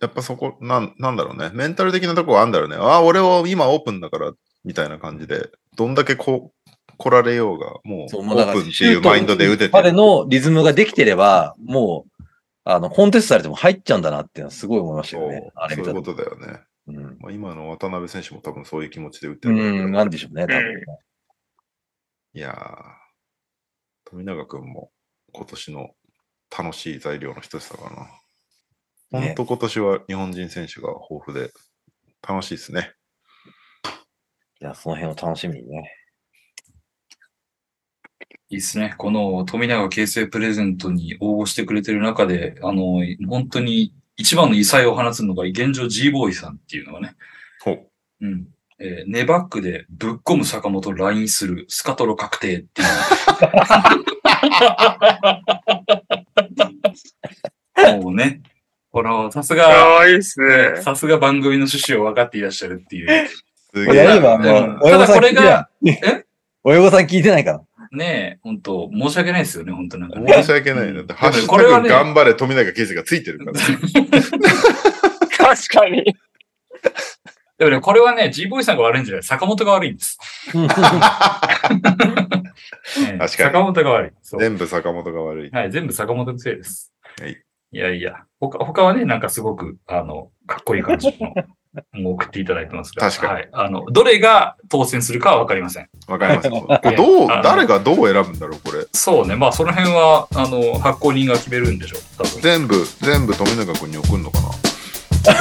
[0.00, 1.50] やっぱそこ、なん、なんだろうね。
[1.54, 2.76] メンタル的なとこあんだろうね。
[2.76, 4.32] ああ、俺は今オープンだから、
[4.64, 12.24] みたいな感じで、どんだけこう、来られようが、もう、オープンっていうマインドで打ててまでのリズムができてれば、もう、
[12.64, 15.50] あの、コンテストされても入っちゃうんだなっていうのはすごい思いましたよね。
[15.54, 16.60] あれそういうことだよね。
[16.88, 17.18] うん。
[17.20, 19.88] まあ、今の渡辺選手も多分そういう気持ちで打ってうる。
[19.88, 20.84] ん、なんでしょうね、多分ね。
[22.34, 24.91] いやー、富永君も
[25.32, 25.90] 今年の
[26.56, 28.02] 楽しい材料の一つだからな。
[29.20, 31.52] ね本当今年は日本人選手が豊富で
[32.26, 32.92] 楽しいですね。
[34.60, 35.90] いや、その辺を楽しみにね。
[38.48, 38.94] いいですね。
[38.98, 47.14] この富永啓生プレゼントに応募してくれてる中で、あの、本当に一番の異彩を放つのが現状 G ボーイさんっていうのがね、
[47.64, 47.88] ほう。
[48.20, 48.46] うん。
[48.78, 52.88] えーネバックでぶっ込む坂本 LINE するスカトロ確定っていう。
[58.00, 58.40] もうね、
[58.90, 60.82] この、さすかが、わいいっすね。
[60.82, 63.28] さすが番組の趣旨を分かっていらっしゃるっていう。
[63.74, 64.52] すげえ今、な。
[64.52, 66.24] もう、うん親御さんただこれが聞いてない。
[66.64, 67.62] 親御さん聞いてないから。
[67.92, 70.32] ねえ、本当申し訳ないですよね、本当なんかね。
[70.32, 70.94] 申し訳ない。
[70.94, 73.52] だって、ハッシュタグこれはね頑張れ富永啓生がついてるから。
[75.36, 76.14] 確かに。
[77.62, 80.18] でもね、これはね、G ボーイさんが悪いんじゃない坂本が悪いんです。
[82.98, 84.10] ええ確かに坂本が悪い。
[84.38, 85.50] 全部坂本が悪い。
[85.50, 86.92] はい、全部坂本のせいです。
[87.20, 87.40] はい。
[87.74, 91.16] いやいや、他、他はね、なんかすごく、あの、かっこいい感じ
[91.94, 93.08] の、 送っていただいてますが。
[93.08, 93.48] 確かにはい。
[93.52, 95.88] あの、どれが当選するかはわかりません。
[96.08, 96.50] わかります。
[96.50, 98.84] これどう、誰がどう選ぶんだろう、これ。
[98.92, 99.36] そうね。
[99.36, 102.00] まあ、その辺は、あの、発行人が決めるんでしょう。
[102.18, 102.42] 多分。
[102.42, 104.71] 全部、全部富永君に送るのかな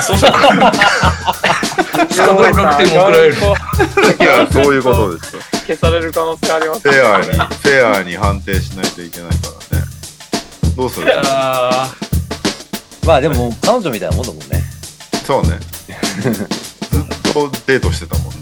[0.02, 3.36] そうしたら、捕まえなくても送られる。
[3.36, 3.40] い
[4.24, 5.42] や、そういうことですよ。
[5.68, 9.36] 消される可能性ありますフェアに、フェアに判定しないといけないか
[9.72, 9.86] らね。
[10.76, 11.12] どうする？
[11.26, 11.94] あ
[13.06, 14.64] まあでも、彼女みたいなもんだもんね。
[15.26, 15.60] そうね。
[16.20, 16.34] ずっ
[17.34, 18.34] とデートしてたもん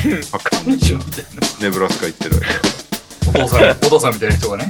[0.00, 2.46] 白ーみたいなネブラスカ行ってる間。
[3.42, 4.68] お父さん、お父さんみたいな人がね。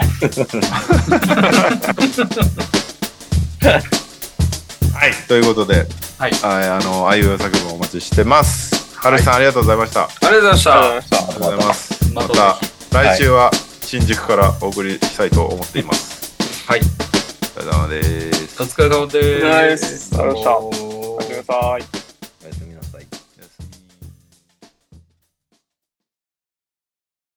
[4.94, 5.12] はい。
[5.28, 5.86] ということで、
[6.18, 6.32] はい。
[6.42, 8.96] ああの、あいうえお作文お待ちしてます。
[8.98, 10.02] はるしさん、ありがとうございました。
[10.02, 11.40] あありがとうございましありがとうた。
[11.40, 11.94] ございました。
[12.10, 12.70] りがとうございます。
[12.94, 13.50] ままた来週は
[13.82, 16.34] 新宿からお送りしたいと思っています。
[16.66, 16.80] はい。
[16.80, 18.62] お疲れ様です。
[18.62, 19.18] お疲れ様です。
[19.36, 22.09] お疲れ様ですありがとうございましたおやすみなさい。